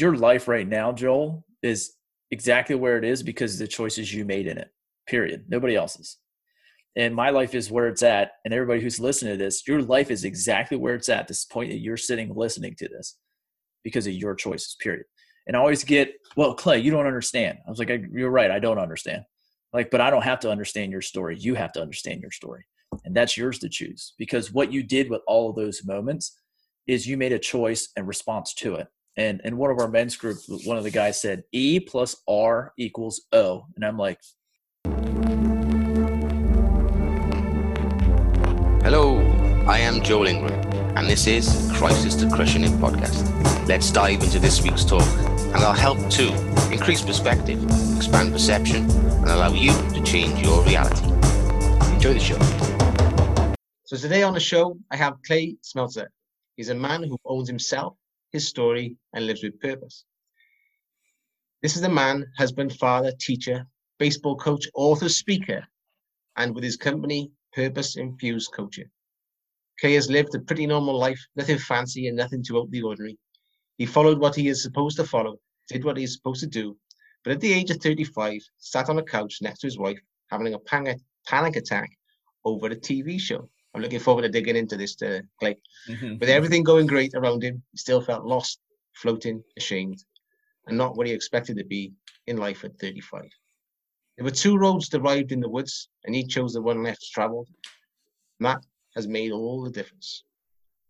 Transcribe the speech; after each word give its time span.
your 0.00 0.16
life 0.16 0.48
right 0.48 0.66
now, 0.66 0.92
Joel, 0.92 1.44
is 1.62 1.94
exactly 2.30 2.76
where 2.76 2.98
it 2.98 3.04
is 3.04 3.22
because 3.22 3.54
of 3.54 3.58
the 3.60 3.68
choices 3.68 4.12
you 4.12 4.24
made 4.24 4.46
in 4.46 4.58
it. 4.58 4.68
Period. 5.06 5.44
Nobody 5.48 5.76
else's. 5.76 6.18
And 6.96 7.14
my 7.14 7.30
life 7.30 7.54
is 7.54 7.70
where 7.70 7.88
it's 7.88 8.02
at. 8.02 8.32
And 8.44 8.52
everybody 8.52 8.80
who's 8.80 9.00
listening 9.00 9.32
to 9.32 9.44
this, 9.44 9.66
your 9.66 9.82
life 9.82 10.10
is 10.10 10.24
exactly 10.24 10.76
where 10.76 10.94
it's 10.94 11.08
at 11.08 11.28
this 11.28 11.44
point 11.44 11.70
that 11.70 11.78
you're 11.78 11.96
sitting 11.96 12.34
listening 12.34 12.74
to 12.78 12.88
this 12.88 13.16
because 13.84 14.06
of 14.06 14.12
your 14.12 14.34
choices, 14.34 14.76
period. 14.80 15.04
And 15.46 15.56
I 15.56 15.60
always 15.60 15.84
get, 15.84 16.12
well, 16.36 16.54
Clay, 16.54 16.78
you 16.78 16.90
don't 16.90 17.06
understand. 17.06 17.58
I 17.66 17.70
was 17.70 17.78
like, 17.78 17.90
you're 18.12 18.30
right. 18.30 18.50
I 18.50 18.58
don't 18.58 18.78
understand. 18.78 19.22
Like, 19.72 19.90
but 19.90 20.00
I 20.00 20.10
don't 20.10 20.22
have 20.22 20.40
to 20.40 20.50
understand 20.50 20.92
your 20.92 21.00
story. 21.00 21.36
You 21.38 21.54
have 21.54 21.72
to 21.72 21.80
understand 21.80 22.20
your 22.20 22.30
story. 22.30 22.64
And 23.04 23.16
that's 23.16 23.36
yours 23.36 23.58
to 23.60 23.68
choose 23.68 24.14
because 24.18 24.52
what 24.52 24.72
you 24.72 24.82
did 24.82 25.08
with 25.08 25.22
all 25.26 25.48
of 25.48 25.56
those 25.56 25.84
moments 25.84 26.36
is 26.86 27.06
you 27.06 27.16
made 27.16 27.32
a 27.32 27.38
choice 27.38 27.88
and 27.96 28.06
response 28.06 28.52
to 28.54 28.74
it. 28.74 28.88
And 29.16 29.40
in 29.44 29.56
one 29.56 29.70
of 29.70 29.78
our 29.78 29.88
men's 29.88 30.16
group, 30.16 30.38
one 30.64 30.76
of 30.76 30.84
the 30.84 30.90
guys 30.90 31.20
said, 31.20 31.44
E 31.52 31.80
plus 31.80 32.16
R 32.28 32.72
equals 32.78 33.22
O. 33.32 33.66
And 33.76 33.84
I'm 33.84 33.98
like, 33.98 34.18
Hello, 38.82 39.18
I 39.68 39.78
am 39.78 40.02
Joel 40.02 40.26
Ingram, 40.26 40.52
and 40.96 41.06
this 41.06 41.26
is 41.26 41.70
Crisis 41.74 42.16
to 42.16 42.28
Crushing 42.30 42.64
It 42.64 42.70
podcast. 42.80 43.68
Let's 43.68 43.90
dive 43.92 44.22
into 44.22 44.38
this 44.38 44.62
week's 44.62 44.84
talk, 44.84 45.06
and 45.28 45.56
I'll 45.56 45.72
help 45.72 45.98
to 46.10 46.72
increase 46.72 47.02
perspective, 47.02 47.62
expand 47.96 48.32
perception, 48.32 48.90
and 48.90 49.26
allow 49.26 49.52
you 49.52 49.72
to 49.92 50.02
change 50.02 50.40
your 50.40 50.64
reality. 50.64 51.04
Enjoy 51.94 52.14
the 52.14 52.20
show. 52.20 52.38
So 53.84 53.96
today 53.96 54.22
on 54.22 54.34
the 54.34 54.40
show, 54.40 54.78
I 54.90 54.96
have 54.96 55.18
Clay 55.26 55.56
Smeltzer. 55.62 56.06
He's 56.56 56.70
a 56.70 56.74
man 56.74 57.02
who 57.02 57.18
owns 57.24 57.48
himself, 57.48 57.96
his 58.32 58.48
story, 58.48 58.96
and 59.12 59.26
lives 59.26 59.42
with 59.42 59.60
purpose. 59.60 60.04
This 61.62 61.76
is 61.76 61.82
a 61.82 61.88
man, 61.88 62.26
husband, 62.38 62.72
father, 62.76 63.12
teacher, 63.18 63.66
baseball 63.98 64.36
coach, 64.36 64.66
author, 64.74 65.08
speaker, 65.08 65.66
and 66.36 66.54
with 66.54 66.64
his 66.64 66.76
company, 66.76 67.30
Purpose 67.52 67.96
Infused 67.96 68.52
Coaching. 68.52 68.90
Clay 69.80 69.94
has 69.94 70.10
lived 70.10 70.34
a 70.34 70.40
pretty 70.40 70.66
normal 70.66 70.98
life, 70.98 71.20
nothing 71.36 71.58
fancy 71.58 72.06
and 72.06 72.16
nothing 72.16 72.42
too 72.42 72.58
out 72.58 72.70
the 72.70 72.82
ordinary. 72.82 73.18
He 73.78 73.86
followed 73.86 74.18
what 74.18 74.34
he 74.34 74.48
is 74.48 74.62
supposed 74.62 74.96
to 74.96 75.04
follow, 75.04 75.38
did 75.68 75.84
what 75.84 75.96
he 75.96 76.04
is 76.04 76.14
supposed 76.14 76.40
to 76.40 76.46
do, 76.46 76.76
but 77.24 77.32
at 77.32 77.40
the 77.40 77.52
age 77.52 77.70
of 77.70 77.78
35, 77.78 78.40
sat 78.58 78.88
on 78.88 78.98
a 78.98 79.02
couch 79.02 79.38
next 79.42 79.60
to 79.60 79.66
his 79.66 79.78
wife, 79.78 79.98
having 80.30 80.54
a 80.54 80.58
panic, 80.58 80.98
panic 81.26 81.56
attack 81.56 81.90
over 82.44 82.66
a 82.68 82.76
TV 82.76 83.20
show. 83.20 83.48
I'm 83.74 83.82
looking 83.82 84.00
forward 84.00 84.22
to 84.22 84.28
digging 84.28 84.56
into 84.56 84.76
this, 84.76 85.00
uh, 85.02 85.20
Clay. 85.38 85.56
Mm-hmm. 85.88 86.18
With 86.18 86.28
everything 86.28 86.64
going 86.64 86.86
great 86.86 87.14
around 87.14 87.42
him, 87.42 87.62
he 87.70 87.78
still 87.78 88.00
felt 88.00 88.24
lost, 88.24 88.58
floating, 88.94 89.42
ashamed, 89.56 90.02
and 90.66 90.76
not 90.76 90.96
what 90.96 91.06
he 91.06 91.12
expected 91.12 91.56
to 91.58 91.64
be 91.64 91.92
in 92.26 92.36
life 92.36 92.64
at 92.64 92.78
35. 92.78 93.28
There 94.16 94.24
were 94.24 94.30
two 94.30 94.58
roads 94.58 94.88
derived 94.88 95.32
in 95.32 95.40
the 95.40 95.48
woods, 95.48 95.88
and 96.04 96.14
he 96.14 96.26
chose 96.26 96.52
the 96.52 96.62
one 96.62 96.82
less 96.82 97.08
traveled. 97.08 97.48
That 98.40 98.64
has 98.96 99.06
made 99.06 99.32
all 99.32 99.62
the 99.62 99.70
difference. 99.70 100.24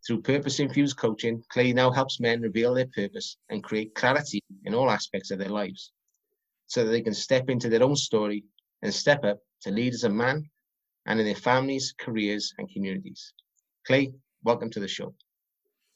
Through 0.06 0.22
purpose 0.22 0.58
infused 0.58 0.96
coaching, 0.96 1.42
Clay 1.50 1.72
now 1.72 1.90
helps 1.90 2.18
men 2.20 2.40
reveal 2.40 2.74
their 2.74 2.86
purpose 2.86 3.36
and 3.50 3.62
create 3.62 3.94
clarity 3.94 4.42
in 4.64 4.74
all 4.74 4.90
aspects 4.90 5.30
of 5.30 5.38
their 5.38 5.50
lives 5.50 5.92
so 6.66 6.84
that 6.84 6.90
they 6.90 7.02
can 7.02 7.12
step 7.12 7.50
into 7.50 7.68
their 7.68 7.82
own 7.82 7.96
story 7.96 8.44
and 8.82 8.94
step 8.94 9.24
up 9.24 9.38
to 9.62 9.70
lead 9.70 9.92
as 9.92 10.04
a 10.04 10.08
man 10.08 10.48
and 11.10 11.18
in 11.18 11.26
their 11.26 11.34
families, 11.34 11.92
careers, 11.98 12.54
and 12.58 12.70
communities. 12.70 13.32
Clay, 13.84 14.12
welcome 14.44 14.70
to 14.70 14.78
the 14.78 14.86
show. 14.86 15.12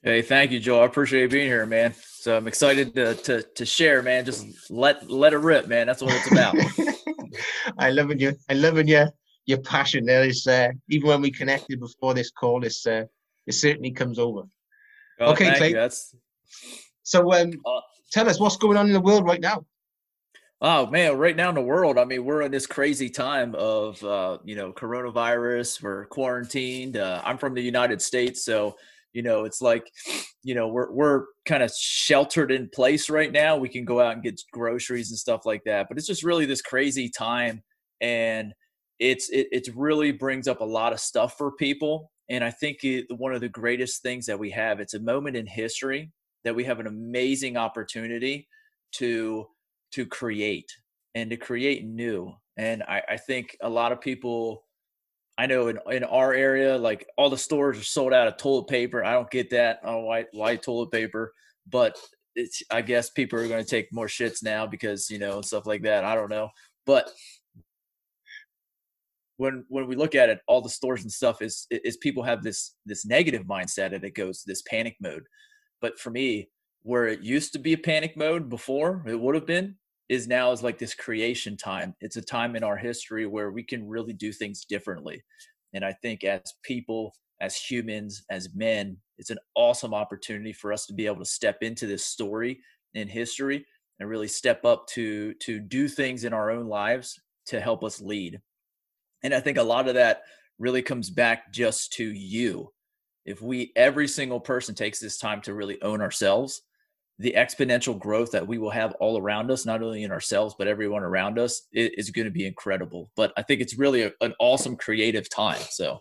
Hey, 0.02 0.22
thank 0.22 0.50
you, 0.50 0.58
Joe. 0.58 0.82
I 0.82 0.86
appreciate 0.86 1.30
being 1.30 1.46
here, 1.46 1.64
man. 1.66 1.94
So 1.94 2.36
I'm 2.36 2.48
excited 2.48 2.94
to 2.96 3.14
to, 3.14 3.42
to 3.42 3.64
share, 3.64 4.02
man. 4.02 4.24
Just 4.24 4.44
let 4.70 5.08
let 5.08 5.32
it 5.32 5.38
rip, 5.38 5.68
man. 5.68 5.86
That's 5.86 6.02
what 6.02 6.14
it's 6.14 6.30
about. 6.32 6.56
I 7.78 7.90
love 7.90 8.10
it. 8.10 8.20
You, 8.20 8.34
I 8.50 8.54
love 8.54 8.76
it. 8.76 8.88
Your 8.88 9.08
your 9.46 9.58
passion 9.58 10.04
there 10.04 10.24
is 10.24 10.48
uh, 10.48 10.70
even 10.88 11.08
when 11.08 11.22
we 11.22 11.30
connected 11.30 11.78
before 11.78 12.12
this 12.12 12.32
call, 12.32 12.64
it's 12.64 12.84
uh, 12.84 13.04
it 13.46 13.52
certainly 13.52 13.92
comes 13.92 14.18
over. 14.18 14.42
Oh, 15.20 15.32
okay, 15.32 15.56
Clay. 15.56 15.68
You. 15.68 15.74
That's 15.76 16.14
so. 17.04 17.32
Um, 17.32 17.52
uh, 17.64 17.80
tell 18.10 18.28
us 18.28 18.40
what's 18.40 18.56
going 18.56 18.76
on 18.76 18.88
in 18.88 18.92
the 18.92 19.00
world 19.00 19.24
right 19.24 19.40
now. 19.40 19.64
Oh 20.66 20.86
man, 20.86 21.18
right 21.18 21.36
now 21.36 21.50
in 21.50 21.54
the 21.56 21.60
world, 21.60 21.98
I 21.98 22.06
mean, 22.06 22.24
we're 22.24 22.40
in 22.40 22.50
this 22.50 22.66
crazy 22.66 23.10
time 23.10 23.54
of 23.54 24.02
uh, 24.02 24.38
you 24.44 24.56
know 24.56 24.72
coronavirus. 24.72 25.82
We're 25.82 26.06
quarantined. 26.06 26.96
Uh, 26.96 27.20
I'm 27.22 27.36
from 27.36 27.52
the 27.52 27.60
United 27.60 28.00
States, 28.00 28.46
so 28.46 28.74
you 29.12 29.22
know 29.22 29.44
it's 29.44 29.60
like 29.60 29.86
you 30.42 30.54
know 30.54 30.68
we're 30.68 30.90
we're 30.90 31.24
kind 31.44 31.62
of 31.62 31.70
sheltered 31.70 32.50
in 32.50 32.70
place 32.72 33.10
right 33.10 33.30
now. 33.30 33.58
We 33.58 33.68
can 33.68 33.84
go 33.84 34.00
out 34.00 34.14
and 34.14 34.22
get 34.22 34.40
groceries 34.54 35.10
and 35.10 35.18
stuff 35.18 35.44
like 35.44 35.64
that, 35.66 35.84
but 35.86 35.98
it's 35.98 36.06
just 36.06 36.24
really 36.24 36.46
this 36.46 36.62
crazy 36.62 37.10
time, 37.10 37.62
and 38.00 38.54
it's 38.98 39.28
it 39.28 39.48
it 39.52 39.68
really 39.76 40.12
brings 40.12 40.48
up 40.48 40.62
a 40.62 40.64
lot 40.64 40.94
of 40.94 41.00
stuff 41.00 41.36
for 41.36 41.52
people. 41.52 42.10
And 42.30 42.42
I 42.42 42.50
think 42.50 42.78
it, 42.84 43.04
one 43.14 43.34
of 43.34 43.42
the 43.42 43.50
greatest 43.50 44.00
things 44.00 44.24
that 44.26 44.38
we 44.38 44.50
have, 44.52 44.80
it's 44.80 44.94
a 44.94 45.00
moment 45.00 45.36
in 45.36 45.46
history 45.46 46.10
that 46.44 46.54
we 46.56 46.64
have 46.64 46.80
an 46.80 46.86
amazing 46.86 47.58
opportunity 47.58 48.48
to 48.92 49.46
to 49.94 50.06
create 50.06 50.70
and 51.14 51.30
to 51.30 51.36
create 51.36 51.84
new. 51.84 52.32
And 52.56 52.82
I, 52.82 53.02
I 53.10 53.16
think 53.16 53.56
a 53.62 53.68
lot 53.68 53.92
of 53.92 54.00
people, 54.00 54.64
I 55.38 55.46
know 55.46 55.68
in, 55.68 55.78
in 55.90 56.04
our 56.04 56.32
area, 56.32 56.76
like 56.76 57.06
all 57.16 57.30
the 57.30 57.38
stores 57.38 57.78
are 57.78 57.84
sold 57.84 58.12
out 58.12 58.28
of 58.28 58.36
toilet 58.36 58.68
paper. 58.68 59.04
I 59.04 59.12
don't 59.12 59.30
get 59.30 59.50
that. 59.50 59.80
Oh, 59.84 60.00
why, 60.00 60.24
why 60.32 60.56
toilet 60.56 60.90
paper? 60.90 61.32
But 61.68 61.96
it's, 62.34 62.62
I 62.70 62.82
guess 62.82 63.10
people 63.10 63.38
are 63.38 63.48
going 63.48 63.62
to 63.62 63.70
take 63.70 63.92
more 63.92 64.08
shits 64.08 64.42
now 64.42 64.66
because, 64.66 65.10
you 65.10 65.18
know, 65.18 65.40
stuff 65.40 65.66
like 65.66 65.82
that. 65.82 66.04
I 66.04 66.14
don't 66.14 66.30
know. 66.30 66.48
But 66.86 67.10
when 69.36 69.64
when 69.68 69.86
we 69.86 69.96
look 69.96 70.14
at 70.14 70.28
it, 70.28 70.40
all 70.46 70.60
the 70.60 70.68
stores 70.68 71.02
and 71.02 71.10
stuff 71.10 71.42
is 71.42 71.66
is 71.70 71.96
people 71.96 72.22
have 72.22 72.42
this 72.42 72.76
this 72.86 73.04
negative 73.04 73.44
mindset 73.46 73.92
and 73.92 74.04
it 74.04 74.14
goes 74.14 74.42
this 74.46 74.62
panic 74.62 74.96
mode. 75.00 75.24
But 75.80 75.98
for 75.98 76.10
me, 76.10 76.50
where 76.82 77.06
it 77.06 77.20
used 77.20 77.52
to 77.54 77.58
be 77.58 77.72
a 77.72 77.78
panic 77.78 78.16
mode 78.16 78.48
before, 78.48 79.04
it 79.06 79.18
would 79.18 79.34
have 79.34 79.46
been 79.46 79.76
is 80.08 80.28
now 80.28 80.52
is 80.52 80.62
like 80.62 80.78
this 80.78 80.94
creation 80.94 81.56
time. 81.56 81.94
It's 82.00 82.16
a 82.16 82.22
time 82.22 82.56
in 82.56 82.64
our 82.64 82.76
history 82.76 83.26
where 83.26 83.50
we 83.50 83.62
can 83.62 83.88
really 83.88 84.12
do 84.12 84.32
things 84.32 84.64
differently. 84.64 85.22
And 85.72 85.84
I 85.84 85.92
think 85.92 86.24
as 86.24 86.40
people, 86.62 87.14
as 87.40 87.56
humans, 87.56 88.24
as 88.30 88.54
men, 88.54 88.96
it's 89.18 89.30
an 89.30 89.38
awesome 89.54 89.94
opportunity 89.94 90.52
for 90.52 90.72
us 90.72 90.86
to 90.86 90.92
be 90.92 91.06
able 91.06 91.18
to 91.18 91.24
step 91.24 91.58
into 91.62 91.86
this 91.86 92.04
story 92.04 92.60
in 92.94 93.08
history 93.08 93.64
and 93.98 94.08
really 94.08 94.28
step 94.28 94.64
up 94.64 94.86
to 94.88 95.34
to 95.34 95.60
do 95.60 95.88
things 95.88 96.24
in 96.24 96.32
our 96.32 96.50
own 96.50 96.66
lives 96.66 97.20
to 97.46 97.60
help 97.60 97.84
us 97.84 98.00
lead. 98.00 98.40
And 99.22 99.34
I 99.34 99.40
think 99.40 99.58
a 99.58 99.62
lot 99.62 99.88
of 99.88 99.94
that 99.94 100.22
really 100.58 100.82
comes 100.82 101.10
back 101.10 101.52
just 101.52 101.92
to 101.94 102.04
you. 102.04 102.72
If 103.24 103.40
we 103.40 103.72
every 103.76 104.08
single 104.08 104.40
person 104.40 104.74
takes 104.74 105.00
this 105.00 105.18
time 105.18 105.40
to 105.42 105.54
really 105.54 105.80
own 105.82 106.00
ourselves 106.00 106.62
the 107.18 107.34
exponential 107.36 107.98
growth 107.98 108.32
that 108.32 108.46
we 108.46 108.58
will 108.58 108.70
have 108.70 108.92
all 108.94 109.18
around 109.18 109.50
us, 109.50 109.64
not 109.64 109.82
only 109.82 110.02
in 110.02 110.10
ourselves, 110.10 110.54
but 110.58 110.66
everyone 110.66 111.04
around 111.04 111.38
us, 111.38 111.68
is 111.72 112.10
going 112.10 112.24
to 112.24 112.30
be 112.30 112.46
incredible. 112.46 113.10
But 113.14 113.32
I 113.36 113.42
think 113.42 113.60
it's 113.60 113.78
really 113.78 114.02
a, 114.02 114.12
an 114.20 114.34
awesome 114.40 114.76
creative 114.76 115.28
time. 115.30 115.60
So, 115.70 116.00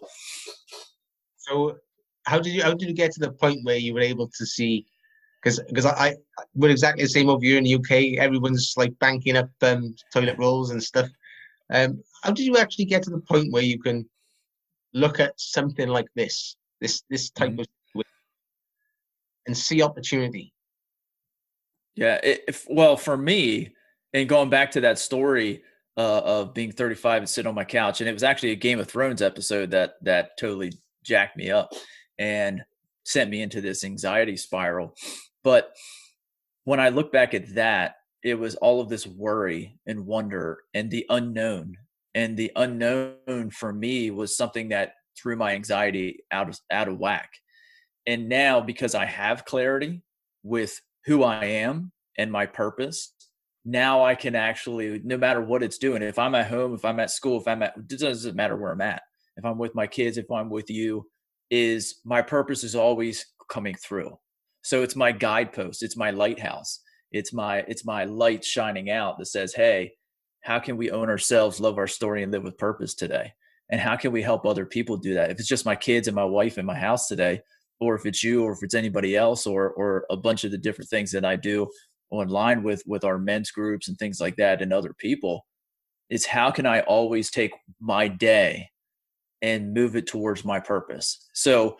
so 1.38 1.78
how 2.25 2.40
did 2.40 2.53
you 2.53 2.63
how 2.63 2.74
did 2.74 2.88
you 2.88 2.96
get 2.96 3.12
to 3.13 3.19
the 3.19 3.31
point 3.31 3.59
where 3.63 3.78
you 3.78 3.94
were 3.94 4.01
able 4.01 4.28
to 4.28 4.46
see? 4.46 4.88
Because 5.41 5.59
because 5.68 5.85
I, 5.85 5.91
I 6.07 6.16
we're 6.56 6.72
exactly 6.72 7.03
the 7.03 7.09
same 7.09 7.30
over 7.30 7.44
here 7.44 7.59
in 7.59 7.63
the 7.63 7.75
UK. 7.75 8.18
Everyone's 8.18 8.74
like 8.75 8.97
banking 9.00 9.38
up 9.38 9.50
um, 9.62 9.95
toilet 10.12 10.38
rolls 10.40 10.72
and 10.72 10.81
stuff. 10.81 11.09
Um, 11.69 12.01
how 12.24 12.31
did 12.31 12.45
you 12.45 12.57
actually 12.57 12.85
get 12.85 13.03
to 13.03 13.12
the 13.12 13.19
point 13.19 13.51
where 13.51 13.63
you 13.63 13.80
can 13.80 14.09
look 14.94 15.19
at 15.19 15.40
something 15.40 15.90
like 15.90 16.07
this, 16.16 16.56
this 16.81 17.03
this 17.09 17.30
type 17.30 17.51
mm-hmm. 17.51 17.59
of 18.00 18.06
and 19.45 19.56
see 19.56 19.84
opportunity? 19.84 20.53
Yeah. 21.95 22.19
If, 22.24 22.66
well, 22.69 22.98
for 22.98 23.16
me, 23.16 23.74
and 24.13 24.30
going 24.30 24.50
back 24.50 24.72
to 24.72 24.81
that 24.81 25.00
story 25.00 25.63
uh, 25.98 26.19
of 26.19 26.54
being 26.54 26.72
35 26.72 27.24
and 27.24 27.30
sitting 27.30 27.50
on 27.50 27.56
my 27.56 27.63
couch, 27.63 28.01
and 28.01 28.10
it 28.10 28.13
was 28.13 28.24
actually 28.24 28.51
a 28.51 28.56
Game 28.56 28.80
of 28.80 28.88
Thrones 28.88 29.22
episode 29.22 29.72
that 29.72 29.95
that 30.01 30.38
totally 30.38 30.74
jacked 31.04 31.38
me 31.38 31.51
up 31.51 31.72
and 32.18 32.63
sent 33.04 33.30
me 33.30 33.42
into 33.42 33.62
this 33.62 33.84
anxiety 33.84 34.38
spiral. 34.38 34.95
But 35.44 35.74
when 36.63 36.80
I 36.80 36.90
look 36.90 37.12
back 37.12 37.34
at 37.34 37.56
that, 37.56 37.95
it 38.24 38.36
was 38.36 38.56
all 38.56 38.80
of 38.80 38.90
this 38.90 39.06
worry 39.06 39.78
and 39.86 40.06
wonder 40.06 40.60
and 40.74 40.90
the 40.90 41.06
unknown. 41.10 41.78
And 42.16 42.38
the 42.38 42.51
unknown 42.56 43.50
for 43.51 43.74
me 43.74 44.12
was 44.12 44.38
something 44.38 44.69
that 44.69 44.94
threw 45.18 45.36
my 45.36 45.54
anxiety 45.54 46.24
out 46.31 46.50
of 46.50 46.60
out 46.72 46.88
of 46.88 47.00
whack. 47.00 47.30
And 48.07 48.30
now 48.30 48.62
because 48.62 48.95
I 48.95 49.06
have 49.06 49.45
clarity 49.45 50.01
with 50.44 50.80
who 51.06 51.24
I 51.24 51.46
am 51.46 51.92
and 52.18 52.32
my 52.32 52.46
purpose, 52.46 53.14
now 53.66 54.04
I 54.04 54.16
can 54.16 54.36
actually, 54.36 55.02
no 55.04 55.18
matter 55.18 55.42
what 55.42 55.64
it's 55.64 55.78
doing, 55.78 56.02
if 56.02 56.20
I'm 56.20 56.36
at 56.36 56.48
home, 56.48 56.74
if 56.74 56.86
I'm 56.86 57.00
at 57.00 57.12
school, 57.12 57.40
if 57.40 57.48
I'm 57.48 57.64
at, 57.64 57.74
it 57.78 58.00
doesn't 58.00 58.36
matter 58.36 58.56
where 58.56 58.72
I'm 58.72 58.82
at. 58.82 59.02
If 59.38 59.46
I'm 59.46 59.58
with 59.58 59.76
my 59.76 59.88
kids, 59.88 60.18
if 60.18 60.30
I'm 60.30 60.50
with 60.50 60.70
you, 60.70 61.08
is 61.50 62.00
my 62.06 62.22
purpose 62.22 62.64
is 62.64 62.76
always 62.76 63.26
coming 63.50 63.76
through. 63.76 64.18
So 64.64 64.84
it's 64.84 64.96
my 64.96 65.12
guidepost, 65.12 65.84
it's 65.84 65.98
my 65.98 66.12
lighthouse. 66.12 66.80
it's 67.14 67.32
my 67.32 67.60
it's 67.68 67.86
my 67.86 68.04
light 68.06 68.44
shining 68.44 68.90
out 68.90 69.18
that 69.18 69.28
says 69.28 69.54
hey 69.54 69.94
how 70.42 70.60
can 70.60 70.76
we 70.76 70.92
own 70.92 71.10
ourselves 71.10 71.60
love 71.62 71.78
our 71.78 71.88
story 71.88 72.24
and 72.24 72.32
live 72.32 72.44
with 72.44 72.58
purpose 72.58 72.96
today 72.96 73.32
and 73.70 73.80
how 73.80 73.96
can 73.96 74.12
we 74.12 74.22
help 74.22 74.46
other 74.46 74.66
people 74.66 74.98
do 74.98 75.14
that 75.14 75.30
if 75.30 75.40
it's 75.40 75.48
just 75.48 75.66
my 75.66 75.76
kids 75.76 76.08
and 76.08 76.16
my 76.16 76.26
wife 76.26 76.58
in 76.58 76.66
my 76.66 76.78
house 76.78 77.08
today 77.08 77.40
or 77.80 77.96
if 77.96 78.06
it's 78.06 78.24
you 78.24 78.44
or 78.44 78.54
if 78.54 78.60
it's 78.62 78.75
anybody 78.75 79.16
else 79.16 79.46
or 79.46 79.72
or 79.72 80.06
a 80.10 80.18
bunch 80.18 80.44
of 80.44 80.52
the 80.52 80.58
different 80.58 80.90
things 80.90 81.12
that 81.12 81.25
i 81.25 81.36
do 81.36 81.68
online 82.12 82.64
with 82.64 82.84
with 82.86 83.04
our 83.04 83.18
men's 83.18 83.52
groups 83.52 83.88
and 83.88 83.98
things 83.98 84.20
like 84.22 84.36
that 84.36 84.62
and 84.62 84.72
other 84.72 84.94
people 84.94 85.46
is 86.10 86.25
how 86.25 86.52
can 86.52 86.66
i 86.66 86.81
always 86.81 87.31
take 87.31 87.52
my 87.80 88.08
day 88.08 88.70
and 89.44 89.74
move 89.74 89.96
it 89.96 90.08
towards 90.08 90.46
my 90.46 90.60
purpose? 90.60 91.28
So 91.34 91.78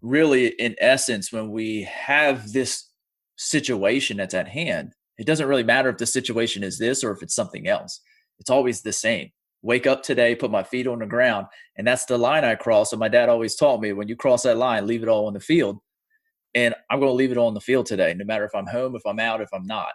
really 0.00 0.48
in 0.58 0.74
essence 0.80 1.30
when 1.32 1.50
we 1.50 1.82
have 1.82 2.52
this 2.52 2.88
situation 3.36 4.16
that's 4.16 4.34
at 4.34 4.48
hand 4.48 4.92
it 5.18 5.26
doesn't 5.26 5.48
really 5.48 5.64
matter 5.64 5.88
if 5.88 5.98
the 5.98 6.06
situation 6.06 6.62
is 6.62 6.78
this 6.78 7.02
or 7.02 7.10
if 7.10 7.22
it's 7.22 7.34
something 7.34 7.66
else. 7.66 8.00
It's 8.38 8.50
always 8.50 8.82
the 8.82 8.92
same 8.92 9.30
wake 9.62 9.86
up 9.86 10.02
today 10.02 10.34
put 10.34 10.50
my 10.50 10.62
feet 10.62 10.86
on 10.86 11.00
the 11.00 11.06
ground 11.06 11.46
and 11.76 11.86
that's 11.86 12.04
the 12.04 12.18
line 12.18 12.44
i 12.44 12.54
cross. 12.54 12.92
And 12.92 13.00
my 13.00 13.08
dad 13.08 13.28
always 13.28 13.56
taught 13.56 13.80
me 13.80 13.92
when 13.92 14.08
you 14.08 14.16
cross 14.16 14.42
that 14.42 14.56
line 14.56 14.86
leave 14.86 15.02
it 15.02 15.08
all 15.08 15.26
on 15.26 15.34
the 15.34 15.40
field. 15.40 15.78
And 16.54 16.74
i'm 16.90 17.00
going 17.00 17.10
to 17.10 17.14
leave 17.14 17.32
it 17.32 17.38
all 17.38 17.48
on 17.48 17.54
the 17.54 17.60
field 17.60 17.86
today 17.86 18.14
no 18.14 18.24
matter 18.24 18.44
if 18.44 18.54
i'm 18.54 18.66
home 18.66 18.94
if 18.96 19.02
i'm 19.06 19.20
out 19.20 19.40
if 19.40 19.48
i'm 19.52 19.66
not. 19.66 19.92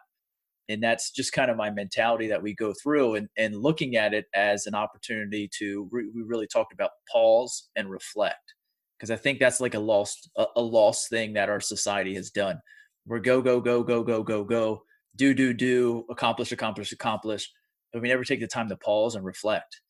And 0.69 0.81
that's 0.81 1.11
just 1.11 1.33
kind 1.33 1.51
of 1.51 1.57
my 1.57 1.69
mentality 1.69 2.27
that 2.27 2.41
we 2.41 2.55
go 2.55 2.73
through 2.81 3.15
and, 3.15 3.27
and 3.37 3.53
looking 3.55 3.97
at 3.97 4.13
it 4.13 4.25
as 4.33 4.65
an 4.65 4.73
opportunity 4.75 5.49
to 5.59 5.89
re- 5.91 6.09
we 6.15 6.21
really 6.21 6.47
talked 6.47 6.73
about 6.73 6.91
pause 7.11 7.69
and 7.75 7.89
reflect. 7.89 8.53
Because 8.97 9.11
i 9.11 9.15
think 9.15 9.39
that's 9.39 9.61
like 9.61 9.75
a 9.75 9.79
lost 9.79 10.29
a, 10.37 10.45
a 10.55 10.61
lost 10.61 11.09
thing 11.09 11.33
that 11.33 11.49
our 11.49 11.59
society 11.59 12.15
has 12.15 12.31
done. 12.31 12.59
We're 13.05 13.19
go 13.19 13.41
go 13.41 13.59
go 13.59 13.83
go 13.83 14.03
go 14.03 14.23
go 14.23 14.43
go 14.43 14.83
do 15.15 15.33
do 15.33 15.53
do 15.53 16.05
accomplish 16.09 16.51
accomplish 16.51 16.91
accomplish 16.91 17.49
but 17.93 18.01
we 18.01 18.09
never 18.09 18.23
take 18.23 18.41
the 18.41 18.47
time 18.47 18.67
to 18.67 18.75
pause 18.75 19.15
and 19.15 19.23
reflect 19.23 19.81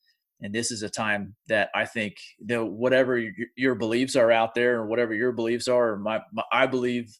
and 0.41 0.53
this 0.53 0.71
is 0.71 0.83
a 0.83 0.89
time 0.89 1.35
that 1.47 1.69
i 1.73 1.85
think 1.85 2.15
that 2.45 2.63
whatever 2.63 3.23
your, 3.55 3.75
beliefs 3.75 4.15
are 4.15 4.31
out 4.31 4.53
there 4.53 4.79
or 4.79 4.85
whatever 4.85 5.13
your 5.13 5.31
beliefs 5.31 5.67
are 5.67 5.97
my, 5.97 6.19
my 6.33 6.43
i 6.51 6.67
believe 6.67 7.17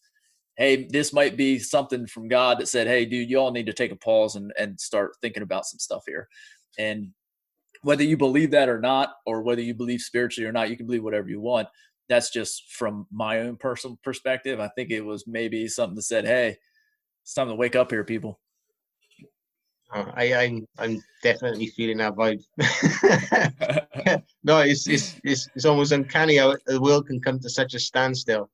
hey, 0.56 0.86
this 0.88 1.12
might 1.12 1.36
be 1.36 1.58
something 1.58 2.06
from 2.06 2.28
God 2.28 2.58
that 2.58 2.68
said, 2.68 2.86
hey, 2.86 3.04
dude, 3.04 3.28
you 3.28 3.38
all 3.38 3.50
need 3.50 3.66
to 3.66 3.72
take 3.72 3.90
a 3.90 3.96
pause 3.96 4.36
and, 4.36 4.52
and 4.58 4.78
start 4.80 5.12
thinking 5.20 5.42
about 5.42 5.66
some 5.66 5.78
stuff 5.78 6.04
here. 6.06 6.28
And 6.78 7.08
whether 7.82 8.04
you 8.04 8.16
believe 8.16 8.52
that 8.52 8.68
or 8.68 8.80
not, 8.80 9.14
or 9.26 9.42
whether 9.42 9.60
you 9.60 9.74
believe 9.74 10.00
spiritually 10.00 10.48
or 10.48 10.52
not, 10.52 10.70
you 10.70 10.76
can 10.76 10.86
believe 10.86 11.02
whatever 11.02 11.28
you 11.28 11.40
want. 11.40 11.68
That's 12.08 12.30
just 12.30 12.72
from 12.72 13.06
my 13.10 13.40
own 13.40 13.56
personal 13.56 13.98
perspective. 14.04 14.60
I 14.60 14.68
think 14.68 14.90
it 14.90 15.04
was 15.04 15.26
maybe 15.26 15.66
something 15.68 15.96
that 15.96 16.02
said, 16.02 16.24
hey, 16.24 16.56
it's 17.22 17.34
time 17.34 17.48
to 17.48 17.54
wake 17.54 17.76
up 17.76 17.90
here, 17.90 18.04
people. 18.04 18.40
Uh, 19.94 20.10
I, 20.14 20.34
I'm 20.34 20.66
I'm 20.78 21.02
definitely 21.22 21.68
feeling 21.68 21.98
that 21.98 22.14
vibe. 22.14 22.42
no, 24.44 24.58
it's, 24.58 24.88
it's 24.88 25.20
it's 25.22 25.48
it's 25.54 25.64
almost 25.64 25.92
uncanny 25.92 26.36
how 26.36 26.56
the 26.66 26.80
world 26.80 27.06
can 27.06 27.20
come 27.20 27.38
to 27.38 27.48
such 27.48 27.74
a 27.74 27.78
standstill, 27.78 28.50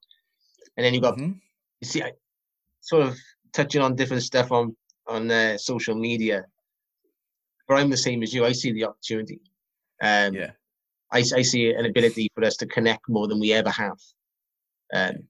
and 0.76 0.84
then 0.84 0.92
you 0.94 1.00
got 1.00 1.16
mm-hmm 1.16 1.38
you 1.80 1.86
see, 1.86 2.02
I 2.02 2.12
sort 2.80 3.06
of 3.06 3.18
touching 3.52 3.80
on 3.80 3.96
different 3.96 4.22
stuff 4.22 4.52
on 4.52 4.76
on 5.06 5.30
uh, 5.30 5.58
social 5.58 5.94
media. 5.94 6.44
But 7.66 7.78
I'm 7.78 7.90
the 7.90 7.96
same 7.96 8.22
as 8.22 8.32
you. 8.34 8.44
I 8.44 8.52
see 8.52 8.72
the 8.72 8.84
opportunity. 8.84 9.40
Um, 10.02 10.34
yeah. 10.34 10.50
I, 11.12 11.18
I 11.18 11.42
see 11.42 11.72
an 11.72 11.86
ability 11.86 12.30
for 12.34 12.44
us 12.44 12.56
to 12.58 12.66
connect 12.66 13.08
more 13.08 13.26
than 13.26 13.40
we 13.40 13.52
ever 13.52 13.70
have. 13.70 13.98
Um, 14.92 15.24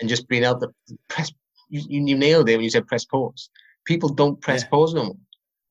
and 0.00 0.08
just 0.08 0.28
being 0.28 0.44
able 0.44 0.60
to 0.60 0.68
press, 1.08 1.32
you, 1.68 2.04
you 2.06 2.16
nailed 2.16 2.48
it 2.48 2.56
when 2.56 2.64
you 2.64 2.70
said 2.70 2.86
press 2.86 3.04
pause. 3.04 3.50
People 3.84 4.08
don't 4.08 4.40
press 4.40 4.62
yeah. 4.62 4.68
pause 4.68 4.94
no 4.94 5.04
more. 5.04 5.16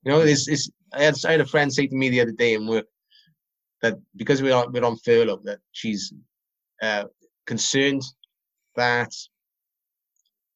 You 0.03 0.11
know, 0.11 0.19
it's, 0.21 0.47
it's, 0.47 0.69
I, 0.93 1.03
had, 1.03 1.15
I 1.25 1.31
had 1.31 1.41
a 1.41 1.45
friend 1.45 1.73
say 1.73 1.87
to 1.87 1.95
me 1.95 2.09
the 2.09 2.21
other 2.21 2.31
day 2.31 2.53
in 2.53 2.67
work 2.67 2.85
that 3.81 3.95
because 4.15 4.41
we're 4.41 4.55
on, 4.55 4.71
we're 4.71 4.85
on 4.85 4.97
furlough, 4.97 5.41
that 5.45 5.59
she's 5.71 6.13
uh, 6.81 7.05
concerned 7.45 8.03
that 8.75 9.11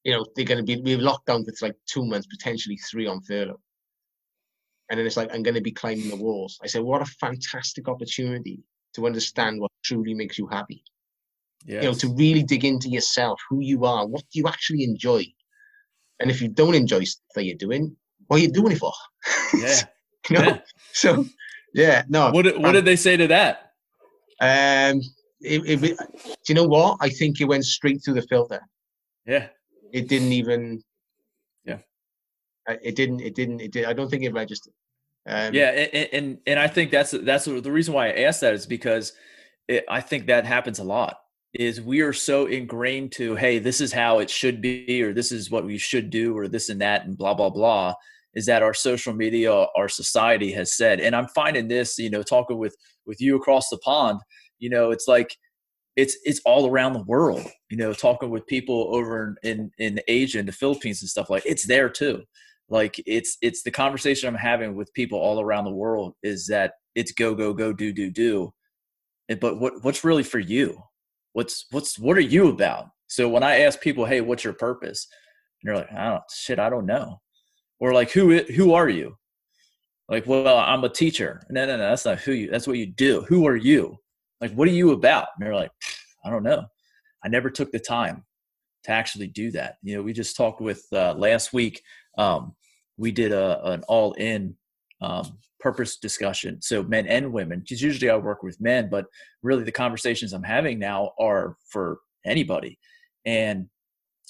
you 0.08 0.14
know, 0.14 0.26
they're 0.36 0.46
going 0.46 0.58
to 0.58 0.64
be 0.64 0.82
we've 0.82 1.02
locked 1.02 1.26
down 1.26 1.44
for 1.44 1.52
like 1.62 1.76
two 1.86 2.06
months, 2.06 2.28
potentially 2.28 2.78
three 2.78 3.08
on 3.08 3.22
furlough. 3.24 3.60
And 4.90 4.98
then 4.98 5.06
it's 5.06 5.18
like, 5.18 5.34
I'm 5.34 5.44
going 5.44 5.56
to 5.56 5.62
be 5.62 5.74
climbing 5.74 6.08
the 6.08 6.16
walls. 6.16 6.58
I 6.64 6.68
said, 6.68 6.82
what 6.82 7.02
a 7.02 7.06
fantastic 7.06 7.90
opportunity 7.90 8.62
to 8.96 9.06
understand 9.06 9.60
what 9.60 9.70
truly 9.84 10.14
makes 10.14 10.38
you 10.38 10.48
happy. 10.48 10.82
Yes. 11.66 11.84
You 11.84 11.90
know, 11.90 11.96
to 11.98 12.16
really 12.16 12.44
dig 12.44 12.64
into 12.64 12.88
yourself, 12.88 13.38
who 13.50 13.60
you 13.60 13.84
are, 13.84 14.08
what 14.08 14.24
do 14.32 14.40
you 14.40 14.48
actually 14.48 14.86
enjoy. 14.86 15.26
And 16.20 16.32
if 16.32 16.42
you 16.42 16.48
don't 16.48 16.76
enjoy 16.76 17.04
stuff 17.04 17.26
that 17.36 17.46
you're 17.46 17.58
doing, 17.58 17.96
what 18.28 18.38
are 18.38 18.44
you 18.44 18.52
doing 18.52 18.74
it 18.74 18.80
for? 18.80 18.94
Yeah. 19.54 19.82
you 20.30 20.38
know? 20.38 20.46
Yeah. 20.46 20.60
So, 20.94 21.26
yeah, 21.74 22.04
no. 22.08 22.32
What 22.32 22.44
did, 22.44 22.58
what 22.58 22.70
um, 22.70 22.74
did 22.74 22.86
they 22.86 22.96
say 22.96 23.18
to 23.18 23.28
that? 23.28 23.72
Um, 24.42 25.02
it, 25.42 25.62
it, 25.66 25.82
do 25.82 26.36
you 26.48 26.56
know 26.56 26.68
what? 26.68 26.98
I 27.02 27.10
think 27.10 27.40
it 27.40 27.46
went 27.46 27.66
straight 27.66 28.02
through 28.04 28.16
the 28.16 28.24
filter. 28.24 28.62
Yeah 29.26 29.48
it 29.92 30.08
didn't 30.08 30.32
even 30.32 30.82
yeah 31.66 31.80
it 32.68 32.96
didn't 32.96 33.22
it 33.22 33.36
didn't 33.36 33.62
it 33.62 33.72
did 33.72 33.86
i 33.86 33.94
don't 33.94 34.10
think 34.10 34.24
it 34.24 34.34
registered 34.34 34.74
um, 35.28 35.54
yeah 35.54 35.70
and, 35.70 36.10
and 36.14 36.38
and 36.48 36.60
i 36.60 36.68
think 36.68 36.92
that's 36.92 37.12
that's 37.12 37.46
the 37.46 37.72
reason 37.72 37.94
why 37.94 38.08
i 38.08 38.22
asked 38.22 38.42
that 38.42 38.54
is 38.54 38.66
because 38.66 39.14
it, 39.68 39.86
i 39.90 40.02
think 40.02 40.28
that 40.28 40.46
happens 40.46 40.80
a 40.80 40.84
lot 40.84 41.18
is 41.54 41.82
we 41.82 42.02
are 42.02 42.14
so 42.14 42.46
ingrained 42.46 43.12
to 43.12 43.36
hey 43.36 43.58
this 43.60 43.82
is 43.82 43.94
how 43.94 44.20
it 44.20 44.30
should 44.30 44.62
be 44.62 45.02
or 45.02 45.14
this 45.14 45.32
is 45.32 45.50
what 45.50 45.66
we 45.66 45.78
should 45.78 46.10
do 46.10 46.38
or 46.38 46.48
this 46.48 46.70
and 46.70 46.82
that 46.82 47.06
and 47.06 47.18
blah 47.18 47.34
blah 47.34 47.50
blah 47.50 47.94
is 48.34 48.46
that 48.46 48.62
our 48.62 48.74
social 48.74 49.14
media 49.14 49.52
our 49.76 49.88
society 49.90 50.52
has 50.52 50.76
said 50.76 51.00
and 51.00 51.16
i'm 51.16 51.28
finding 51.30 51.68
this 51.68 51.98
you 51.98 52.10
know 52.10 52.22
talking 52.22 52.58
with 52.58 52.76
with 53.06 53.20
you 53.22 53.36
across 53.36 53.70
the 53.70 53.78
pond 53.80 54.20
you 54.60 54.70
know 54.70 54.92
it's 54.92 55.08
like 55.08 55.38
it's 55.98 56.16
it's 56.24 56.40
all 56.46 56.70
around 56.70 56.94
the 56.94 57.04
world. 57.04 57.46
You 57.70 57.78
know, 57.78 57.92
talking 57.92 58.30
with 58.30 58.48
people 58.48 58.96
over 58.96 59.36
in 59.44 59.72
in 59.80 60.00
Asia 60.08 60.40
and 60.40 60.48
the 60.48 60.54
Philippines 60.54 61.02
and 61.02 61.10
stuff 61.10 61.30
like 61.30 61.44
it's 61.46 61.68
there 61.68 61.90
too. 61.90 62.24
Like 62.70 63.02
it's 63.06 63.38
it's 63.42 63.64
the 63.64 63.72
conversation 63.72 64.30
I'm 64.30 64.36
having 64.36 64.76
with 64.76 64.94
people 64.94 65.20
all 65.20 65.42
around 65.42 65.66
the 65.66 65.72
world 65.72 66.14
is 66.24 66.48
that 66.48 66.74
it's 66.96 67.12
go 67.12 67.36
go 67.36 67.54
go 67.54 67.74
do 67.74 67.92
do 67.92 68.12
do. 68.12 68.54
But 69.42 69.60
what 69.60 69.84
what's 69.84 70.04
really 70.04 70.24
for 70.24 70.40
you? 70.40 70.82
What's 71.38 71.66
what's 71.72 72.00
what 72.00 72.18
are 72.18 72.22
you 72.36 72.50
about? 72.50 72.88
So 73.08 73.30
when 73.30 73.44
I 73.44 73.60
ask 73.60 73.80
people, 73.80 74.06
"Hey, 74.06 74.22
what's 74.22 74.44
your 74.44 74.54
purpose?" 74.54 75.08
and 75.62 75.70
they're 75.70 75.82
like, 75.82 75.92
"I 75.94 76.10
don't 76.10 76.24
shit, 76.34 76.60
I 76.60 76.70
don't 76.70 76.86
know," 76.86 77.22
or 77.80 77.94
like, 77.94 78.12
"Who 78.12 78.38
who 78.44 78.74
are 78.74 78.90
you?" 78.90 79.18
Like, 80.10 80.26
well, 80.26 80.58
I'm 80.58 80.84
a 80.84 80.90
teacher. 80.90 81.42
No, 81.50 81.66
no, 81.66 81.78
no, 81.78 81.90
that's 81.90 82.06
not 82.06 82.20
who 82.20 82.32
you. 82.32 82.50
That's 82.50 82.66
what 82.66 82.78
you 82.78 82.86
do. 82.86 83.26
Who 83.28 83.46
are 83.46 83.58
you? 83.58 84.00
like 84.42 84.54
what 84.54 84.68
are 84.68 84.72
you 84.72 84.92
about 84.92 85.28
and 85.36 85.46
they're 85.46 85.56
like 85.56 85.72
i 86.26 86.30
don't 86.30 86.44
know 86.44 86.66
i 87.24 87.28
never 87.28 87.50
took 87.50 87.72
the 87.72 87.80
time 87.80 88.24
to 88.84 88.92
actually 88.92 89.28
do 89.28 89.52
that 89.52 89.78
you 89.84 89.96
know 89.96 90.02
we 90.02 90.14
just 90.14 90.36
talked 90.36 90.62
with 90.62 90.86
uh, 90.94 91.14
last 91.18 91.54
week 91.54 91.82
um, 92.18 92.56
we 92.98 93.12
did 93.12 93.32
a, 93.32 93.64
an 93.72 93.84
all 93.88 94.14
in 94.14 94.56
um, 95.02 95.38
purpose 95.60 95.98
discussion. 95.98 96.62
So 96.62 96.84
men 96.84 97.08
and 97.08 97.34
women 97.34 97.60
because 97.60 97.82
usually 97.82 98.10
i 98.10 98.16
work 98.16 98.44
with 98.44 98.62
men 98.62 98.90
but 98.90 99.06
really 99.44 99.64
the 99.64 99.72
conversations 99.72 100.34
i'm 100.34 100.44
having 100.44 100.80
now 100.80 101.12
are 101.20 101.58
for 101.70 102.00
anybody. 102.26 102.80
And 103.26 103.68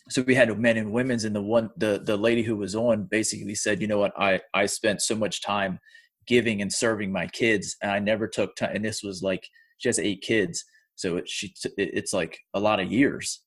so 0.09 0.21
we 0.21 0.35
had 0.35 0.57
men 0.57 0.77
and 0.77 0.91
women's 0.91 1.25
and 1.25 1.35
the 1.35 1.41
one 1.41 1.69
the 1.77 2.01
the 2.03 2.17
lady 2.17 2.43
who 2.43 2.55
was 2.55 2.75
on 2.75 3.03
basically 3.03 3.55
said 3.55 3.81
you 3.81 3.87
know 3.87 3.99
what? 3.99 4.13
I 4.17 4.41
i 4.53 4.65
spent 4.65 5.01
so 5.01 5.15
much 5.15 5.41
time 5.41 5.79
giving 6.27 6.61
and 6.61 6.71
serving 6.71 7.11
my 7.11 7.25
kids 7.27 7.77
and 7.81 7.91
i 7.91 7.99
never 7.99 8.27
took 8.27 8.55
time 8.55 8.75
and 8.75 8.85
this 8.85 9.01
was 9.01 9.23
like 9.23 9.47
she 9.77 9.89
has 9.89 9.97
eight 9.97 10.21
kids 10.21 10.63
so 10.95 11.17
it, 11.17 11.29
she 11.29 11.53
it's 11.77 12.13
like 12.13 12.37
a 12.53 12.59
lot 12.59 12.79
of 12.79 12.91
years. 12.91 13.41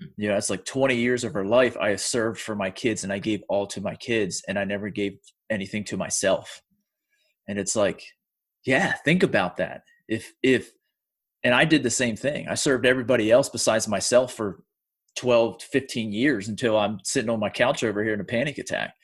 Hmm. 0.00 0.06
you 0.16 0.28
know 0.28 0.36
it's 0.36 0.50
like 0.50 0.64
20 0.64 0.96
years 0.96 1.24
of 1.24 1.34
her 1.34 1.44
life 1.44 1.76
i 1.76 1.94
served 1.96 2.40
for 2.40 2.56
my 2.56 2.70
kids 2.70 3.04
and 3.04 3.12
i 3.12 3.18
gave 3.18 3.42
all 3.50 3.66
to 3.66 3.82
my 3.82 3.94
kids 3.96 4.42
and 4.48 4.58
i 4.58 4.64
never 4.64 4.88
gave 4.88 5.18
anything 5.50 5.84
to 5.84 5.98
myself 5.98 6.62
and 7.48 7.58
it's 7.58 7.76
like 7.76 8.04
yeah 8.64 8.92
think 9.04 9.22
about 9.22 9.56
that. 9.56 9.82
If 10.08 10.32
if 10.42 10.72
and 11.44 11.54
i 11.54 11.64
did 11.64 11.82
the 11.82 11.90
same 11.90 12.16
thing. 12.16 12.48
I 12.48 12.54
served 12.54 12.86
everybody 12.86 13.30
else 13.30 13.48
besides 13.48 13.88
myself 13.88 14.34
for 14.34 14.62
12 15.16 15.58
to 15.58 15.66
15 15.66 16.12
years 16.12 16.48
until 16.48 16.78
i'm 16.78 16.98
sitting 17.04 17.28
on 17.28 17.38
my 17.38 17.50
couch 17.50 17.84
over 17.84 18.02
here 18.02 18.14
in 18.14 18.20
a 18.20 18.24
panic 18.24 18.56
attack 18.56 18.94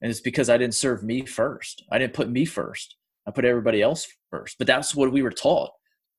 and 0.00 0.08
it's 0.08 0.20
because 0.20 0.48
i 0.48 0.56
didn't 0.56 0.74
serve 0.74 1.02
me 1.02 1.26
first. 1.26 1.84
I 1.90 1.98
didn't 1.98 2.14
put 2.14 2.30
me 2.30 2.44
first. 2.44 2.96
I 3.26 3.32
put 3.32 3.44
everybody 3.44 3.82
else 3.82 4.06
first. 4.30 4.56
But 4.58 4.66
that's 4.66 4.94
what 4.94 5.12
we 5.12 5.22
were 5.22 5.32
taught. 5.32 5.70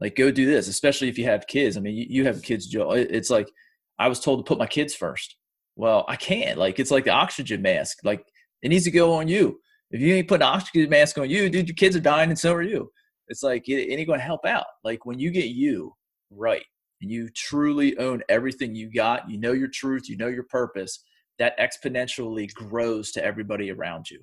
Like 0.02 0.16
go 0.16 0.32
do 0.32 0.46
this 0.46 0.68
especially 0.68 1.10
if 1.10 1.18
you 1.18 1.26
have 1.26 1.48
kids. 1.48 1.78
I 1.78 1.80
mean 1.80 1.96
you, 1.96 2.06
you 2.10 2.26
have 2.26 2.42
kids 2.42 2.68
joe. 2.68 2.92
It's 2.92 3.30
like 3.30 3.50
i 3.98 4.08
was 4.08 4.20
told 4.20 4.40
to 4.40 4.50
put 4.50 4.60
my 4.60 4.68
kids 4.68 4.94
first. 4.94 5.36
Well 5.76 6.06
i 6.08 6.16
can't. 6.16 6.58
Like 6.58 6.80
it's 6.80 6.92
like 6.92 7.06
the 7.06 7.12
oxygen 7.12 7.62
mask. 7.62 8.00
Like 8.04 8.24
it 8.62 8.70
needs 8.70 8.86
to 8.86 8.92
go 8.92 9.14
on 9.14 9.28
you 9.28 9.60
if 9.92 10.02
you 10.02 10.14
ain't 10.14 10.28
putting 10.28 10.46
an 10.46 10.54
oxygen 10.54 10.90
mask 10.90 11.18
on 11.18 11.30
you 11.30 11.50
dude 11.50 11.68
your 11.68 11.76
kids 11.76 11.96
are 11.96 12.02
dying 12.02 12.30
and 12.30 12.40
so 12.40 12.54
are 12.54 12.62
you 12.62 12.90
it's 13.28 13.44
like 13.44 13.68
it, 13.70 13.90
it 13.90 14.00
ain't 14.00 14.08
gonna 14.08 14.20
help 14.20 14.46
out 14.46 14.66
like 14.84 15.06
when 15.06 15.20
you 15.20 15.32
get 15.32 15.50
you 15.50 15.94
right 16.32 16.66
and 17.02 17.12
you 17.12 17.30
truly 17.30 17.98
own 17.98 18.22
everything 18.30 18.76
you 18.76 18.92
got 18.92 19.30
you 19.30 19.40
know 19.40 19.52
your 19.52 19.68
truth 19.68 20.10
you 20.10 20.18
know 20.18 20.28
your 20.28 20.44
purpose 20.44 21.04
that 21.40 21.58
exponentially 21.58 22.54
grows 22.54 23.12
to 23.14 23.24
everybody 23.24 23.72
around 23.72 24.10
you 24.10 24.20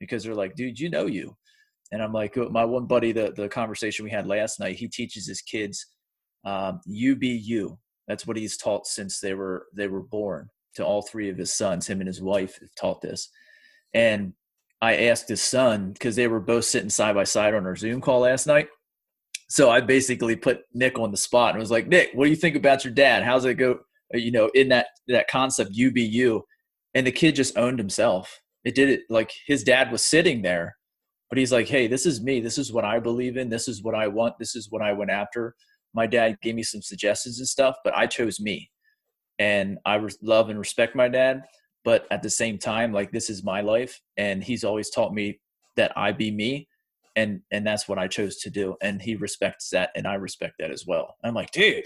because 0.00 0.24
they're 0.24 0.34
like, 0.34 0.56
dude, 0.56 0.80
you 0.80 0.90
know 0.90 1.06
you. 1.06 1.36
And 1.92 2.02
I'm 2.02 2.12
like, 2.12 2.36
my 2.50 2.64
one 2.64 2.86
buddy, 2.86 3.12
the, 3.12 3.32
the 3.36 3.48
conversation 3.48 4.04
we 4.04 4.10
had 4.10 4.26
last 4.26 4.58
night, 4.58 4.76
he 4.76 4.88
teaches 4.88 5.28
his 5.28 5.42
kids, 5.42 5.86
um, 6.44 6.80
you 6.86 7.14
be 7.14 7.28
you. 7.28 7.78
That's 8.08 8.26
what 8.26 8.36
he's 8.36 8.56
taught 8.56 8.86
since 8.86 9.20
they 9.20 9.34
were 9.34 9.66
they 9.74 9.86
were 9.86 10.02
born 10.02 10.50
to 10.74 10.84
all 10.84 11.02
three 11.02 11.30
of 11.30 11.38
his 11.38 11.54
sons. 11.54 11.86
Him 11.86 12.00
and 12.00 12.08
his 12.08 12.20
wife 12.20 12.58
have 12.60 12.74
taught 12.78 13.00
this. 13.00 13.30
And 13.94 14.32
I 14.80 15.06
asked 15.06 15.28
his 15.28 15.42
son 15.42 15.92
because 15.92 16.16
they 16.16 16.28
were 16.28 16.40
both 16.40 16.64
sitting 16.64 16.90
side 16.90 17.14
by 17.14 17.24
side 17.24 17.54
on 17.54 17.66
our 17.66 17.76
Zoom 17.76 18.00
call 18.00 18.20
last 18.20 18.46
night. 18.46 18.68
So 19.48 19.70
I 19.70 19.80
basically 19.80 20.36
put 20.36 20.62
Nick 20.72 20.98
on 20.98 21.10
the 21.10 21.16
spot 21.16 21.50
and 21.50 21.60
was 21.60 21.70
like, 21.70 21.86
Nick, 21.86 22.10
what 22.14 22.24
do 22.24 22.30
you 22.30 22.36
think 22.36 22.56
about 22.56 22.84
your 22.84 22.92
dad? 22.92 23.22
How's 23.22 23.44
it 23.44 23.54
go? 23.54 23.80
Uh, 24.14 24.18
you 24.18 24.32
know, 24.32 24.50
in 24.54 24.68
that 24.68 24.86
that 25.08 25.28
concept, 25.28 25.70
you 25.72 25.90
be 25.90 26.02
you. 26.02 26.44
And 26.94 27.06
the 27.06 27.12
kid 27.12 27.34
just 27.34 27.56
owned 27.56 27.78
himself. 27.78 28.40
It 28.64 28.74
did 28.74 28.88
it 28.88 29.02
like 29.08 29.32
his 29.46 29.64
dad 29.64 29.92
was 29.92 30.02
sitting 30.02 30.42
there, 30.42 30.76
but 31.28 31.38
he's 31.38 31.52
like, 31.52 31.68
Hey, 31.68 31.86
this 31.86 32.06
is 32.06 32.22
me. 32.22 32.40
This 32.40 32.58
is 32.58 32.72
what 32.72 32.84
I 32.84 32.98
believe 32.98 33.36
in. 33.36 33.48
This 33.48 33.68
is 33.68 33.82
what 33.82 33.94
I 33.94 34.08
want. 34.08 34.38
This 34.38 34.56
is 34.56 34.70
what 34.70 34.82
I 34.82 34.92
went 34.92 35.10
after. 35.10 35.54
My 35.94 36.06
dad 36.06 36.38
gave 36.42 36.54
me 36.54 36.62
some 36.62 36.82
suggestions 36.82 37.38
and 37.38 37.48
stuff, 37.48 37.76
but 37.84 37.96
I 37.96 38.06
chose 38.06 38.40
me. 38.40 38.70
And 39.38 39.78
I 39.84 40.00
love 40.22 40.48
and 40.48 40.58
respect 40.58 40.96
my 40.96 41.08
dad. 41.08 41.42
But 41.84 42.06
at 42.10 42.22
the 42.22 42.30
same 42.30 42.58
time, 42.58 42.92
like 42.92 43.12
this 43.12 43.28
is 43.28 43.44
my 43.44 43.60
life. 43.60 44.00
And 44.16 44.42
he's 44.42 44.64
always 44.64 44.90
taught 44.90 45.12
me 45.12 45.40
that 45.76 45.92
I 45.96 46.12
be 46.12 46.30
me 46.30 46.68
and 47.16 47.40
and 47.52 47.66
that's 47.66 47.88
what 47.88 47.98
I 47.98 48.08
chose 48.08 48.38
to 48.38 48.50
do. 48.50 48.74
And 48.80 49.00
he 49.00 49.14
respects 49.14 49.70
that, 49.70 49.90
and 49.94 50.06
I 50.06 50.14
respect 50.14 50.54
that 50.58 50.72
as 50.72 50.84
well. 50.84 51.16
I'm 51.22 51.34
like, 51.34 51.52
dude, 51.52 51.84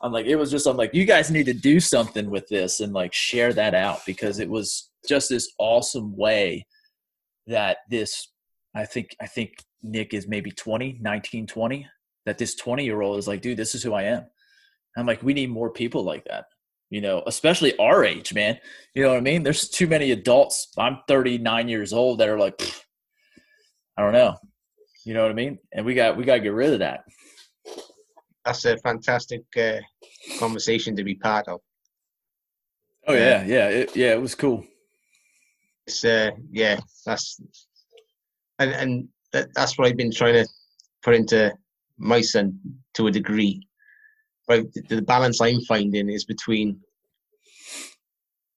I'm 0.00 0.12
like, 0.12 0.26
it 0.26 0.36
was 0.36 0.50
just, 0.50 0.66
I'm 0.66 0.76
like, 0.76 0.94
you 0.94 1.04
guys 1.04 1.30
need 1.30 1.46
to 1.46 1.52
do 1.52 1.80
something 1.80 2.30
with 2.30 2.46
this 2.48 2.80
and 2.80 2.92
like 2.92 3.12
share 3.12 3.52
that 3.54 3.74
out 3.74 4.06
because 4.06 4.38
it 4.38 4.48
was 4.48 4.90
just 5.08 5.28
this 5.28 5.52
awesome 5.58 6.16
way 6.16 6.66
that 7.46 7.78
this, 7.90 8.28
I 8.74 8.84
think, 8.84 9.16
I 9.20 9.26
think 9.26 9.64
Nick 9.82 10.14
is 10.14 10.28
maybe 10.28 10.52
20, 10.52 10.98
19, 11.00 11.46
20, 11.46 11.86
that 12.26 12.38
this 12.38 12.54
20 12.54 12.84
year 12.84 13.00
old 13.00 13.18
is 13.18 13.26
like, 13.26 13.42
dude, 13.42 13.56
this 13.56 13.74
is 13.74 13.82
who 13.82 13.92
I 13.92 14.04
am. 14.04 14.26
I'm 14.96 15.06
like, 15.06 15.22
we 15.22 15.34
need 15.34 15.50
more 15.50 15.70
people 15.70 16.04
like 16.04 16.24
that, 16.26 16.46
you 16.90 17.00
know, 17.00 17.22
especially 17.26 17.76
our 17.78 18.04
age, 18.04 18.32
man. 18.32 18.58
You 18.94 19.02
know 19.02 19.10
what 19.10 19.18
I 19.18 19.22
mean? 19.22 19.42
There's 19.42 19.68
too 19.68 19.86
many 19.86 20.10
adults. 20.12 20.68
I'm 20.78 20.98
39 21.06 21.68
years 21.68 21.92
old 21.92 22.18
that 22.18 22.28
are 22.28 22.38
like, 22.38 22.60
I 23.96 24.02
don't 24.02 24.12
know. 24.12 24.36
You 25.04 25.14
know 25.14 25.22
what 25.22 25.30
I 25.30 25.34
mean? 25.34 25.58
And 25.72 25.84
we 25.84 25.94
got 25.94 26.16
we 26.16 26.24
got 26.24 26.34
to 26.34 26.40
get 26.40 26.52
rid 26.52 26.72
of 26.72 26.78
that. 26.80 27.04
That's 28.44 28.64
a 28.64 28.76
fantastic 28.78 29.42
uh, 29.56 29.80
conversation 30.38 30.96
to 30.96 31.04
be 31.04 31.14
part 31.14 31.48
of. 31.48 31.60
Oh 33.06 33.14
yeah, 33.14 33.44
yeah, 33.44 33.68
it, 33.68 33.96
yeah. 33.96 34.12
It 34.12 34.20
was 34.20 34.34
cool. 34.34 34.64
It's 35.86 36.04
uh, 36.04 36.30
yeah, 36.50 36.78
that's 37.06 37.40
and 38.58 38.70
and 38.70 39.08
that's 39.54 39.78
what 39.78 39.88
I've 39.88 39.96
been 39.96 40.12
trying 40.12 40.34
to 40.34 40.48
put 41.02 41.14
into 41.14 41.52
my 41.96 42.20
son 42.20 42.58
to 42.94 43.06
a 43.06 43.10
degree. 43.10 43.66
Right, 44.48 44.72
the, 44.72 44.96
the 44.96 45.02
balance 45.02 45.40
I'm 45.40 45.60
finding 45.62 46.08
is 46.08 46.24
between 46.24 46.80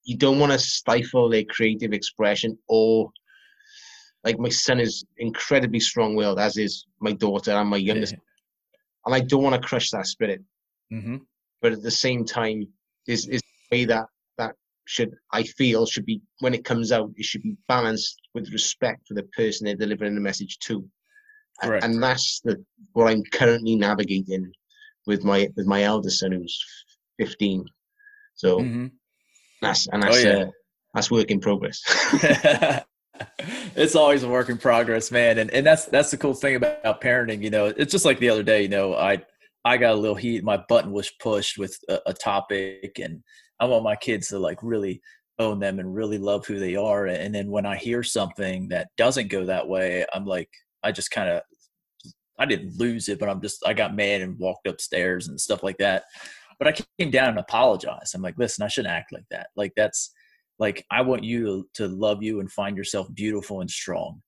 you 0.04 0.18
don't 0.18 0.40
want 0.40 0.52
to 0.52 0.60
stifle 0.60 1.30
their 1.30 1.44
creative 1.44 1.94
expression 1.94 2.58
or 2.68 3.12
like 4.24 4.40
my 4.40 4.50
son 4.50 4.80
is 4.80 5.04
incredibly 5.18 5.80
strong-willed, 5.80 6.40
as 6.40 6.58
is 6.58 6.86
my 7.00 7.12
daughter 7.12 7.52
and 7.52 7.70
my 7.70 7.78
youngest, 7.78 8.14
yeah. 8.14 8.20
and 9.06 9.16
I 9.16 9.20
don't 9.20 9.44
want 9.44 9.60
to 9.60 9.68
crush 9.68 9.90
that 9.92 10.06
spirit. 10.06 10.42
Mm-hmm. 10.94 11.18
But 11.62 11.74
at 11.74 11.82
the 11.82 11.92
same 11.92 12.26
time, 12.26 12.68
is 13.08 13.28
is 13.28 13.42
the 13.42 13.78
way 13.78 13.86
that 13.86 14.06
that 14.38 14.56
should 14.86 15.16
I 15.32 15.44
feel 15.44 15.86
should 15.86 16.06
be 16.06 16.22
when 16.40 16.54
it 16.54 16.66
comes 16.66 16.92
out, 16.92 17.12
it 17.16 17.26
should 17.26 17.44
be 17.44 17.58
balanced 17.68 18.22
with 18.34 18.52
respect 18.52 19.08
for 19.08 19.16
the 19.16 19.24
person 19.24 19.66
they're 19.66 19.76
delivering 19.76 20.16
the 20.16 20.22
message 20.22 20.60
to, 20.60 20.88
and, 21.64 21.84
and, 21.84 22.04
that's 22.04 22.42
the 22.44 22.64
what 22.94 23.10
I'm 23.10 23.24
currently 23.32 23.76
navigating 23.76 24.52
with 25.08 25.24
my 25.24 25.50
with 25.56 25.66
my 25.66 25.84
eldest 25.84 26.20
son 26.20 26.32
who's 26.32 26.60
15. 27.20 27.66
So 28.36 28.60
mm-hmm. 28.60 28.88
that's 29.62 29.88
and 29.88 30.04
that's 30.04 30.26
oh, 30.26 30.30
yeah. 30.30 30.36
uh, 30.36 30.50
that's 30.94 31.12
work 31.12 31.32
in 31.32 31.40
progress. 31.40 31.82
it's 33.76 33.96
always 33.96 34.24
a 34.24 34.30
work 34.30 34.50
in 34.50 34.58
progress, 34.58 35.12
man. 35.12 35.38
And 35.38 35.52
and 35.52 35.66
that's 35.66 35.86
that's 35.86 36.12
the 36.12 36.18
cool 36.18 36.34
thing 36.34 36.56
about 36.56 37.02
parenting. 37.02 37.44
You 37.44 37.50
know, 37.50 37.66
it's 37.66 37.92
just 37.92 38.06
like 38.06 38.20
the 38.20 38.30
other 38.30 38.44
day. 38.44 38.64
You 38.64 38.70
know, 38.70 38.96
I 38.96 39.24
I 39.66 39.78
got 39.78 39.94
a 39.94 39.98
little 39.98 40.16
heat. 40.16 40.44
My 40.44 40.58
button 40.70 40.92
was 40.92 41.12
pushed 41.20 41.58
with 41.58 41.78
a, 41.90 42.00
a 42.08 42.14
topic, 42.14 43.00
and 43.02 43.24
I 43.60 43.66
want 43.66 43.84
my 43.84 43.96
kids 43.96 44.30
to 44.30 44.40
like 44.40 44.60
really 44.62 45.02
own 45.40 45.60
them 45.60 45.80
and 45.80 45.94
really 45.94 46.18
love 46.18 46.46
who 46.46 46.60
they 46.60 46.76
are. 46.76 47.08
And 47.08 47.34
then 47.34 47.50
when 47.50 47.66
I 47.66 47.76
hear 47.76 48.04
something 48.04 48.70
that 48.70 48.90
doesn't 48.98 49.30
go 49.30 49.46
that 49.46 49.68
way, 49.68 50.06
I'm 50.14 50.26
like, 50.26 50.50
I 50.84 50.92
just 50.92 51.12
kind 51.12 51.30
of 51.30 51.42
I 52.40 52.46
didn't 52.46 52.78
lose 52.78 53.10
it, 53.10 53.20
but 53.20 53.30
I'm 53.30 53.42
just 53.42 53.66
I 53.66 53.74
got 53.74 53.96
mad 53.96 54.22
and 54.22 54.40
walked 54.40 54.68
upstairs 54.68 55.28
and 55.28 55.40
stuff 55.40 55.64
like 55.64 55.78
that. 55.78 56.06
But 56.60 56.68
I 56.68 56.84
came 57.00 57.12
down 57.12 57.30
and 57.30 57.40
apologized. 57.40 58.14
I'm 58.14 58.22
like, 58.22 58.38
listen, 58.38 58.64
I 58.64 58.68
shouldn't 58.68 58.94
act 58.94 59.12
like 59.12 59.26
that. 59.32 59.48
Like 59.56 59.74
that's 59.76 60.12
like 60.62 60.86
i 60.92 61.02
want 61.02 61.24
you 61.24 61.68
to, 61.74 61.88
love 61.88 62.24
you 62.24 62.40
and 62.40 62.50
find 62.50 62.78
yourself 62.78 63.14
beautiful 63.14 63.60
and 63.60 63.70
strong. 63.70 64.22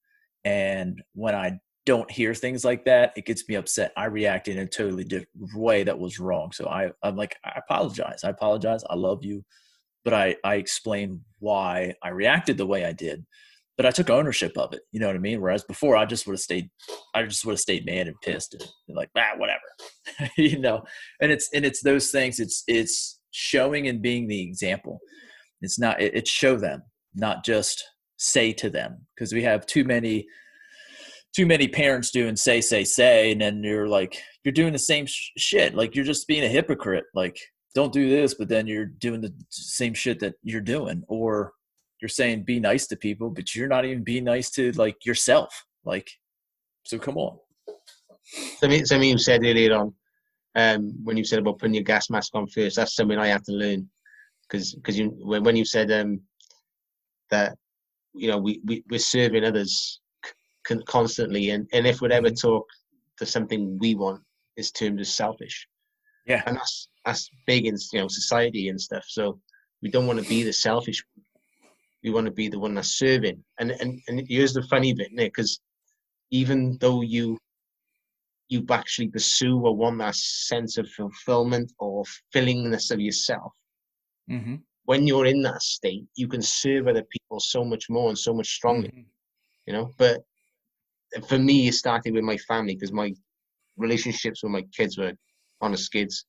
And 0.44 1.02
when 1.14 1.36
i 1.36 1.58
don't 1.86 2.10
hear 2.10 2.34
things 2.34 2.64
like 2.64 2.86
that 2.86 3.14
it 3.16 3.26
gets 3.26 3.48
me 3.48 3.56
upset. 3.56 3.94
I 3.96 4.06
react 4.06 4.48
in 4.48 4.58
a 4.60 4.68
totally 4.68 5.04
different 5.04 5.30
way 5.56 5.84
that 5.84 5.98
was 5.98 6.20
wrong. 6.20 6.52
So 6.52 6.68
i 6.68 6.92
i'm 7.04 7.16
like 7.16 7.38
i 7.46 7.54
apologize. 7.58 8.24
I 8.26 8.30
apologize. 8.30 8.84
I 8.90 8.96
love 8.96 9.24
you. 9.24 9.46
But 10.04 10.14
i 10.14 10.36
i 10.44 10.56
explain 10.56 11.22
why 11.40 11.94
i 12.02 12.10
reacted 12.10 12.58
the 12.58 12.66
way 12.66 12.84
i 12.86 12.92
did 12.92 13.26
but 13.78 13.86
i 13.86 13.92
took 13.92 14.10
ownership 14.10 14.58
of 14.58 14.74
it 14.74 14.82
you 14.92 15.00
know 15.00 15.08
what 15.08 15.16
i 15.16 15.20
mean? 15.20 15.42
Whereas 15.42 15.64
before 15.64 15.96
i 15.96 16.06
just 16.06 16.28
would 16.28 16.34
have 16.34 16.40
stayed 16.40 16.70
i 17.16 17.24
just 17.24 17.46
would 17.46 17.54
have 17.54 17.60
stayed 17.60 17.86
mad 17.86 18.08
and 18.08 18.16
pissed 18.22 18.54
and, 18.54 18.64
and 18.88 18.98
like 18.98 19.10
ah 19.18 19.32
whatever 19.38 20.32
you 20.38 20.60
know? 20.60 20.84
And 21.22 21.32
it's 21.32 21.50
and 21.54 21.66
it's 21.66 21.82
those 21.82 22.12
things 22.12 22.40
it's 22.40 22.64
it's 22.68 23.20
showing 23.34 23.88
and 23.88 24.02
being 24.02 24.28
the 24.28 24.42
example. 24.42 25.02
It's 25.62 25.80
not 25.80 26.02
it, 26.02 26.14
it's 26.16 26.30
show 26.30 26.56
them 26.56 26.84
not 27.16 27.44
just 27.44 27.84
say 28.18 28.54
to 28.54 28.70
them 28.70 29.06
because 29.16 29.34
we 29.34 29.44
have 29.44 29.66
too 29.66 29.84
many 29.84 30.26
too 31.36 31.46
many 31.46 31.68
parents 31.68 32.12
doing 32.12 32.36
say 32.36 32.62
say 32.62 32.84
say 32.84 33.32
and 33.32 33.42
then 33.42 33.64
you're 33.64 33.88
like 33.88 34.22
you're 34.44 34.54
doing 34.54 34.72
the 34.72 34.80
same 34.80 35.06
sh- 35.06 35.32
shit 35.38 35.76
like 35.76 35.96
you're 35.96 36.06
just 36.06 36.28
being 36.28 36.44
a 36.44 36.48
hypocrite 36.48 37.06
like 37.16 37.38
don't 37.76 37.92
do 37.92 38.08
this 38.10 38.36
but 38.36 38.48
then 38.48 38.68
you're 38.68 38.86
doing 38.86 39.20
the 39.20 39.34
same 39.50 39.94
shit 39.94 40.20
that 40.20 40.36
you're 40.44 40.62
doing 40.62 41.04
or 41.08 41.54
you're 42.04 42.10
saying 42.10 42.44
be 42.44 42.60
nice 42.60 42.86
to 42.86 42.98
people 42.98 43.30
but 43.30 43.56
you're 43.56 43.70
not 43.70 43.86
even 43.86 44.04
being 44.04 44.26
nice 44.26 44.52
to 44.52 44.74
like 44.74 45.06
yourself 45.06 45.66
like 45.86 46.12
so 46.86 47.00
come 47.00 47.16
on. 47.16 47.38
Something, 48.60 48.86
something 48.86 49.10
you 49.10 49.18
said 49.18 49.40
earlier 49.46 49.74
on 49.74 49.94
um, 50.56 50.94
when 51.06 51.16
you 51.16 51.24
said 51.24 51.40
about 51.40 51.60
putting 51.60 51.76
your 51.76 51.84
gas 51.84 52.10
mask 52.10 52.36
on 52.36 52.46
first 52.48 52.76
that's 52.76 52.96
something 52.96 53.18
i 53.18 53.28
have 53.28 53.44
to 53.44 53.54
learn 53.54 53.90
because 54.44 54.76
because 54.76 55.00
you 55.00 55.16
when, 55.18 55.44
when 55.44 55.56
you 55.56 55.64
said 55.64 55.90
um, 55.92 56.20
that 57.32 57.58
you 58.14 58.28
know 58.28 58.38
we, 58.38 58.60
we 58.66 58.84
we're 58.90 59.00
serving 59.00 59.46
others 59.46 60.02
c- 60.68 60.84
constantly 60.86 61.52
and 61.52 61.68
and 61.72 61.88
if 61.88 62.02
we'd 62.02 62.12
ever 62.12 62.28
mm-hmm. 62.28 62.50
talk 62.50 62.68
to 63.18 63.26
something 63.26 63.78
we 63.80 63.96
want 63.96 64.22
is 64.58 64.72
termed 64.72 65.00
as 65.00 65.14
selfish. 65.14 65.68
Yeah. 66.26 66.44
And 66.46 66.58
that's 66.58 66.90
that's 67.06 67.30
big 67.48 67.66
in 67.66 67.78
you 67.92 68.00
know 68.00 68.08
society 68.08 68.70
and 68.70 68.80
stuff 68.80 69.06
so 69.08 69.40
we 69.82 69.90
don't 69.90 70.08
want 70.08 70.22
to 70.22 70.30
be 70.30 70.44
the 70.44 70.54
selfish 70.54 71.04
we 72.04 72.12
want 72.12 72.26
to 72.26 72.32
be 72.32 72.48
the 72.48 72.60
one 72.60 72.76
that's 72.76 72.98
serving 72.98 73.44
and 73.60 73.72
and 73.72 74.00
and 74.08 74.26
here's 74.28 74.54
the 74.54 74.64
funny 74.64 74.94
bit 74.94 75.12
nick 75.12 75.34
because 75.34 75.60
even 76.32 76.78
though 76.80 77.02
you 77.02 77.38
you 78.50 78.66
actually 78.70 79.08
pursue 79.08 79.58
or 79.60 79.76
want 79.76 79.98
that 79.98 80.16
sense 80.16 80.78
of 80.78 80.88
fulfillment 80.90 81.72
or 81.80 82.04
fillingness 82.34 82.92
of 82.92 83.00
yourself 83.00 83.54
Mm-hmm. 84.30 84.56
When 84.86 85.08
you're 85.08 85.26
in 85.26 85.42
that 85.44 85.62
state, 85.62 86.06
you 86.16 86.28
can 86.28 86.42
serve 86.42 86.88
other 86.88 87.04
people 87.04 87.40
so 87.40 87.64
much 87.64 87.90
more 87.90 88.10
and 88.10 88.18
so 88.18 88.34
much 88.34 88.48
stronger. 88.48 88.88
Mm-hmm. 88.88 89.02
You 89.66 89.74
know, 89.74 89.92
but 89.98 90.22
for 91.28 91.40
me, 91.40 91.68
it 91.68 91.74
started 91.74 92.14
with 92.14 92.24
my 92.24 92.38
family 92.38 92.76
because 92.76 92.92
my 92.92 93.14
relationships 93.78 94.44
with 94.44 94.52
my 94.52 94.64
kids 94.76 94.98
were 94.98 95.14
on 95.62 95.72
the 95.72 95.78
skids, 95.78 96.26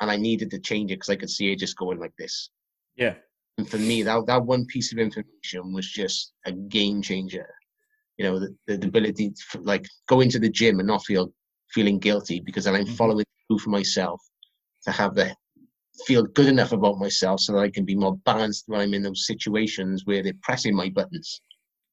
and 0.00 0.10
I 0.10 0.16
needed 0.16 0.50
to 0.52 0.60
change 0.60 0.92
it 0.92 0.96
because 0.96 1.08
I 1.08 1.16
could 1.16 1.30
see 1.30 1.52
it 1.52 1.58
just 1.58 1.76
going 1.76 1.98
like 1.98 2.14
this. 2.16 2.50
Yeah. 2.96 3.14
And 3.58 3.68
for 3.68 3.78
me, 3.78 4.02
that 4.04 4.26
that 4.26 4.44
one 4.44 4.64
piece 4.66 4.92
of 4.92 4.98
information 4.98 5.72
was 5.72 5.90
just 5.90 6.32
a 6.46 6.52
game 6.52 7.02
changer. 7.02 7.48
You 8.16 8.24
know, 8.24 8.38
the, 8.38 8.56
the 8.66 8.86
ability 8.86 9.30
to 9.30 9.60
like 9.60 9.86
go 10.08 10.20
into 10.20 10.38
the 10.38 10.48
gym 10.48 10.78
and 10.78 10.88
not 10.88 11.04
feel 11.04 11.32
feeling 11.72 11.98
guilty 11.98 12.40
because 12.40 12.64
then 12.64 12.74
I'm 12.74 12.84
mm-hmm. 12.84 12.94
following 12.94 13.24
through 13.46 13.58
for 13.58 13.70
myself 13.70 14.20
to 14.84 14.92
have 14.92 15.14
the 15.14 15.34
feel 16.06 16.22
good 16.22 16.46
enough 16.46 16.72
about 16.72 16.98
myself 16.98 17.40
so 17.40 17.52
that 17.52 17.58
I 17.58 17.70
can 17.70 17.84
be 17.84 17.96
more 17.96 18.16
balanced 18.18 18.64
when 18.68 18.80
I'm 18.80 18.94
in 18.94 19.02
those 19.02 19.26
situations 19.26 20.02
where 20.04 20.22
they're 20.22 20.32
pressing 20.42 20.74
my 20.74 20.88
buttons. 20.88 21.40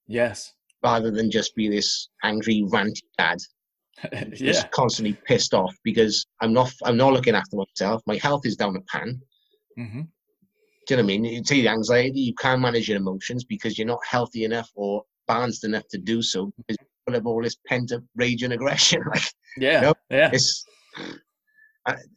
Yes. 0.08 0.54
Rather 0.84 1.10
than 1.10 1.32
just 1.32 1.56
be 1.56 1.68
this 1.68 2.10
angry, 2.24 2.64
ranty 2.70 3.02
dad. 3.18 3.40
yeah. 4.14 4.26
Just 4.34 4.70
constantly 4.72 5.18
pissed 5.26 5.54
off 5.54 5.76
because 5.84 6.26
I'm 6.42 6.54
not 6.54 6.72
I'm 6.84 6.98
not 6.98 7.14
looking 7.14 7.34
after 7.34 7.56
myself. 7.56 8.04
My 8.06 8.18
health 8.18 8.46
is 8.46 8.56
down 8.56 8.74
the 8.74 8.82
pan. 8.82 9.22
Mm-hmm. 9.80 10.02
Do 10.88 10.94
you 10.94 10.98
know 10.98 11.04
what 11.04 11.14
I 11.14 11.18
mean? 11.18 11.26
You 11.26 11.44
take 11.44 11.64
the 11.64 11.70
anxiety, 11.70 12.20
you 12.20 12.36
can't 12.36 12.62
manage 12.62 12.88
your 12.88 12.98
emotions 12.98 13.44
because 13.44 13.78
you're 13.78 13.88
not 13.88 14.06
healthy 14.08 14.44
enough 14.44 14.72
or 14.76 15.04
balanced 15.28 15.64
enough 15.64 15.88
to 15.90 15.98
do 15.98 16.22
so 16.22 16.52
because 16.58 16.78
you 17.08 17.14
have 17.14 17.26
all 17.26 17.42
this 17.42 17.58
pent 17.68 17.92
up 17.92 18.04
rage 18.16 18.44
and 18.44 18.54
aggression. 18.54 19.02
like, 19.14 19.24
yeah, 19.58 19.76
you 19.76 19.82
know, 19.82 19.94
yeah, 20.10 20.30
it's 20.32 20.66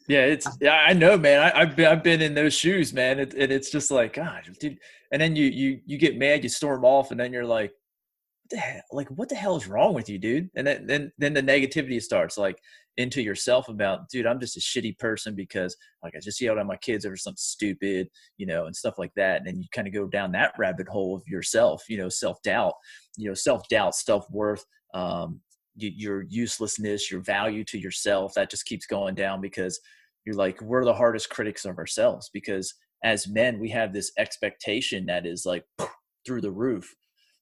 yeah, 0.09 0.25
it's 0.25 0.49
yeah. 0.61 0.85
I 0.87 0.93
know, 0.93 1.19
man. 1.19 1.53
I, 1.55 1.61
have 1.61 1.77
been 1.77 1.87
I've 1.87 2.03
been 2.03 2.23
in 2.23 2.35
those 2.35 2.55
shoes, 2.55 2.93
man. 2.93 3.19
It, 3.19 3.35
and 3.35 3.53
it's 3.53 3.71
just 3.71 3.91
like, 3.91 4.15
God, 4.15 4.45
dude. 4.59 4.79
And 5.13 5.21
then 5.21 5.37
you 5.37 5.47
you 5.47 5.81
you 5.85 5.99
get 5.99 6.17
mad, 6.17 6.43
you 6.43 6.49
storm 6.49 6.85
off, 6.85 7.11
and 7.11 7.21
then 7.21 7.33
you're 7.33 7.45
like, 7.45 7.71
what 7.71 8.51
the 8.51 8.57
hell? 8.57 8.83
Like, 8.93 9.09
what 9.09 9.29
the 9.29 9.35
hell 9.35 9.57
is 9.57 9.67
wrong 9.67 9.95
with 9.95 10.09
you, 10.09 10.19
dude? 10.19 10.51
And 10.57 10.67
then 10.67 10.87
then 10.87 11.13
then 11.19 11.35
the 11.35 11.43
negativity 11.43 12.03
starts. 12.03 12.39
Like, 12.39 12.59
into 12.99 13.23
yourself 13.23 13.69
about, 13.69 14.09
dude, 14.11 14.27
I'm 14.27 14.41
just 14.41 14.57
a 14.57 14.61
shitty 14.61 14.99
person 14.99 15.37
because 15.37 15.77
like 16.03 16.15
I 16.17 16.21
just 16.21 16.41
yelled 16.41 16.59
at 16.59 16.67
my 16.67 16.77
kids 16.77 17.07
over 17.07 17.17
something 17.17 17.37
stupid, 17.39 18.09
you 18.37 18.47
know, 18.47 18.67
and 18.67 18.75
stuff 18.75 18.99
like 18.99 19.13
that. 19.15 19.39
And 19.39 19.47
then 19.47 19.63
you 19.63 19.69
kind 19.73 19.87
of 19.87 19.95
go 19.95 20.09
down 20.09 20.33
that 20.33 20.53
rabbit 20.59 20.89
hole 20.89 21.15
of 21.15 21.23
yourself, 21.27 21.85
you 21.89 21.97
know, 21.97 22.09
self 22.09 22.43
doubt, 22.43 22.75
you 23.17 23.29
know, 23.29 23.35
self 23.35 23.67
doubt, 23.69 23.95
self 23.95 24.29
worth, 24.31 24.65
um, 24.95 25.41
your 25.77 26.23
uselessness, 26.23 27.09
your 27.09 27.21
value 27.21 27.65
to 27.67 27.79
yourself. 27.79 28.35
That 28.35 28.51
just 28.51 28.67
keeps 28.67 28.85
going 28.85 29.15
down 29.15 29.41
because 29.41 29.79
you're 30.27 30.35
like, 30.35 30.61
we're 30.61 30.85
the 30.85 30.93
hardest 30.93 31.31
critics 31.31 31.65
of 31.65 31.79
ourselves 31.79 32.31
because 32.35 32.75
as 33.05 33.29
men, 33.29 33.61
we 33.61 33.71
have 33.71 33.93
this 33.93 34.11
expectation 34.19 35.07
that 35.07 35.25
is 35.25 35.47
like 35.47 35.65
through 36.27 36.41
the 36.41 36.51
roof. 36.51 36.93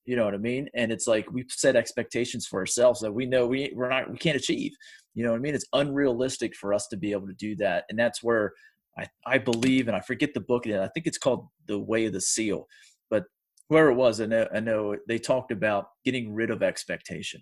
You 0.04 0.16
know 0.16 0.24
what 0.26 0.34
I 0.34 0.38
mean? 0.38 0.68
And 0.74 0.92
it's 0.92 1.06
like 1.06 1.32
we 1.32 1.46
set 1.48 1.76
expectations 1.76 2.46
for 2.46 2.60
ourselves 2.60 3.00
that 3.00 3.10
we 3.10 3.24
know 3.24 3.46
we 3.46 3.72
we're 3.74 3.88
not 3.88 4.10
we 4.10 4.18
can't 4.18 4.36
achieve. 4.36 4.72
You 5.16 5.24
know 5.24 5.30
what 5.30 5.38
I 5.38 5.40
mean? 5.40 5.54
It's 5.54 5.66
unrealistic 5.72 6.54
for 6.54 6.74
us 6.74 6.86
to 6.88 6.96
be 6.96 7.12
able 7.12 7.26
to 7.26 7.32
do 7.32 7.56
that. 7.56 7.86
And 7.88 7.98
that's 7.98 8.22
where 8.22 8.52
I, 8.98 9.06
I 9.26 9.38
believe, 9.38 9.88
and 9.88 9.96
I 9.96 10.00
forget 10.00 10.34
the 10.34 10.40
book, 10.40 10.66
I 10.66 10.88
think 10.88 11.06
it's 11.06 11.16
called 11.16 11.48
The 11.66 11.78
Way 11.78 12.04
of 12.04 12.12
the 12.12 12.20
Seal. 12.20 12.68
But 13.08 13.24
whoever 13.70 13.90
it 13.90 13.94
was, 13.94 14.20
I 14.20 14.26
know, 14.26 14.46
I 14.54 14.60
know 14.60 14.94
they 15.08 15.18
talked 15.18 15.52
about 15.52 15.86
getting 16.04 16.34
rid 16.34 16.50
of 16.50 16.62
expectation 16.62 17.40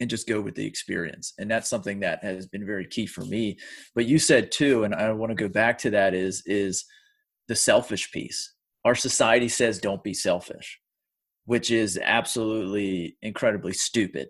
and 0.00 0.08
just 0.08 0.28
go 0.28 0.40
with 0.40 0.54
the 0.54 0.66
experience. 0.66 1.34
And 1.36 1.50
that's 1.50 1.68
something 1.68 1.98
that 2.00 2.22
has 2.22 2.46
been 2.46 2.64
very 2.64 2.86
key 2.86 3.06
for 3.06 3.24
me. 3.24 3.58
But 3.96 4.06
you 4.06 4.20
said 4.20 4.52
too, 4.52 4.84
and 4.84 4.94
I 4.94 5.10
want 5.12 5.30
to 5.30 5.34
go 5.34 5.48
back 5.48 5.78
to 5.78 5.90
that 5.90 6.14
is, 6.14 6.44
is 6.46 6.84
the 7.48 7.56
selfish 7.56 8.12
piece. 8.12 8.54
Our 8.84 8.94
society 8.94 9.48
says 9.48 9.80
don't 9.80 10.04
be 10.04 10.14
selfish, 10.14 10.80
which 11.44 11.72
is 11.72 11.98
absolutely 12.00 13.16
incredibly 13.20 13.72
stupid 13.72 14.28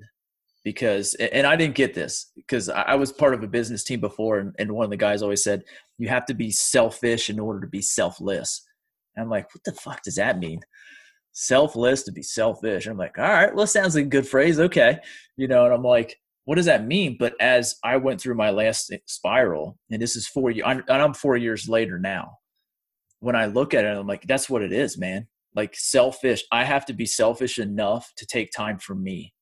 because 0.65 1.15
and 1.15 1.47
i 1.47 1.55
didn't 1.55 1.75
get 1.75 1.95
this 1.95 2.33
because 2.35 2.69
i 2.69 2.95
was 2.95 3.13
part 3.13 3.35
of 3.35 3.43
a 3.43 3.47
business 3.47 3.85
team 3.85 4.01
before 4.01 4.39
and, 4.39 4.55
and, 4.59 4.73
one 4.73 4.85
of 4.85 4.91
the 4.91 4.97
guys 4.97 5.23
always 5.23 5.45
said 5.45 5.63
you 5.99 6.09
have 6.09 6.27
to 6.27 6.35
be 6.35 6.51
selfish 6.51 7.31
in 7.31 7.39
order 7.39 7.61
to 7.61 7.67
be 7.67 7.83
selfless. 7.83 8.67
And 9.15 9.25
i'm 9.25 9.31
like 9.31 9.55
what 9.55 9.65
the 9.65 9.73
fuck 9.73 10.03
does 10.03 10.17
that 10.17 10.39
mean? 10.39 10.61
Selfless 11.33 12.03
to 12.05 12.13
be 12.13 12.23
selfish. 12.23 12.87
And 12.87 12.93
i'm 12.93 12.99
like 12.99 13.19
all 13.19 13.25
right 13.25 13.55
well 13.55 13.67
sounds 13.67 13.95
like 13.95 14.07
a 14.07 14.09
good 14.09 14.27
phrase 14.27 14.59
okay. 14.59 14.99
You 15.37 15.49
know 15.49 15.65
and 15.67 15.75
i'm 15.75 15.83
like 15.83 16.17
what 16.47 16.57
does 16.57 16.67
that 16.67 16.87
mean? 16.87 17.17
But 17.19 17.35
as 17.41 17.77
i 17.85 17.97
went 17.97 18.21
through 18.21 18.35
my 18.35 18.51
last 18.51 18.93
eh, 18.93 18.99
spiral 19.07 19.79
and 19.91 20.01
this 20.01 20.17
is 20.17 20.27
four 20.27 20.51
years 20.51 20.67
and 20.67 20.83
i'm 20.89 21.15
four 21.15 21.37
years 21.37 21.69
later 21.69 21.99
now 21.99 22.39
when 23.21 23.37
i 23.37 23.47
look 23.47 23.75
at 23.75 23.85
it 23.85 23.97
i'm 23.97 24.07
like 24.07 24.23
that's 24.27 24.51
what 24.51 24.63
it 24.63 24.73
is 24.73 24.99
man. 24.99 25.29
Like 25.55 25.77
selfish 25.77 26.43
i 26.51 26.65
have 26.65 26.87
to 26.87 26.93
be 26.93 27.07
selfish 27.07 27.59
enough 27.59 28.13
to 28.17 28.27
take 28.27 28.51
time 28.51 28.79
for 28.79 28.95
me 28.95 29.34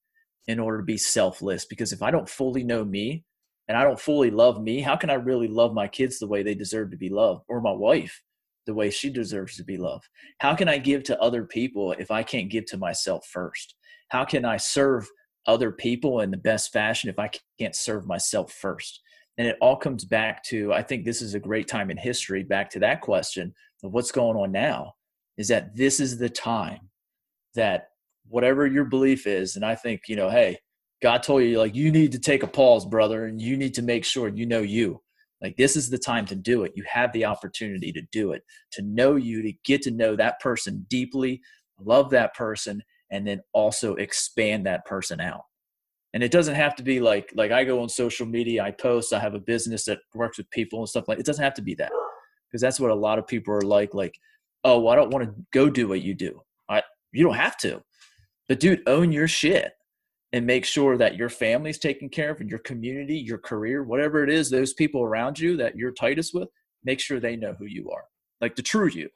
in 0.46 0.58
order 0.58 0.78
to 0.78 0.84
be 0.84 0.96
selfless 0.96 1.64
because 1.64 1.92
if 1.92 2.02
I 2.02 2.10
don't 2.10 2.28
fully 2.28 2.64
know 2.64 2.84
me 2.84 3.24
and 3.68 3.76
I 3.76 3.84
don't 3.84 4.00
fully 4.00 4.30
love 4.30 4.60
me, 4.60 4.80
how 4.80 4.96
can 4.96 5.10
I 5.10 5.14
really 5.14 5.48
love 5.48 5.72
my 5.72 5.86
kids 5.86 6.18
the 6.18 6.26
way 6.26 6.42
they 6.42 6.54
deserve 6.54 6.90
to 6.90 6.96
be 6.96 7.08
loved 7.08 7.44
or 7.48 7.60
my 7.60 7.72
wife 7.72 8.22
the 8.66 8.74
way 8.74 8.90
she 8.90 9.10
deserves 9.10 9.56
to 9.56 9.64
be 9.64 9.76
loved? 9.76 10.08
How 10.38 10.54
can 10.54 10.68
I 10.68 10.78
give 10.78 11.04
to 11.04 11.20
other 11.20 11.44
people 11.44 11.92
if 11.92 12.10
I 12.10 12.22
can't 12.22 12.50
give 12.50 12.66
to 12.66 12.76
myself 12.76 13.26
first? 13.26 13.74
How 14.08 14.24
can 14.24 14.44
I 14.44 14.56
serve 14.56 15.08
other 15.46 15.72
people 15.72 16.20
in 16.20 16.30
the 16.30 16.36
best 16.36 16.72
fashion 16.72 17.10
if 17.10 17.18
I 17.18 17.30
can't 17.58 17.74
serve 17.74 18.06
myself 18.06 18.52
first? 18.52 19.00
And 19.38 19.48
it 19.48 19.56
all 19.60 19.76
comes 19.76 20.04
back 20.04 20.44
to 20.44 20.72
I 20.72 20.82
think 20.82 21.04
this 21.04 21.22
is 21.22 21.34
a 21.34 21.40
great 21.40 21.66
time 21.66 21.90
in 21.90 21.96
history, 21.96 22.42
back 22.42 22.68
to 22.70 22.80
that 22.80 23.00
question 23.00 23.54
of 23.82 23.92
what's 23.92 24.12
going 24.12 24.36
on 24.36 24.52
now, 24.52 24.94
is 25.38 25.48
that 25.48 25.74
this 25.74 25.98
is 25.98 26.18
the 26.18 26.28
time 26.28 26.90
that 27.54 27.88
whatever 28.28 28.66
your 28.66 28.84
belief 28.84 29.26
is. 29.26 29.56
And 29.56 29.64
I 29.64 29.74
think, 29.74 30.02
you 30.08 30.16
know, 30.16 30.30
hey, 30.30 30.58
God 31.02 31.22
told 31.22 31.42
you, 31.42 31.58
like, 31.58 31.74
you 31.74 31.90
need 31.90 32.12
to 32.12 32.18
take 32.18 32.42
a 32.42 32.48
pause, 32.48 32.86
brother, 32.86 33.26
and 33.26 33.40
you 33.40 33.56
need 33.56 33.74
to 33.74 33.82
make 33.82 34.04
sure 34.04 34.28
you 34.28 34.46
know 34.46 34.60
you. 34.60 35.02
Like, 35.40 35.56
this 35.56 35.74
is 35.74 35.90
the 35.90 35.98
time 35.98 36.24
to 36.26 36.36
do 36.36 36.62
it. 36.62 36.72
You 36.76 36.84
have 36.88 37.12
the 37.12 37.24
opportunity 37.24 37.92
to 37.92 38.02
do 38.12 38.32
it, 38.32 38.42
to 38.72 38.82
know 38.82 39.16
you, 39.16 39.42
to 39.42 39.52
get 39.64 39.82
to 39.82 39.90
know 39.90 40.14
that 40.14 40.38
person 40.40 40.86
deeply, 40.88 41.40
love 41.80 42.10
that 42.10 42.34
person, 42.34 42.82
and 43.10 43.26
then 43.26 43.42
also 43.52 43.94
expand 43.96 44.64
that 44.66 44.84
person 44.86 45.20
out. 45.20 45.42
And 46.14 46.22
it 46.22 46.30
doesn't 46.30 46.54
have 46.54 46.76
to 46.76 46.82
be 46.82 47.00
like, 47.00 47.32
like 47.34 47.50
I 47.50 47.64
go 47.64 47.80
on 47.82 47.88
social 47.88 48.26
media, 48.26 48.62
I 48.62 48.70
post, 48.70 49.12
I 49.12 49.18
have 49.18 49.34
a 49.34 49.40
business 49.40 49.84
that 49.86 49.98
works 50.14 50.38
with 50.38 50.50
people 50.50 50.78
and 50.78 50.88
stuff 50.88 51.08
like 51.08 51.18
it 51.18 51.26
doesn't 51.26 51.42
have 51.42 51.54
to 51.54 51.62
be 51.62 51.74
that. 51.76 51.90
Because 52.48 52.60
that's 52.60 52.78
what 52.78 52.90
a 52.90 52.94
lot 52.94 53.18
of 53.18 53.26
people 53.26 53.54
are 53.54 53.62
like, 53.62 53.94
like, 53.94 54.14
oh, 54.62 54.78
well, 54.78 54.92
I 54.92 54.96
don't 54.96 55.10
want 55.10 55.24
to 55.24 55.34
go 55.52 55.70
do 55.70 55.88
what 55.88 56.02
you 56.02 56.14
do. 56.14 56.40
I 56.68 56.82
you 57.12 57.24
don't 57.24 57.34
have 57.34 57.56
to 57.58 57.82
but 58.52 58.60
dude, 58.60 58.86
own 58.86 59.12
your 59.12 59.28
shit 59.28 59.72
and 60.34 60.46
make 60.46 60.66
sure 60.66 60.98
that 60.98 61.16
your 61.16 61.30
family's 61.30 61.78
taken 61.78 62.10
care 62.10 62.32
of 62.32 62.42
and 62.42 62.50
your 62.50 62.58
community, 62.58 63.16
your 63.16 63.38
career, 63.38 63.82
whatever 63.82 64.22
it 64.22 64.28
is, 64.28 64.50
those 64.50 64.74
people 64.74 65.00
around 65.00 65.38
you 65.38 65.56
that 65.56 65.74
you're 65.74 65.90
tightest 65.90 66.34
with, 66.34 66.50
make 66.84 67.00
sure 67.00 67.18
they 67.18 67.34
know 67.34 67.54
who 67.58 67.64
you 67.64 67.90
are. 67.90 68.04
Like 68.42 68.54
the 68.54 68.60
true 68.60 68.88
you. 68.88 69.08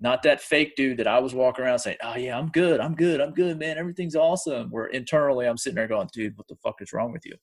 Not 0.00 0.22
that 0.22 0.40
fake 0.40 0.74
dude 0.74 0.96
that 0.96 1.06
I 1.06 1.18
was 1.18 1.34
walking 1.34 1.66
around 1.66 1.80
saying, 1.80 1.98
Oh 2.02 2.16
yeah, 2.16 2.38
I'm 2.38 2.48
good, 2.48 2.80
I'm 2.80 2.94
good, 2.94 3.20
I'm 3.20 3.34
good, 3.34 3.58
man, 3.58 3.76
everything's 3.76 4.16
awesome. 4.16 4.70
Where 4.70 4.86
internally 4.86 5.46
I'm 5.46 5.58
sitting 5.58 5.74
there 5.74 5.86
going, 5.86 6.08
dude, 6.10 6.38
what 6.38 6.48
the 6.48 6.56
fuck 6.64 6.76
is 6.80 6.94
wrong 6.94 7.12
with 7.12 7.26
you? 7.26 7.34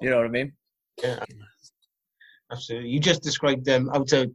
You 0.00 0.10
know 0.10 0.18
what 0.18 0.26
I 0.26 0.28
mean? 0.28 0.52
Yeah. 1.02 1.18
Absolutely. 2.52 2.90
You 2.90 3.00
just 3.00 3.24
described 3.24 3.64
them 3.64 3.88
um, 3.88 3.92
how 3.92 4.04
to 4.04 4.32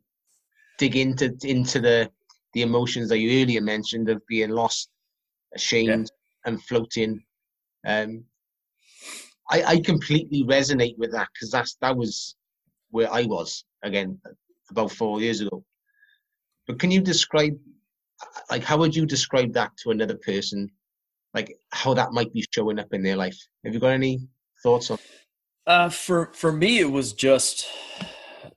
dig 0.79 0.97
into 0.97 1.33
into 1.45 1.79
the 1.79 2.11
the 2.51 2.61
emotions 2.61 3.07
that 3.07 3.19
you 3.19 3.41
earlier 3.41 3.61
mentioned 3.61 4.09
of 4.09 4.21
being 4.27 4.49
lost 4.49 4.89
ashamed 5.55 5.87
yeah. 5.87 6.51
and 6.51 6.63
floating. 6.63 7.23
Um, 7.85 8.25
I, 9.49 9.63
I 9.63 9.79
completely 9.79 10.43
resonate 10.43 10.97
with 10.97 11.11
that 11.11 11.27
because 11.33 11.51
that's 11.51 11.75
that 11.81 11.95
was 11.95 12.35
where 12.91 13.11
I 13.11 13.23
was 13.23 13.65
again 13.83 14.19
about 14.69 14.91
four 14.91 15.19
years 15.21 15.41
ago. 15.41 15.63
But 16.67 16.79
can 16.79 16.91
you 16.91 17.01
describe, 17.01 17.57
like, 18.49 18.63
how 18.63 18.77
would 18.77 18.95
you 18.95 19.05
describe 19.05 19.51
that 19.53 19.71
to 19.83 19.91
another 19.91 20.15
person? 20.15 20.69
Like, 21.33 21.57
how 21.71 21.93
that 21.93 22.13
might 22.13 22.31
be 22.31 22.45
showing 22.51 22.79
up 22.79 22.93
in 22.93 23.03
their 23.03 23.17
life? 23.17 23.37
Have 23.65 23.73
you 23.73 23.79
got 23.79 23.89
any 23.89 24.19
thoughts 24.61 24.91
on? 24.91 24.97
Uh, 25.67 25.89
for 25.89 26.31
for 26.33 26.51
me, 26.51 26.79
it 26.79 26.89
was 26.89 27.13
just, 27.13 27.65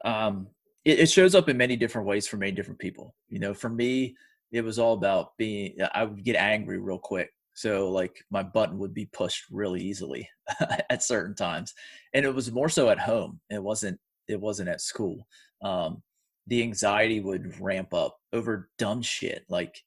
um, 0.05 0.47
it, 0.85 1.01
it 1.01 1.11
shows 1.11 1.35
up 1.35 1.49
in 1.49 1.57
many 1.57 1.77
different 1.77 2.07
ways 2.07 2.29
for 2.29 2.37
many 2.37 2.53
different 2.53 2.79
people. 2.79 3.15
You 3.29 3.41
know, 3.41 3.55
for 3.55 3.69
me, 3.69 4.15
it 4.53 4.63
was 4.63 4.79
all 4.79 4.95
about 4.95 5.37
being 5.39 5.77
i 5.95 6.05
would 6.05 6.25
get 6.25 6.37
angry 6.37 6.79
real 6.79 6.99
quick 6.99 7.31
so 7.55 7.91
like 7.91 8.23
my 8.31 8.43
button 8.43 8.79
would 8.79 8.95
be 8.95 9.07
pushed 9.07 9.45
really 9.51 9.81
easily 9.81 10.29
at 10.91 11.03
certain 11.03 11.35
times 11.35 11.75
and 12.15 12.25
it 12.25 12.35
was 12.35 12.53
more 12.53 12.69
so 12.69 12.91
at 12.91 12.99
home 12.99 13.41
it 13.51 13.63
wasn't 13.63 13.99
it 14.29 14.41
wasn't 14.41 14.69
at 14.69 14.81
school 14.81 15.27
um, 15.63 16.03
the 16.49 16.63
anxiety 16.63 17.21
would 17.21 17.59
ramp 17.61 17.95
up 17.95 18.19
over 18.33 18.69
dumb 18.79 19.03
shit 19.03 19.45
like 19.49 19.81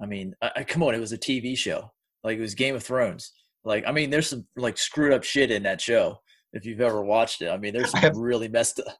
i 0.00 0.06
mean 0.06 0.34
I, 0.42 0.50
I, 0.56 0.64
come 0.64 0.82
on 0.82 0.94
it 0.94 1.00
was 1.00 1.12
a 1.12 1.18
tv 1.18 1.56
show 1.56 1.90
like 2.22 2.38
it 2.38 2.42
was 2.42 2.54
game 2.54 2.74
of 2.74 2.82
thrones 2.84 3.32
like 3.64 3.84
i 3.86 3.92
mean 3.92 4.10
there's 4.10 4.28
some 4.28 4.46
like 4.56 4.76
screwed 4.78 5.12
up 5.12 5.24
shit 5.24 5.50
in 5.50 5.62
that 5.64 5.80
show 5.80 6.18
if 6.52 6.66
you've 6.66 6.80
ever 6.80 7.02
watched 7.02 7.42
it 7.42 7.48
i 7.48 7.56
mean 7.56 7.72
there's 7.72 7.90
some 7.90 8.18
really 8.18 8.48
messed 8.48 8.80
up 8.80 8.94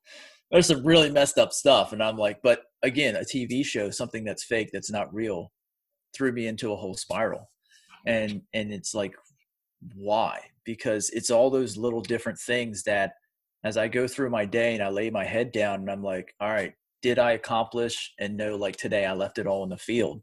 there's 0.50 0.66
some 0.66 0.84
really 0.84 1.10
messed 1.10 1.38
up 1.38 1.52
stuff 1.52 1.92
and 1.92 2.02
i'm 2.02 2.16
like 2.16 2.38
but 2.42 2.62
again 2.82 3.16
a 3.16 3.20
tv 3.20 3.64
show 3.64 3.90
something 3.90 4.24
that's 4.24 4.44
fake 4.44 4.70
that's 4.72 4.90
not 4.90 5.12
real 5.12 5.50
threw 6.14 6.32
me 6.32 6.46
into 6.46 6.72
a 6.72 6.76
whole 6.76 6.94
spiral. 6.94 7.50
And 8.06 8.42
and 8.54 8.72
it's 8.72 8.94
like 8.94 9.14
why? 9.94 10.40
Because 10.64 11.10
it's 11.10 11.30
all 11.30 11.50
those 11.50 11.76
little 11.76 12.00
different 12.00 12.38
things 12.38 12.82
that 12.84 13.12
as 13.64 13.76
i 13.76 13.88
go 13.88 14.06
through 14.06 14.30
my 14.30 14.44
day 14.44 14.74
and 14.74 14.82
i 14.82 14.88
lay 14.88 15.10
my 15.10 15.24
head 15.24 15.52
down 15.52 15.80
and 15.80 15.90
i'm 15.90 16.02
like 16.02 16.34
all 16.40 16.50
right 16.50 16.74
did 17.02 17.18
i 17.18 17.32
accomplish 17.32 18.12
and 18.18 18.36
know 18.36 18.56
like 18.56 18.76
today 18.76 19.04
i 19.06 19.12
left 19.12 19.38
it 19.38 19.46
all 19.46 19.64
in 19.64 19.70
the 19.70 19.76
field? 19.76 20.22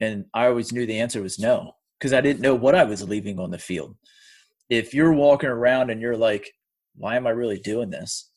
And 0.00 0.24
i 0.34 0.46
always 0.46 0.72
knew 0.72 0.86
the 0.86 1.00
answer 1.00 1.22
was 1.22 1.38
no 1.38 1.72
because 1.98 2.12
i 2.12 2.20
didn't 2.20 2.42
know 2.42 2.54
what 2.54 2.74
i 2.74 2.84
was 2.84 3.08
leaving 3.08 3.38
on 3.38 3.50
the 3.50 3.58
field. 3.58 3.96
If 4.68 4.94
you're 4.94 5.12
walking 5.12 5.50
around 5.50 5.90
and 5.90 6.00
you're 6.00 6.16
like 6.16 6.52
why 6.96 7.16
am 7.16 7.26
i 7.26 7.30
really 7.30 7.58
doing 7.60 7.90
this 7.90 8.29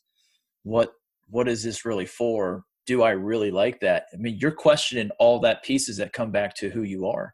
what 0.63 0.93
what 1.29 1.47
is 1.47 1.63
this 1.63 1.85
really 1.85 2.05
for 2.05 2.63
do 2.85 3.03
i 3.03 3.11
really 3.11 3.51
like 3.51 3.79
that 3.79 4.05
i 4.13 4.17
mean 4.17 4.37
you're 4.39 4.51
questioning 4.51 5.09
all 5.19 5.39
that 5.39 5.63
pieces 5.63 5.97
that 5.97 6.13
come 6.13 6.31
back 6.31 6.55
to 6.55 6.69
who 6.69 6.83
you 6.83 7.07
are 7.07 7.33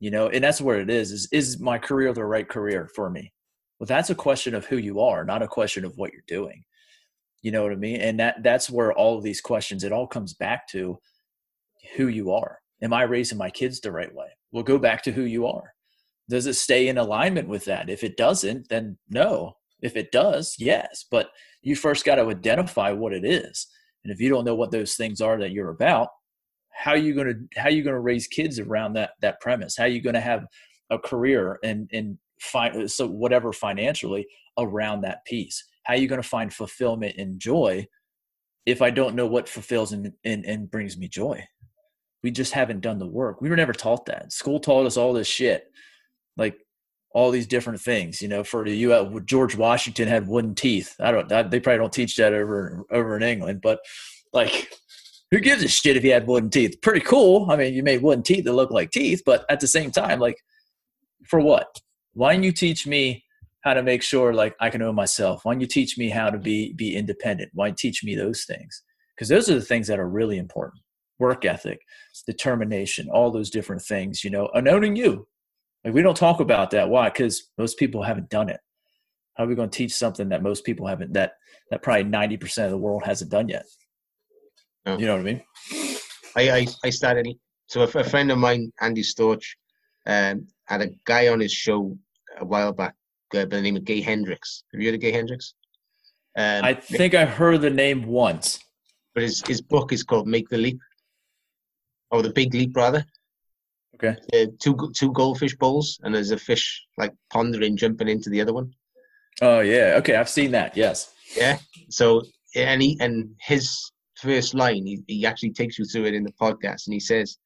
you 0.00 0.10
know 0.10 0.28
and 0.28 0.42
that's 0.42 0.60
where 0.60 0.80
it 0.80 0.90
is 0.90 1.12
is 1.12 1.28
is 1.32 1.60
my 1.60 1.78
career 1.78 2.12
the 2.12 2.24
right 2.24 2.48
career 2.48 2.88
for 2.94 3.10
me 3.10 3.32
well 3.78 3.86
that's 3.86 4.10
a 4.10 4.14
question 4.14 4.54
of 4.54 4.66
who 4.66 4.76
you 4.76 5.00
are 5.00 5.24
not 5.24 5.42
a 5.42 5.48
question 5.48 5.84
of 5.84 5.96
what 5.96 6.12
you're 6.12 6.22
doing 6.26 6.62
you 7.42 7.50
know 7.50 7.62
what 7.62 7.72
i 7.72 7.76
mean 7.76 8.00
and 8.00 8.18
that 8.18 8.42
that's 8.42 8.70
where 8.70 8.92
all 8.92 9.16
of 9.16 9.24
these 9.24 9.40
questions 9.40 9.84
it 9.84 9.92
all 9.92 10.06
comes 10.06 10.34
back 10.34 10.66
to 10.68 10.98
who 11.96 12.08
you 12.08 12.32
are. 12.32 12.58
Am 12.82 12.92
I 12.92 13.02
raising 13.02 13.38
my 13.38 13.50
kids 13.50 13.80
the 13.80 13.92
right 13.92 14.12
way? 14.12 14.26
We'll 14.50 14.62
go 14.62 14.78
back 14.78 15.02
to 15.04 15.12
who 15.12 15.22
you 15.22 15.46
are. 15.46 15.72
Does 16.28 16.46
it 16.46 16.54
stay 16.54 16.88
in 16.88 16.98
alignment 16.98 17.48
with 17.48 17.64
that? 17.66 17.90
If 17.90 18.04
it 18.04 18.16
doesn't, 18.16 18.68
then 18.68 18.98
no. 19.08 19.56
If 19.80 19.96
it 19.96 20.12
does, 20.12 20.54
yes. 20.58 21.04
But 21.10 21.30
you 21.62 21.76
first 21.76 22.04
got 22.04 22.16
to 22.16 22.28
identify 22.28 22.92
what 22.92 23.12
it 23.12 23.24
is. 23.24 23.66
And 24.04 24.12
if 24.12 24.20
you 24.20 24.28
don't 24.28 24.44
know 24.44 24.54
what 24.54 24.70
those 24.70 24.94
things 24.94 25.20
are 25.20 25.38
that 25.38 25.52
you're 25.52 25.70
about, 25.70 26.08
how 26.70 26.92
are 26.92 26.96
you 26.96 27.14
going 27.14 27.28
to 27.28 27.60
how 27.60 27.68
are 27.68 27.72
you 27.72 27.82
going 27.82 27.94
to 27.94 28.00
raise 28.00 28.26
kids 28.26 28.58
around 28.58 28.94
that 28.94 29.10
that 29.20 29.40
premise? 29.40 29.76
How 29.76 29.84
are 29.84 29.88
you 29.88 30.00
going 30.00 30.14
to 30.14 30.20
have 30.20 30.44
a 30.90 30.98
career 30.98 31.58
and 31.62 31.88
and 31.92 32.18
find 32.40 32.90
so 32.90 33.06
whatever 33.06 33.52
financially 33.52 34.26
around 34.58 35.02
that 35.02 35.24
piece? 35.24 35.64
How 35.84 35.94
are 35.94 35.98
you 35.98 36.08
going 36.08 36.22
to 36.22 36.28
find 36.28 36.52
fulfillment 36.52 37.16
and 37.18 37.38
joy 37.38 37.86
if 38.66 38.82
I 38.82 38.90
don't 38.90 39.16
know 39.16 39.26
what 39.26 39.48
fulfills 39.48 39.92
and, 39.92 40.12
and, 40.24 40.44
and 40.44 40.70
brings 40.70 40.96
me 40.96 41.08
joy? 41.08 41.44
We 42.22 42.30
just 42.30 42.52
haven't 42.52 42.80
done 42.80 42.98
the 42.98 43.06
work. 43.06 43.40
We 43.40 43.50
were 43.50 43.56
never 43.56 43.72
taught 43.72 44.06
that. 44.06 44.32
School 44.32 44.60
taught 44.60 44.86
us 44.86 44.96
all 44.96 45.12
this 45.12 45.26
shit, 45.26 45.72
like 46.36 46.56
all 47.14 47.30
these 47.30 47.46
different 47.46 47.80
things. 47.80 48.22
You 48.22 48.28
know, 48.28 48.44
for 48.44 48.64
the 48.64 48.76
U.S., 48.78 49.06
George 49.24 49.56
Washington 49.56 50.08
had 50.08 50.28
wooden 50.28 50.54
teeth. 50.54 50.96
I 51.00 51.10
don't. 51.12 51.30
I, 51.32 51.42
they 51.42 51.60
probably 51.60 51.78
don't 51.78 51.92
teach 51.92 52.16
that 52.16 52.32
over 52.32 52.84
over 52.90 53.16
in 53.16 53.22
England, 53.22 53.60
but 53.62 53.80
like, 54.32 54.70
who 55.30 55.40
gives 55.40 55.62
a 55.62 55.68
shit 55.68 55.96
if 55.96 56.02
he 56.02 56.08
had 56.08 56.26
wooden 56.26 56.50
teeth? 56.50 56.80
Pretty 56.82 57.00
cool. 57.00 57.50
I 57.50 57.56
mean, 57.56 57.74
you 57.74 57.82
made 57.82 58.02
wooden 58.02 58.22
teeth 58.22 58.44
that 58.44 58.52
look 58.52 58.70
like 58.70 58.90
teeth, 58.90 59.22
but 59.24 59.44
at 59.50 59.60
the 59.60 59.66
same 59.66 59.90
time, 59.90 60.20
like, 60.20 60.36
for 61.26 61.40
what? 61.40 61.80
Why 62.14 62.34
don't 62.34 62.42
you 62.42 62.52
teach 62.52 62.86
me 62.86 63.24
how 63.62 63.74
to 63.74 63.82
make 63.82 64.02
sure 64.02 64.34
like 64.34 64.54
I 64.60 64.70
can 64.70 64.82
own 64.82 64.94
myself? 64.94 65.44
Why 65.44 65.54
don't 65.54 65.60
you 65.60 65.66
teach 65.66 65.96
me 65.96 66.10
how 66.10 66.30
to 66.30 66.38
be 66.38 66.72
be 66.74 66.96
independent? 66.96 67.50
Why 67.54 67.70
teach 67.70 68.04
me 68.04 68.14
those 68.14 68.44
things? 68.44 68.82
Because 69.14 69.28
those 69.28 69.48
are 69.48 69.54
the 69.54 69.60
things 69.60 69.86
that 69.88 70.00
are 70.00 70.08
really 70.08 70.38
important. 70.38 70.82
Work 71.18 71.44
ethic, 71.44 71.80
determination, 72.26 73.08
all 73.08 73.30
those 73.30 73.50
different 73.50 73.82
things, 73.82 74.24
you 74.24 74.30
know, 74.30 74.48
and 74.54 74.66
owning 74.66 74.96
you. 74.96 75.26
Like 75.84 75.94
we 75.94 76.02
don't 76.02 76.16
talk 76.16 76.40
about 76.40 76.70
that. 76.70 76.88
Why? 76.88 77.08
Because 77.08 77.50
most 77.58 77.78
people 77.78 78.02
haven't 78.02 78.30
done 78.30 78.48
it. 78.48 78.60
How 79.34 79.44
are 79.44 79.46
we 79.46 79.54
going 79.54 79.70
to 79.70 79.76
teach 79.76 79.94
something 79.94 80.28
that 80.28 80.42
most 80.42 80.64
people 80.64 80.86
haven't 80.86 81.14
that 81.14 81.32
that 81.70 81.82
probably 81.82 82.04
ninety 82.04 82.36
percent 82.36 82.66
of 82.66 82.72
the 82.72 82.78
world 82.78 83.02
hasn't 83.04 83.30
done 83.30 83.48
yet? 83.48 83.64
Oh. 84.86 84.98
You 84.98 85.06
know 85.06 85.16
what 85.16 85.20
I 85.20 85.24
mean? 85.24 85.42
I 86.36 86.50
I, 86.50 86.66
I 86.84 86.90
started. 86.90 87.28
So 87.68 87.82
a, 87.82 87.98
a 87.98 88.04
friend 88.04 88.30
of 88.30 88.38
mine, 88.38 88.72
Andy 88.80 89.02
Storch, 89.02 89.44
um, 90.06 90.46
had 90.66 90.82
a 90.82 90.90
guy 91.04 91.28
on 91.28 91.40
his 91.40 91.52
show 91.52 91.96
a 92.38 92.44
while 92.44 92.72
back 92.72 92.94
by 93.32 93.46
the 93.46 93.62
name 93.62 93.76
of 93.76 93.84
Gay 93.84 94.00
Hendricks. 94.00 94.64
Have 94.72 94.80
you 94.80 94.88
heard 94.88 94.96
of 94.96 95.00
Gay 95.00 95.12
Hendricks? 95.12 95.54
Um, 96.36 96.64
I 96.64 96.74
think 96.74 97.14
I 97.14 97.24
heard 97.24 97.60
the 97.62 97.70
name 97.70 98.04
once. 98.06 98.58
But 99.14 99.22
his 99.24 99.42
his 99.46 99.60
book 99.60 99.92
is 99.92 100.02
called 100.02 100.26
Make 100.26 100.48
the 100.48 100.58
Leap, 100.58 100.78
or 102.10 102.22
the 102.22 102.32
Big 102.32 102.54
Leap 102.54 102.76
rather. 102.76 103.04
Okay. 103.96 104.16
Uh, 104.32 104.46
two 104.58 104.76
two 104.96 105.12
goldfish 105.12 105.56
bowls, 105.56 105.98
and 106.02 106.14
there's 106.14 106.30
a 106.30 106.38
fish 106.38 106.84
like 106.98 107.12
pondering, 107.30 107.76
jumping 107.76 108.08
into 108.08 108.30
the 108.30 108.40
other 108.40 108.52
one. 108.52 108.72
Oh 109.40 109.60
yeah, 109.60 109.94
okay, 109.98 110.16
I've 110.16 110.28
seen 110.28 110.50
that. 110.52 110.76
Yes. 110.76 111.12
Yeah. 111.36 111.58
So 111.90 112.22
and 112.54 112.82
he 112.82 112.96
and 113.00 113.30
his 113.40 113.90
first 114.16 114.54
line, 114.54 114.86
he, 114.86 115.02
he 115.06 115.26
actually 115.26 115.52
takes 115.52 115.78
you 115.78 115.84
through 115.84 116.06
it 116.06 116.14
in 116.14 116.24
the 116.24 116.32
podcast, 116.32 116.86
and 116.86 116.94
he 116.94 117.00
says, 117.00 117.38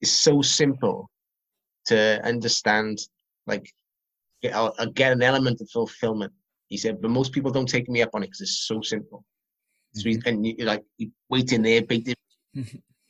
"It's 0.00 0.12
so 0.12 0.42
simple 0.42 1.10
to 1.86 2.24
understand, 2.24 2.98
like 3.46 3.70
get, 4.42 4.54
I'll, 4.54 4.74
I'll 4.78 4.90
get 4.90 5.12
an 5.12 5.22
element 5.22 5.60
of 5.60 5.68
fulfillment. 5.70 6.32
He 6.68 6.76
said, 6.76 7.00
but 7.00 7.10
most 7.10 7.32
people 7.32 7.50
don't 7.50 7.68
take 7.68 7.88
me 7.88 8.02
up 8.02 8.10
on 8.14 8.22
it 8.22 8.26
because 8.26 8.40
it's 8.40 8.66
so 8.66 8.80
simple. 8.80 9.24
So 9.94 10.08
he, 10.08 10.16
mm-hmm. 10.16 10.28
and 10.28 10.46
you 10.46 10.56
like 10.64 10.82
you 10.98 11.10
wait 11.28 11.52
in 11.52 11.62
there, 11.62 11.82
big. 11.82 12.12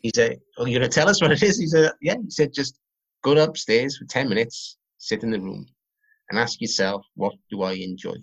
he 0.05 0.12
said, 0.14 0.38
"Oh, 0.59 0.67
you're 0.67 0.81
gonna 0.81 0.90
tell 0.90 1.09
us 1.09 1.23
what 1.23 1.33
it 1.33 1.43
is?" 1.43 1.59
He 1.59 1.67
said, 1.67 1.90
"Yeah." 2.03 2.17
He 2.23 2.31
said, 2.31 2.53
"Just 2.53 2.79
go 3.23 3.33
upstairs 3.43 3.97
for 3.97 4.05
ten 4.05 4.29
minutes, 4.29 4.77
sit 4.99 5.23
in 5.23 5.31
the 5.31 5.40
room, 5.40 5.67
and 6.29 6.38
ask 6.38 6.61
yourself, 6.61 7.07
what 7.14 7.33
do 7.51 7.62
I 7.62 7.73
enjoy?" 7.73 8.17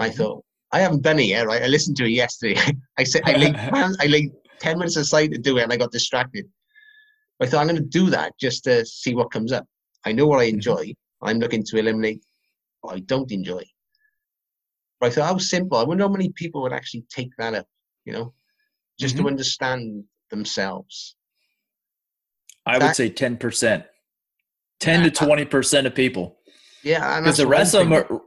I 0.00 0.08
mm-hmm. 0.08 0.16
thought, 0.16 0.44
I 0.72 0.80
haven't 0.80 1.02
done 1.02 1.20
it 1.20 1.26
yet, 1.26 1.46
right? 1.46 1.62
I 1.62 1.68
listened 1.68 1.96
to 1.98 2.04
it 2.04 2.10
yesterday. 2.10 2.60
I 2.98 3.04
said, 3.04 3.22
I 3.24 3.36
laid, 3.36 3.54
I 4.02 4.06
laid 4.06 4.32
ten 4.58 4.78
minutes 4.78 4.96
aside 4.96 5.30
to 5.30 5.38
do 5.38 5.58
it, 5.58 5.62
and 5.62 5.72
I 5.72 5.76
got 5.76 5.92
distracted. 5.92 6.46
I 7.40 7.46
thought 7.46 7.60
I'm 7.60 7.68
going 7.68 7.76
to 7.76 7.88
do 8.00 8.10
that 8.10 8.32
just 8.40 8.64
to 8.64 8.84
see 8.84 9.14
what 9.14 9.30
comes 9.30 9.52
up. 9.52 9.66
I 10.04 10.10
know 10.10 10.26
what 10.26 10.40
I 10.40 10.46
mm-hmm. 10.46 10.56
enjoy. 10.56 10.92
I'm 11.22 11.38
looking 11.38 11.62
to 11.62 11.78
eliminate 11.78 12.24
what 12.80 12.96
I 12.96 13.00
don't 13.00 13.30
enjoy. 13.30 13.62
But 14.98 15.06
I 15.06 15.10
thought 15.10 15.26
how 15.26 15.38
simple. 15.38 15.78
I 15.78 15.84
wonder 15.84 16.02
how 16.02 16.08
many 16.08 16.30
people 16.30 16.62
would 16.62 16.72
actually 16.72 17.04
take 17.08 17.30
that 17.38 17.54
up, 17.54 17.66
you 18.04 18.12
know, 18.12 18.34
just 18.98 19.14
mm-hmm. 19.14 19.24
to 19.24 19.30
understand 19.30 20.04
themselves. 20.34 21.16
I 22.66 22.78
that, 22.78 22.86
would 22.86 22.96
say 22.96 23.10
10%. 23.10 23.84
10 24.80 25.02
yeah, 25.02 25.08
to 25.08 25.24
20% 25.24 25.86
of 25.86 25.94
people. 25.94 26.38
Yeah. 26.82 27.20
Because 27.20 27.36
the 27.38 27.46
rest 27.46 27.74
of 27.74 27.88
them 27.88 27.92
are, 27.92 28.20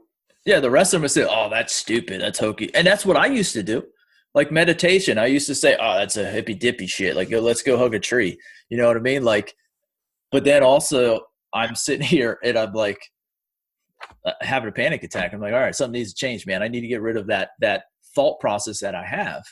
yeah, 0.45 0.59
the 0.59 0.71
rest 0.71 0.93
of 0.93 1.01
them 1.01 1.05
are 1.05 1.09
say, 1.09 1.27
oh, 1.29 1.49
that's 1.49 1.73
stupid. 1.73 2.21
That's 2.21 2.39
hokey. 2.39 2.73
And 2.73 2.85
that's 2.85 3.05
what 3.05 3.17
I 3.17 3.27
used 3.27 3.53
to 3.53 3.63
do. 3.63 3.83
Like 4.33 4.51
meditation, 4.51 5.17
I 5.17 5.27
used 5.27 5.47
to 5.47 5.55
say, 5.55 5.75
oh, 5.79 5.97
that's 5.97 6.17
a 6.17 6.29
hippy 6.29 6.53
dippy 6.53 6.87
shit. 6.87 7.15
Like, 7.15 7.31
let's 7.31 7.63
go 7.63 7.77
hug 7.77 7.95
a 7.95 7.99
tree. 7.99 8.37
You 8.69 8.77
know 8.77 8.87
what 8.87 8.97
I 8.97 9.01
mean? 9.01 9.23
Like, 9.23 9.53
but 10.31 10.43
then 10.43 10.63
also 10.63 11.21
I'm 11.53 11.75
sitting 11.75 12.05
here 12.05 12.39
and 12.43 12.57
I'm 12.57 12.73
like 12.73 12.99
uh, 14.25 14.33
having 14.41 14.69
a 14.69 14.73
panic 14.73 15.03
attack. 15.03 15.33
I'm 15.33 15.41
like, 15.41 15.53
all 15.53 15.59
right, 15.59 15.75
something 15.75 15.93
needs 15.93 16.13
to 16.13 16.25
change, 16.25 16.45
man. 16.45 16.61
I 16.61 16.67
need 16.67 16.81
to 16.81 16.87
get 16.87 17.01
rid 17.01 17.17
of 17.17 17.27
that 17.27 17.49
that 17.59 17.83
thought 18.15 18.39
process 18.39 18.79
that 18.79 18.95
I 18.95 19.05
have, 19.05 19.43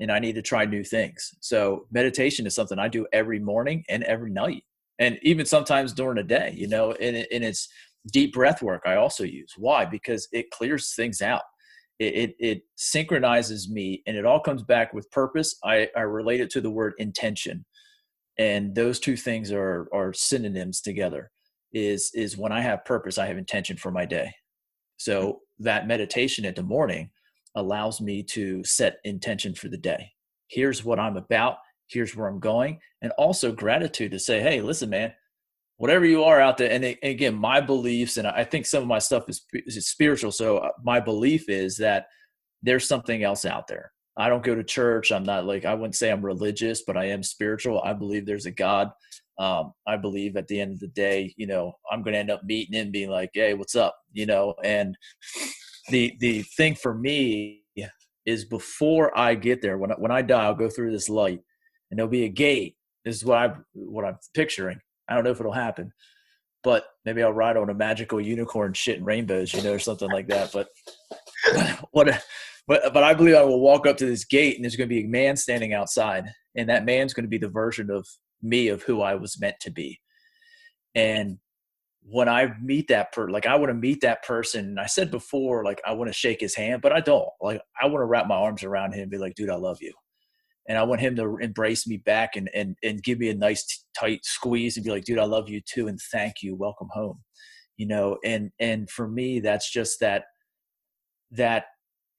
and 0.00 0.10
I 0.10 0.18
need 0.18 0.34
to 0.34 0.42
try 0.42 0.64
new 0.64 0.82
things. 0.82 1.34
So 1.40 1.86
meditation 1.90 2.46
is 2.46 2.54
something 2.54 2.78
I 2.78 2.88
do 2.88 3.06
every 3.12 3.38
morning 3.38 3.84
and 3.88 4.02
every 4.04 4.30
night, 4.30 4.64
and 4.98 5.18
even 5.22 5.46
sometimes 5.46 5.92
during 5.92 6.16
the 6.16 6.24
day. 6.24 6.54
You 6.56 6.68
know, 6.68 6.92
and, 6.92 7.16
and 7.16 7.44
it's 7.44 7.68
deep 8.12 8.32
breath 8.32 8.62
work. 8.62 8.82
I 8.86 8.96
also 8.96 9.24
use 9.24 9.54
why 9.56 9.84
because 9.84 10.26
it 10.32 10.50
clears 10.50 10.94
things 10.94 11.20
out. 11.22 11.42
It, 11.98 12.14
it, 12.14 12.34
it 12.38 12.62
synchronizes 12.76 13.70
me, 13.70 14.02
and 14.06 14.16
it 14.16 14.24
all 14.24 14.40
comes 14.40 14.62
back 14.62 14.94
with 14.94 15.10
purpose. 15.10 15.54
I, 15.62 15.88
I 15.94 16.00
relate 16.00 16.40
it 16.40 16.50
to 16.50 16.60
the 16.60 16.70
word 16.70 16.94
intention 16.98 17.64
and 18.40 18.74
those 18.74 18.98
two 18.98 19.16
things 19.16 19.52
are 19.52 19.86
are 19.92 20.12
synonyms 20.12 20.80
together 20.80 21.30
is 21.72 22.10
is 22.14 22.36
when 22.36 22.50
i 22.50 22.60
have 22.60 22.84
purpose 22.84 23.18
i 23.18 23.26
have 23.26 23.38
intention 23.38 23.76
for 23.76 23.90
my 23.90 24.04
day 24.04 24.32
so 24.96 25.20
mm-hmm. 25.22 25.64
that 25.64 25.86
meditation 25.86 26.44
in 26.44 26.54
the 26.54 26.62
morning 26.62 27.10
allows 27.60 28.00
me 28.00 28.22
to 28.22 28.64
set 28.64 28.98
intention 29.04 29.54
for 29.54 29.68
the 29.68 29.76
day 29.76 30.10
here's 30.48 30.84
what 30.84 30.98
i'm 30.98 31.16
about 31.16 31.58
here's 31.86 32.16
where 32.16 32.28
i'm 32.28 32.40
going 32.40 32.78
and 33.02 33.12
also 33.12 33.52
gratitude 33.52 34.10
to 34.10 34.18
say 34.18 34.40
hey 34.40 34.60
listen 34.60 34.90
man 34.90 35.12
whatever 35.76 36.04
you 36.04 36.24
are 36.24 36.40
out 36.40 36.58
there 36.58 36.70
and, 36.70 36.84
again 37.02 37.34
my 37.34 37.60
beliefs 37.60 38.16
and 38.16 38.26
i 38.26 38.44
think 38.44 38.66
some 38.66 38.82
of 38.82 38.88
my 38.88 38.98
stuff 38.98 39.28
is, 39.28 39.44
is 39.66 39.88
spiritual 39.88 40.32
so 40.32 40.58
uh, 40.58 40.70
my 40.82 40.98
belief 40.98 41.48
is 41.48 41.76
that 41.76 42.06
there's 42.62 42.86
something 42.86 43.22
else 43.22 43.44
out 43.44 43.66
there 43.66 43.92
I 44.16 44.28
don't 44.28 44.44
go 44.44 44.54
to 44.54 44.62
church. 44.62 45.12
I'm 45.12 45.24
not 45.24 45.46
like 45.46 45.64
I 45.64 45.72
wouldn't 45.74 45.94
say 45.94 46.10
I'm 46.10 46.24
religious, 46.24 46.82
but 46.82 46.96
I 46.96 47.06
am 47.06 47.22
spiritual. 47.22 47.80
I 47.82 47.94
believe 47.94 48.26
there's 48.26 48.46
a 48.46 48.50
God. 48.50 48.90
Um, 49.38 49.72
I 49.86 49.96
believe 49.96 50.36
at 50.36 50.46
the 50.46 50.60
end 50.60 50.72
of 50.72 50.80
the 50.80 50.88
day, 50.88 51.32
you 51.38 51.46
know, 51.46 51.72
I'm 51.90 52.02
going 52.02 52.12
to 52.12 52.18
end 52.18 52.30
up 52.30 52.44
meeting 52.44 52.74
him, 52.74 52.90
being 52.90 53.08
like, 53.08 53.30
"Hey, 53.32 53.54
what's 53.54 53.74
up?" 53.76 53.96
You 54.12 54.26
know. 54.26 54.54
And 54.62 54.96
the 55.90 56.16
the 56.20 56.42
thing 56.42 56.74
for 56.74 56.94
me 56.94 57.60
is 58.26 58.44
before 58.44 59.16
I 59.18 59.34
get 59.34 59.62
there, 59.62 59.78
when 59.78 59.92
I, 59.92 59.94
when 59.94 60.10
I 60.10 60.22
die, 60.22 60.44
I'll 60.44 60.54
go 60.54 60.68
through 60.68 60.92
this 60.92 61.08
light, 61.08 61.40
and 61.90 61.98
there'll 61.98 62.10
be 62.10 62.24
a 62.24 62.28
gate. 62.28 62.76
This 63.04 63.16
is 63.16 63.24
what 63.24 63.38
I 63.38 63.54
what 63.72 64.04
I'm 64.04 64.18
picturing. 64.34 64.78
I 65.08 65.14
don't 65.14 65.24
know 65.24 65.30
if 65.30 65.40
it'll 65.40 65.52
happen, 65.52 65.92
but 66.62 66.84
maybe 67.04 67.22
I'll 67.22 67.32
ride 67.32 67.56
on 67.56 67.70
a 67.70 67.74
magical 67.74 68.20
unicorn, 68.20 68.72
shit 68.74 68.98
and 68.98 69.06
rainbows, 69.06 69.52
you 69.52 69.62
know, 69.62 69.72
or 69.72 69.78
something 69.78 70.10
like 70.10 70.28
that. 70.28 70.52
But 70.52 70.68
what 71.92 72.22
but 72.68 72.92
but 72.92 73.02
I 73.02 73.14
believe 73.14 73.36
I 73.36 73.42
will 73.42 73.60
walk 73.60 73.86
up 73.86 73.96
to 73.98 74.06
this 74.06 74.24
gate 74.24 74.56
and 74.56 74.64
there's 74.64 74.76
going 74.76 74.88
to 74.88 74.94
be 74.94 75.04
a 75.04 75.08
man 75.08 75.36
standing 75.36 75.72
outside, 75.72 76.26
and 76.54 76.68
that 76.68 76.84
man's 76.84 77.14
going 77.14 77.24
to 77.24 77.30
be 77.30 77.38
the 77.38 77.48
version 77.48 77.90
of 77.90 78.06
me 78.42 78.68
of 78.68 78.82
who 78.82 79.00
I 79.00 79.14
was 79.14 79.40
meant 79.40 79.56
to 79.62 79.70
be. 79.70 80.00
And 80.94 81.38
when 82.02 82.28
I 82.28 82.54
meet 82.62 82.88
that 82.88 83.12
person, 83.12 83.32
like 83.32 83.46
I 83.46 83.56
want 83.56 83.70
to 83.70 83.74
meet 83.74 84.00
that 84.00 84.22
person. 84.24 84.66
And 84.66 84.80
I 84.80 84.86
said 84.86 85.10
before, 85.10 85.64
like 85.64 85.80
I 85.86 85.92
want 85.92 86.08
to 86.08 86.14
shake 86.14 86.40
his 86.40 86.54
hand, 86.54 86.82
but 86.82 86.92
I 86.92 87.00
don't. 87.00 87.28
Like 87.40 87.60
I 87.80 87.86
want 87.86 88.02
to 88.02 88.06
wrap 88.06 88.26
my 88.26 88.36
arms 88.36 88.64
around 88.64 88.92
him 88.92 89.02
and 89.02 89.10
be 89.10 89.18
like, 89.18 89.34
dude, 89.34 89.50
I 89.50 89.56
love 89.56 89.78
you. 89.80 89.92
And 90.68 90.78
I 90.78 90.82
want 90.84 91.00
him 91.00 91.16
to 91.16 91.38
embrace 91.38 91.86
me 91.86 91.96
back 91.98 92.36
and 92.36 92.48
and 92.54 92.76
and 92.82 93.02
give 93.02 93.18
me 93.18 93.28
a 93.30 93.34
nice 93.34 93.84
tight 93.98 94.24
squeeze 94.24 94.76
and 94.76 94.84
be 94.84 94.90
like, 94.90 95.04
dude, 95.04 95.18
I 95.18 95.24
love 95.24 95.48
you 95.48 95.60
too, 95.60 95.88
and 95.88 95.98
thank 96.12 96.42
you, 96.42 96.54
welcome 96.54 96.88
home. 96.92 97.20
You 97.76 97.86
know, 97.86 98.18
and 98.24 98.50
and 98.58 98.88
for 98.88 99.08
me, 99.08 99.40
that's 99.40 99.70
just 99.70 100.00
that 100.00 100.24
that 101.32 101.66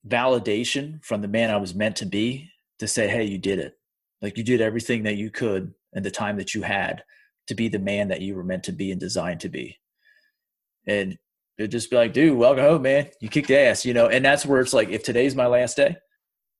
validation 0.06 1.02
from 1.04 1.22
the 1.22 1.28
man 1.28 1.50
I 1.50 1.56
was 1.56 1.74
meant 1.74 1.96
to 1.96 2.06
be 2.06 2.50
to 2.78 2.88
say, 2.88 3.08
hey, 3.08 3.24
you 3.24 3.38
did 3.38 3.58
it. 3.58 3.74
Like 4.20 4.36
you 4.36 4.44
did 4.44 4.60
everything 4.60 5.04
that 5.04 5.16
you 5.16 5.30
could 5.30 5.72
in 5.94 6.02
the 6.02 6.10
time 6.10 6.36
that 6.38 6.54
you 6.54 6.62
had 6.62 7.02
to 7.48 7.54
be 7.54 7.68
the 7.68 7.78
man 7.78 8.08
that 8.08 8.20
you 8.20 8.34
were 8.34 8.44
meant 8.44 8.64
to 8.64 8.72
be 8.72 8.90
and 8.90 9.00
designed 9.00 9.40
to 9.40 9.48
be. 9.48 9.78
And 10.86 11.18
it'd 11.58 11.70
just 11.70 11.90
be 11.90 11.96
like, 11.96 12.12
dude, 12.12 12.36
welcome 12.36 12.64
home, 12.64 12.82
man. 12.82 13.08
You 13.20 13.28
kicked 13.28 13.50
ass, 13.50 13.84
you 13.84 13.94
know. 13.94 14.08
And 14.08 14.24
that's 14.24 14.46
where 14.46 14.60
it's 14.60 14.72
like, 14.72 14.88
if 14.88 15.02
today's 15.02 15.34
my 15.34 15.46
last 15.46 15.76
day, 15.76 15.96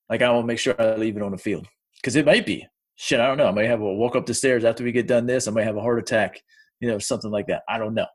like 0.08 0.22
I 0.22 0.30
will 0.30 0.42
make 0.42 0.58
sure 0.58 0.74
I 0.78 0.96
leave 0.96 1.16
it 1.16 1.22
on 1.22 1.32
the 1.32 1.38
field 1.38 1.66
because 1.96 2.16
it 2.16 2.26
might 2.26 2.46
be. 2.46 2.66
shit, 2.96 3.20
I 3.20 3.26
don't 3.26 3.38
know. 3.38 3.48
I 3.48 3.52
might 3.52 3.66
have 3.66 3.80
a 3.80 3.94
walk 3.94 4.16
up 4.16 4.26
the 4.26 4.34
stairs 4.34 4.64
after 4.64 4.84
we 4.84 4.92
get 4.92 5.06
done 5.08 5.26
this. 5.26 5.48
I 5.48 5.50
might 5.50 5.64
have 5.64 5.76
a 5.76 5.80
heart 5.80 5.98
attack, 5.98 6.40
you 6.80 6.88
know, 6.88 6.98
something 6.98 7.30
like 7.30 7.46
that. 7.46 7.62
I 7.68 7.78
don't 7.78 7.94
know. 7.94 8.06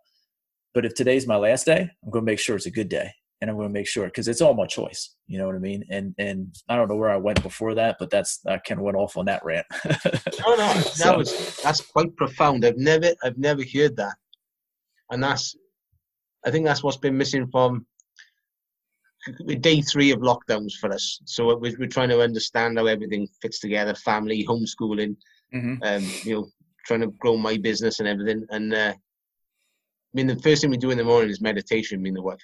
But 0.74 0.86
if 0.86 0.94
today's 0.94 1.28
my 1.28 1.38
last 1.38 1.66
day, 1.66 1.90
I'm 2.04 2.12
going 2.12 2.24
to 2.24 2.32
make 2.32 2.40
sure 2.40 2.56
it's 2.56 2.68
a 2.68 2.72
good 2.72 2.90
day 2.90 3.12
and 3.42 3.50
I'm 3.50 3.56
going 3.56 3.70
to 3.70 3.74
make 3.74 3.88
sure 3.88 4.06
because 4.06 4.28
it's 4.28 4.42
all 4.42 4.54
my 4.54 4.66
choice. 4.66 5.16
You 5.28 5.38
know 5.38 5.46
what 5.46 5.56
I 5.56 5.60
mean? 5.60 5.84
And 5.92 6.16
and 6.18 6.56
I 6.70 6.76
don't 6.76 6.88
know 6.88 6.96
where 6.96 7.10
I 7.10 7.18
went 7.18 7.42
before 7.44 7.76
that, 7.76 7.98
but 8.00 8.10
that's 8.10 8.40
I 8.48 8.58
kind 8.58 8.80
of 8.80 8.86
went 8.86 8.98
off 8.98 9.18
on 9.18 9.26
that 9.26 9.44
rant. 9.46 9.66
no, 9.86 10.56
no, 10.56 10.74
that 10.74 10.94
so, 10.94 11.18
was 11.18 11.58
that's 11.64 11.82
quite 11.82 12.16
profound. 12.16 12.66
I've 12.66 12.78
never 12.78 13.12
I've 13.24 13.38
never 13.38 13.64
heard 13.74 13.96
that, 13.98 14.16
and 15.12 15.24
that's 15.24 15.56
I 16.46 16.52
think 16.52 16.66
that's 16.66 16.84
what's 16.84 16.98
been 16.98 17.18
missing 17.18 17.48
from 17.52 17.86
day 19.60 19.82
three 19.82 20.12
of 20.12 20.20
lockdowns 20.20 20.74
for 20.80 20.92
us. 20.92 21.20
So 21.26 21.58
we're, 21.58 21.76
we're 21.78 21.88
trying 21.88 22.10
to 22.10 22.22
understand 22.22 22.78
how 22.78 22.88
everything 22.88 23.28
fits 23.42 23.60
together: 23.60 23.94
family, 23.94 24.46
homeschooling, 24.46 25.16
mm-hmm. 25.54 25.76
um, 25.84 26.04
you 26.24 26.36
know, 26.36 26.48
trying 26.88 27.02
to 27.02 27.14
grow 27.20 27.38
my 27.38 27.58
business 27.58 28.00
and 28.00 28.08
everything. 28.08 28.46
And 28.50 28.74
uh, 28.74 28.94
I 28.96 30.14
mean, 30.14 30.26
the 30.26 30.40
first 30.40 30.62
thing 30.62 30.72
we 30.72 30.78
do 30.78 30.90
in 30.90 30.98
the 30.98 31.04
morning 31.04 31.30
is 31.30 31.40
meditation. 31.40 32.02
Me 32.02 32.10
and 32.10 32.18
the 32.18 32.24
wife. 32.24 32.42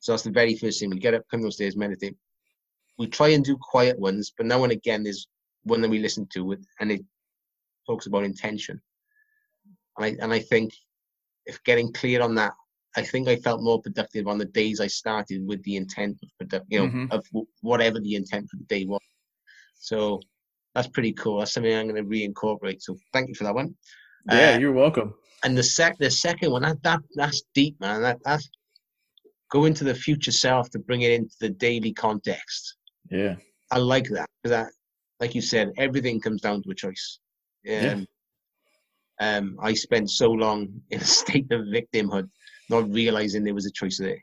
So 0.00 0.12
that's 0.12 0.22
the 0.22 0.30
very 0.30 0.56
first 0.56 0.80
thing. 0.80 0.90
We 0.90 0.98
get 0.98 1.14
up, 1.14 1.22
come 1.30 1.48
days, 1.48 1.76
meditate. 1.76 2.16
We 2.98 3.06
try 3.06 3.28
and 3.28 3.44
do 3.44 3.56
quiet 3.60 3.98
ones, 3.98 4.32
but 4.36 4.46
now 4.46 4.64
and 4.64 4.72
again 4.72 5.02
there's 5.02 5.28
one 5.64 5.80
that 5.82 5.90
we 5.90 5.98
listen 5.98 6.26
to, 6.34 6.56
and 6.80 6.92
it 6.92 7.00
talks 7.86 8.06
about 8.06 8.24
intention. 8.24 8.80
And 9.96 10.04
I 10.06 10.22
and 10.22 10.32
I 10.32 10.40
think 10.40 10.72
if 11.46 11.62
getting 11.64 11.92
clear 11.92 12.22
on 12.22 12.34
that 12.36 12.52
I 12.96 13.02
think 13.02 13.28
I 13.28 13.36
felt 13.36 13.62
more 13.62 13.80
productive 13.80 14.26
on 14.26 14.38
the 14.38 14.44
days 14.46 14.80
I 14.80 14.86
started 14.86 15.46
with 15.46 15.62
the 15.62 15.76
intent 15.76 16.18
of 16.22 16.28
product, 16.38 16.66
you 16.68 16.80
know, 16.80 16.86
mm-hmm. 16.86 17.12
of 17.12 17.24
whatever 17.60 18.00
the 18.00 18.14
intent 18.16 18.48
for 18.50 18.56
the 18.56 18.64
day 18.64 18.84
was. 18.86 19.00
So 19.78 20.20
that's 20.74 20.88
pretty 20.88 21.12
cool. 21.12 21.38
That's 21.38 21.52
something 21.52 21.72
I'm 21.72 21.88
going 21.88 22.02
to 22.02 22.10
reincorporate. 22.10 22.82
So 22.82 22.96
thank 23.12 23.28
you 23.28 23.34
for 23.34 23.44
that 23.44 23.54
one. 23.54 23.76
Yeah, 24.30 24.54
uh, 24.54 24.58
you're 24.58 24.72
welcome. 24.72 25.14
And 25.44 25.56
the 25.56 25.62
sec, 25.62 25.96
the 25.98 26.10
second 26.10 26.50
one, 26.50 26.62
that, 26.62 26.82
that 26.82 27.00
that's 27.14 27.42
deep, 27.54 27.80
man. 27.80 28.02
That 28.02 28.18
that's 28.24 28.50
go 29.50 29.64
into 29.64 29.84
the 29.84 29.94
future 29.94 30.32
self 30.32 30.70
to 30.70 30.78
bring 30.78 31.02
it 31.02 31.12
into 31.12 31.34
the 31.40 31.50
daily 31.50 31.92
context. 31.92 32.76
Yeah, 33.10 33.36
I 33.70 33.78
like 33.78 34.08
that 34.10 34.28
because 34.42 34.56
that, 34.56 34.72
like 35.20 35.34
you 35.34 35.42
said, 35.42 35.72
everything 35.76 36.20
comes 36.20 36.40
down 36.40 36.62
to 36.62 36.70
a 36.70 36.74
choice. 36.74 37.18
Um, 37.68 37.72
yeah. 37.72 38.00
Um, 39.20 39.56
I 39.60 39.74
spent 39.74 40.10
so 40.10 40.30
long 40.30 40.68
in 40.90 41.00
a 41.00 41.04
state 41.04 41.50
of 41.52 41.62
victimhood 41.62 42.28
not 42.70 42.90
realizing 42.92 43.44
there 43.44 43.54
was 43.54 43.66
a 43.66 43.72
choice 43.72 43.98
there. 43.98 44.22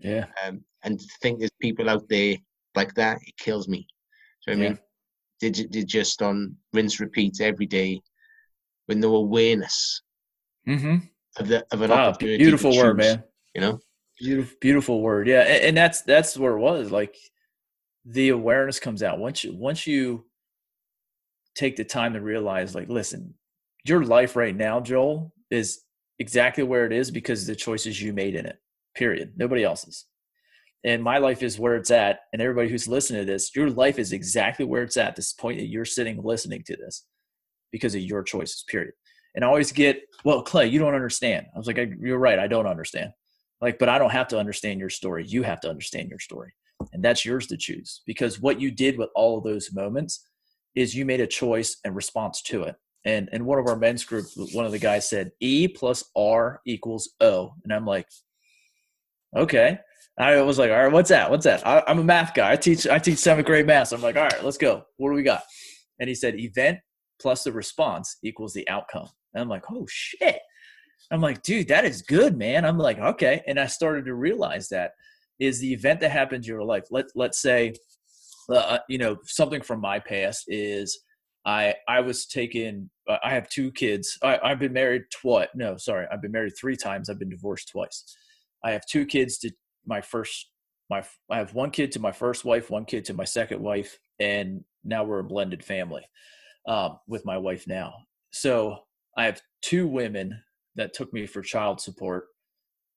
Yeah. 0.00 0.26
Um, 0.44 0.64
and 0.84 0.98
to 0.98 1.06
think 1.22 1.38
there's 1.38 1.50
people 1.60 1.88
out 1.88 2.08
there 2.08 2.36
like 2.74 2.94
that, 2.94 3.18
it 3.26 3.36
kills 3.36 3.68
me. 3.68 3.86
So 4.42 4.52
I 4.52 4.54
yeah. 4.56 4.68
mean, 4.68 4.78
did 5.40 5.70
did 5.70 5.86
just 5.86 6.22
on 6.22 6.56
rinse 6.72 7.00
repeat 7.00 7.40
every 7.40 7.66
day 7.66 8.00
with 8.86 8.98
no 8.98 9.14
awareness 9.16 10.02
mm-hmm. 10.66 10.96
of 11.38 11.48
the 11.48 11.66
of 11.72 11.82
an 11.82 11.90
ah, 11.90 12.08
opportunity. 12.08 12.38
Beautiful 12.38 12.76
word, 12.76 12.96
man. 12.96 13.22
You 13.54 13.60
know, 13.60 13.80
beautiful, 14.18 14.56
beautiful 14.60 15.00
word. 15.02 15.28
Yeah, 15.28 15.40
and, 15.40 15.64
and 15.64 15.76
that's 15.76 16.02
that's 16.02 16.36
where 16.36 16.56
it 16.56 16.60
was. 16.60 16.90
Like 16.90 17.16
the 18.04 18.30
awareness 18.30 18.80
comes 18.80 19.02
out 19.02 19.18
once 19.18 19.44
you 19.44 19.54
once 19.54 19.86
you 19.86 20.24
take 21.54 21.76
the 21.76 21.84
time 21.84 22.14
to 22.14 22.20
realize, 22.20 22.74
like, 22.74 22.88
listen, 22.88 23.34
your 23.84 24.04
life 24.04 24.36
right 24.36 24.56
now, 24.56 24.80
Joel, 24.80 25.32
is 25.50 25.82
exactly 26.18 26.62
where 26.62 26.86
it 26.86 26.92
is 26.92 27.10
because 27.10 27.42
of 27.42 27.48
the 27.48 27.56
choices 27.56 28.00
you 28.00 28.12
made 28.12 28.34
in 28.34 28.46
it. 28.46 28.58
Period. 28.94 29.32
Nobody 29.36 29.64
else's. 29.64 30.06
And 30.84 31.02
my 31.02 31.18
life 31.18 31.42
is 31.42 31.58
where 31.58 31.74
it's 31.74 31.90
at. 31.90 32.20
And 32.32 32.40
everybody 32.40 32.68
who's 32.68 32.86
listening 32.86 33.22
to 33.22 33.32
this, 33.32 33.54
your 33.56 33.70
life 33.70 33.98
is 33.98 34.12
exactly 34.12 34.64
where 34.64 34.84
it's 34.84 34.96
at 34.96 35.16
this 35.16 35.32
point 35.32 35.58
that 35.58 35.66
you're 35.66 35.84
sitting 35.84 36.22
listening 36.22 36.62
to 36.66 36.76
this 36.76 37.04
because 37.72 37.94
of 37.94 38.00
your 38.00 38.22
choices, 38.22 38.64
period. 38.68 38.94
And 39.34 39.44
I 39.44 39.48
always 39.48 39.72
get, 39.72 40.00
well, 40.24 40.42
Clay, 40.42 40.68
you 40.68 40.78
don't 40.78 40.94
understand. 40.94 41.46
I 41.54 41.58
was 41.58 41.66
like, 41.66 41.78
you're 42.00 42.18
right. 42.18 42.38
I 42.38 42.46
don't 42.46 42.66
understand. 42.66 43.10
Like, 43.60 43.78
but 43.78 43.88
I 43.88 43.98
don't 43.98 44.10
have 44.10 44.28
to 44.28 44.38
understand 44.38 44.80
your 44.80 44.90
story. 44.90 45.24
You 45.26 45.42
have 45.42 45.60
to 45.60 45.70
understand 45.70 46.10
your 46.10 46.20
story. 46.20 46.52
And 46.92 47.04
that's 47.04 47.24
yours 47.24 47.46
to 47.48 47.56
choose 47.56 48.02
because 48.06 48.40
what 48.40 48.60
you 48.60 48.70
did 48.70 48.98
with 48.98 49.10
all 49.14 49.36
of 49.36 49.44
those 49.44 49.72
moments 49.72 50.24
is 50.74 50.94
you 50.94 51.04
made 51.04 51.20
a 51.20 51.26
choice 51.26 51.76
and 51.84 51.96
response 51.96 52.40
to 52.42 52.62
it. 52.62 52.76
And 53.04 53.28
in 53.32 53.44
one 53.44 53.58
of 53.58 53.66
our 53.66 53.76
men's 53.76 54.04
group, 54.04 54.26
one 54.52 54.64
of 54.64 54.72
the 54.72 54.78
guys 54.78 55.08
said 55.08 55.32
E 55.40 55.66
plus 55.66 56.04
R 56.16 56.60
equals 56.66 57.10
O, 57.20 57.52
and 57.64 57.72
I'm 57.72 57.86
like, 57.86 58.06
okay. 59.36 59.78
I 60.18 60.42
was 60.42 60.58
like, 60.58 60.70
all 60.70 60.76
right, 60.76 60.92
what's 60.92 61.10
that? 61.10 61.30
What's 61.30 61.44
that? 61.44 61.64
I, 61.64 61.82
am 61.86 62.00
a 62.00 62.04
math 62.04 62.34
guy. 62.34 62.50
I 62.50 62.56
teach 62.56 62.88
I 62.88 62.98
teach 62.98 63.18
seventh 63.18 63.46
grade 63.46 63.66
math. 63.66 63.88
So 63.88 63.96
I'm 63.96 64.02
like, 64.02 64.16
all 64.16 64.24
right, 64.24 64.44
let's 64.44 64.58
go. 64.58 64.82
What 64.96 65.10
do 65.10 65.14
we 65.14 65.22
got? 65.22 65.44
And 66.00 66.08
he 66.08 66.14
said, 66.14 66.38
event 66.38 66.78
plus 67.20 67.44
the 67.44 67.52
response 67.52 68.16
equals 68.22 68.52
the 68.52 68.68
outcome. 68.68 69.08
And 69.34 69.42
I'm 69.42 69.48
like, 69.48 69.64
oh 69.70 69.86
shit. 69.88 70.40
I'm 71.10 71.20
like, 71.20 71.42
dude, 71.42 71.68
that 71.68 71.84
is 71.84 72.02
good, 72.02 72.36
man. 72.36 72.64
I'm 72.64 72.78
like, 72.78 72.98
okay. 72.98 73.42
And 73.46 73.58
I 73.58 73.66
started 73.66 74.04
to 74.06 74.14
realize 74.14 74.68
that 74.68 74.92
is 75.38 75.60
the 75.60 75.72
event 75.72 76.00
that 76.00 76.10
happened 76.10 76.44
in 76.44 76.48
your 76.48 76.64
life. 76.64 76.84
Let 76.90 77.06
let's 77.14 77.40
say, 77.40 77.74
uh, 78.52 78.78
you 78.88 78.98
know, 78.98 79.16
something 79.24 79.62
from 79.62 79.80
my 79.80 79.98
past 79.98 80.44
is 80.48 81.00
I 81.46 81.74
I 81.88 82.00
was 82.00 82.26
taken. 82.26 82.90
Uh, 83.08 83.16
I 83.24 83.30
have 83.30 83.48
two 83.48 83.72
kids. 83.72 84.18
I, 84.22 84.38
I've 84.42 84.58
been 84.58 84.72
married 84.72 85.04
twice. 85.10 85.48
No, 85.54 85.76
sorry, 85.76 86.06
I've 86.12 86.22
been 86.22 86.32
married 86.32 86.54
three 86.58 86.76
times. 86.76 87.08
I've 87.08 87.18
been 87.18 87.30
divorced 87.30 87.70
twice. 87.70 88.04
I 88.64 88.72
have 88.72 88.84
two 88.86 89.06
kids 89.06 89.38
to 89.38 89.50
my 89.86 90.00
first. 90.00 90.50
My 90.90 91.02
I 91.30 91.38
have 91.38 91.54
one 91.54 91.70
kid 91.70 91.92
to 91.92 92.00
my 92.00 92.12
first 92.12 92.44
wife, 92.44 92.70
one 92.70 92.84
kid 92.84 93.04
to 93.06 93.14
my 93.14 93.24
second 93.24 93.62
wife, 93.62 93.98
and 94.18 94.64
now 94.84 95.04
we're 95.04 95.20
a 95.20 95.24
blended 95.24 95.64
family 95.64 96.04
um, 96.66 96.98
with 97.06 97.24
my 97.24 97.38
wife 97.38 97.66
now. 97.66 97.94
So 98.30 98.80
I 99.16 99.24
have 99.24 99.40
two 99.62 99.86
women 99.86 100.42
that 100.78 100.94
took 100.94 101.12
me 101.12 101.26
for 101.26 101.42
child 101.42 101.80
support. 101.80 102.26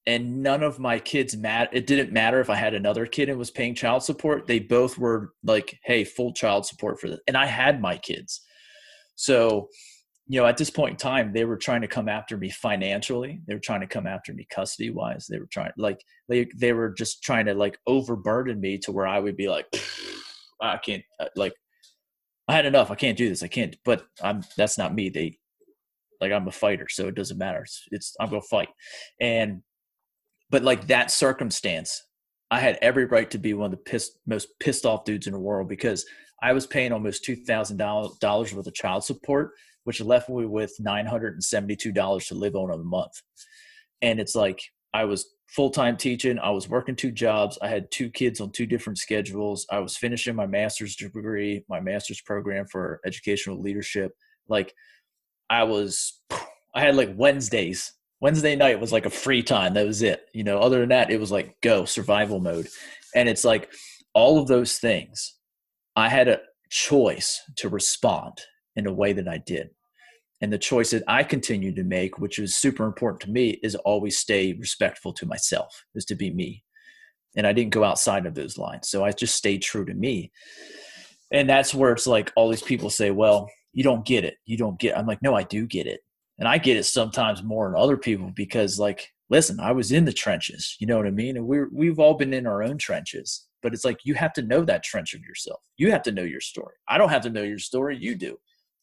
And 0.08 0.41
none 0.41 0.63
of 0.63 0.80
my 0.80 0.98
kids 0.98 1.38
mat 1.38 1.70
it 1.74 1.86
didn't 1.86 2.12
matter 2.12 2.39
if 2.39 2.50
i 2.50 2.56
had 2.56 2.74
another 2.74 3.06
kid 3.06 3.30
and 3.30 3.38
was 3.38 3.52
paying 3.52 3.76
child 3.76 4.04
support. 4.04 4.48
They 4.48 4.60
both 4.60 4.98
were 4.98 5.34
like 5.44 5.78
hey 5.84 6.04
full 6.04 6.34
child 6.34 6.65
support 6.65 7.00
for 7.00 7.10
this 7.10 7.20
and 7.28 7.38
i 7.38 7.46
had 7.46 7.82
my 7.82 7.98
kids. 7.98 8.41
So 9.15 9.67
you 10.28 10.39
know 10.39 10.48
at 10.48 10.58
this 10.58 10.72
point 10.72 10.91
in 10.91 10.98
time 10.98 11.34
they 11.34 11.46
were 11.46 11.58
trying 11.58 11.82
to 11.82 11.88
come 11.88 12.10
after 12.10 12.38
me 12.38 12.50
financially. 12.50 13.41
They 13.46 13.54
were 13.54 13.60
trying 13.60 13.82
to 13.82 13.88
come 13.88 14.08
after 14.08 14.34
me 14.34 14.48
custody 14.52 14.89
wise 14.89 15.28
they 15.30 15.38
were 15.38 15.50
trying 15.52 15.72
like 15.78 16.02
they 16.30 16.48
they 16.56 16.74
were 16.74 16.89
just 16.89 17.22
trying 17.22 17.46
to 17.46 17.54
like 17.54 17.78
overburden 17.86 18.60
me 18.60 18.80
to 18.80 18.91
where 18.91 19.08
i 19.08 19.20
would 19.20 19.38
be 19.38 19.50
like 19.50 19.67
i 20.62 20.78
can't 20.78 21.04
uh, 21.20 21.28
like 21.36 21.54
i 22.48 22.54
had 22.54 22.65
enough. 22.65 22.91
I 22.91 22.96
can't 22.96 23.17
do 23.17 23.30
this. 23.30 23.44
I 23.44 23.48
can't 23.48 23.76
but 23.86 24.04
i'm 24.22 24.44
that's 24.58 24.78
not 24.78 24.96
me. 24.96 25.10
They 25.10 25.38
like 26.21 26.31
i'm 26.31 26.47
a 26.47 26.51
fighter 26.51 26.88
so 26.89 27.07
it 27.07 27.15
doesn't 27.15 27.38
matter 27.38 27.63
it's, 27.63 27.84
it's 27.91 28.15
i'm 28.19 28.29
gonna 28.29 28.41
fight 28.41 28.69
and 29.19 29.62
but 30.51 30.63
like 30.63 30.88
that 30.88 31.10
circumstance, 31.10 32.03
I 32.51 32.60
had 32.60 32.77
every 32.81 33.05
right 33.05 33.31
to 33.31 33.39
be 33.39 33.53
one 33.53 33.65
of 33.65 33.71
the 33.71 33.77
pissed, 33.77 34.19
most 34.27 34.49
pissed 34.60 34.86
off 34.86 35.05
dudes 35.05 35.25
in 35.25 35.34
the 35.34 35.39
world 35.39 35.69
because 35.69 36.05
I 36.43 36.51
was 36.51 36.67
paying 36.67 36.91
almost 36.91 37.23
two 37.23 37.38
thousand 37.38 37.77
dollars 37.77 38.53
worth 38.53 38.67
of 38.67 38.73
child 38.73 39.05
support, 39.05 39.51
which 39.86 40.01
left 40.01 40.29
me 40.29 40.45
with 40.45 40.73
nine 40.79 41.05
hundred 41.05 41.34
and 41.34 41.43
seventy-two 41.43 41.93
dollars 41.93 42.27
to 42.27 42.36
live 42.36 42.55
on 42.55 42.71
a 42.71 42.77
month. 42.77 43.13
And 44.01 44.19
it's 44.19 44.36
like 44.36 44.60
I 44.93 45.05
was 45.05 45.34
full 45.47 45.69
time 45.69 45.95
teaching. 45.95 46.38
I 46.38 46.49
was 46.49 46.67
working 46.67 46.97
two 46.97 47.12
jobs. 47.12 47.57
I 47.62 47.69
had 47.69 47.89
two 47.89 48.10
kids 48.10 48.41
on 48.41 48.51
two 48.51 48.65
different 48.65 48.97
schedules. 48.97 49.65
I 49.71 49.79
was 49.79 49.95
finishing 49.95 50.36
my 50.36 50.47
master's 50.47 50.97
degree, 50.97 51.63
my 51.69 51.79
master's 51.79 52.21
program 52.21 52.65
for 52.69 52.99
educational 53.05 53.62
leadership. 53.62 54.12
Like 54.49 54.73
I 55.52 55.64
was, 55.64 56.20
I 56.74 56.82
had 56.82 56.96
like 56.96 57.14
Wednesdays 57.16 57.94
Wednesday 58.22 58.56
night 58.56 58.80
was 58.80 58.94
like 58.94 59.08
a 59.08 59.10
free 59.10 59.42
time. 59.42 59.74
That 59.74 59.88
was 59.88 60.04
it. 60.04 60.28
You 60.32 60.44
know, 60.44 60.60
other 60.60 60.80
than 60.80 60.90
that, 60.90 61.10
it 61.10 61.20
was 61.20 61.32
like 61.32 61.60
go 61.62 61.86
survival 61.86 62.40
mode. 62.40 62.68
And 63.16 63.28
it's 63.28 63.44
like 63.44 63.74
all 64.14 64.40
of 64.40 64.48
those 64.48 64.78
things, 64.78 65.38
I 65.96 66.08
had 66.08 66.28
a 66.28 66.40
choice 66.70 67.42
to 67.58 67.68
respond 67.68 68.40
in 68.76 68.86
a 68.86 68.94
way 68.94 69.12
that 69.14 69.28
I 69.28 69.40
did. 69.40 69.72
And 70.40 70.54
the 70.54 70.58
choice 70.58 70.92
that 70.92 71.04
I 71.08 71.24
continue 71.24 71.74
to 71.76 71.84
make, 71.84 72.20
which 72.20 72.40
is 72.40 72.56
super 72.56 72.86
important 72.86 73.22
to 73.22 73.32
me, 73.32 73.60
is 73.64 73.76
always 73.76 74.18
stay 74.18 74.54
respectful 74.54 75.14
to 75.14 75.26
myself, 75.26 75.84
is 75.96 76.06
to 76.06 76.16
be 76.16 76.32
me. 76.32 76.64
And 77.36 77.48
I 77.48 77.54
didn't 77.54 77.74
go 77.74 77.84
outside 77.84 78.26
of 78.26 78.36
those 78.36 78.58
lines. 78.58 78.88
So 78.88 79.04
I 79.04 79.12
just 79.12 79.36
stayed 79.36 79.62
true 79.62 79.86
to 79.86 79.94
me. 79.94 80.32
And 81.32 81.50
that's 81.50 81.74
where 81.74 81.92
it's 81.92 82.08
like 82.08 82.32
all 82.36 82.50
these 82.50 82.62
people 82.62 82.90
say, 82.90 83.10
well, 83.10 83.50
you 83.73 83.84
don't 83.84 84.05
get 84.05 84.25
it. 84.25 84.36
You 84.45 84.57
don't 84.57 84.79
get. 84.79 84.97
I'm 84.97 85.07
like, 85.07 85.21
no, 85.21 85.36
I 85.36 85.43
do 85.43 85.65
get 85.65 85.88
it 85.88 86.01
and 86.41 86.47
I 86.47 86.57
get 86.57 86.75
it 86.75 86.86
sometimes 86.86 87.43
more 87.43 87.69
than 87.69 87.79
other 87.79 87.97
people 87.97 88.31
because 88.36 88.79
like 88.79 89.10
listen, 89.29 89.60
I 89.62 89.71
was 89.71 89.93
in 89.93 90.03
the 90.05 90.12
trenches, 90.12 90.75
you 90.79 90.88
know 90.88 90.97
what 90.97 91.07
I 91.07 91.12
mean? 91.12 91.38
And 91.38 91.47
we're 91.47 91.69
we've 91.71 91.99
all 91.99 92.15
been 92.15 92.34
in 92.34 92.45
our 92.45 92.62
own 92.62 92.77
trenches. 92.77 93.47
But 93.62 93.73
it's 93.73 93.86
like 93.86 93.99
you 94.03 94.15
have 94.15 94.34
to 94.34 94.41
know 94.41 94.65
that 94.65 94.84
trench 94.84 95.13
of 95.13 95.21
yourself. 95.21 95.62
You 95.77 95.91
have 95.91 96.01
to 96.03 96.12
know 96.12 96.23
your 96.23 96.41
story. 96.41 96.75
I 96.89 96.97
don't 96.97 97.10
have 97.10 97.21
to 97.23 97.29
know 97.29 97.43
your 97.43 97.60
story, 97.60 97.95
you 97.95 98.15
do. 98.15 98.38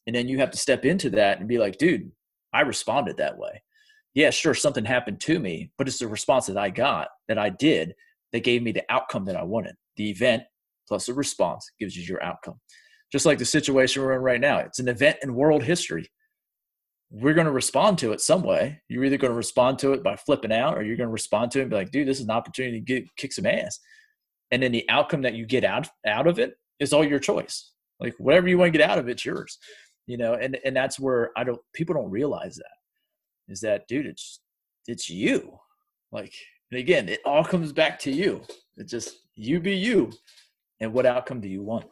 And 0.07 0.15
then 0.15 0.29
you 0.29 0.39
have 0.39 0.53
to 0.53 0.57
step 0.57 0.85
into 0.85 1.11
that 1.11 1.41
and 1.41 1.49
be 1.49 1.59
like, 1.59 1.79
dude, 1.79 2.11
I 2.55 2.61
responded 2.61 3.17
that 3.17 3.37
way. 3.37 3.63
Yeah, 4.15 4.31
sure, 4.31 4.55
something 4.55 4.85
happened 4.85 5.21
to 5.23 5.39
me, 5.39 5.71
but 5.77 5.89
it's 5.89 5.99
the 5.99 6.09
response 6.09 6.47
that 6.47 6.57
I 6.57 6.71
got, 6.71 7.09
that 7.27 7.39
I 7.39 7.51
did, 7.51 7.95
that 8.33 8.45
gave 8.45 8.63
me 8.63 8.73
the 8.73 8.85
outcome 8.89 9.25
that 9.27 9.37
I 9.37 9.43
wanted. 9.43 9.75
The 9.97 10.11
event 10.11 10.45
plus 10.87 11.07
the 11.07 11.15
response 11.15 11.69
gives 11.79 11.97
you 11.97 12.05
your 12.05 12.23
outcome. 12.23 12.61
Just 13.13 13.27
like 13.27 13.39
the 13.39 13.45
situation 13.45 14.03
we're 14.03 14.15
in 14.15 14.23
right 14.23 14.41
now. 14.41 14.59
It's 14.59 14.79
an 14.79 14.89
event 14.89 15.19
in 15.23 15.35
world 15.35 15.63
history. 15.63 16.11
We're 17.11 17.35
going 17.35 17.47
to 17.47 17.53
respond 17.53 17.99
to 17.99 18.13
it 18.13 18.21
some 18.21 18.43
way. 18.43 18.83
You're 18.89 19.05
either 19.05 19.17
going 19.17 19.33
to 19.33 19.37
respond 19.37 19.79
to 19.81 19.93
it 19.95 20.03
by 20.03 20.17
flipping 20.17 20.53
out, 20.53 20.77
or 20.77 20.83
you're 20.83 20.97
going 20.97 21.09
to 21.09 21.13
respond 21.13 21.51
to 21.53 21.59
it 21.59 21.63
and 21.63 21.71
be 21.71 21.77
like, 21.77 21.91
"Dude, 21.91 22.07
this 22.07 22.19
is 22.19 22.25
an 22.25 22.31
opportunity 22.31 22.81
to 22.81 22.85
get 22.85 23.17
kick 23.17 23.33
some 23.33 23.47
ass." 23.47 23.79
And 24.51 24.63
then 24.63 24.73
the 24.73 24.89
outcome 24.89 25.23
that 25.23 25.35
you 25.35 25.47
get 25.47 25.65
out 25.65 25.89
out 26.07 26.27
of 26.27 26.39
it 26.39 26.55
is 26.81 26.93
all 26.93 27.05
your 27.05 27.19
choice. 27.19 27.73
Like 28.01 28.15
whatever 28.19 28.49
you 28.49 28.59
want 28.59 28.73
to 28.73 28.79
get 28.79 28.89
out 28.89 28.99
of 28.99 29.09
it, 29.09 29.13
it's 29.13 29.25
yours. 29.25 29.59
You 30.07 30.19
know, 30.19 30.35
and 30.35 30.59
and 30.65 30.77
that's 30.77 31.01
where 31.01 31.31
I 31.37 31.45
don't 31.45 31.61
people 31.73 31.95
don't 31.95 32.11
realize 32.11 32.57
that 32.57 32.79
is 33.49 33.61
that 33.61 33.89
dude, 33.89 34.07
it's 34.07 34.41
it's 34.87 35.09
you. 35.09 35.59
Like 36.13 36.35
and 36.71 36.81
again, 36.81 37.09
it 37.09 37.21
all 37.25 37.45
comes 37.45 37.73
back 37.73 37.99
to 38.01 38.13
you. 38.13 38.43
It's 38.77 38.91
just 38.91 39.17
you 39.35 39.61
be 39.61 39.75
you, 39.75 40.13
and 40.81 40.93
what 40.93 41.07
outcome 41.07 41.41
do 41.41 41.49
you 41.49 41.63
want? 41.63 41.87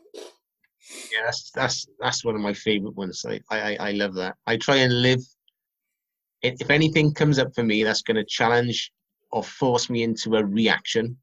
Yeah, 1.13 1.25
that's 1.25 1.51
that's 1.51 1.87
that's 2.01 2.25
one 2.25 2.35
of 2.35 2.41
my 2.41 2.53
favorite 2.53 2.97
ones. 2.97 3.25
I 3.27 3.41
I, 3.51 3.77
I 3.81 3.91
love 3.93 4.15
that. 4.15 4.37
I 4.47 4.57
try 4.57 4.77
and 4.77 5.03
live. 5.03 5.21
If 6.43 6.71
anything 6.71 7.13
comes 7.13 7.39
up 7.39 7.55
for 7.55 7.65
me 7.65 7.83
that's 7.83 8.03
going 8.03 8.17
to 8.17 8.25
challenge 8.25 8.93
or 9.33 9.43
force 9.43 9.91
me 9.91 10.03
into 10.03 10.37
a 10.37 10.45
reaction, 10.45 11.17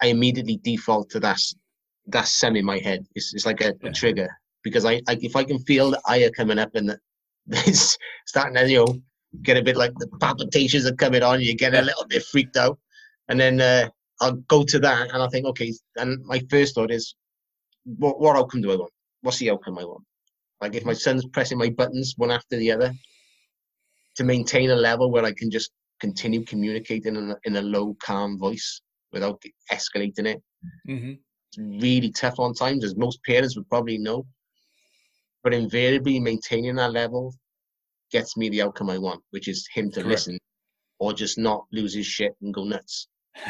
I 0.00 0.06
immediately 0.06 0.58
default 0.62 1.10
to 1.10 1.20
that 1.20 1.40
that 2.06 2.28
sem 2.28 2.56
in 2.56 2.64
my 2.64 2.78
head. 2.78 3.06
It's, 3.14 3.34
it's 3.34 3.44
like 3.44 3.60
a, 3.60 3.74
yeah. 3.82 3.90
a 3.90 3.92
trigger 3.92 4.28
because 4.62 4.84
I, 4.84 4.94
I, 5.06 5.18
if 5.20 5.36
I 5.36 5.44
can 5.44 5.58
feel 5.60 5.90
the 5.90 6.00
ire 6.06 6.30
coming 6.30 6.58
up 6.58 6.74
and 6.74 6.88
the, 6.88 6.98
it's 7.48 7.98
starting 8.26 8.54
to 8.54 8.70
you 8.70 8.84
know 8.84 9.00
get 9.42 9.56
a 9.56 9.62
bit 9.62 9.76
like 9.76 9.92
the 9.98 10.08
palpitations 10.20 10.86
are 10.86 10.94
coming 10.94 11.22
on, 11.22 11.40
you 11.40 11.54
get 11.54 11.74
a 11.74 11.82
little 11.82 12.06
bit 12.06 12.24
freaked 12.24 12.56
out, 12.56 12.78
and 13.28 13.38
then 13.38 13.60
uh, 13.60 13.88
I'll 14.20 14.36
go 14.48 14.64
to 14.64 14.78
that 14.78 15.10
and 15.12 15.22
I 15.22 15.28
think 15.28 15.46
okay, 15.46 15.72
and 15.96 16.24
my 16.24 16.40
first 16.50 16.74
thought 16.74 16.90
is 16.90 17.14
what, 17.84 18.20
what 18.20 18.36
outcome 18.36 18.62
do 18.62 18.72
I 18.72 18.76
want? 18.76 18.92
What's 19.22 19.38
the 19.38 19.50
outcome 19.50 19.78
I 19.78 19.84
want? 19.84 20.04
Like 20.60 20.74
if 20.74 20.84
my 20.84 20.92
son's 20.92 21.26
pressing 21.26 21.58
my 21.58 21.70
buttons 21.70 22.14
one 22.16 22.30
after 22.30 22.56
the 22.56 22.72
other 22.72 22.92
to 24.16 24.24
maintain 24.24 24.70
a 24.70 24.76
level 24.76 25.10
where 25.10 25.24
I 25.24 25.32
can 25.32 25.50
just 25.50 25.70
continue 26.00 26.44
communicating 26.44 27.16
in 27.16 27.30
a, 27.30 27.36
in 27.44 27.56
a 27.56 27.62
low, 27.62 27.96
calm 28.02 28.38
voice 28.38 28.80
without 29.12 29.42
escalating 29.72 30.26
it. 30.26 30.42
Mm-hmm. 30.88 31.12
It's 31.12 31.82
really 31.82 32.10
tough 32.10 32.38
on 32.38 32.54
times, 32.54 32.84
as 32.84 32.96
most 32.96 33.22
parents 33.24 33.56
would 33.56 33.68
probably 33.68 33.98
know. 33.98 34.26
But 35.42 35.54
invariably, 35.54 36.20
maintaining 36.20 36.76
that 36.76 36.92
level 36.92 37.34
gets 38.10 38.36
me 38.36 38.48
the 38.48 38.62
outcome 38.62 38.90
I 38.90 38.98
want, 38.98 39.22
which 39.30 39.48
is 39.48 39.68
him 39.72 39.90
to 39.92 40.00
Correct. 40.00 40.08
listen 40.08 40.38
or 40.98 41.12
just 41.12 41.38
not 41.38 41.64
lose 41.72 41.94
his 41.94 42.06
shit 42.06 42.32
and 42.42 42.52
go 42.52 42.64
nuts. 42.64 43.08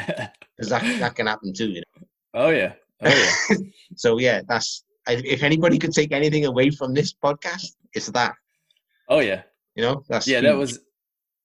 Because 0.57 0.69
that, 0.71 0.99
that 0.99 1.15
can 1.15 1.27
happen 1.27 1.53
too, 1.53 1.69
you 1.69 1.81
know. 1.95 2.07
Oh, 2.33 2.49
yeah. 2.49 2.73
Oh, 3.01 3.33
yeah. 3.49 3.55
so 3.95 4.17
yeah, 4.17 4.41
that's 4.47 4.83
if 5.07 5.43
anybody 5.43 5.79
could 5.79 5.93
take 5.93 6.11
anything 6.11 6.45
away 6.45 6.69
from 6.69 6.93
this 6.93 7.13
podcast, 7.13 7.75
it's 7.93 8.07
that. 8.07 8.33
Oh 9.07 9.19
yeah. 9.19 9.43
You 9.75 9.83
know, 9.83 10.03
that's 10.07 10.27
yeah. 10.27 10.39
Huge. 10.39 10.43
That 10.43 10.57
was 10.57 10.79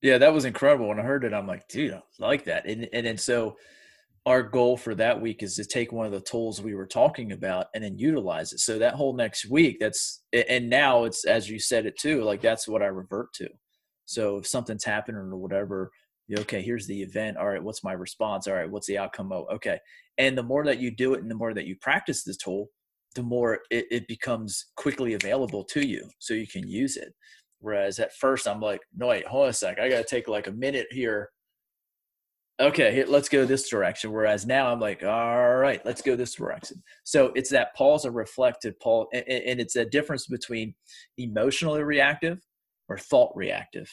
yeah, 0.02 0.18
that 0.18 0.34
was 0.34 0.44
incredible. 0.44 0.88
When 0.88 1.00
I 1.00 1.02
heard 1.02 1.24
it, 1.24 1.32
I'm 1.32 1.46
like, 1.46 1.66
dude, 1.68 1.94
I 1.94 2.02
like 2.18 2.44
that. 2.44 2.66
And 2.66 2.88
and 2.92 3.06
then 3.06 3.16
so 3.16 3.56
our 4.26 4.42
goal 4.42 4.76
for 4.76 4.94
that 4.94 5.20
week 5.20 5.42
is 5.42 5.54
to 5.56 5.64
take 5.64 5.92
one 5.92 6.06
of 6.06 6.12
the 6.12 6.20
tools 6.20 6.60
we 6.60 6.74
were 6.74 6.86
talking 6.86 7.32
about 7.32 7.66
and 7.74 7.84
then 7.84 7.98
utilize 7.98 8.52
it. 8.52 8.60
So 8.60 8.78
that 8.78 8.94
whole 8.94 9.14
next 9.14 9.48
week, 9.48 9.78
that's 9.80 10.22
and 10.32 10.68
now 10.68 11.04
it's 11.04 11.24
as 11.24 11.48
you 11.48 11.58
said 11.58 11.86
it 11.86 11.98
too, 11.98 12.22
like 12.22 12.40
that's 12.40 12.66
what 12.68 12.82
I 12.82 12.86
revert 12.86 13.32
to. 13.34 13.48
So 14.06 14.38
if 14.38 14.46
something's 14.46 14.84
happening 14.84 15.20
or 15.20 15.36
whatever, 15.36 15.90
okay, 16.38 16.62
here's 16.62 16.86
the 16.86 17.02
event. 17.02 17.36
All 17.36 17.48
right, 17.48 17.62
what's 17.62 17.84
my 17.84 17.92
response? 17.92 18.46
All 18.46 18.54
right, 18.54 18.70
what's 18.70 18.86
the 18.86 18.98
outcome? 18.98 19.32
Oh, 19.32 19.46
okay. 19.54 19.78
And 20.18 20.38
the 20.38 20.42
more 20.42 20.64
that 20.64 20.78
you 20.78 20.90
do 20.90 21.14
it 21.14 21.22
and 21.22 21.30
the 21.30 21.34
more 21.34 21.54
that 21.54 21.66
you 21.66 21.76
practice 21.76 22.22
the 22.22 22.34
tool, 22.34 22.68
the 23.14 23.22
more 23.22 23.60
it, 23.70 23.86
it 23.90 24.08
becomes 24.08 24.66
quickly 24.76 25.14
available 25.14 25.64
to 25.64 25.86
you 25.86 26.08
so 26.18 26.34
you 26.34 26.46
can 26.46 26.66
use 26.68 26.96
it. 26.96 27.12
Whereas 27.60 27.98
at 27.98 28.14
first 28.14 28.46
I'm 28.46 28.60
like, 28.60 28.80
no, 28.96 29.08
wait, 29.08 29.26
hold 29.26 29.44
on 29.44 29.50
a 29.50 29.52
sec. 29.52 29.78
I 29.78 29.88
got 29.88 29.98
to 29.98 30.04
take 30.04 30.28
like 30.28 30.46
a 30.46 30.52
minute 30.52 30.86
here. 30.90 31.30
Okay, 32.60 33.04
let's 33.04 33.28
go 33.28 33.44
this 33.44 33.68
direction. 33.68 34.12
Whereas 34.12 34.46
now 34.46 34.70
I'm 34.70 34.78
like, 34.78 35.02
all 35.02 35.56
right, 35.56 35.84
let's 35.84 36.02
go 36.02 36.14
this 36.14 36.34
direction. 36.34 36.82
So 37.02 37.32
it's 37.34 37.50
that 37.50 37.74
pause 37.74 38.04
and 38.04 38.14
reflective 38.14 38.78
pause. 38.78 39.06
And 39.12 39.60
it's 39.60 39.76
a 39.76 39.84
difference 39.84 40.26
between 40.26 40.74
emotionally 41.18 41.82
reactive 41.82 42.38
or 42.88 42.98
thought 42.98 43.32
reactive. 43.34 43.90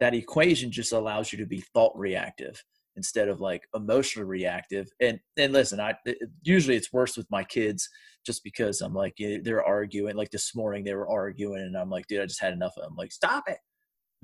That 0.00 0.14
equation 0.14 0.70
just 0.70 0.92
allows 0.92 1.32
you 1.32 1.38
to 1.38 1.46
be 1.46 1.60
thought 1.72 1.96
reactive 1.96 2.62
instead 2.96 3.28
of 3.28 3.40
like 3.40 3.62
emotionally 3.74 4.28
reactive. 4.28 4.88
And 5.00 5.18
and 5.36 5.52
listen, 5.52 5.80
I 5.80 5.94
it, 6.04 6.18
usually 6.42 6.76
it's 6.76 6.92
worse 6.92 7.16
with 7.16 7.30
my 7.30 7.44
kids 7.44 7.88
just 8.24 8.42
because 8.44 8.80
I'm 8.80 8.94
like 8.94 9.14
eh, 9.20 9.38
they're 9.42 9.64
arguing. 9.64 10.16
Like 10.16 10.30
this 10.30 10.54
morning 10.54 10.84
they 10.84 10.94
were 10.94 11.08
arguing, 11.08 11.62
and 11.62 11.76
I'm 11.76 11.90
like, 11.90 12.06
dude, 12.06 12.20
I 12.20 12.26
just 12.26 12.42
had 12.42 12.52
enough 12.52 12.74
of 12.76 12.84
them. 12.84 12.96
Like, 12.96 13.12
stop 13.12 13.44
it. 13.48 13.58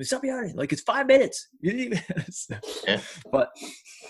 Stop 0.02 0.24
yelling! 0.24 0.56
Like 0.56 0.72
it's 0.72 0.82
five 0.82 1.06
minutes. 1.06 1.48
yeah. 1.62 3.00
But 3.30 3.50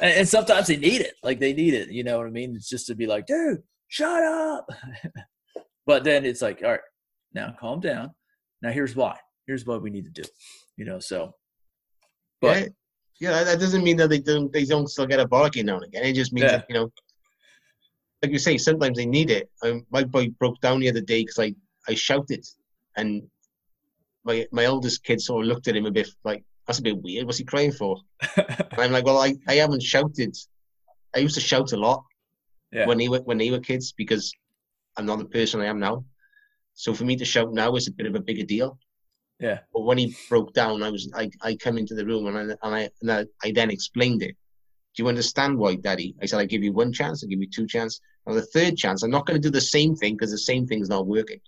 and, 0.01 0.18
and 0.18 0.29
sometimes 0.29 0.68
they 0.68 0.77
need 0.77 1.01
it. 1.01 1.14
Like 1.23 1.40
they 1.40 1.53
need 1.53 1.75
it. 1.75 1.90
You 1.90 2.05
know 2.05 2.18
what 2.18 2.29
I 2.29 2.31
mean? 2.31 2.55
It's 2.55 2.68
just 2.68 2.87
to 2.87 2.94
be 2.94 3.07
like, 3.07 3.27
dude, 3.27 3.62
shut 3.88 4.23
up. 4.23 4.68
but 5.87 6.05
then 6.05 6.25
it's 6.25 6.42
like, 6.42 6.62
all 6.62 6.70
right, 6.70 6.81
now 7.35 7.57
calm 7.59 7.81
down. 7.81 8.11
Now 8.62 8.70
here's 8.70 8.94
why. 8.94 9.16
Here's 9.46 9.66
what 9.66 9.83
we 9.83 9.90
need 9.90 10.05
to 10.05 10.23
do. 10.23 10.29
You 10.77 10.85
know, 10.85 11.01
so. 11.01 11.33
But 12.40 12.70
yeah, 13.20 13.44
that 13.44 13.61
doesn't 13.61 13.85
mean 13.85 13.98
that 13.98 14.09
they 14.09 14.18
don't 14.18 14.50
they 14.52 14.64
don't 14.64 14.88
still 14.88 15.06
get 15.06 15.20
a 15.20 15.28
bargain 15.28 15.66
now 15.66 15.76
and 15.76 15.85
again. 15.85 16.04
It 16.04 16.14
just 16.14 16.33
means 16.33 16.44
yeah. 16.44 16.59
that 16.59 16.66
you 16.68 16.74
know, 16.74 16.90
like 18.22 18.33
you 18.33 18.38
say, 18.38 18.56
sometimes 18.56 18.96
they 18.96 19.06
need 19.06 19.30
it. 19.30 19.50
Um, 19.62 19.85
my 19.90 20.04
boy 20.04 20.28
broke 20.30 20.61
down 20.61 20.80
the 20.80 20.88
other 20.88 21.02
day 21.02 21.22
because 21.22 21.38
I 21.38 21.54
I 21.87 21.94
shouted, 21.94 22.44
and 22.96 23.22
my 24.24 24.46
my 24.52 24.66
oldest 24.66 25.04
kid 25.04 25.20
sort 25.20 25.44
of 25.44 25.48
looked 25.48 25.68
at 25.68 25.76
him 25.76 25.87
a 25.87 25.90
bit 25.90 26.09
like 26.24 26.42
that's 26.66 26.78
a 26.78 26.83
bit 26.83 27.02
weird. 27.02 27.26
What's 27.26 27.38
he 27.38 27.44
crying 27.44 27.72
for? 27.72 27.98
and 28.37 28.78
I'm 28.78 28.92
like, 28.92 29.04
well, 29.04 29.18
I, 29.18 29.35
I 29.46 29.54
haven't 29.54 29.83
shouted. 29.83 30.37
I 31.14 31.18
used 31.18 31.35
to 31.35 31.40
shout 31.40 31.72
a 31.72 31.76
lot 31.76 32.04
yeah. 32.72 32.87
when 32.87 32.96
they 32.96 33.09
were 33.09 33.20
when 33.20 33.38
they 33.38 33.50
were 33.50 33.61
kids 33.61 33.92
because 33.92 34.33
I'm 34.96 35.04
not 35.04 35.18
the 35.18 35.26
person 35.26 35.61
I 35.61 35.66
am 35.66 35.78
now. 35.78 36.04
So 36.74 36.94
for 36.94 37.04
me 37.04 37.16
to 37.16 37.24
shout 37.24 37.52
now 37.52 37.74
is 37.76 37.88
a 37.88 37.92
bit 37.92 38.06
of 38.06 38.14
a 38.14 38.20
bigger 38.20 38.44
deal. 38.44 38.78
Yeah. 39.40 39.61
But 39.72 39.83
when 39.83 39.98
he 39.98 40.14
broke 40.29 40.53
down, 40.53 40.83
I 40.83 40.90
was 40.90 41.11
I, 41.14 41.31
I 41.42 41.57
come 41.57 41.79
into 41.79 41.94
the 41.94 42.05
room 42.05 42.26
and 42.26 42.37
I 42.37 42.40
and 42.42 42.74
I 42.74 42.90
and 43.00 43.11
I, 43.11 43.26
I 43.42 43.53
then 43.53 43.70
explained 43.70 44.22
it. 44.22 44.37
Do 44.94 45.03
you 45.03 45.09
understand 45.09 45.57
why, 45.57 45.76
Daddy? 45.76 46.14
I 46.20 46.26
said 46.26 46.40
I 46.40 46.44
give 46.44 46.62
you 46.62 46.72
one 46.72 46.92
chance, 46.92 47.24
I 47.24 47.26
give 47.26 47.40
you 47.40 47.48
two 47.48 47.66
chances. 47.66 48.00
Now 48.26 48.35
the 48.35 48.42
third 48.42 48.76
chance, 48.76 49.03
I'm 49.03 49.11
not 49.11 49.26
going 49.26 49.40
to 49.40 49.48
do 49.48 49.53
the 49.53 49.61
same 49.61 49.96
thing 49.96 50.14
because 50.14 50.31
the 50.31 50.38
same 50.38 50.66
thing's 50.66 50.88
not 50.88 51.07
working. 51.07 51.40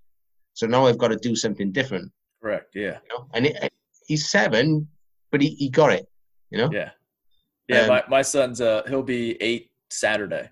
So 0.55 0.67
now 0.67 0.87
I've 0.87 0.99
got 0.99 1.09
to 1.09 1.17
do 1.17 1.37
something 1.37 1.73
different. 1.73 2.11
Correct. 2.43 2.75
Yeah. 2.75 2.99
You 3.11 3.19
know? 3.19 3.29
And 3.35 3.47
it, 3.47 3.73
he's 4.07 4.31
seven, 4.31 4.89
but 5.31 5.41
he, 5.41 5.51
he 5.51 5.69
got 5.69 5.93
it. 5.93 6.07
You 6.51 6.59
know. 6.59 6.71
Yeah. 6.73 6.91
Yeah. 7.69 7.83
Um, 7.83 7.89
my 7.89 8.05
my 8.09 8.23
son's 8.23 8.61
uh 8.61 8.83
he'll 8.89 9.03
be 9.03 9.41
eight 9.43 9.71
Saturday, 9.91 10.51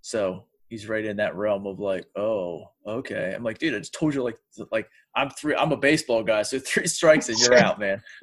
so 0.00 0.44
he's 0.70 0.88
right 0.88 1.04
in 1.04 1.16
that 1.16 1.34
realm 1.34 1.66
of 1.66 1.80
like, 1.80 2.06
oh, 2.16 2.70
okay. 2.86 3.34
I'm 3.36 3.42
like, 3.42 3.58
dude, 3.58 3.74
I 3.74 3.78
just 3.78 3.92
told 3.92 4.14
you 4.14 4.22
like 4.22 4.38
like 4.72 4.88
I'm 5.14 5.28
three 5.30 5.54
I'm 5.54 5.72
a 5.72 5.76
baseball 5.76 6.22
guy, 6.22 6.42
so 6.42 6.58
three 6.66 6.86
strikes 6.86 7.28
and 7.28 7.38
you're 7.38 7.58
out, 7.58 7.78
man. 7.78 8.00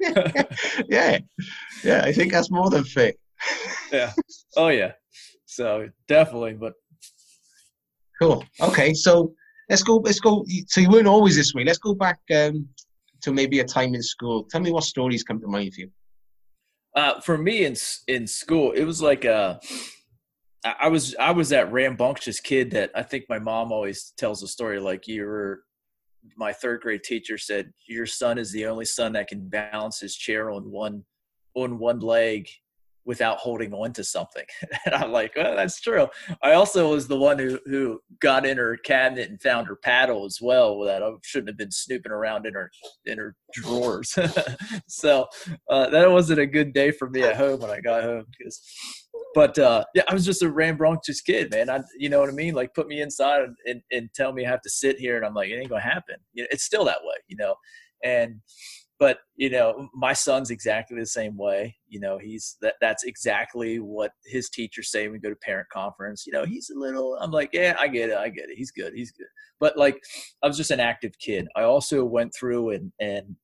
yeah. 0.88 1.18
Yeah, 1.84 2.02
I 2.02 2.12
think 2.12 2.32
that's 2.32 2.50
more 2.50 2.70
than 2.70 2.82
fit. 2.82 3.20
yeah. 3.92 4.12
Oh 4.56 4.68
yeah. 4.68 4.92
So 5.44 5.88
definitely, 6.08 6.54
but 6.54 6.72
cool. 8.20 8.44
Okay, 8.60 8.94
so 8.94 9.32
let's 9.68 9.82
go 9.82 9.98
let's 9.98 10.18
go 10.18 10.44
so 10.66 10.80
you 10.80 10.90
weren't 10.90 11.06
always 11.06 11.36
this 11.36 11.54
way. 11.54 11.62
Let's 11.64 11.78
go 11.78 11.94
back 11.94 12.18
um 12.34 12.66
to 13.20 13.32
maybe 13.32 13.60
a 13.60 13.64
time 13.64 13.94
in 13.94 14.02
school. 14.02 14.44
Tell 14.50 14.60
me 14.60 14.72
what 14.72 14.84
stories 14.84 15.22
come 15.22 15.40
to 15.40 15.46
mind 15.46 15.74
for 15.74 15.82
you. 15.82 15.90
Uh, 16.96 17.20
for 17.20 17.36
me 17.36 17.64
in 17.64 17.76
in 18.08 18.26
school, 18.26 18.72
it 18.72 18.84
was 18.84 19.02
like 19.02 19.24
a 19.24 19.60
I 20.64 20.88
was 20.88 21.14
I 21.20 21.30
was 21.30 21.50
that 21.50 21.72
rambunctious 21.72 22.40
kid 22.40 22.72
that 22.72 22.90
I 22.94 23.02
think 23.02 23.24
my 23.28 23.38
mom 23.38 23.70
always 23.70 24.12
tells 24.16 24.42
a 24.42 24.48
story 24.48 24.80
like 24.80 25.06
you 25.06 25.24
were 25.24 25.62
my 26.36 26.52
third 26.52 26.80
grade 26.80 27.04
teacher 27.04 27.38
said 27.38 27.72
your 27.86 28.06
son 28.06 28.38
is 28.38 28.52
the 28.52 28.66
only 28.66 28.84
son 28.84 29.12
that 29.12 29.28
can 29.28 29.48
balance 29.48 30.00
his 30.00 30.16
chair 30.16 30.50
on 30.50 30.70
one 30.70 31.04
on 31.54 31.78
one 31.78 32.00
leg 32.00 32.48
without 33.08 33.38
holding 33.38 33.72
on 33.72 33.90
to 33.94 34.04
something. 34.04 34.44
and 34.84 34.94
I'm 34.94 35.10
like, 35.10 35.32
well, 35.34 35.56
that's 35.56 35.80
true. 35.80 36.08
I 36.42 36.52
also 36.52 36.90
was 36.90 37.08
the 37.08 37.16
one 37.16 37.38
who, 37.38 37.58
who 37.64 38.00
got 38.20 38.44
in 38.44 38.58
her 38.58 38.76
cabinet 38.76 39.30
and 39.30 39.40
found 39.40 39.66
her 39.66 39.76
paddle 39.76 40.26
as 40.26 40.40
well 40.42 40.78
that 40.80 41.02
I 41.02 41.10
shouldn't 41.22 41.48
have 41.48 41.56
been 41.56 41.70
snooping 41.70 42.12
around 42.12 42.44
in 42.44 42.52
her, 42.52 42.70
in 43.06 43.16
her 43.16 43.34
drawers. 43.54 44.14
so 44.88 45.26
uh, 45.70 45.88
that 45.88 46.10
wasn't 46.10 46.40
a 46.40 46.46
good 46.46 46.74
day 46.74 46.90
for 46.90 47.08
me 47.08 47.22
at 47.22 47.36
home 47.36 47.60
when 47.60 47.70
I 47.70 47.80
got 47.80 48.04
home 48.04 48.26
because, 48.38 48.60
but 49.34 49.58
uh, 49.58 49.84
yeah, 49.94 50.02
I 50.06 50.12
was 50.12 50.26
just 50.26 50.42
a 50.42 50.50
rambunctious 50.50 51.22
kid, 51.22 51.50
man. 51.50 51.70
I, 51.70 51.80
you 51.96 52.10
know 52.10 52.20
what 52.20 52.28
I 52.28 52.32
mean? 52.32 52.52
Like 52.52 52.74
put 52.74 52.88
me 52.88 53.00
inside 53.00 53.40
and, 53.40 53.56
and, 53.64 53.80
and 53.90 54.10
tell 54.14 54.34
me 54.34 54.44
I 54.44 54.50
have 54.50 54.62
to 54.62 54.70
sit 54.70 54.98
here 54.98 55.16
and 55.16 55.24
I'm 55.24 55.34
like, 55.34 55.48
it 55.48 55.54
ain't 55.54 55.70
gonna 55.70 55.80
happen. 55.80 56.16
You 56.34 56.42
know, 56.42 56.48
it's 56.50 56.64
still 56.64 56.84
that 56.84 57.00
way, 57.02 57.16
you 57.26 57.36
know? 57.38 57.54
And, 58.04 58.42
but 58.98 59.18
you 59.36 59.48
know, 59.48 59.88
my 59.94 60.12
son's 60.12 60.50
exactly 60.50 60.98
the 60.98 61.06
same 61.06 61.36
way. 61.36 61.76
You 61.88 62.00
know, 62.00 62.18
he's 62.18 62.56
that 62.60 62.74
that's 62.80 63.04
exactly 63.04 63.78
what 63.78 64.12
his 64.24 64.50
teachers 64.50 64.90
say 64.90 65.04
when 65.04 65.12
we 65.12 65.18
go 65.18 65.30
to 65.30 65.36
parent 65.36 65.68
conference. 65.70 66.26
You 66.26 66.32
know, 66.32 66.44
he's 66.44 66.70
a 66.70 66.78
little 66.78 67.16
I'm 67.20 67.30
like, 67.30 67.50
yeah, 67.52 67.76
I 67.78 67.88
get 67.88 68.10
it, 68.10 68.16
I 68.16 68.28
get 68.28 68.50
it. 68.50 68.56
He's 68.56 68.72
good, 68.72 68.92
he's 68.94 69.12
good. 69.12 69.28
But 69.60 69.76
like 69.76 70.02
I 70.42 70.48
was 70.48 70.56
just 70.56 70.72
an 70.72 70.80
active 70.80 71.12
kid. 71.18 71.46
I 71.54 71.62
also 71.62 72.04
went 72.04 72.34
through 72.34 72.70
and 72.70 72.92
and 73.00 73.36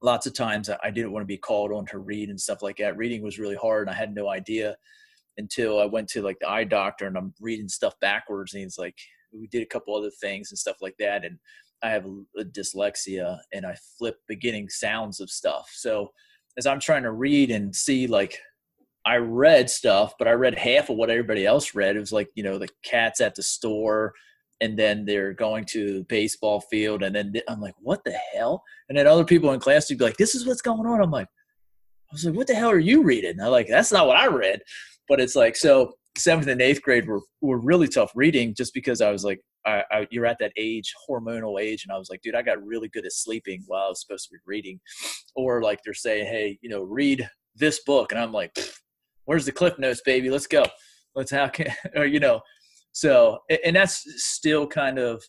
lots 0.00 0.26
of 0.26 0.34
times 0.34 0.70
I 0.82 0.90
didn't 0.90 1.12
want 1.12 1.22
to 1.22 1.26
be 1.26 1.36
called 1.36 1.72
on 1.72 1.84
to 1.86 1.98
read 1.98 2.30
and 2.30 2.40
stuff 2.40 2.62
like 2.62 2.76
that. 2.78 2.96
Reading 2.96 3.22
was 3.22 3.38
really 3.38 3.56
hard 3.56 3.88
and 3.88 3.94
I 3.94 3.98
had 3.98 4.14
no 4.14 4.28
idea 4.28 4.76
until 5.36 5.80
I 5.80 5.86
went 5.86 6.08
to 6.10 6.22
like 6.22 6.38
the 6.40 6.48
eye 6.48 6.64
doctor 6.64 7.06
and 7.06 7.16
I'm 7.16 7.34
reading 7.40 7.68
stuff 7.68 7.94
backwards 8.00 8.54
and 8.54 8.62
he's 8.62 8.78
like 8.78 8.96
we 9.32 9.46
did 9.48 9.62
a 9.62 9.66
couple 9.66 9.94
other 9.94 10.10
things 10.20 10.50
and 10.50 10.58
stuff 10.58 10.76
like 10.80 10.96
that 10.98 11.24
and 11.24 11.38
I 11.82 11.90
have 11.90 12.06
a 12.36 12.44
dyslexia 12.44 13.38
and 13.52 13.64
I 13.64 13.76
flip 13.98 14.16
beginning 14.26 14.68
sounds 14.68 15.20
of 15.20 15.30
stuff. 15.30 15.70
So 15.72 16.10
as 16.56 16.66
I'm 16.66 16.80
trying 16.80 17.04
to 17.04 17.12
read 17.12 17.50
and 17.50 17.74
see 17.74 18.06
like 18.06 18.38
I 19.06 19.16
read 19.16 19.70
stuff, 19.70 20.14
but 20.18 20.28
I 20.28 20.32
read 20.32 20.58
half 20.58 20.90
of 20.90 20.96
what 20.96 21.10
everybody 21.10 21.46
else 21.46 21.74
read. 21.74 21.96
It 21.96 22.00
was 22.00 22.12
like, 22.12 22.28
you 22.34 22.42
know, 22.42 22.58
the 22.58 22.68
cats 22.84 23.20
at 23.20 23.34
the 23.34 23.42
store 23.42 24.12
and 24.60 24.76
then 24.76 25.04
they're 25.04 25.32
going 25.32 25.64
to 25.66 25.98
the 25.98 26.04
baseball 26.04 26.60
field 26.60 27.02
and 27.02 27.14
then 27.14 27.32
I'm 27.48 27.60
like, 27.60 27.74
what 27.78 28.02
the 28.04 28.18
hell? 28.34 28.62
And 28.88 28.98
then 28.98 29.06
other 29.06 29.24
people 29.24 29.52
in 29.52 29.60
class 29.60 29.88
would 29.88 29.98
be 29.98 30.04
like, 30.04 30.16
this 30.16 30.34
is 30.34 30.46
what's 30.46 30.62
going 30.62 30.86
on. 30.86 31.00
I'm 31.00 31.10
like, 31.10 31.28
I 32.10 32.14
was 32.14 32.24
like, 32.24 32.34
what 32.34 32.46
the 32.48 32.54
hell 32.54 32.70
are 32.70 32.78
you 32.78 33.02
reading? 33.04 33.40
I'm 33.40 33.50
like, 33.50 33.68
that's 33.68 33.92
not 33.92 34.06
what 34.06 34.16
I 34.16 34.26
read. 34.26 34.60
But 35.08 35.20
it's 35.20 35.36
like, 35.36 35.56
so 35.56 35.92
seventh 36.18 36.48
and 36.48 36.60
eighth 36.60 36.82
grade 36.82 37.06
were, 37.06 37.20
were 37.40 37.58
really 37.58 37.88
tough 37.88 38.12
reading 38.14 38.54
just 38.54 38.74
because 38.74 39.00
I 39.00 39.10
was 39.10 39.24
like, 39.24 39.40
I, 39.66 39.84
I, 39.90 40.08
you're 40.10 40.26
at 40.26 40.38
that 40.40 40.52
age, 40.56 40.94
hormonal 41.08 41.60
age, 41.60 41.84
and 41.84 41.92
I 41.92 41.98
was 41.98 42.10
like, 42.10 42.22
dude, 42.22 42.34
I 42.34 42.42
got 42.42 42.64
really 42.64 42.88
good 42.88 43.04
at 43.04 43.12
sleeping 43.12 43.64
while 43.66 43.86
I 43.86 43.88
was 43.88 44.00
supposed 44.00 44.28
to 44.28 44.34
be 44.34 44.40
reading, 44.46 44.80
or 45.34 45.62
like 45.62 45.80
they're 45.84 45.94
saying, 45.94 46.26
hey, 46.26 46.58
you 46.62 46.68
know, 46.68 46.82
read 46.82 47.28
this 47.54 47.80
book, 47.84 48.12
and 48.12 48.20
I'm 48.20 48.32
like, 48.32 48.56
where's 49.24 49.44
the 49.44 49.52
cliff 49.52 49.78
notes, 49.78 50.00
baby? 50.04 50.30
Let's 50.30 50.46
go. 50.46 50.64
Let's 51.14 51.30
how 51.30 51.48
can 51.48 51.72
or 51.96 52.06
you 52.06 52.20
know, 52.20 52.40
so 52.92 53.40
and 53.64 53.76
that's 53.76 54.04
still 54.24 54.66
kind 54.66 54.98
of 54.98 55.22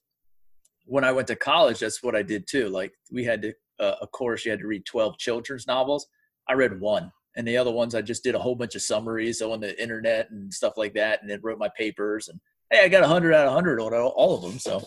when 0.85 1.03
I 1.03 1.11
went 1.11 1.27
to 1.27 1.35
college. 1.35 1.79
That's 1.79 2.03
what 2.03 2.15
I 2.15 2.21
did 2.21 2.47
too. 2.47 2.69
Like 2.69 2.93
we 3.11 3.23
had 3.23 3.41
to 3.41 3.53
uh, 3.79 3.95
a 4.01 4.07
course 4.07 4.45
you 4.45 4.51
had 4.51 4.59
to 4.59 4.67
read 4.67 4.85
12 4.85 5.17
children's 5.17 5.67
novels. 5.67 6.07
I 6.47 6.53
read 6.53 6.79
one 6.79 7.11
and 7.35 7.47
the 7.47 7.57
other 7.57 7.71
ones 7.71 7.95
I 7.95 8.01
just 8.01 8.23
did 8.23 8.35
a 8.35 8.39
whole 8.39 8.55
bunch 8.55 8.75
of 8.75 8.81
summaries 8.81 9.41
on 9.41 9.59
the 9.59 9.79
internet 9.81 10.29
and 10.31 10.53
stuff 10.53 10.73
like 10.77 10.93
that, 10.95 11.21
and 11.21 11.29
then 11.29 11.39
wrote 11.41 11.59
my 11.59 11.69
papers. 11.77 12.27
And 12.27 12.39
hey, 12.71 12.83
I 12.83 12.87
got 12.87 13.01
100 13.01 13.33
out 13.33 13.47
of 13.47 13.53
100 13.53 13.81
on 13.81 13.93
all 13.93 14.35
of 14.35 14.41
them, 14.41 14.59
so 14.59 14.83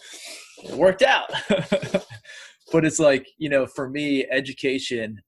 it 0.64 0.74
worked 0.74 1.03
out. 1.03 1.30
but 2.72 2.84
it's 2.84 2.99
like 2.99 3.28
you 3.38 3.49
know, 3.49 3.66
for 3.66 3.88
me, 3.88 4.26
education 4.30 5.20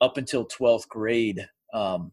up 0.00 0.16
until 0.16 0.46
12th 0.46 0.88
grade, 0.88 1.48
um, 1.74 2.12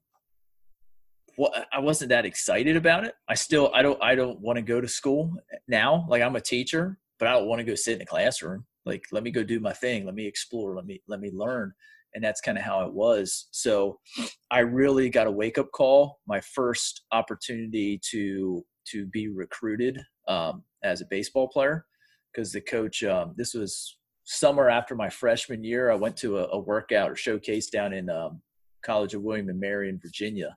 well, 1.37 1.51
I 1.71 1.79
wasn't 1.79 2.09
that 2.09 2.25
excited 2.25 2.75
about 2.75 3.03
it. 3.03 3.13
I 3.27 3.35
still, 3.35 3.71
I 3.73 3.81
don't, 3.81 4.01
I 4.01 4.15
don't 4.15 4.39
want 4.39 4.57
to 4.57 4.61
go 4.61 4.79
to 4.79 4.87
school 4.87 5.33
now. 5.67 6.05
Like 6.09 6.21
I'm 6.21 6.35
a 6.35 6.41
teacher, 6.41 6.97
but 7.19 7.27
I 7.27 7.33
don't 7.33 7.47
want 7.47 7.59
to 7.59 7.65
go 7.65 7.75
sit 7.75 7.95
in 7.95 8.01
a 8.01 8.05
classroom. 8.05 8.65
Like, 8.85 9.05
let 9.11 9.23
me 9.23 9.31
go 9.31 9.43
do 9.43 9.59
my 9.59 9.73
thing. 9.73 10.05
Let 10.05 10.15
me 10.15 10.25
explore. 10.25 10.75
Let 10.75 10.85
me, 10.85 11.01
let 11.07 11.19
me 11.19 11.31
learn 11.31 11.73
and 12.15 12.23
that's 12.23 12.41
kind 12.41 12.57
of 12.57 12.63
how 12.63 12.85
it 12.85 12.93
was. 12.93 13.47
So 13.51 13.99
I 14.49 14.59
really 14.59 15.09
got 15.09 15.27
a 15.27 15.31
wake 15.31 15.57
up 15.57 15.71
call. 15.71 16.19
My 16.25 16.41
first 16.41 17.03
opportunity 17.11 17.99
to 18.11 18.65
to 18.91 19.05
be 19.07 19.27
recruited 19.27 19.99
um, 20.27 20.63
as 20.83 21.01
a 21.01 21.07
baseball 21.09 21.47
player 21.47 21.85
because 22.33 22.51
the 22.51 22.61
coach. 22.61 23.03
Um, 23.03 23.33
this 23.37 23.53
was 23.53 23.97
summer 24.23 24.69
after 24.69 24.95
my 24.95 25.09
freshman 25.09 25.63
year. 25.63 25.91
I 25.91 25.95
went 25.95 26.17
to 26.17 26.39
a, 26.39 26.47
a 26.47 26.59
workout 26.59 27.11
or 27.11 27.15
showcase 27.15 27.69
down 27.69 27.93
in 27.93 28.09
um, 28.09 28.41
College 28.83 29.13
of 29.13 29.21
William 29.21 29.49
and 29.49 29.59
Mary 29.59 29.89
in 29.89 29.99
Virginia. 29.99 30.55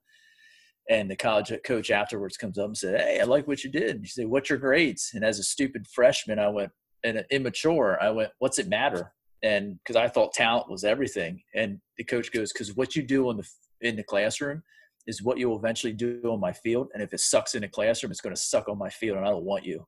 And 0.91 1.11
the 1.11 1.17
college 1.17 1.53
coach 1.65 1.91
afterwards 1.91 2.39
comes 2.39 2.57
up 2.57 2.67
and 2.67 2.77
said, 2.77 3.01
"Hey, 3.01 3.21
I 3.21 3.25
like 3.25 3.47
what 3.47 3.63
you 3.63 3.71
did." 3.71 3.97
And 3.97 4.05
he 4.05 4.09
said, 4.09 4.27
"What's 4.27 4.49
your 4.49 4.59
grades?" 4.59 5.11
And 5.13 5.23
as 5.23 5.39
a 5.39 5.43
stupid 5.43 5.87
freshman, 5.87 6.39
I 6.39 6.49
went, 6.49 6.73
and 7.05 7.25
immature, 7.31 7.99
I 8.01 8.11
went, 8.11 8.31
"What's 8.39 8.59
it 8.59 8.69
matter?" 8.69 9.13
And 9.43 9.79
because 9.79 9.97
I 9.97 10.09
thought 10.09 10.33
talent 10.33 10.71
was 10.71 10.85
everything. 10.85 11.43
And 11.55 11.81
the 11.97 12.05
coach 12.05 12.33
goes, 12.33 12.53
"Because 12.53 12.75
what 12.75 12.97
you 12.97 13.03
do 13.03 13.31
in 13.31 13.37
the 13.37 13.49
in 13.81 13.97
the 13.97 14.03
classroom 14.03 14.63
is 15.07 15.23
what 15.23 15.39
you 15.39 15.49
will 15.49 15.59
eventually 15.59 15.93
do 15.93 16.21
on 16.25 16.41
my 16.41 16.53
field. 16.53 16.89
And 16.93 17.03
if 17.03 17.15
it 17.15 17.21
sucks 17.21 17.55
in 17.55 17.63
the 17.63 17.69
classroom, 17.69 18.11
it's 18.11 18.21
going 18.21 18.35
to 18.35 18.41
suck 18.41 18.69
on 18.69 18.79
my 18.79 18.91
field, 18.91 19.17
and 19.17 19.27
I 19.27 19.31
don't 19.31 19.45
want 19.45 19.65
you." 19.65 19.87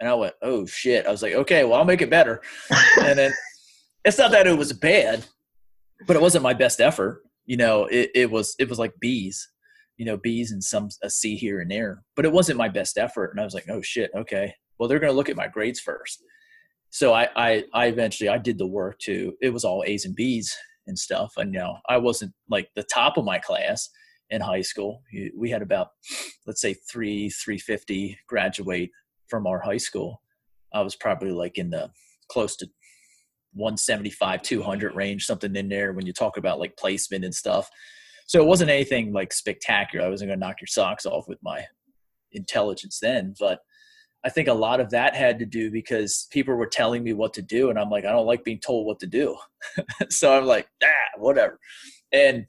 And 0.00 0.08
I 0.08 0.14
went, 0.14 0.34
"Oh 0.42 0.66
shit!" 0.66 1.06
I 1.06 1.10
was 1.10 1.22
like, 1.22 1.34
"Okay, 1.34 1.64
well, 1.64 1.78
I'll 1.78 1.84
make 1.84 2.02
it 2.02 2.10
better." 2.10 2.42
and 3.00 3.18
then 3.18 3.32
it's 4.04 4.18
not 4.18 4.30
that 4.32 4.46
it 4.46 4.58
was 4.58 4.72
bad, 4.72 5.24
but 6.06 6.16
it 6.16 6.22
wasn't 6.22 6.44
my 6.44 6.54
best 6.54 6.80
effort. 6.80 7.22
You 7.46 7.56
know, 7.56 7.86
it, 7.86 8.10
it 8.14 8.30
was 8.30 8.54
it 8.58 8.68
was 8.68 8.78
like 8.78 8.94
bees, 9.00 9.48
you 9.98 10.06
know, 10.06 10.16
bees 10.16 10.52
and 10.52 10.62
some 10.62 10.88
a 11.02 11.10
C 11.10 11.36
here 11.36 11.60
and 11.60 11.70
there, 11.70 12.02
but 12.16 12.24
it 12.24 12.32
wasn't 12.32 12.58
my 12.58 12.68
best 12.68 12.98
effort. 12.98 13.30
And 13.30 13.40
I 13.40 13.44
was 13.44 13.54
like, 13.54 13.66
"Oh 13.68 13.82
shit, 13.82 14.10
okay." 14.16 14.54
Well, 14.78 14.88
they're 14.88 14.98
going 14.98 15.12
to 15.12 15.16
look 15.16 15.28
at 15.28 15.36
my 15.36 15.46
grades 15.46 15.78
first 15.78 16.22
so 16.90 17.12
I, 17.12 17.28
I, 17.36 17.64
I 17.72 17.86
eventually 17.86 18.28
I 18.28 18.38
did 18.38 18.58
the 18.58 18.66
work 18.66 18.98
too. 18.98 19.34
It 19.40 19.50
was 19.50 19.64
all 19.64 19.84
A's 19.86 20.04
and 20.04 20.14
B's 20.14 20.54
and 20.86 20.98
stuff. 20.98 21.32
And 21.36 21.54
you 21.54 21.60
know, 21.60 21.78
I 21.88 21.96
wasn't 21.96 22.32
like 22.48 22.68
the 22.74 22.82
top 22.82 23.16
of 23.16 23.24
my 23.24 23.38
class 23.38 23.88
in 24.28 24.40
high 24.40 24.60
school. 24.60 25.02
We 25.36 25.50
had 25.50 25.62
about 25.62 25.88
let's 26.46 26.60
say 26.60 26.74
three 26.90 27.30
three 27.30 27.58
fifty 27.58 28.18
graduate 28.28 28.90
from 29.28 29.46
our 29.46 29.60
high 29.60 29.76
school. 29.76 30.20
I 30.74 30.82
was 30.82 30.96
probably 30.96 31.32
like 31.32 31.58
in 31.58 31.70
the 31.70 31.90
close 32.30 32.56
to 32.56 32.68
175 33.54 34.42
200 34.42 34.94
range 34.94 35.24
something 35.24 35.56
in 35.56 35.68
there 35.68 35.92
when 35.92 36.06
you 36.06 36.12
talk 36.12 36.36
about 36.36 36.60
like 36.60 36.76
placement 36.76 37.24
and 37.24 37.34
stuff 37.34 37.68
so 38.28 38.40
it 38.40 38.46
wasn't 38.46 38.70
anything 38.70 39.12
like 39.12 39.32
spectacular 39.32 40.06
i 40.06 40.08
wasn't 40.08 40.28
going 40.28 40.38
to 40.38 40.46
knock 40.46 40.60
your 40.60 40.68
socks 40.68 41.04
off 41.04 41.26
with 41.26 41.38
my 41.42 41.64
intelligence 42.30 43.00
then 43.02 43.34
but 43.40 43.58
I 44.24 44.28
think 44.28 44.48
a 44.48 44.54
lot 44.54 44.80
of 44.80 44.90
that 44.90 45.14
had 45.14 45.38
to 45.38 45.46
do 45.46 45.70
because 45.70 46.28
people 46.30 46.54
were 46.54 46.66
telling 46.66 47.02
me 47.02 47.12
what 47.14 47.32
to 47.34 47.42
do, 47.42 47.70
and 47.70 47.78
I'm 47.78 47.90
like, 47.90 48.04
I 48.04 48.12
don't 48.12 48.26
like 48.26 48.44
being 48.44 48.60
told 48.60 48.86
what 48.86 49.00
to 49.00 49.06
do. 49.06 49.36
so 50.10 50.36
I'm 50.36 50.44
like, 50.44 50.68
ah, 50.82 51.18
whatever. 51.18 51.58
And 52.12 52.46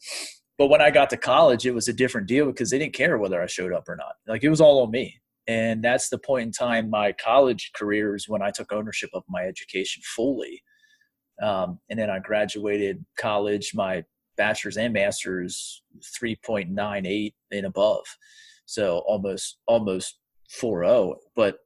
but 0.57 0.67
when 0.67 0.81
I 0.81 0.91
got 0.91 1.09
to 1.09 1.17
college, 1.17 1.65
it 1.65 1.73
was 1.73 1.87
a 1.87 1.93
different 1.93 2.27
deal 2.27 2.45
because 2.45 2.69
they 2.69 2.77
didn't 2.77 2.93
care 2.93 3.17
whether 3.17 3.41
I 3.41 3.47
showed 3.47 3.73
up 3.73 3.89
or 3.89 3.95
not. 3.95 4.13
Like 4.27 4.43
it 4.43 4.49
was 4.49 4.61
all 4.61 4.83
on 4.83 4.91
me. 4.91 5.19
And 5.47 5.83
that's 5.83 6.09
the 6.09 6.19
point 6.19 6.45
in 6.45 6.51
time 6.51 6.89
my 6.89 7.13
college 7.13 7.71
career 7.75 8.15
is 8.15 8.29
when 8.29 8.43
I 8.43 8.51
took 8.51 8.71
ownership 8.71 9.09
of 9.13 9.23
my 9.27 9.41
education 9.41 10.03
fully. 10.15 10.61
Um, 11.41 11.79
and 11.89 11.97
then 11.97 12.11
I 12.11 12.19
graduated 12.19 13.03
college, 13.17 13.71
my 13.73 14.03
bachelor's 14.37 14.77
and 14.77 14.93
master's 14.93 15.81
3.98 16.21 17.33
and 17.51 17.65
above. 17.65 18.05
So 18.65 18.99
almost 19.07 19.57
almost 19.65 20.19
4-0 20.59 21.15
but 21.35 21.59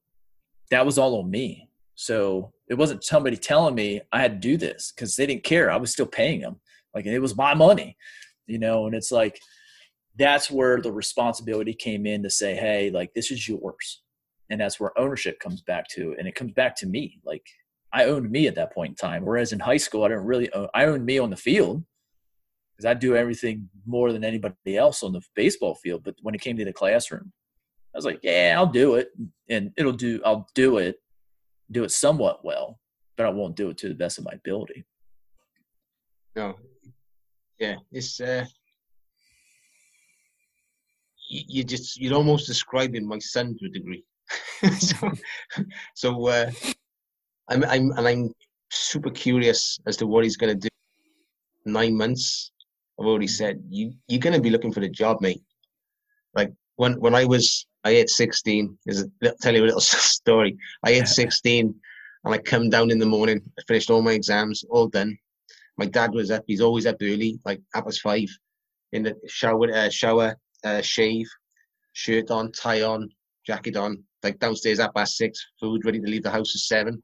that 0.72 0.86
was 0.86 0.98
all 0.98 1.20
on 1.20 1.30
me. 1.30 1.70
So 1.96 2.52
it 2.68 2.74
wasn't 2.74 3.04
somebody 3.04 3.38
telling 3.38 3.76
me 3.76 4.02
i 4.12 4.20
had 4.20 4.42
to 4.42 4.48
do 4.48 4.58
this 4.58 4.92
because 4.92 5.16
they 5.16 5.26
didn't 5.26 5.44
care. 5.44 5.72
I 5.72 5.78
was 5.78 5.92
still 5.92 6.06
paying 6.06 6.42
them 6.42 6.60
like 6.94 7.06
it 7.06 7.20
was 7.20 7.36
my 7.36 7.54
money 7.54 7.98
you 8.48 8.60
know 8.60 8.86
and 8.86 8.96
it's 8.96 9.12
like 9.12 9.40
that's 10.18 10.50
where 10.52 10.80
the 10.82 10.92
responsibility 10.92 11.74
came 11.74 12.06
in 12.06 12.24
to 12.24 12.30
say 12.30 12.56
hey 12.56 12.90
like 12.92 13.14
this 13.14 13.32
is 13.32 13.48
yours. 13.48 14.02
And 14.50 14.62
that's 14.62 14.80
where 14.80 14.98
ownership 15.00 15.40
comes 15.40 15.62
back 15.62 15.88
to 15.90 16.16
and 16.20 16.28
it 16.28 16.36
comes 16.36 16.54
back 16.54 16.76
to 16.78 16.86
me. 16.86 17.20
Like 17.26 17.46
i 17.96 18.06
owned 18.06 18.30
me 18.30 18.46
at 18.46 18.56
that 18.56 18.74
point 18.74 18.92
in 18.92 18.96
time 18.96 19.24
whereas 19.24 19.54
in 19.54 19.60
high 19.60 19.78
school 19.78 20.04
i 20.04 20.08
didn't 20.10 20.26
really 20.26 20.52
own 20.54 20.68
i 20.76 20.86
owned 20.86 21.06
me 21.06 21.18
on 21.18 21.30
the 21.30 21.36
field 21.36 21.84
because 22.76 22.86
i 22.86 22.94
do 22.94 23.16
everything 23.16 23.68
more 23.86 24.12
than 24.12 24.24
anybody 24.24 24.78
else 24.78 25.02
on 25.02 25.14
the 25.14 25.22
baseball 25.36 25.76
field 25.76 26.04
but 26.04 26.16
when 26.22 26.36
it 26.36 26.42
came 26.42 26.58
to 26.58 26.66
the 26.66 26.74
classroom 26.74 27.32
I 27.96 27.98
was 27.98 28.06
like, 28.06 28.20
yeah, 28.24 28.56
I'll 28.58 28.68
do 28.68 28.96
it, 28.96 29.12
and 29.48 29.72
it'll 29.78 29.94
do. 29.94 30.22
I'll 30.26 30.50
do 30.54 30.80
it, 30.80 30.98
do 31.72 31.86
it 31.86 31.92
somewhat 31.92 32.44
well, 32.44 32.78
but 33.16 33.26
I 33.26 33.30
won't 33.30 33.56
do 33.56 33.70
it 33.70 33.78
to 33.78 33.88
the 33.88 33.96
best 33.96 34.18
of 34.18 34.26
my 34.26 34.34
ability. 34.34 34.84
No, 36.36 36.56
yeah, 37.58 37.76
it's 37.94 38.20
uh, 38.20 38.44
you, 41.30 41.64
just 41.64 41.98
you're 41.98 42.16
almost 42.16 42.48
describing 42.48 43.08
my 43.08 43.18
son 43.20 43.56
to 43.60 43.68
a 43.68 43.70
degree. 43.70 44.04
so, 44.78 45.12
so 45.96 46.28
uh, 46.28 46.52
I'm 47.50 47.64
I'm 47.64 47.92
and 47.92 48.06
I'm 48.06 48.34
super 48.72 49.10
curious 49.10 49.80
as 49.88 49.96
to 49.98 50.08
what 50.08 50.26
he's 50.26 50.36
going 50.36 50.54
to 50.54 50.60
do. 50.60 50.70
Nine 51.66 51.96
months, 51.96 52.52
I've 53.00 53.06
already 53.06 53.28
said 53.28 53.64
you 53.70 53.94
you're 54.10 54.20
going 54.20 54.36
to 54.36 54.42
be 54.42 54.50
looking 54.50 54.74
for 54.74 54.82
the 54.82 54.90
job, 54.90 55.22
mate. 55.22 55.42
Like 56.34 56.52
when 56.76 57.00
when 57.00 57.16
I 57.16 57.24
was 57.24 57.66
I 57.86 57.92
hit 57.92 58.10
16. 58.10 58.78
Is 58.88 59.08
tell 59.42 59.56
you 59.56 59.64
a 59.64 59.66
little 59.66 59.80
story. 59.80 60.58
I 60.84 60.94
hit 60.94 61.08
16, 61.08 61.74
and 62.24 62.34
I 62.34 62.40
come 62.40 62.70
down 62.70 62.90
in 62.90 62.98
the 62.98 63.06
morning. 63.06 63.40
I 63.58 63.62
finished 63.68 63.92
all 63.92 64.02
my 64.02 64.14
exams, 64.14 64.66
all 64.70 64.88
done. 64.88 65.18
My 65.78 65.86
dad 65.86 66.12
was 66.12 66.32
up. 66.32 66.44
He's 66.48 66.62
always 66.62 66.88
up 66.88 66.98
early, 67.02 67.40
like 67.46 67.62
half 67.74 67.86
past 67.86 68.02
five, 68.02 68.28
in 68.92 69.04
the 69.04 69.16
shower, 69.28 69.72
uh, 69.72 69.90
shower, 69.90 70.36
uh, 70.64 70.82
shave, 70.82 71.28
shirt 71.94 72.32
on, 72.32 72.52
tie 72.52 72.82
on, 72.82 73.10
jacket 73.46 73.78
on. 73.78 74.04
Like 74.24 74.40
downstairs 74.40 74.80
at 74.80 74.96
past 74.96 75.18
six, 75.18 75.46
food 75.60 75.86
ready 75.86 76.00
to 76.00 76.08
leave 76.08 76.24
the 76.24 76.32
house 76.32 76.56
at 76.56 76.62
seven. 76.62 77.04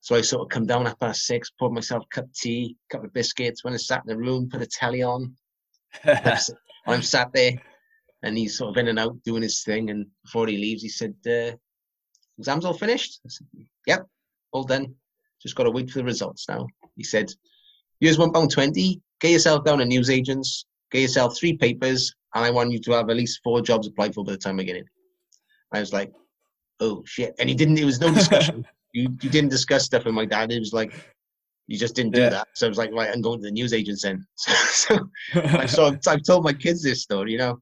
So 0.00 0.16
I 0.16 0.22
sort 0.22 0.42
of 0.42 0.48
come 0.48 0.64
down 0.64 0.86
at 0.86 0.98
past 0.98 1.26
six, 1.26 1.50
poured 1.50 1.72
myself 1.72 2.04
a 2.04 2.14
cup 2.14 2.24
of 2.24 2.32
tea, 2.32 2.74
a 2.88 2.94
couple 2.94 3.08
of 3.08 3.12
biscuits, 3.12 3.64
went 3.64 3.74
and 3.74 3.80
sat 3.80 4.02
in 4.06 4.08
the 4.08 4.16
room, 4.16 4.48
put 4.48 4.60
the 4.60 4.66
telly 4.66 5.02
on. 5.02 5.36
I'm 6.86 7.02
sat 7.02 7.32
there 7.34 7.60
and 8.22 8.36
he's 8.36 8.58
sort 8.58 8.70
of 8.70 8.76
in 8.78 8.88
and 8.88 8.98
out 8.98 9.22
doing 9.24 9.42
his 9.42 9.62
thing. 9.62 9.90
And 9.90 10.06
before 10.24 10.46
he 10.46 10.56
leaves, 10.56 10.82
he 10.82 10.88
said, 10.88 11.14
uh, 11.26 11.56
exams 12.38 12.64
all 12.64 12.74
finished? 12.74 13.20
I 13.24 13.28
said, 13.28 13.46
yep, 13.86 14.06
all 14.52 14.64
done. 14.64 14.94
Just 15.42 15.54
got 15.54 15.64
to 15.64 15.70
wait 15.70 15.90
for 15.90 15.98
the 15.98 16.04
results 16.04 16.48
now. 16.48 16.66
He 16.96 17.04
said, 17.04 17.30
here's 18.00 18.18
one 18.18 18.32
pound 18.32 18.50
twenty. 18.50 19.00
Get 19.20 19.32
yourself 19.32 19.64
down 19.64 19.78
to 19.78 19.84
newsagents. 19.84 20.66
Get 20.90 21.02
yourself 21.02 21.38
three 21.38 21.56
papers, 21.56 22.14
and 22.34 22.44
I 22.44 22.50
want 22.50 22.72
you 22.72 22.78
to 22.80 22.92
have 22.92 23.10
at 23.10 23.16
least 23.16 23.40
four 23.42 23.60
jobs 23.60 23.86
applied 23.86 24.14
for 24.14 24.24
by 24.24 24.32
the 24.32 24.38
time 24.38 24.58
I 24.58 24.62
get 24.62 24.76
in. 24.76 24.84
I 25.72 25.80
was 25.80 25.92
like, 25.92 26.12
oh 26.80 27.02
shit! 27.04 27.34
And 27.38 27.48
he 27.48 27.54
didn't. 27.54 27.74
There 27.74 27.86
was 27.86 28.00
no 28.00 28.12
discussion. 28.12 28.66
you 28.92 29.08
you 29.20 29.28
didn't 29.30 29.50
discuss 29.50 29.84
stuff 29.84 30.04
with 30.04 30.14
my 30.14 30.24
dad. 30.24 30.52
It 30.52 30.60
was 30.60 30.72
like 30.72 30.92
you 31.66 31.78
just 31.78 31.94
didn't 31.94 32.14
do 32.14 32.20
yeah. 32.20 32.30
that. 32.30 32.48
So 32.54 32.66
I 32.66 32.68
was 32.68 32.78
like, 32.78 32.92
right, 32.92 33.10
I'm 33.12 33.20
going 33.20 33.40
to 33.40 33.46
the 33.46 33.50
newsagents 33.50 34.02
then. 34.02 34.24
so, 34.36 34.52
so, 35.34 35.66
so 35.66 35.96
I've 36.06 36.22
told 36.22 36.44
my 36.44 36.52
kids 36.52 36.82
this 36.82 37.02
story, 37.02 37.32
you 37.32 37.38
know, 37.38 37.58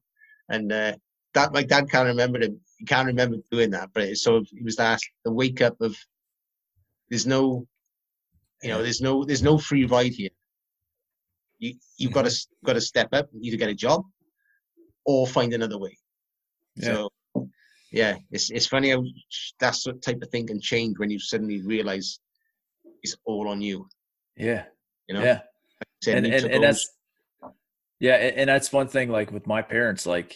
and 0.49 0.71
uh, 0.71 0.93
that 1.33 1.53
my 1.53 1.63
dad 1.63 1.89
can't 1.89 2.07
remember 2.07 2.39
him. 2.39 2.59
He 2.77 2.85
can't 2.85 3.07
remember 3.07 3.37
doing 3.51 3.71
that, 3.71 3.89
but 3.93 4.03
it 4.03 4.17
sort 4.17 4.41
of 4.41 4.49
it 4.51 4.63
was 4.63 4.75
that 4.77 4.99
the 5.23 5.31
wake 5.31 5.61
up 5.61 5.79
of 5.81 5.95
there's 7.09 7.25
no, 7.25 7.67
you 8.61 8.69
know, 8.69 8.81
there's 8.81 9.01
no 9.01 9.23
there's 9.23 9.43
no 9.43 9.57
free 9.57 9.85
ride 9.85 10.13
here. 10.13 10.29
You 11.59 11.75
you've 11.97 12.11
got 12.11 12.25
to 12.25 12.47
got 12.63 12.73
to 12.73 12.81
step 12.81 13.09
up, 13.13 13.29
either 13.41 13.57
get 13.57 13.69
a 13.69 13.75
job, 13.75 14.03
or 15.05 15.27
find 15.27 15.53
another 15.53 15.77
way. 15.77 15.97
Yeah. 16.75 16.85
So 16.85 17.09
yeah, 17.91 18.15
it's 18.31 18.49
it's 18.51 18.67
funny 18.67 18.89
how 18.89 19.03
that 19.59 19.75
sort 19.75 20.01
type 20.01 20.21
of 20.21 20.29
thing 20.29 20.47
can 20.47 20.59
change 20.59 20.97
when 20.97 21.09
you 21.09 21.19
suddenly 21.19 21.61
realize 21.61 22.19
it's 23.01 23.15
all 23.25 23.47
on 23.49 23.61
you. 23.61 23.87
Yeah. 24.35 24.65
You 25.07 25.15
know. 25.15 25.23
Yeah. 25.23 25.41
And 26.07 26.25
and, 26.25 26.45
and 26.45 26.63
that's 26.63 26.89
yeah, 28.05 28.15
and 28.15 28.49
that's 28.49 28.71
one 28.71 28.87
thing. 28.87 29.09
Like 29.09 29.31
with 29.31 29.47
my 29.47 29.61
parents, 29.61 30.05
like 30.05 30.35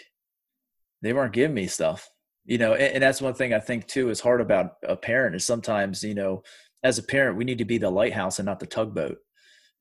they 1.02 1.14
weren't 1.14 1.34
giving 1.34 1.56
me 1.56 1.68
stuff 1.68 2.10
you 2.50 2.58
know 2.58 2.74
and, 2.74 2.96
and, 2.96 3.04
that's 3.04 3.22
one 3.22 3.34
thing 3.34 3.54
i 3.54 3.60
think 3.60 3.88
too 3.88 4.10
is 4.10 4.20
hard 4.20 4.42
about 4.42 4.74
a 4.84 4.98
parent 4.98 5.36
is 5.36 5.46
sometimes 5.46 6.04
you 6.04 6.16
know 6.16 6.42
as 6.84 6.98
a 6.98 7.04
parent 7.04 7.38
we 7.38 7.46
need 7.46 7.60
to 7.60 7.66
be 7.66 7.78
the 7.78 7.90
lighthouse 7.90 8.40
and 8.40 8.46
not 8.46 8.60
the 8.60 8.66
tugboat 8.66 9.18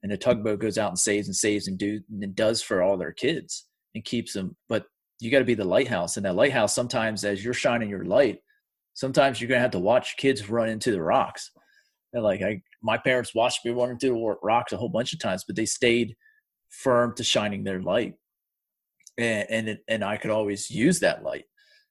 and 0.03 0.12
the 0.12 0.16
mm-hmm. 0.16 0.30
tugboat 0.30 0.61
goes 0.61 0.78
out 0.78 0.91
and 0.91 0.99
saves 0.99 1.26
and 1.26 1.34
saves 1.34 1.66
and 1.66 1.78
do 1.78 2.01
and 2.11 2.36
does 2.36 2.62
for 2.62 2.82
all 2.82 2.97
their 2.97 3.12
kids 3.12 3.66
and 3.95 4.05
keeps 4.05 4.34
them 4.34 4.55
but 4.68 4.84
you 5.18 5.30
got 5.30 5.41
to 5.41 5.45
be 5.45 5.55
the 5.55 5.64
lighthouse 5.64 6.16
and 6.16 6.26
that 6.26 6.36
lighthouse 6.36 6.74
sometimes 6.74 7.24
as 7.24 7.43
you're 7.43 7.55
shining 7.55 7.89
your 7.89 8.05
light 8.05 8.39
sometimes 8.95 9.41
you're 9.41 9.49
going 9.49 9.59
to 9.59 9.62
have 9.62 9.70
to 9.70 9.78
watch 9.78 10.16
kids 10.16 10.49
run 10.51 10.68
into 10.68 10.93
the 10.93 11.03
rocks 11.03 11.51
and 12.12 12.22
like 12.22 12.43
i 12.43 12.61
my 12.82 12.99
parents 12.99 13.34
watched 13.34 13.64
me 13.64 13.72
run 13.72 13.91
into 13.91 14.09
the 14.09 14.36
rocks 14.43 14.72
a 14.72 14.76
whole 14.76 14.89
bunch 14.89 15.12
of 15.12 15.18
times 15.18 15.43
but 15.47 15.57
they 15.57 15.66
stayed 15.66 16.14
firm 16.71 17.14
to 17.14 17.25
shining 17.25 17.64
their 17.64 17.81
light 17.81 18.14
and 19.16 19.47
and, 19.51 19.69
it, 19.69 19.81
and 19.89 20.05
i 20.05 20.16
could 20.16 20.31
always 20.31 20.71
use 20.71 21.01
that 21.01 21.23
light 21.23 21.45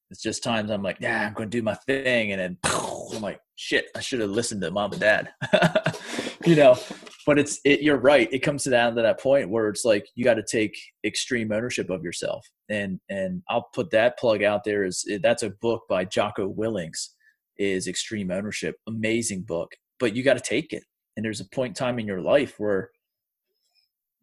it's 0.09 0.21
just 0.21 0.43
times 0.43 0.71
I'm 0.71 0.84
like, 0.84 0.97
yeah, 0.99 1.28
I'm 1.28 1.36
to 1.36 1.45
do 1.45 1.61
my 1.61 1.73
thing, 1.73 2.32
and 2.32 2.39
then 2.39 2.57
I'm 3.13 3.21
like, 3.21 3.39
shit, 3.55 3.88
I 3.95 3.99
should 3.99 4.21
have 4.21 4.30
listened 4.30 4.61
to 4.61 4.71
mom 4.71 4.93
and 4.93 5.01
dad, 5.01 5.30
you 6.45 6.55
know. 6.55 6.78
But 7.25 7.38
it's 7.38 7.59
it, 7.65 7.82
you're 7.82 7.97
right. 7.97 8.32
It 8.32 8.39
comes 8.39 8.63
down 8.63 8.95
to 8.95 9.01
that 9.01 9.19
point 9.19 9.49
where 9.49 9.67
it's 9.67 9.84
like 9.84 10.07
you 10.15 10.23
got 10.23 10.36
to 10.36 10.45
take 10.49 10.78
extreme 11.03 11.51
ownership 11.51 11.89
of 11.89 12.03
yourself, 12.03 12.47
and 12.69 13.01
and 13.09 13.43
I'll 13.49 13.67
put 13.73 13.91
that 13.91 14.17
plug 14.17 14.43
out 14.43 14.63
there. 14.63 14.86
Is 14.86 15.05
eh, 15.11 15.19
that's 15.21 15.43
a 15.43 15.49
book 15.49 15.84
by 15.89 16.05
Jocko 16.05 16.47
Willink's 16.47 17.15
is 17.57 17.88
Extreme 17.88 18.32
Ownership, 18.32 18.75
amazing 18.88 19.41
book. 19.41 19.71
But 19.99 20.15
you 20.15 20.23
got 20.23 20.36
to 20.36 20.39
take 20.39 20.71
it, 20.71 20.84
and 21.17 21.25
there's 21.25 21.41
a 21.41 21.49
point 21.53 21.71
in 21.71 21.73
time 21.73 21.99
in 21.99 22.07
your 22.07 22.21
life 22.21 22.53
where 22.59 22.91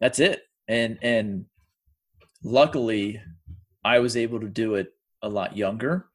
that's 0.05 0.19
it, 0.19 0.43
and 0.67 0.97
and 1.01 1.45
luckily 2.43 3.21
I 3.83 3.99
was 3.99 4.15
able 4.15 4.39
to 4.39 4.47
do 4.47 4.75
it 4.75 4.93
a 5.21 5.29
lot 5.29 5.57
younger 5.57 6.07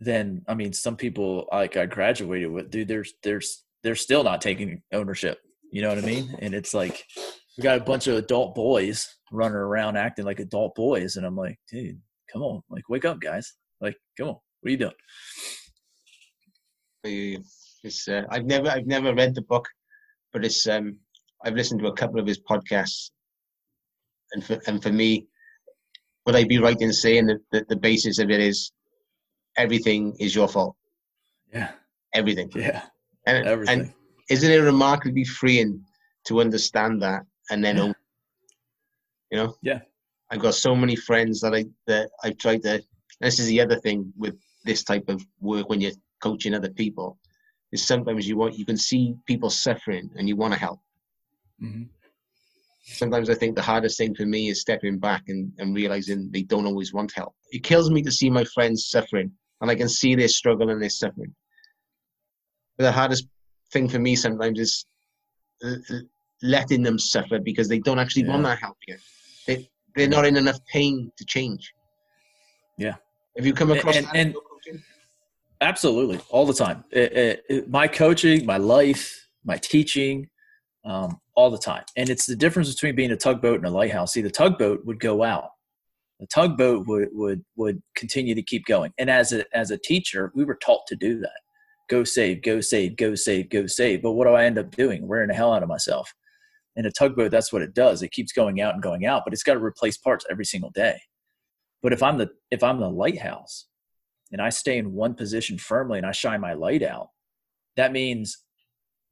then 0.00 0.42
I 0.48 0.54
mean 0.54 0.72
some 0.72 0.96
people 0.96 1.46
like 1.52 1.76
I 1.76 1.86
graduated 1.86 2.50
with 2.50 2.70
dude 2.70 2.88
there's 2.88 3.12
there's 3.22 3.64
they're 3.82 3.94
still 3.94 4.24
not 4.24 4.40
taking 4.40 4.82
ownership. 4.92 5.38
You 5.70 5.82
know 5.82 5.88
what 5.88 5.98
I 5.98 6.02
mean? 6.02 6.36
And 6.40 6.54
it's 6.54 6.74
like 6.74 7.04
we 7.56 7.62
got 7.62 7.78
a 7.78 7.84
bunch 7.84 8.06
of 8.06 8.16
adult 8.16 8.54
boys 8.54 9.06
running 9.30 9.56
around 9.56 9.96
acting 9.96 10.24
like 10.24 10.40
adult 10.40 10.74
boys 10.74 11.16
and 11.16 11.24
I'm 11.24 11.36
like, 11.36 11.58
dude, 11.70 12.00
come 12.32 12.42
on, 12.42 12.62
like 12.68 12.88
wake 12.88 13.04
up 13.04 13.20
guys. 13.20 13.54
Like, 13.80 13.96
come 14.18 14.28
on, 14.28 14.36
what 14.60 14.68
are 14.68 14.70
you 14.70 14.76
doing? 17.04 17.44
It's 17.82 18.08
uh, 18.08 18.24
I've 18.30 18.44
never 18.44 18.68
I've 18.68 18.86
never 18.86 19.14
read 19.14 19.34
the 19.34 19.42
book, 19.42 19.66
but 20.32 20.44
it's 20.44 20.66
um 20.66 20.98
I've 21.44 21.54
listened 21.54 21.80
to 21.80 21.88
a 21.88 21.92
couple 21.92 22.20
of 22.20 22.26
his 22.26 22.40
podcasts, 22.40 23.10
and 24.32 24.44
for 24.44 24.60
and 24.66 24.82
for 24.82 24.92
me, 24.92 25.26
would 26.26 26.36
I 26.36 26.44
be 26.44 26.58
right 26.58 26.80
in 26.80 26.92
saying 26.92 27.26
that, 27.26 27.40
that 27.52 27.68
the 27.68 27.76
basis 27.76 28.18
of 28.18 28.30
it 28.30 28.40
is 28.40 28.72
everything 29.56 30.14
is 30.20 30.34
your 30.34 30.48
fault? 30.48 30.76
Yeah. 31.52 31.72
Everything. 32.14 32.50
Yeah. 32.54 32.82
And, 33.26 33.46
Everything. 33.46 33.80
and 33.80 33.94
isn't 34.28 34.50
it 34.50 34.58
remarkably 34.58 35.24
freeing 35.24 35.84
to 36.26 36.40
understand 36.40 37.02
that 37.02 37.22
and 37.50 37.64
then, 37.64 37.76
yeah. 37.76 37.92
you 39.30 39.38
know? 39.38 39.54
Yeah. 39.62 39.80
I've 40.30 40.40
got 40.40 40.54
so 40.54 40.74
many 40.76 40.94
friends 40.94 41.40
that 41.40 41.54
I 41.54 41.64
that 41.86 42.10
I've 42.22 42.38
tried 42.38 42.62
to. 42.62 42.82
This 43.20 43.40
is 43.40 43.46
the 43.46 43.60
other 43.60 43.76
thing 43.80 44.12
with 44.16 44.38
this 44.64 44.84
type 44.84 45.08
of 45.08 45.26
work 45.40 45.68
when 45.68 45.80
you're 45.80 45.92
coaching 46.22 46.54
other 46.54 46.70
people 46.70 47.18
is 47.72 47.84
sometimes 47.84 48.28
you 48.28 48.36
want 48.36 48.56
you 48.56 48.64
can 48.64 48.76
see 48.76 49.14
people 49.26 49.50
suffering 49.50 50.08
and 50.16 50.28
you 50.28 50.36
want 50.36 50.54
to 50.54 50.60
help. 50.60 50.78
Mm-hmm 51.62 51.82
sometimes 52.92 53.30
I 53.30 53.34
think 53.34 53.56
the 53.56 53.62
hardest 53.62 53.98
thing 53.98 54.14
for 54.14 54.26
me 54.26 54.48
is 54.48 54.60
stepping 54.60 54.98
back 54.98 55.24
and, 55.28 55.52
and 55.58 55.74
realizing 55.74 56.30
they 56.32 56.42
don't 56.42 56.66
always 56.66 56.92
want 56.92 57.12
help. 57.14 57.34
It 57.50 57.62
kills 57.62 57.90
me 57.90 58.02
to 58.02 58.12
see 58.12 58.30
my 58.30 58.44
friends 58.44 58.88
suffering 58.88 59.30
and 59.60 59.70
I 59.70 59.74
can 59.74 59.88
see 59.88 60.14
their 60.14 60.28
struggle 60.28 60.70
and 60.70 60.80
their 60.80 60.90
suffering. 60.90 61.34
But 62.76 62.84
the 62.84 62.92
hardest 62.92 63.28
thing 63.72 63.88
for 63.88 63.98
me 63.98 64.16
sometimes 64.16 64.58
is 64.58 64.86
letting 66.42 66.82
them 66.82 66.98
suffer 66.98 67.38
because 67.38 67.68
they 67.68 67.78
don't 67.78 67.98
actually 67.98 68.22
yeah. 68.22 68.30
want 68.30 68.44
that 68.44 68.58
help 68.58 68.76
yet. 68.86 68.98
They, 69.46 69.68
they're 69.94 70.08
not 70.08 70.24
in 70.24 70.36
enough 70.36 70.58
pain 70.66 71.12
to 71.16 71.24
change. 71.24 71.72
Yeah. 72.78 72.94
Have 73.36 73.46
you 73.46 73.52
come 73.52 73.70
across 73.70 73.96
and, 73.96 74.06
and, 74.14 74.34
and 74.68 74.80
absolutely 75.60 76.20
all 76.30 76.46
the 76.46 76.54
time. 76.54 76.84
It, 76.90 77.12
it, 77.12 77.44
it, 77.48 77.70
my 77.70 77.86
coaching, 77.86 78.46
my 78.46 78.56
life, 78.56 79.28
my 79.44 79.56
teaching, 79.56 80.29
um, 80.84 81.20
all 81.34 81.50
the 81.50 81.58
time. 81.58 81.84
And 81.96 82.08
it's 82.08 82.26
the 82.26 82.36
difference 82.36 82.72
between 82.72 82.94
being 82.94 83.10
a 83.10 83.16
tugboat 83.16 83.56
and 83.56 83.66
a 83.66 83.70
lighthouse. 83.70 84.12
See, 84.12 84.22
the 84.22 84.30
tugboat 84.30 84.84
would 84.84 85.00
go 85.00 85.22
out. 85.22 85.50
The 86.18 86.26
tugboat 86.26 86.86
would 86.86 87.08
would 87.12 87.44
would 87.56 87.82
continue 87.94 88.34
to 88.34 88.42
keep 88.42 88.66
going. 88.66 88.92
And 88.98 89.08
as 89.08 89.32
a 89.32 89.44
as 89.56 89.70
a 89.70 89.78
teacher, 89.78 90.30
we 90.34 90.44
were 90.44 90.58
taught 90.62 90.86
to 90.88 90.96
do 90.96 91.18
that. 91.20 91.40
Go 91.88 92.04
save, 92.04 92.42
go 92.42 92.60
save, 92.60 92.96
go 92.96 93.14
save, 93.14 93.48
go 93.50 93.66
save. 93.66 94.02
But 94.02 94.12
what 94.12 94.26
do 94.26 94.34
I 94.34 94.44
end 94.44 94.58
up 94.58 94.70
doing? 94.76 95.08
Wearing 95.08 95.28
the 95.28 95.34
hell 95.34 95.52
out 95.52 95.62
of 95.62 95.68
myself. 95.68 96.14
In 96.76 96.86
a 96.86 96.90
tugboat, 96.90 97.30
that's 97.30 97.52
what 97.52 97.62
it 97.62 97.74
does. 97.74 98.02
It 98.02 98.12
keeps 98.12 98.32
going 98.32 98.60
out 98.60 98.74
and 98.74 98.82
going 98.82 99.04
out, 99.04 99.22
but 99.24 99.32
it's 99.32 99.42
got 99.42 99.54
to 99.54 99.64
replace 99.64 99.96
parts 99.96 100.24
every 100.30 100.44
single 100.44 100.70
day. 100.70 101.00
But 101.82 101.92
if 101.92 102.02
I'm 102.02 102.18
the 102.18 102.30
if 102.50 102.62
I'm 102.62 102.80
the 102.80 102.88
lighthouse 102.88 103.66
and 104.30 104.40
I 104.40 104.50
stay 104.50 104.78
in 104.78 104.92
one 104.92 105.14
position 105.14 105.58
firmly 105.58 105.98
and 105.98 106.06
I 106.06 106.12
shine 106.12 106.40
my 106.40 106.52
light 106.52 106.82
out, 106.82 107.08
that 107.76 107.92
means 107.92 108.38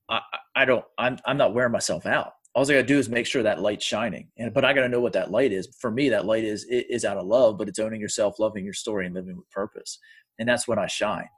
I, 0.09 0.21
I 0.57 0.65
don't 0.65 0.85
I'm 0.97 1.19
I'm 1.25 1.37
not 1.37 1.55
wearing 1.55 1.73
myself 1.73 2.07
out. 2.07 2.33
All 2.55 2.65
I 2.65 2.75
gotta 2.75 2.83
do 2.83 2.99
is 2.99 3.09
make 3.09 3.27
sure 3.27 3.43
that 3.43 3.61
light's 3.61 3.85
shining. 3.85 4.29
And 4.39 4.53
but 4.53 4.65
I 4.65 4.73
gotta 4.73 4.89
know 4.89 5.01
what 5.01 5.13
that 5.13 5.31
light 5.31 5.53
is. 5.53 5.69
For 5.79 5.91
me, 5.91 6.09
that 6.09 6.25
light 6.27 6.45
is 6.45 6.67
is 6.69 7.05
out 7.05 7.19
of 7.19 7.27
love, 7.27 7.59
but 7.59 7.69
it's 7.69 7.79
owning 7.79 8.01
yourself, 8.01 8.39
loving 8.39 8.65
your 8.65 8.75
story, 8.75 9.07
and 9.07 9.15
living 9.15 9.37
with 9.37 9.51
purpose. 9.51 9.99
And 10.39 10.49
that's 10.49 10.67
when 10.67 10.79
I 10.79 10.87
shine. 10.87 11.29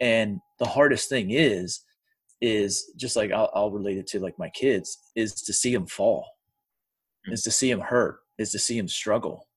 And 0.00 0.40
the 0.58 0.66
hardest 0.66 1.08
thing 1.08 1.30
is, 1.30 1.80
is 2.40 2.92
just 2.96 3.16
like 3.16 3.32
I'll, 3.32 3.50
I'll 3.54 3.70
relate 3.70 3.98
it 3.98 4.06
to 4.08 4.20
like 4.20 4.38
my 4.38 4.50
kids, 4.50 4.98
is 5.16 5.34
to 5.34 5.52
see 5.52 5.72
them 5.74 5.86
fall, 5.86 6.26
mm-hmm. 7.26 7.34
is 7.34 7.42
to 7.42 7.50
see 7.50 7.70
them 7.70 7.80
hurt, 7.80 8.20
is 8.38 8.52
to 8.52 8.58
see 8.58 8.78
them 8.78 8.88
struggle. 8.88 9.48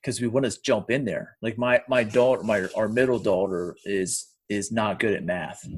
Because 0.00 0.20
we 0.20 0.28
want 0.28 0.50
to 0.50 0.62
jump 0.62 0.90
in 0.90 1.04
there. 1.04 1.36
Like 1.42 1.58
my 1.58 1.82
my 1.88 2.04
daughter, 2.04 2.42
my 2.42 2.66
our 2.76 2.88
middle 2.88 3.18
daughter 3.18 3.76
is 3.84 4.28
is 4.48 4.72
not 4.72 4.98
good 4.98 5.14
at 5.14 5.24
math, 5.24 5.68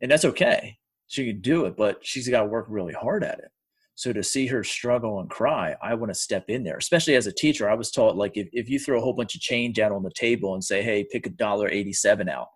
and 0.00 0.10
that's 0.10 0.24
okay 0.24 0.78
she 1.14 1.26
can 1.26 1.40
do 1.40 1.64
it, 1.64 1.76
but 1.76 2.04
she's 2.04 2.28
got 2.28 2.40
to 2.42 2.46
work 2.48 2.66
really 2.68 2.92
hard 2.92 3.24
at 3.24 3.38
it. 3.38 3.50
So 3.94 4.12
to 4.12 4.24
see 4.24 4.46
her 4.48 4.64
struggle 4.64 5.20
and 5.20 5.30
cry, 5.30 5.76
I 5.80 5.94
want 5.94 6.10
to 6.10 6.18
step 6.18 6.46
in 6.48 6.64
there. 6.64 6.76
Especially 6.76 7.14
as 7.14 7.28
a 7.28 7.32
teacher, 7.32 7.70
I 7.70 7.74
was 7.74 7.92
taught 7.92 8.16
like 8.16 8.36
if, 8.36 8.48
if 8.52 8.68
you 8.68 8.80
throw 8.80 8.98
a 8.98 9.00
whole 9.00 9.12
bunch 9.12 9.36
of 9.36 9.40
change 9.40 9.78
out 9.78 9.92
on 9.92 10.02
the 10.02 10.10
table 10.10 10.54
and 10.54 10.64
say, 10.64 10.82
hey, 10.82 11.06
pick 11.10 11.26
a 11.26 11.30
dollar 11.30 11.68
eighty-seven 11.68 12.28
out, 12.28 12.48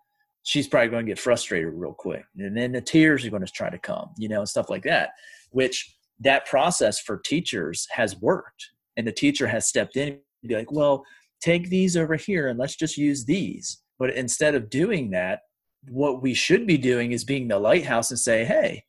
she's 0.43 0.67
probably 0.67 0.89
going 0.89 1.05
to 1.05 1.11
get 1.11 1.17
frustrated 1.17 1.71
real 1.73 1.93
quick. 1.93 2.25
And 2.37 2.57
then 2.57 2.73
the 2.73 2.81
tears 2.81 3.25
are 3.25 3.29
going 3.29 3.45
to 3.45 3.51
try 3.51 3.69
to 3.69 3.79
come, 3.79 4.09
you 4.17 4.27
know, 4.27 4.39
and 4.39 4.49
stuff 4.49 4.69
like 4.69 4.83
that. 4.83 5.11
Which 5.51 5.95
that 6.19 6.45
process 6.45 6.99
for 6.99 7.17
teachers 7.17 7.87
has 7.91 8.19
worked. 8.19 8.71
And 8.97 9.07
the 9.07 9.13
teacher 9.13 9.47
has 9.47 9.65
stepped 9.65 9.95
in 9.95 10.09
and 10.09 10.49
be 10.49 10.55
like, 10.55 10.73
well, 10.73 11.05
take 11.41 11.69
these 11.69 11.95
over 11.95 12.17
here 12.17 12.49
and 12.49 12.59
let's 12.59 12.75
just 12.75 12.97
use 12.97 13.23
these. 13.23 13.81
But 13.97 14.13
instead 14.13 14.55
of 14.55 14.69
doing 14.69 15.11
that, 15.11 15.39
what 15.87 16.21
we 16.21 16.33
should 16.33 16.67
be 16.67 16.77
doing 16.77 17.11
is 17.11 17.23
being 17.23 17.47
the 17.47 17.59
lighthouse 17.59 18.11
and 18.11 18.19
say, 18.19 18.43
hey, 18.45 18.83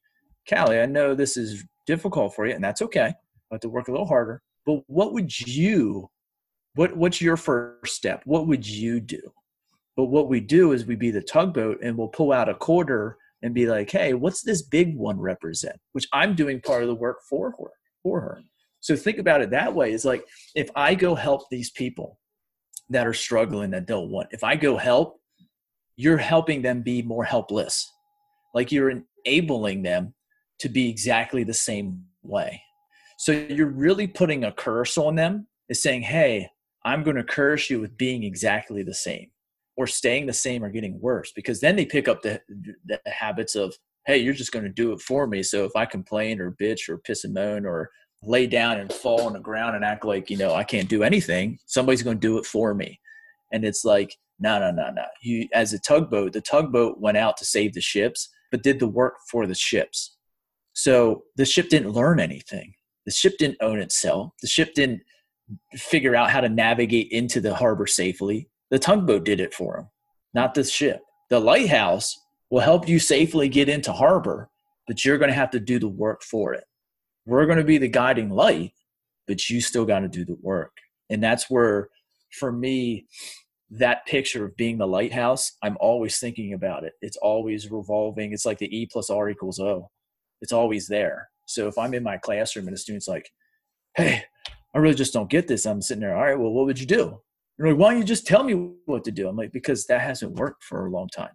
Callie, 0.48 0.80
I 0.80 0.86
know 0.86 1.14
this 1.14 1.36
is 1.36 1.64
difficult 1.86 2.34
for 2.34 2.46
you, 2.46 2.54
and 2.54 2.64
that's 2.64 2.82
okay. 2.82 3.06
I 3.06 3.54
have 3.54 3.60
to 3.60 3.68
work 3.68 3.88
a 3.88 3.92
little 3.92 4.06
harder. 4.06 4.42
But 4.66 4.82
what 4.86 5.12
would 5.12 5.38
you, 5.40 6.08
what 6.74 6.96
what's 6.96 7.20
your 7.20 7.36
first 7.36 7.94
step? 7.94 8.22
What 8.24 8.46
would 8.46 8.66
you 8.66 9.00
do? 9.00 9.20
But 9.96 10.06
what 10.06 10.28
we 10.28 10.40
do 10.40 10.72
is 10.72 10.86
we 10.86 10.96
be 10.96 11.10
the 11.10 11.22
tugboat 11.22 11.78
and 11.82 11.96
we'll 11.96 12.08
pull 12.08 12.32
out 12.32 12.48
a 12.48 12.54
quarter 12.54 13.16
and 13.42 13.54
be 13.54 13.66
like, 13.66 13.90
hey, 13.90 14.14
what's 14.14 14.42
this 14.42 14.62
big 14.62 14.96
one 14.96 15.18
represent? 15.18 15.76
Which 15.92 16.06
I'm 16.12 16.34
doing 16.34 16.60
part 16.60 16.82
of 16.82 16.88
the 16.88 16.94
work 16.94 17.18
for 17.28 17.50
her, 17.50 17.70
for 18.02 18.20
her. 18.20 18.40
So 18.80 18.96
think 18.96 19.18
about 19.18 19.42
it 19.42 19.50
that 19.50 19.74
way. 19.74 19.92
It's 19.92 20.04
like 20.04 20.24
if 20.54 20.70
I 20.74 20.94
go 20.94 21.14
help 21.14 21.42
these 21.50 21.70
people 21.70 22.18
that 22.88 23.06
are 23.06 23.14
struggling 23.14 23.70
that 23.70 23.86
don't 23.86 24.10
want, 24.10 24.28
if 24.30 24.42
I 24.44 24.56
go 24.56 24.76
help, 24.76 25.19
you're 25.96 26.18
helping 26.18 26.62
them 26.62 26.82
be 26.82 27.02
more 27.02 27.24
helpless. 27.24 27.90
Like 28.54 28.72
you're 28.72 29.02
enabling 29.26 29.82
them 29.82 30.14
to 30.60 30.68
be 30.68 30.88
exactly 30.88 31.44
the 31.44 31.54
same 31.54 32.04
way. 32.22 32.62
So 33.18 33.32
you're 33.32 33.66
really 33.66 34.06
putting 34.06 34.44
a 34.44 34.52
curse 34.52 34.96
on 34.96 35.14
them, 35.14 35.46
is 35.68 35.82
saying, 35.82 36.02
hey, 36.02 36.48
I'm 36.84 37.02
going 37.02 37.16
to 37.16 37.24
curse 37.24 37.68
you 37.68 37.80
with 37.80 37.96
being 37.96 38.24
exactly 38.24 38.82
the 38.82 38.94
same 38.94 39.30
or 39.76 39.86
staying 39.86 40.26
the 40.26 40.32
same 40.32 40.64
or 40.64 40.70
getting 40.70 41.00
worse 41.00 41.32
because 41.32 41.60
then 41.60 41.76
they 41.76 41.84
pick 41.84 42.08
up 42.08 42.22
the, 42.22 42.40
the 42.86 42.98
habits 43.06 43.54
of, 43.54 43.74
hey, 44.06 44.18
you're 44.18 44.34
just 44.34 44.52
going 44.52 44.64
to 44.64 44.70
do 44.70 44.92
it 44.92 45.00
for 45.00 45.26
me. 45.26 45.42
So 45.42 45.64
if 45.64 45.76
I 45.76 45.84
complain 45.84 46.40
or 46.40 46.52
bitch 46.52 46.88
or 46.88 46.98
piss 46.98 47.24
and 47.24 47.34
moan 47.34 47.66
or 47.66 47.90
lay 48.22 48.46
down 48.46 48.78
and 48.78 48.92
fall 48.92 49.22
on 49.22 49.34
the 49.34 49.40
ground 49.40 49.76
and 49.76 49.84
act 49.84 50.04
like, 50.04 50.30
you 50.30 50.36
know, 50.36 50.54
I 50.54 50.64
can't 50.64 50.88
do 50.88 51.02
anything, 51.02 51.58
somebody's 51.66 52.02
going 52.02 52.18
to 52.18 52.26
do 52.26 52.38
it 52.38 52.46
for 52.46 52.74
me. 52.74 53.00
And 53.52 53.64
it's 53.64 53.84
like, 53.84 54.16
no, 54.40 54.58
no, 54.58 54.70
no, 54.70 54.90
no. 54.90 55.04
You, 55.22 55.48
as 55.52 55.72
a 55.72 55.78
tugboat, 55.78 56.32
the 56.32 56.40
tugboat 56.40 56.98
went 56.98 57.18
out 57.18 57.36
to 57.38 57.44
save 57.44 57.74
the 57.74 57.80
ships, 57.80 58.28
but 58.50 58.62
did 58.62 58.80
the 58.80 58.88
work 58.88 59.14
for 59.30 59.46
the 59.46 59.54
ships. 59.54 60.16
So 60.72 61.24
the 61.36 61.44
ship 61.44 61.68
didn't 61.68 61.92
learn 61.92 62.20
anything. 62.20 62.74
The 63.04 63.12
ship 63.12 63.34
didn't 63.38 63.58
own 63.60 63.80
itself. 63.80 64.32
The 64.40 64.48
ship 64.48 64.74
didn't 64.74 65.02
figure 65.74 66.14
out 66.14 66.30
how 66.30 66.40
to 66.40 66.48
navigate 66.48 67.10
into 67.10 67.40
the 67.40 67.54
harbor 67.54 67.86
safely. 67.86 68.48
The 68.70 68.78
tugboat 68.78 69.24
did 69.24 69.40
it 69.40 69.52
for 69.52 69.76
them, 69.76 69.88
not 70.32 70.54
the 70.54 70.64
ship. 70.64 71.02
The 71.28 71.40
lighthouse 71.40 72.18
will 72.50 72.60
help 72.60 72.88
you 72.88 72.98
safely 72.98 73.48
get 73.48 73.68
into 73.68 73.92
harbor, 73.92 74.48
but 74.86 75.04
you're 75.04 75.18
going 75.18 75.30
to 75.30 75.36
have 75.36 75.50
to 75.50 75.60
do 75.60 75.78
the 75.78 75.88
work 75.88 76.22
for 76.22 76.54
it. 76.54 76.64
We're 77.26 77.46
going 77.46 77.58
to 77.58 77.64
be 77.64 77.78
the 77.78 77.88
guiding 77.88 78.30
light, 78.30 78.72
but 79.26 79.48
you 79.48 79.60
still 79.60 79.84
got 79.84 80.00
to 80.00 80.08
do 80.08 80.24
the 80.24 80.36
work. 80.40 80.72
And 81.10 81.22
that's 81.22 81.50
where, 81.50 81.88
for 82.38 82.52
me, 82.52 83.06
that 83.70 84.06
picture 84.06 84.44
of 84.44 84.56
being 84.56 84.78
the 84.78 84.86
lighthouse, 84.86 85.52
I'm 85.62 85.76
always 85.80 86.18
thinking 86.18 86.52
about 86.52 86.84
it. 86.84 86.94
It's 87.00 87.16
always 87.16 87.70
revolving. 87.70 88.32
It's 88.32 88.46
like 88.46 88.58
the 88.58 88.76
E 88.76 88.86
plus 88.86 89.10
R 89.10 89.30
equals 89.30 89.60
O. 89.60 89.90
It's 90.40 90.52
always 90.52 90.88
there. 90.88 91.28
So 91.46 91.68
if 91.68 91.78
I'm 91.78 91.94
in 91.94 92.02
my 92.02 92.16
classroom 92.16 92.66
and 92.66 92.74
a 92.74 92.78
student's 92.78 93.08
like, 93.08 93.30
hey, 93.94 94.24
I 94.74 94.78
really 94.78 94.94
just 94.94 95.12
don't 95.12 95.30
get 95.30 95.48
this, 95.48 95.66
I'm 95.66 95.82
sitting 95.82 96.00
there, 96.00 96.16
all 96.16 96.22
right, 96.22 96.38
well, 96.38 96.52
what 96.52 96.66
would 96.66 96.78
you 96.80 96.86
do? 96.86 97.20
And 97.58 97.68
Like, 97.68 97.76
why 97.76 97.90
don't 97.90 98.00
you 98.00 98.06
just 98.06 98.26
tell 98.26 98.42
me 98.42 98.70
what 98.86 99.04
to 99.04 99.10
do? 99.10 99.28
I'm 99.28 99.36
like, 99.36 99.52
because 99.52 99.86
that 99.86 100.00
hasn't 100.00 100.36
worked 100.36 100.64
for 100.64 100.86
a 100.86 100.90
long 100.90 101.08
time. 101.08 101.32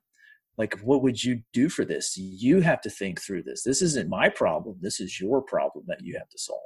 Like, 0.57 0.79
what 0.79 1.03
would 1.03 1.21
you 1.21 1.41
do 1.53 1.67
for 1.67 1.83
this? 1.83 2.15
You 2.17 2.61
have 2.61 2.81
to 2.81 2.89
think 2.89 3.21
through 3.21 3.43
this. 3.43 3.63
This 3.63 3.81
isn't 3.81 4.09
my 4.09 4.29
problem. 4.29 4.77
This 4.79 4.99
is 5.01 5.19
your 5.19 5.41
problem 5.41 5.85
that 5.87 6.01
you 6.01 6.17
have 6.17 6.29
to 6.29 6.37
solve. 6.37 6.61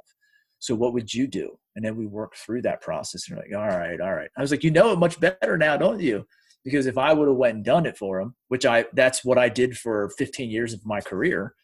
So 0.60 0.74
what 0.74 0.92
would 0.92 1.12
you 1.12 1.26
do? 1.26 1.58
And 1.74 1.84
then 1.84 1.96
we 1.96 2.06
work 2.06 2.36
through 2.36 2.62
that 2.62 2.82
process 2.82 3.28
and 3.28 3.38
like, 3.38 3.54
all 3.54 3.66
right, 3.66 4.00
all 4.00 4.14
right. 4.14 4.30
I 4.36 4.40
was 4.40 4.50
like, 4.50 4.62
you 4.62 4.70
know 4.70 4.92
it 4.92 4.98
much 4.98 5.18
better 5.18 5.56
now, 5.56 5.76
don't 5.76 6.00
you? 6.00 6.26
Because 6.64 6.86
if 6.86 6.98
I 6.98 7.12
would 7.12 7.28
have 7.28 7.36
went 7.36 7.56
and 7.56 7.64
done 7.64 7.86
it 7.86 7.96
for 7.96 8.20
them, 8.20 8.36
which 8.48 8.66
I 8.66 8.84
that's 8.92 9.24
what 9.24 9.38
I 9.38 9.48
did 9.48 9.76
for 9.76 10.10
15 10.18 10.50
years 10.50 10.74
of 10.74 10.84
my 10.84 11.00
career, 11.00 11.54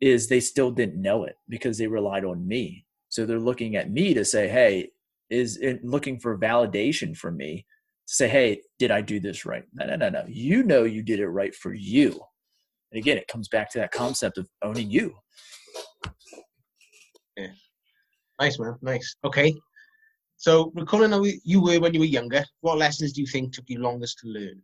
is 0.00 0.28
they 0.28 0.40
still 0.40 0.72
didn't 0.72 1.00
know 1.00 1.24
it 1.24 1.36
because 1.48 1.78
they 1.78 1.86
relied 1.86 2.24
on 2.24 2.46
me. 2.46 2.84
So 3.08 3.24
they're 3.24 3.38
looking 3.38 3.76
at 3.76 3.90
me 3.90 4.14
to 4.14 4.24
say, 4.24 4.48
hey, 4.48 4.90
is 5.30 5.62
looking 5.82 6.18
for 6.18 6.36
validation 6.36 7.16
from 7.16 7.36
me 7.36 7.64
to 8.08 8.14
say, 8.14 8.28
hey, 8.28 8.62
did 8.78 8.90
I 8.90 9.00
do 9.00 9.20
this 9.20 9.46
right? 9.46 9.64
No, 9.72 9.86
no, 9.86 9.96
no, 9.96 10.08
no. 10.08 10.24
You 10.28 10.64
know 10.64 10.82
you 10.82 11.02
did 11.02 11.20
it 11.20 11.28
right 11.28 11.54
for 11.54 11.72
you. 11.72 12.20
And 12.90 12.98
again, 12.98 13.16
it 13.16 13.28
comes 13.28 13.48
back 13.48 13.70
to 13.70 13.78
that 13.78 13.92
concept 13.92 14.38
of 14.38 14.48
owning 14.62 14.90
you. 14.90 15.14
Yeah. 17.36 17.46
Nice, 18.42 18.58
man. 18.58 18.76
Nice. 18.82 19.14
Okay. 19.24 19.54
So, 20.36 20.72
recalling 20.74 21.12
how 21.12 21.22
you 21.44 21.62
were 21.62 21.78
when 21.78 21.94
you 21.94 22.00
were 22.00 22.06
younger, 22.06 22.44
what 22.60 22.76
lessons 22.76 23.12
do 23.12 23.20
you 23.20 23.26
think 23.28 23.52
took 23.52 23.66
you 23.68 23.78
longest 23.78 24.18
to 24.18 24.26
learn? 24.26 24.60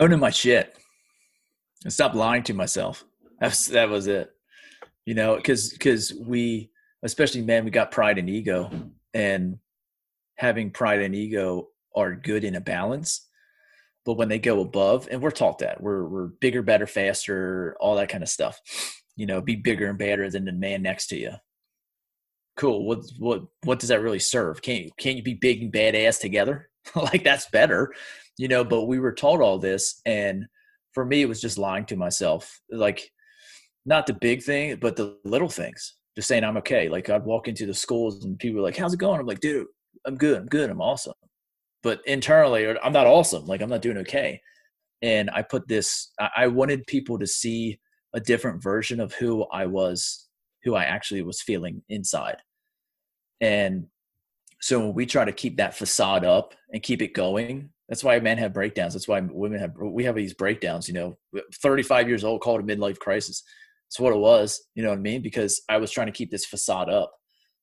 Owning 0.00 0.18
my 0.18 0.30
shit. 0.30 0.76
And 1.84 1.92
stop 1.92 2.14
lying 2.14 2.42
to 2.44 2.54
myself. 2.54 3.04
That's 3.38 3.66
that 3.66 3.88
was 3.88 4.08
it. 4.08 4.32
You 5.06 5.14
know, 5.14 5.36
because 5.36 5.70
because 5.70 6.12
we, 6.12 6.70
especially 7.04 7.42
men, 7.42 7.64
we 7.64 7.70
got 7.70 7.92
pride 7.92 8.18
and 8.18 8.28
ego, 8.28 8.68
and 9.14 9.58
having 10.34 10.72
pride 10.72 11.02
and 11.02 11.14
ego 11.14 11.68
are 11.94 12.16
good 12.16 12.42
in 12.42 12.56
a 12.56 12.60
balance. 12.60 13.28
But 14.04 14.14
when 14.14 14.28
they 14.28 14.40
go 14.40 14.60
above, 14.60 15.06
and 15.08 15.22
we're 15.22 15.30
taught 15.30 15.60
that 15.60 15.80
we're 15.80 16.04
we're 16.08 16.26
bigger, 16.26 16.62
better, 16.62 16.88
faster, 16.88 17.76
all 17.78 17.94
that 17.94 18.08
kind 18.08 18.24
of 18.24 18.28
stuff. 18.28 18.58
You 19.14 19.26
know, 19.26 19.40
be 19.40 19.54
bigger 19.54 19.88
and 19.88 19.98
better 19.98 20.28
than 20.30 20.44
the 20.44 20.52
man 20.52 20.82
next 20.82 21.06
to 21.08 21.16
you 21.16 21.34
cool. 22.62 22.86
What 22.86 23.00
what 23.18 23.42
what 23.64 23.80
does 23.80 23.88
that 23.88 24.00
really 24.00 24.20
serve? 24.20 24.62
Can't 24.62 24.96
can't 24.96 25.16
you 25.16 25.22
be 25.22 25.34
big 25.34 25.62
and 25.62 25.72
badass 25.72 26.20
together? 26.20 26.70
like 26.94 27.24
that's 27.24 27.50
better, 27.50 27.92
you 28.38 28.48
know. 28.48 28.64
But 28.64 28.84
we 28.84 29.00
were 29.00 29.12
taught 29.12 29.40
all 29.40 29.58
this, 29.58 30.00
and 30.06 30.46
for 30.92 31.04
me, 31.04 31.22
it 31.22 31.28
was 31.28 31.40
just 31.40 31.58
lying 31.58 31.86
to 31.86 31.96
myself. 31.96 32.60
Like 32.70 33.10
not 33.84 34.06
the 34.06 34.14
big 34.14 34.42
thing, 34.42 34.76
but 34.80 34.96
the 34.96 35.18
little 35.24 35.48
things. 35.48 35.94
Just 36.16 36.28
saying 36.28 36.44
I'm 36.44 36.56
okay. 36.58 36.88
Like 36.88 37.10
I'd 37.10 37.24
walk 37.24 37.48
into 37.48 37.66
the 37.66 37.74
schools 37.74 38.24
and 38.24 38.38
people 38.38 38.58
were 38.60 38.66
like, 38.66 38.76
"How's 38.76 38.94
it 38.94 39.00
going?" 39.00 39.20
I'm 39.20 39.26
like, 39.26 39.40
"Dude, 39.40 39.66
I'm 40.06 40.16
good. 40.16 40.38
I'm 40.38 40.46
good. 40.46 40.70
I'm 40.70 40.80
awesome." 40.80 41.14
But 41.82 42.00
internally, 42.06 42.68
I'm 42.82 42.92
not 42.92 43.08
awesome. 43.08 43.46
Like 43.46 43.60
I'm 43.60 43.70
not 43.70 43.82
doing 43.82 43.98
okay. 43.98 44.40
And 45.02 45.30
I 45.30 45.42
put 45.42 45.66
this. 45.66 46.12
I 46.36 46.46
wanted 46.46 46.86
people 46.86 47.18
to 47.18 47.26
see 47.26 47.80
a 48.14 48.20
different 48.20 48.62
version 48.62 49.00
of 49.00 49.12
who 49.14 49.44
I 49.52 49.66
was 49.66 50.28
who 50.64 50.74
I 50.76 50.84
actually 50.84 51.22
was 51.22 51.42
feeling 51.42 51.82
inside. 51.88 52.36
And 53.42 53.88
so 54.60 54.78
when 54.78 54.94
we 54.94 55.04
try 55.04 55.24
to 55.24 55.32
keep 55.32 55.56
that 55.56 55.76
facade 55.76 56.24
up 56.24 56.54
and 56.72 56.82
keep 56.82 57.02
it 57.02 57.12
going, 57.12 57.70
that's 57.88 58.04
why 58.04 58.18
men 58.20 58.38
have 58.38 58.54
breakdowns. 58.54 58.94
That's 58.94 59.08
why 59.08 59.20
women 59.20 59.58
have 59.58 59.72
we 59.76 60.04
have 60.04 60.14
these 60.14 60.32
breakdowns. 60.32 60.88
You 60.88 60.94
know, 60.94 61.18
35 61.60 62.08
years 62.08 62.24
old, 62.24 62.40
called 62.40 62.60
a 62.60 62.64
midlife 62.64 62.98
crisis. 62.98 63.42
It's 63.88 64.00
what 64.00 64.14
it 64.14 64.18
was. 64.18 64.62
You 64.74 64.82
know 64.82 64.90
what 64.90 64.98
I 64.98 65.02
mean? 65.02 65.20
Because 65.20 65.60
I 65.68 65.76
was 65.76 65.90
trying 65.90 66.06
to 66.06 66.12
keep 66.12 66.30
this 66.30 66.46
facade 66.46 66.88
up 66.88 67.12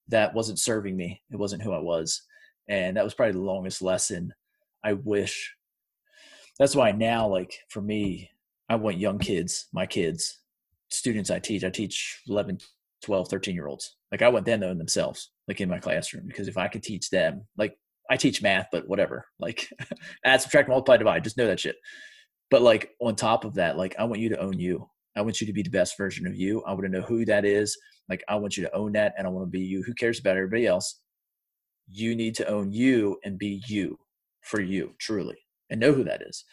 that 0.09 0.35
wasn't 0.35 0.59
serving 0.59 0.95
me. 0.95 1.21
It 1.31 1.37
wasn't 1.37 1.63
who 1.63 1.71
I 1.71 1.79
was, 1.79 2.21
and 2.67 2.97
that 2.97 3.03
was 3.03 3.13
probably 3.13 3.33
the 3.33 3.39
longest 3.39 3.81
lesson. 3.81 4.33
I 4.83 4.93
wish. 4.93 5.55
That's 6.59 6.75
why 6.75 6.91
now, 6.91 7.25
like 7.27 7.57
for 7.69 7.81
me, 7.81 8.29
I 8.67 8.75
want 8.75 8.97
young 8.97 9.17
kids, 9.17 9.67
my 9.73 9.85
kids, 9.85 10.39
students 10.91 11.31
I 11.31 11.39
teach. 11.39 11.63
I 11.63 11.69
teach 11.69 12.21
11, 12.27 12.59
12, 13.01 13.29
13 13.29 13.55
year 13.55 13.67
olds. 13.67 13.95
Like 14.11 14.21
I 14.21 14.29
want 14.29 14.45
them 14.45 14.61
to 14.61 14.67
know 14.67 14.73
themselves, 14.73 15.31
like 15.47 15.61
in 15.61 15.69
my 15.69 15.79
classroom, 15.79 16.25
because 16.27 16.47
if 16.47 16.57
I 16.57 16.67
could 16.67 16.83
teach 16.83 17.09
them, 17.09 17.45
like 17.57 17.77
I 18.09 18.17
teach 18.17 18.41
math, 18.41 18.67
but 18.71 18.87
whatever, 18.87 19.25
like 19.39 19.69
add, 20.25 20.41
subtract, 20.41 20.69
multiply, 20.69 20.97
divide, 20.97 21.23
just 21.23 21.37
know 21.37 21.47
that 21.47 21.59
shit. 21.59 21.75
But 22.49 22.61
like 22.61 22.91
on 22.99 23.15
top 23.15 23.45
of 23.45 23.55
that, 23.55 23.77
like 23.77 23.95
I 23.99 24.05
want 24.05 24.21
you 24.21 24.29
to 24.29 24.39
own 24.39 24.59
you. 24.59 24.89
I 25.15 25.21
want 25.21 25.41
you 25.41 25.47
to 25.47 25.53
be 25.53 25.63
the 25.63 25.69
best 25.69 25.97
version 25.97 26.25
of 26.25 26.35
you. 26.35 26.63
I 26.63 26.71
want 26.71 26.83
to 26.85 26.89
know 26.89 27.01
who 27.01 27.25
that 27.25 27.45
is. 27.45 27.77
Like 28.07 28.23
I 28.27 28.35
want 28.35 28.57
you 28.57 28.63
to 28.63 28.75
own 28.75 28.93
that 28.93 29.13
and 29.17 29.27
I 29.27 29.29
want 29.29 29.45
to 29.45 29.51
be 29.51 29.59
you. 29.59 29.83
Who 29.83 29.93
cares 29.93 30.19
about 30.19 30.37
everybody 30.37 30.65
else? 30.65 30.99
You 31.87 32.15
need 32.15 32.35
to 32.35 32.47
own 32.47 32.71
you 32.71 33.17
and 33.23 33.37
be 33.37 33.61
you 33.67 33.99
for 34.41 34.61
you, 34.61 34.93
truly, 34.99 35.37
and 35.69 35.79
know 35.79 35.91
who 35.91 36.03
that 36.03 36.21
is. 36.21 36.45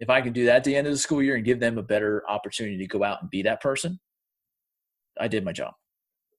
If 0.00 0.10
I 0.10 0.20
can 0.20 0.32
do 0.32 0.46
that 0.46 0.56
at 0.56 0.64
the 0.64 0.76
end 0.76 0.86
of 0.86 0.92
the 0.92 0.98
school 0.98 1.22
year 1.22 1.36
and 1.36 1.44
give 1.44 1.60
them 1.60 1.78
a 1.78 1.82
better 1.82 2.22
opportunity 2.28 2.78
to 2.78 2.86
go 2.86 3.02
out 3.02 3.20
and 3.20 3.30
be 3.30 3.42
that 3.42 3.60
person, 3.60 3.98
I 5.20 5.28
did 5.28 5.44
my 5.44 5.52
job. 5.52 5.74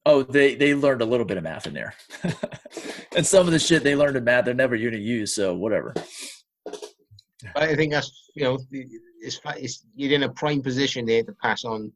Oh, 0.09 0.23
they 0.23 0.55
they 0.55 0.73
learned 0.73 1.03
a 1.03 1.05
little 1.05 1.25
bit 1.25 1.37
of 1.37 1.43
math 1.43 1.67
in 1.67 1.73
there, 1.75 1.93
and 3.15 3.23
some 3.23 3.45
of 3.45 3.53
the 3.53 3.59
shit 3.59 3.83
they 3.83 3.95
learned 3.95 4.17
in 4.17 4.23
math 4.23 4.45
they're 4.45 4.55
never 4.55 4.75
going 4.75 4.93
to 4.93 4.97
use. 4.97 5.35
So 5.35 5.53
whatever. 5.53 5.93
I 7.55 7.75
think 7.75 7.93
that's 7.93 8.11
you 8.35 8.43
know 8.43 8.57
it's, 9.21 9.39
it's 9.45 9.85
you're 9.95 10.13
in 10.13 10.23
a 10.23 10.29
prime 10.29 10.63
position 10.63 11.05
there 11.05 11.21
to 11.21 11.31
pass 11.43 11.63
on 11.63 11.91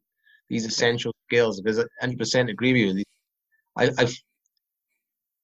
these 0.48 0.64
essential 0.64 1.12
skills 1.26 1.60
because 1.60 1.80
I 1.80 2.06
100% 2.06 2.50
agree 2.50 2.86
with 2.86 2.98
you. 2.98 3.04
I, 3.76 3.90
I've 3.98 4.14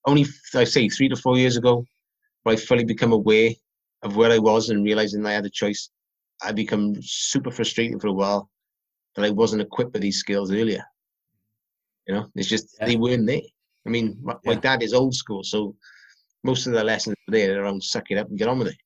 only 0.07 0.25
I 0.55 0.63
say 0.63 0.89
three 0.89 1.09
to 1.09 1.17
four 1.17 1.37
years 1.37 1.57
ago, 1.57 1.85
I 2.47 2.55
fully 2.55 2.85
become 2.85 3.13
aware 3.13 3.51
of 4.03 4.15
where 4.15 4.31
I 4.31 4.39
was 4.39 4.71
and 4.71 4.85
realizing 4.85 5.27
I 5.27 5.33
had 5.33 5.45
a 5.45 5.51
choice. 5.51 5.91
I 6.41 6.53
become 6.53 6.95
super 7.03 7.51
frustrated 7.51 8.01
for 8.01 8.07
a 8.07 8.13
while 8.13 8.49
that 9.17 9.25
I 9.25 9.31
wasn't 9.31 9.63
equipped 9.63 9.93
with 9.93 10.03
these 10.03 10.19
skills 10.19 10.53
earlier. 10.53 10.85
You 12.07 12.15
know, 12.15 12.27
it's 12.35 12.49
just 12.49 12.77
yeah. 12.79 12.87
they 12.87 12.97
weren't 12.97 13.27
there. 13.27 13.41
I 13.87 13.91
mean, 13.91 14.19
my, 14.23 14.35
yeah. 14.45 14.55
my, 14.55 14.61
dad 14.61 14.83
is 14.83 14.93
old 14.93 15.15
school, 15.15 15.43
so 15.43 15.75
most 16.45 16.67
of 16.67 16.73
the 16.73 16.85
lessons 16.85 17.17
are 17.29 17.33
there 17.33 17.63
around 17.63 17.83
suck 17.83 18.11
it 18.11 18.19
up 18.19 18.29
and 18.29 18.39
get 18.39 18.49
on 18.49 18.59
with 18.59 18.69
it. 18.69 18.77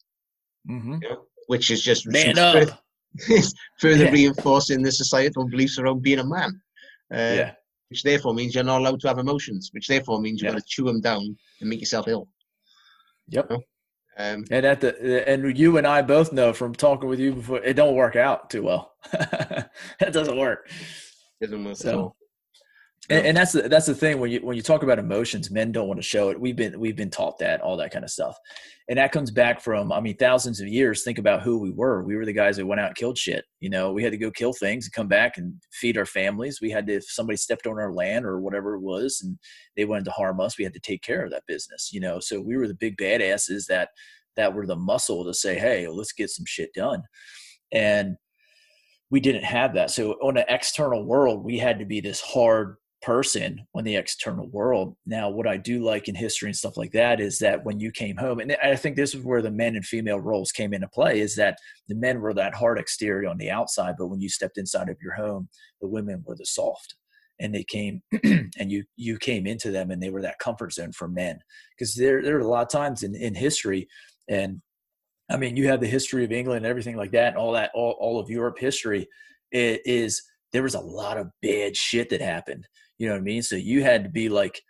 Mm-hmm. 0.71 0.99
You 1.03 1.09
know? 1.09 1.23
Which 1.47 1.71
is 1.71 1.83
just 1.83 2.07
man 2.07 2.39
up. 2.39 2.81
further 3.81 4.05
Yeah. 4.05 4.11
reinforcing 4.11 4.83
the 4.83 4.91
societal 4.91 5.49
beliefs 5.49 5.79
around 5.79 6.03
being 6.03 6.19
a 6.19 6.25
man. 6.25 6.61
Uh, 7.12 7.35
yeah. 7.37 7.53
Which 7.89 8.03
therefore 8.03 8.35
means 8.35 8.55
you're 8.55 8.65
not 8.65 8.81
allowed 8.81 9.01
to 9.01 9.09
have 9.09 9.19
emotions, 9.19 9.71
which 9.73 9.87
therefore 9.87 10.21
means 10.21 10.43
you've 10.43 10.53
got 10.53 10.59
to 10.59 10.65
chew 10.67 10.85
them 10.85 11.01
down 11.01 11.37
and 11.61 11.71
make 11.71 11.81
yourself 11.81 12.09
ill. 12.09 12.29
Yep. 13.29 13.53
Um, 14.17 14.45
And 14.51 14.65
at 14.65 14.81
the 14.81 15.29
and 15.29 15.57
you 15.57 15.77
and 15.77 15.87
I 15.87 16.03
both 16.03 16.33
know 16.33 16.53
from 16.53 16.75
talking 16.75 17.09
with 17.09 17.21
you 17.21 17.35
before, 17.35 17.62
it 17.62 17.75
don't 17.75 17.95
work 17.95 18.17
out 18.17 18.51
too 18.51 18.62
well. 18.62 18.95
that 19.12 19.71
doesn't 20.12 20.37
work. 20.37 20.69
doesn't 21.41 21.65
work 21.65 21.77
So-. 21.77 22.15
And, 23.11 23.27
and 23.27 23.37
that's 23.37 23.53
the 23.53 23.69
that's 23.69 23.87
the 23.87 23.95
thing 23.95 24.19
when 24.19 24.31
you 24.31 24.41
when 24.41 24.57
you 24.57 24.63
talk 24.63 24.83
about 24.83 24.99
emotions, 24.99 25.51
men 25.51 25.73
don't 25.73 25.89
want 25.89 25.99
to 25.99 26.03
show 26.03 26.31
it. 26.31 26.41
We've 26.41 26.57
been 26.57 26.81
we've 26.81 26.97
been 26.97 27.11
taught 27.11 27.39
that 27.39 27.61
all 27.61 27.77
that 27.77 27.93
kind 27.93 28.05
of 28.05 28.11
stuff, 28.11 28.39
and 28.89 28.99
that 28.99 29.13
comes 29.13 29.31
back 29.31 29.61
from 29.61 29.93
I 29.93 30.01
mean 30.01 30.17
thousands 30.17 30.59
of 30.61 30.69
years. 30.69 31.03
Think 31.03 31.19
about 31.19 31.43
who 31.43 31.59
we 31.59 31.71
were. 31.71 32.03
We 32.03 32.17
were 32.17 32.25
the 32.25 32.33
guys 32.33 32.57
that 32.57 32.67
went 32.67 32.81
out 32.81 32.89
and 32.89 32.97
killed 32.97 33.19
shit. 33.19 33.45
You 33.61 33.69
know, 33.69 33.93
we 33.93 34.03
had 34.03 34.13
to 34.13 34.19
go 34.19 34.31
kill 34.31 34.55
things 34.55 34.87
and 34.87 34.93
come 34.95 35.09
back 35.09 35.37
and 35.37 35.55
feed 35.73 35.99
our 35.99 36.07
families. 36.07 36.61
We 36.63 36.71
had 36.71 36.87
to 36.87 36.95
if 36.95 37.05
somebody 37.05 37.37
stepped 37.37 37.67
on 37.67 37.79
our 37.79 37.93
land 37.93 38.25
or 38.25 38.41
whatever 38.41 38.75
it 38.75 38.81
was, 38.81 39.21
and 39.23 39.39
they 39.77 39.85
wanted 39.85 40.07
to 40.07 40.13
harm 40.13 40.41
us, 40.41 40.57
we 40.57 40.65
had 40.65 40.75
to 40.75 40.81
take 40.81 41.03
care 41.03 41.25
of 41.25 41.31
that 41.33 41.47
business. 41.47 41.91
You 41.93 42.01
know, 42.01 42.21
so 42.21 42.41
we 42.41 42.57
were 42.57 42.69
the 42.69 42.75
big 42.75 42.97
badasses 42.97 43.67
that 43.67 43.91
that 44.37 44.55
were 44.55 44.67
the 44.67 44.77
muscle 44.77 45.25
to 45.25 45.35
say, 45.35 45.59
hey, 45.59 45.87
let's 45.89 46.13
get 46.13 46.31
some 46.31 46.47
shit 46.47 46.73
done, 46.73 47.03
and 47.71 48.17
we 49.11 49.21
didn't 49.21 49.45
have 49.45 49.75
that. 49.75 49.91
So 49.91 50.13
on 50.23 50.39
an 50.39 50.45
external 50.49 51.05
world, 51.05 51.45
we 51.45 51.59
had 51.59 51.79
to 51.79 51.85
be 51.85 52.01
this 52.01 52.23
hard 52.23 52.77
person 53.05 53.67
on 53.75 53.85
the 53.85 53.97
external 53.97 54.47
world. 54.49 54.97
Now, 55.05 55.29
what 55.29 55.47
I 55.47 55.59
do 55.59 55.85
like 55.85 56.09
in 56.09 56.15
history 56.15 56.49
and 56.49 56.57
stuff 56.57 56.79
like 56.79 56.93
that 56.93 57.21
is 57.21 57.39
that 57.41 57.63
when 57.63 57.79
you 57.79 57.93
came 57.93 58.17
home, 58.17 58.41
and 58.41 58.57
I 58.63 58.77
think 58.77 58.97
this 58.97 59.15
is 59.15 59.23
where 59.23 59.43
the 59.43 59.51
men 59.51 59.77
and 59.77 59.85
female 59.85 60.21
roles 60.21 60.53
came 60.53 60.73
into 60.73 60.89
play, 60.89 61.21
is 61.21 61.37
that 61.37 61.59
the 61.89 61.95
men 61.95 62.21
were 62.21 62.33
that 62.33 62.55
hard 62.55 62.79
exterior 62.79 63.29
on 63.29 63.37
the 63.37 63.51
outside, 63.51 63.97
but 63.99 64.07
when 64.07 64.23
you 64.23 64.31
stepped 64.31 64.57
inside 64.57 64.89
of 64.89 64.97
your 65.03 65.13
home, 65.13 65.49
the 65.83 65.89
women 65.89 66.25
were 66.27 66.35
the 66.35 66.47
soft. 66.47 66.95
And 67.41 67.55
they 67.55 67.65
came, 67.65 68.01
and 68.25 68.71
you 68.71 68.85
you 68.97 69.19
came 69.19 69.47
into 69.47 69.71
them, 69.71 69.91
and 69.91 70.03
they 70.03 70.11
were 70.11 70.23
that 70.23 70.39
comfort 70.39 70.73
zone 70.73 70.93
for 70.93 71.09
men. 71.09 71.41
Because 71.77 71.95
there 71.95 72.23
there 72.23 72.37
are 72.37 72.41
a 72.41 72.49
lot 72.49 72.63
of 72.63 72.71
times 72.71 73.03
in 73.03 73.15
in 73.17 73.35
history, 73.35 73.89
and 74.29 74.63
I 75.31 75.37
mean, 75.37 75.57
you 75.57 75.67
have 75.67 75.81
the 75.81 75.89
history 75.89 76.25
of 76.25 76.31
England 76.31 76.59
and 76.59 76.67
everything 76.67 76.97
like 76.97 77.11
that, 77.11 77.29
and 77.29 77.37
all 77.37 77.53
that, 77.53 77.73
all, 77.75 77.97
all 77.99 78.21
of 78.21 78.31
Europe 78.31 78.59
history 78.59 79.09
it 79.51 79.83
is 79.85 80.23
there 80.53 80.63
was 80.63 80.75
a 80.75 80.81
lot 80.81 81.19
of 81.19 81.31
bad 81.43 81.77
shit 81.77 82.09
that 82.11 82.21
happened. 82.21 82.67
You 82.99 83.09
know 83.09 83.15
what 83.15 83.21
I 83.21 83.25
mean? 83.25 83.43
So 83.43 83.57
you 83.57 83.83
had 83.83 84.05
to 84.05 84.11
be 84.11 84.29
like 84.29 84.61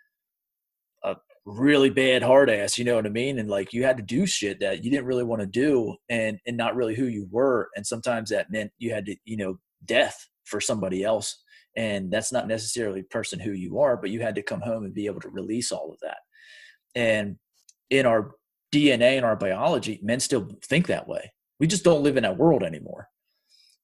a 1.03 1.15
really 1.45 1.89
bad 1.89 2.23
hard 2.23 2.49
ass, 2.49 2.77
you 2.77 2.85
know 2.85 2.95
what 2.95 3.05
I 3.05 3.09
mean? 3.09 3.39
And 3.39 3.49
like 3.49 3.73
you 3.73 3.83
had 3.83 3.97
to 3.97 4.03
do 4.03 4.25
shit 4.25 4.59
that 4.59 4.83
you 4.83 4.91
didn't 4.91 5.05
really 5.05 5.23
want 5.23 5.41
to 5.41 5.47
do 5.47 5.95
and 6.09 6.39
and 6.45 6.57
not 6.57 6.75
really 6.75 6.95
who 6.95 7.05
you 7.05 7.27
were. 7.31 7.69
And 7.75 7.85
sometimes 7.85 8.29
that 8.29 8.51
meant 8.51 8.71
you 8.77 8.93
had 8.93 9.05
to, 9.05 9.15
you 9.25 9.37
know, 9.37 9.59
death 9.85 10.27
for 10.45 10.59
somebody 10.59 11.03
else. 11.03 11.43
And 11.77 12.09
that's 12.11 12.31
not 12.31 12.47
necessarily 12.47 13.03
person 13.03 13.39
who 13.39 13.51
you 13.51 13.79
are, 13.79 13.97
but 13.97 14.09
you 14.09 14.21
had 14.21 14.35
to 14.35 14.41
come 14.41 14.61
home 14.61 14.85
and 14.85 14.93
be 14.93 15.07
able 15.07 15.21
to 15.21 15.29
release 15.29 15.71
all 15.71 15.91
of 15.91 15.99
that. 16.01 16.17
And 16.95 17.37
in 17.89 18.05
our 18.05 18.31
DNA 18.73 19.17
and 19.17 19.25
our 19.25 19.35
biology, 19.35 19.99
men 20.01 20.19
still 20.19 20.47
think 20.63 20.87
that 20.87 21.07
way. 21.07 21.33
We 21.59 21.67
just 21.67 21.83
don't 21.83 22.03
live 22.03 22.17
in 22.17 22.23
that 22.23 22.37
world 22.37 22.63
anymore. 22.63 23.09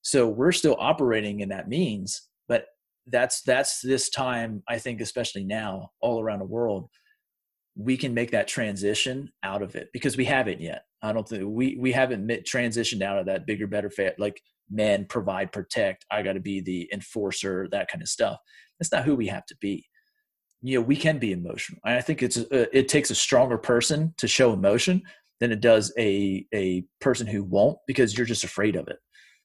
So 0.01 0.27
we're 0.27 0.51
still 0.51 0.75
operating 0.79 1.41
in 1.41 1.49
that 1.49 1.69
means, 1.69 2.27
but 2.47 2.65
that's 3.07 3.41
that's 3.41 3.81
this 3.81 4.09
time 4.09 4.63
I 4.67 4.77
think 4.77 5.01
especially 5.01 5.43
now 5.43 5.91
all 6.01 6.21
around 6.21 6.39
the 6.39 6.45
world 6.45 6.89
we 7.75 7.97
can 7.97 8.13
make 8.13 8.31
that 8.31 8.47
transition 8.47 9.31
out 9.43 9.61
of 9.61 9.75
it 9.75 9.89
because 9.93 10.17
we 10.17 10.25
haven't 10.25 10.61
yet. 10.61 10.83
I 11.01 11.13
don't 11.13 11.27
think 11.27 11.43
we 11.45 11.77
we 11.79 11.91
haven't 11.91 12.27
transitioned 12.45 13.01
out 13.01 13.17
of 13.17 13.25
that 13.25 13.47
bigger 13.47 13.67
better 13.67 13.89
fat 13.89 14.19
like 14.19 14.41
men 14.69 15.05
provide 15.05 15.51
protect 15.51 16.05
I 16.11 16.21
got 16.21 16.33
to 16.33 16.39
be 16.39 16.61
the 16.61 16.89
enforcer 16.93 17.67
that 17.71 17.89
kind 17.89 18.01
of 18.01 18.07
stuff. 18.07 18.37
That's 18.79 18.91
not 18.91 19.05
who 19.05 19.15
we 19.15 19.27
have 19.27 19.45
to 19.47 19.55
be. 19.59 19.85
You 20.61 20.79
know, 20.79 20.85
we 20.85 20.95
can 20.95 21.17
be 21.17 21.31
emotional. 21.31 21.79
And 21.85 21.95
I 21.95 22.01
think 22.01 22.21
it's 22.21 22.37
a, 22.37 22.77
it 22.77 22.87
takes 22.87 23.09
a 23.09 23.15
stronger 23.15 23.57
person 23.57 24.13
to 24.17 24.27
show 24.27 24.53
emotion 24.53 25.01
than 25.39 25.51
it 25.51 25.61
does 25.61 25.91
a 25.97 26.45
a 26.53 26.83
person 26.99 27.25
who 27.25 27.43
won't 27.43 27.79
because 27.87 28.15
you're 28.15 28.27
just 28.27 28.43
afraid 28.43 28.75
of 28.75 28.87
it 28.87 28.97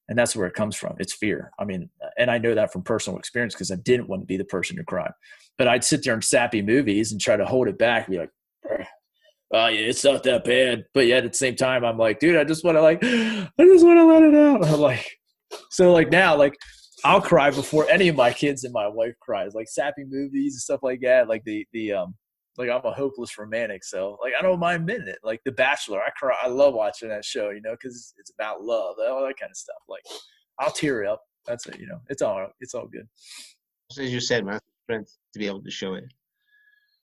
and 0.08 0.18
that's 0.18 0.36
where 0.36 0.46
it 0.46 0.54
comes 0.54 0.76
from. 0.76 0.96
It's 0.98 1.12
fear. 1.12 1.52
I 1.58 1.64
mean 1.64 1.90
and 2.18 2.30
i 2.30 2.38
know 2.38 2.54
that 2.54 2.72
from 2.72 2.82
personal 2.82 3.18
experience 3.18 3.54
because 3.54 3.70
i 3.70 3.76
didn't 3.76 4.08
want 4.08 4.22
to 4.22 4.26
be 4.26 4.36
the 4.36 4.44
person 4.44 4.76
to 4.76 4.84
cry. 4.84 5.10
But 5.58 5.68
i'd 5.68 5.84
sit 5.84 6.04
there 6.04 6.14
in 6.14 6.22
sappy 6.22 6.62
movies 6.62 7.12
and 7.12 7.20
try 7.20 7.36
to 7.36 7.46
hold 7.46 7.68
it 7.68 7.78
back 7.78 8.06
and 8.06 8.12
be 8.12 8.18
like 8.20 8.30
oh 9.52 9.66
yeah 9.68 9.80
it's 9.80 10.04
not 10.04 10.22
that 10.24 10.44
bad. 10.44 10.84
But 10.94 11.06
yet 11.06 11.24
at 11.24 11.32
the 11.32 11.38
same 11.38 11.56
time 11.56 11.84
i'm 11.84 11.98
like 11.98 12.18
dude 12.20 12.36
i 12.36 12.44
just 12.44 12.64
want 12.64 12.76
to 12.76 12.82
like 12.82 13.02
i 13.02 13.48
just 13.58 13.84
want 13.84 13.98
to 13.98 14.04
let 14.04 14.22
it 14.22 14.34
out. 14.34 14.64
I'm 14.64 14.80
like 14.80 15.18
so 15.70 15.92
like 15.92 16.10
now 16.10 16.36
like 16.36 16.54
i'll 17.04 17.20
cry 17.20 17.50
before 17.50 17.88
any 17.88 18.08
of 18.08 18.16
my 18.16 18.32
kids 18.32 18.64
and 18.64 18.72
my 18.72 18.88
wife 18.88 19.14
cries 19.20 19.54
like 19.54 19.68
sappy 19.68 20.04
movies 20.04 20.54
and 20.54 20.60
stuff 20.60 20.80
like 20.82 21.00
that 21.02 21.28
like 21.28 21.44
the 21.44 21.66
the 21.72 21.92
um 21.92 22.14
like 22.58 22.70
I'm 22.70 22.84
a 22.84 22.92
hopeless 22.92 23.36
romantic, 23.38 23.84
so 23.84 24.18
like 24.22 24.32
I 24.38 24.42
don't 24.42 24.58
mind 24.58 24.82
admitting 24.82 25.08
it. 25.08 25.18
Like 25.22 25.42
The 25.44 25.52
Bachelor, 25.52 26.00
I 26.00 26.10
cry. 26.10 26.34
I 26.42 26.48
love 26.48 26.74
watching 26.74 27.08
that 27.08 27.24
show, 27.24 27.50
you 27.50 27.60
know, 27.60 27.72
because 27.72 28.14
it's 28.18 28.30
about 28.30 28.62
love, 28.62 28.96
all 29.08 29.26
that 29.26 29.38
kind 29.38 29.50
of 29.50 29.56
stuff. 29.56 29.76
Like 29.88 30.02
I'll 30.58 30.72
tear 30.72 31.06
up. 31.06 31.22
That's 31.46 31.66
it, 31.66 31.78
you 31.78 31.86
know. 31.86 32.00
It's 32.08 32.22
all 32.22 32.48
it's 32.60 32.74
all 32.74 32.86
good. 32.86 33.08
As 33.98 34.12
you 34.12 34.20
said, 34.20 34.44
man, 34.44 34.58
strength 34.84 35.16
to 35.32 35.38
be 35.38 35.46
able 35.46 35.62
to 35.62 35.70
show 35.70 35.94
it. 35.94 36.04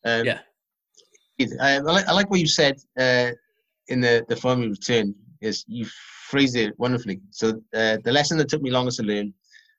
Um, 0.06 0.26
Yeah. 0.26 0.40
I, 1.60 1.76
I, 1.76 1.80
like, 1.80 2.08
I 2.08 2.14
like 2.14 2.30
what 2.30 2.40
you 2.40 2.48
said 2.48 2.76
uh, 3.00 3.32
in 3.88 4.02
the 4.02 4.26
the 4.30 4.36
family 4.36 4.68
return. 4.70 5.16
Is 5.42 5.66
you 5.68 5.86
phrased 6.30 6.56
it 6.56 6.74
wonderfully. 6.80 7.20
So 7.32 7.50
uh, 7.76 7.98
the 8.06 8.12
lesson 8.14 8.38
that 8.38 8.48
took 8.48 8.62
me 8.62 8.72
longest 8.72 8.98
to 9.00 9.04
learn 9.04 9.34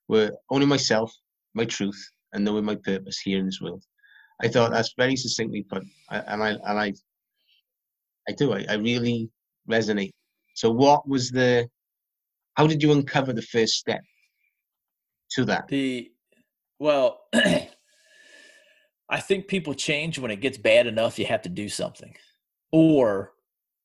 were 0.08 0.30
owning 0.50 0.68
myself, 0.68 1.10
my 1.54 1.64
truth, 1.64 1.98
and 2.34 2.44
knowing 2.44 2.66
my 2.66 2.74
purpose 2.74 3.18
here 3.18 3.38
in 3.38 3.46
this 3.46 3.62
world. 3.62 3.82
I 4.42 4.48
thought 4.48 4.72
that's 4.72 4.94
very 4.96 5.16
succinctly 5.16 5.62
put, 5.62 5.84
and 6.10 6.42
I 6.42 6.50
and 6.50 6.78
I, 6.78 6.92
I 8.28 8.32
do. 8.32 8.52
I, 8.52 8.64
I 8.68 8.74
really 8.74 9.30
resonate. 9.70 10.12
So, 10.54 10.70
what 10.70 11.08
was 11.08 11.30
the? 11.30 11.68
How 12.54 12.66
did 12.66 12.82
you 12.82 12.92
uncover 12.92 13.32
the 13.32 13.42
first 13.42 13.74
step 13.74 14.00
to 15.32 15.44
that? 15.46 15.68
The 15.68 16.10
well, 16.78 17.22
I 19.08 19.20
think 19.20 19.48
people 19.48 19.74
change 19.74 20.18
when 20.18 20.30
it 20.30 20.40
gets 20.40 20.58
bad 20.58 20.86
enough. 20.86 21.18
You 21.18 21.26
have 21.26 21.42
to 21.42 21.48
do 21.48 21.68
something, 21.68 22.14
or 22.72 23.32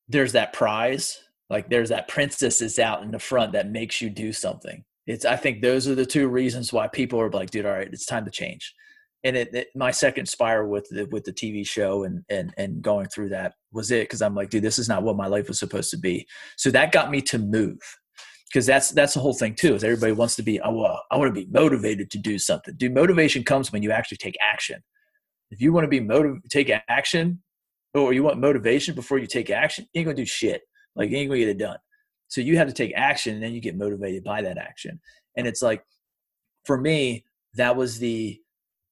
there's 0.07 0.33
that 0.33 0.53
prize. 0.53 1.19
Like 1.49 1.69
there's 1.69 1.89
that 1.89 2.07
princess 2.07 2.61
is 2.61 2.79
out 2.79 3.03
in 3.03 3.11
the 3.11 3.19
front 3.19 3.53
that 3.53 3.69
makes 3.69 4.01
you 4.01 4.09
do 4.09 4.33
something. 4.33 4.83
It's. 5.05 5.25
I 5.25 5.35
think 5.35 5.61
those 5.61 5.87
are 5.87 5.95
the 5.95 6.05
two 6.05 6.27
reasons 6.27 6.73
why 6.73 6.87
people 6.87 7.21
are 7.21 7.29
like, 7.29 7.51
dude, 7.51 7.67
all 7.67 7.73
right, 7.73 7.87
it's 7.91 8.05
time 8.05 8.25
to 8.25 8.31
change. 8.31 8.73
And 9.23 9.35
it, 9.35 9.53
it 9.53 9.67
my 9.75 9.91
second 9.91 10.27
spiral 10.27 10.69
with 10.69 10.87
the 10.89 11.05
with 11.11 11.25
the 11.25 11.33
TV 11.33 11.67
show 11.67 12.03
and 12.03 12.23
and 12.29 12.53
and 12.57 12.81
going 12.81 13.07
through 13.07 13.29
that 13.29 13.53
was 13.71 13.91
it 13.91 14.03
because 14.03 14.21
I'm 14.21 14.35
like, 14.35 14.49
dude, 14.49 14.63
this 14.63 14.79
is 14.79 14.87
not 14.87 15.03
what 15.03 15.17
my 15.17 15.27
life 15.27 15.47
was 15.47 15.59
supposed 15.59 15.91
to 15.91 15.97
be. 15.97 16.25
So 16.55 16.71
that 16.71 16.91
got 16.91 17.11
me 17.11 17.21
to 17.23 17.37
move 17.37 17.79
because 18.51 18.65
that's 18.65 18.91
that's 18.91 19.13
the 19.13 19.19
whole 19.19 19.33
thing 19.33 19.55
too 19.55 19.75
is 19.75 19.83
everybody 19.83 20.11
wants 20.11 20.35
to 20.35 20.43
be 20.43 20.59
oh 20.61 20.73
well, 20.73 21.03
i 21.11 21.17
want 21.17 21.33
to 21.33 21.41
be 21.45 21.49
motivated 21.51 22.09
to 22.11 22.17
do 22.17 22.39
something. 22.39 22.73
Dude 22.75 22.93
motivation 22.93 23.43
comes 23.43 23.71
when 23.71 23.83
you 23.83 23.91
actually 23.91 24.17
take 24.17 24.35
action. 24.41 24.81
If 25.51 25.61
you 25.61 25.73
want 25.73 25.85
to 25.85 25.89
be 25.89 25.99
motiv- 25.99 26.41
take 26.49 26.71
action 26.87 27.41
or 27.93 28.13
you 28.13 28.23
want 28.23 28.39
motivation 28.39 28.95
before 28.95 29.17
you 29.17 29.27
take 29.27 29.49
action 29.49 29.85
you 29.93 29.99
ain't 29.99 30.05
gonna 30.05 30.15
do 30.15 30.25
shit. 30.25 30.61
Like 30.95 31.11
you 31.11 31.17
ain't 31.17 31.29
gonna 31.29 31.39
get 31.39 31.49
it 31.49 31.59
done. 31.59 31.77
So 32.27 32.41
you 32.41 32.57
have 32.57 32.67
to 32.67 32.73
take 32.73 32.93
action 32.95 33.35
and 33.35 33.43
then 33.43 33.53
you 33.53 33.61
get 33.61 33.77
motivated 33.77 34.23
by 34.23 34.41
that 34.41 34.57
action. 34.57 34.99
And 35.35 35.45
it's 35.45 35.61
like 35.61 35.83
for 36.65 36.79
me 36.79 37.25
that 37.55 37.75
was 37.75 37.99
the 37.99 38.39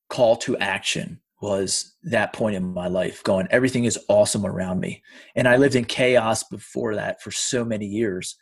call 0.10 0.36
to 0.36 0.58
action 0.58 1.20
was 1.42 1.96
that 2.04 2.34
point 2.34 2.56
in 2.56 2.74
my 2.74 2.88
life 2.88 3.24
going 3.24 3.48
everything 3.52 3.84
is 3.84 4.00
awesome 4.08 4.46
around 4.46 4.80
me 4.80 5.04
and 5.36 5.48
i 5.48 5.56
lived 5.56 5.76
in 5.76 5.86
chaos 5.86 6.44
before 6.44 6.96
that 6.96 7.22
for 7.22 7.30
so 7.30 7.64
many 7.64 7.86
years 7.86 8.36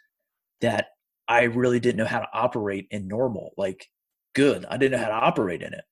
that 0.61 0.88
I 1.28 1.43
really 1.43 1.80
didn't 1.80 1.97
know 1.97 2.05
how 2.05 2.20
to 2.20 2.28
operate 2.34 2.88
in 2.91 3.07
normal, 3.07 3.53
like 3.57 3.88
good. 4.34 4.66
I 4.70 4.78
didn't 4.78 4.99
know 4.99 5.05
how 5.05 5.20
to 5.20 5.26
operate 5.26 5.61
in 5.61 5.74
it. 5.74 5.84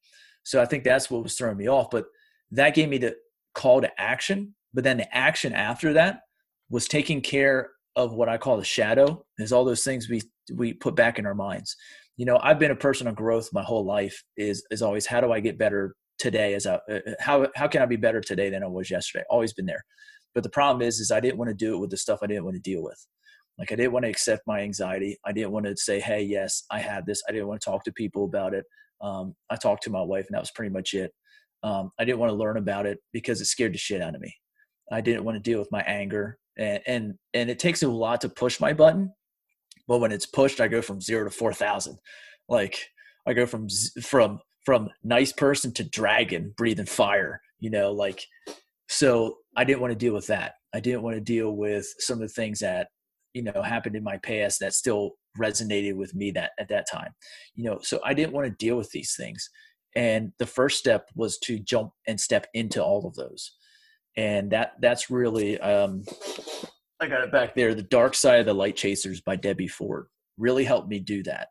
So 0.43 0.61
I 0.61 0.65
think 0.65 0.84
that's 0.84 1.09
what 1.09 1.24
was 1.24 1.36
throwing 1.36 1.57
me 1.57 1.67
off. 1.67 1.89
But 1.89 2.05
that 2.51 2.76
gave 2.76 2.89
me 2.89 2.97
the 2.97 3.15
call 3.55 3.82
to 3.82 4.01
action. 4.01 4.55
But 4.74 4.84
then 4.84 4.97
the 4.97 5.15
action 5.15 5.53
after 5.53 5.93
that 5.93 6.21
was 6.69 6.88
taking 6.88 7.21
care 7.21 7.71
of 7.95 8.13
what 8.13 8.30
I 8.30 8.38
call 8.38 8.57
the 8.57 8.63
shadow, 8.63 9.24
is 9.38 9.53
all 9.53 9.65
those 9.65 9.84
things 9.84 10.09
we 10.09 10.21
we 10.55 10.74
put 10.74 10.95
back 10.95 11.19
in 11.19 11.26
our 11.26 11.36
minds. 11.36 11.76
You 12.18 12.26
know, 12.26 12.39
I've 12.41 12.59
been 12.59 12.72
a 12.72 12.76
person 12.76 13.07
of 13.07 13.16
growth 13.16 13.49
my 13.53 13.64
whole 13.64 13.86
life. 13.86 14.24
Is 14.38 14.66
is 14.72 14.82
always 14.82 15.05
how 15.05 15.22
do 15.22 15.32
I 15.32 15.39
get 15.39 15.57
better 15.57 15.95
today? 16.20 16.53
As 16.53 16.66
a 16.66 16.82
uh, 16.89 16.99
how 17.20 17.47
how 17.55 17.68
can 17.68 17.82
I 17.82 17.86
be 17.86 17.95
better 17.95 18.22
today 18.22 18.49
than 18.49 18.64
I 18.64 18.68
was 18.68 18.91
yesterday? 18.91 19.24
Always 19.30 19.53
been 19.53 19.66
there. 19.66 19.84
But 20.34 20.43
the 20.43 20.49
problem 20.49 20.82
is, 20.82 20.99
is 20.99 21.11
I 21.11 21.20
didn't 21.20 21.38
want 21.38 21.49
to 21.49 21.55
do 21.55 21.76
it 21.76 21.78
with 21.78 21.89
the 21.91 21.97
stuff 21.97 22.20
I 22.22 22.28
didn't 22.28 22.45
want 22.45 22.55
to 22.55 22.61
deal 22.61 22.84
with. 22.84 23.05
Like 23.57 23.72
I 23.72 23.76
didn't 23.76 23.93
want 23.93 24.03
to 24.05 24.09
accept 24.09 24.47
my 24.47 24.61
anxiety. 24.61 25.18
I 25.26 25.32
didn't 25.32 25.51
want 25.51 25.66
to 25.66 25.78
say, 25.78 25.99
"Hey, 25.99 26.24
yes, 26.24 26.64
I 26.72 26.80
have 26.80 27.05
this." 27.05 27.22
I 27.28 27.32
didn't 27.32 27.47
want 27.47 27.61
to 27.61 27.70
talk 27.70 27.84
to 27.86 27.91
people 27.91 28.26
about 28.26 28.53
it. 28.53 28.66
Um, 29.01 29.36
I 29.49 29.55
talked 29.55 29.84
to 29.84 29.89
my 29.89 30.01
wife, 30.01 30.26
and 30.28 30.36
that 30.36 30.41
was 30.41 30.51
pretty 30.51 30.74
much 30.74 30.93
it. 30.93 31.11
Um, 31.61 31.91
I 31.99 32.05
didn't 32.05 32.20
want 32.20 32.32
to 32.32 32.36
learn 32.36 32.57
about 32.57 32.86
it 32.86 32.99
because 33.11 33.41
it 33.41 33.45
scared 33.45 33.74
the 33.74 33.78
shit 33.78 34.01
out 34.01 34.16
of 34.16 34.22
me. 34.22 34.36
I 34.91 35.01
didn't 35.01 35.24
want 35.24 35.36
to 35.36 35.51
deal 35.51 35.59
with 35.59 35.72
my 35.72 35.82
anger, 35.82 36.38
and 36.57 36.82
and 36.88 37.14
and 37.34 37.49
it 37.49 37.59
takes 37.59 37.84
a 37.84 37.88
lot 37.88 38.22
to 38.22 38.30
push 38.30 38.59
my 38.59 38.74
button. 38.74 39.11
But 39.88 39.99
when 39.99 40.11
it's 40.11 40.25
pushed, 40.25 40.61
I 40.61 40.67
go 40.67 40.81
from 40.81 41.01
zero 41.01 41.25
to 41.25 41.29
four 41.29 41.53
thousand. 41.53 41.97
Like 42.47 42.77
I 43.27 43.34
go 43.34 43.45
from 43.45 43.67
from 44.01 44.39
from 44.65 44.89
nice 45.03 45.31
person 45.31 45.73
to 45.73 45.84
dragon 45.84 46.53
breathing 46.57 46.86
fire. 46.86 47.41
You 47.59 47.69
know, 47.69 47.91
like 47.91 48.25
so 48.89 49.38
I 49.55 49.63
didn't 49.63 49.81
want 49.81 49.91
to 49.91 49.97
deal 49.97 50.13
with 50.13 50.27
that. 50.27 50.55
I 50.73 50.79
didn't 50.79 51.03
want 51.03 51.15
to 51.15 51.21
deal 51.21 51.51
with 51.51 51.88
some 51.99 52.15
of 52.15 52.27
the 52.27 52.34
things 52.34 52.59
that 52.59 52.88
you 53.34 53.43
know 53.43 53.61
happened 53.61 53.95
in 53.95 54.03
my 54.03 54.17
past 54.17 54.59
that 54.59 54.73
still 54.73 55.11
resonated 55.38 55.95
with 55.95 56.13
me 56.13 56.31
that 56.31 56.51
at 56.59 56.69
that 56.69 56.88
time. 56.91 57.11
You 57.55 57.65
know, 57.65 57.79
so 57.81 57.99
I 58.03 58.13
didn't 58.13 58.34
want 58.34 58.47
to 58.47 58.65
deal 58.65 58.77
with 58.77 58.91
these 58.91 59.15
things. 59.15 59.49
And 59.95 60.31
the 60.39 60.45
first 60.45 60.79
step 60.79 61.09
was 61.15 61.38
to 61.39 61.59
jump 61.59 61.91
and 62.07 62.19
step 62.19 62.47
into 62.53 62.84
all 62.84 63.05
of 63.05 63.15
those. 63.15 63.51
And 64.17 64.51
that 64.51 64.73
that's 64.79 65.09
really 65.09 65.59
um 65.59 66.03
I 66.99 67.07
got 67.07 67.23
it 67.23 67.31
back 67.31 67.55
there. 67.55 67.73
The 67.73 67.83
Dark 67.83 68.15
Side 68.15 68.39
of 68.39 68.45
the 68.45 68.53
Light 68.53 68.75
Chasers 68.75 69.21
by 69.21 69.35
Debbie 69.35 69.67
Ford 69.67 70.07
really 70.37 70.63
helped 70.63 70.89
me 70.89 70.99
do 70.99 71.23
that. 71.23 71.47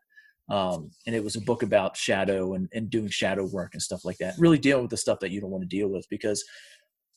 Um, 0.49 0.91
and 1.07 1.15
it 1.15 1.23
was 1.23 1.35
a 1.35 1.41
book 1.41 1.63
about 1.63 1.95
shadow 1.95 2.53
and, 2.53 2.67
and 2.73 2.89
doing 2.89 3.07
shadow 3.09 3.45
work 3.45 3.73
and 3.73 3.81
stuff 3.81 4.03
like 4.03 4.17
that. 4.17 4.35
Really 4.37 4.57
dealing 4.57 4.83
with 4.83 4.91
the 4.91 4.97
stuff 4.97 5.19
that 5.19 5.31
you 5.31 5.39
don't 5.39 5.51
want 5.51 5.63
to 5.63 5.67
deal 5.67 5.87
with 5.87 6.05
because 6.09 6.43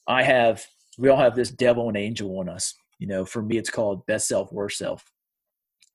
I 0.07 0.23
have, 0.23 0.65
we 0.99 1.09
all 1.09 1.17
have 1.17 1.35
this 1.35 1.51
devil 1.51 1.89
and 1.89 1.97
angel 1.97 2.39
on 2.39 2.49
us. 2.49 2.75
You 2.99 3.09
know, 3.09 3.25
for 3.25 3.43
me, 3.43 3.59
it's 3.59 3.71
called 3.71 4.07
best 4.07 4.29
self, 4.29 4.53
worst 4.53 4.79
self. 4.79 5.05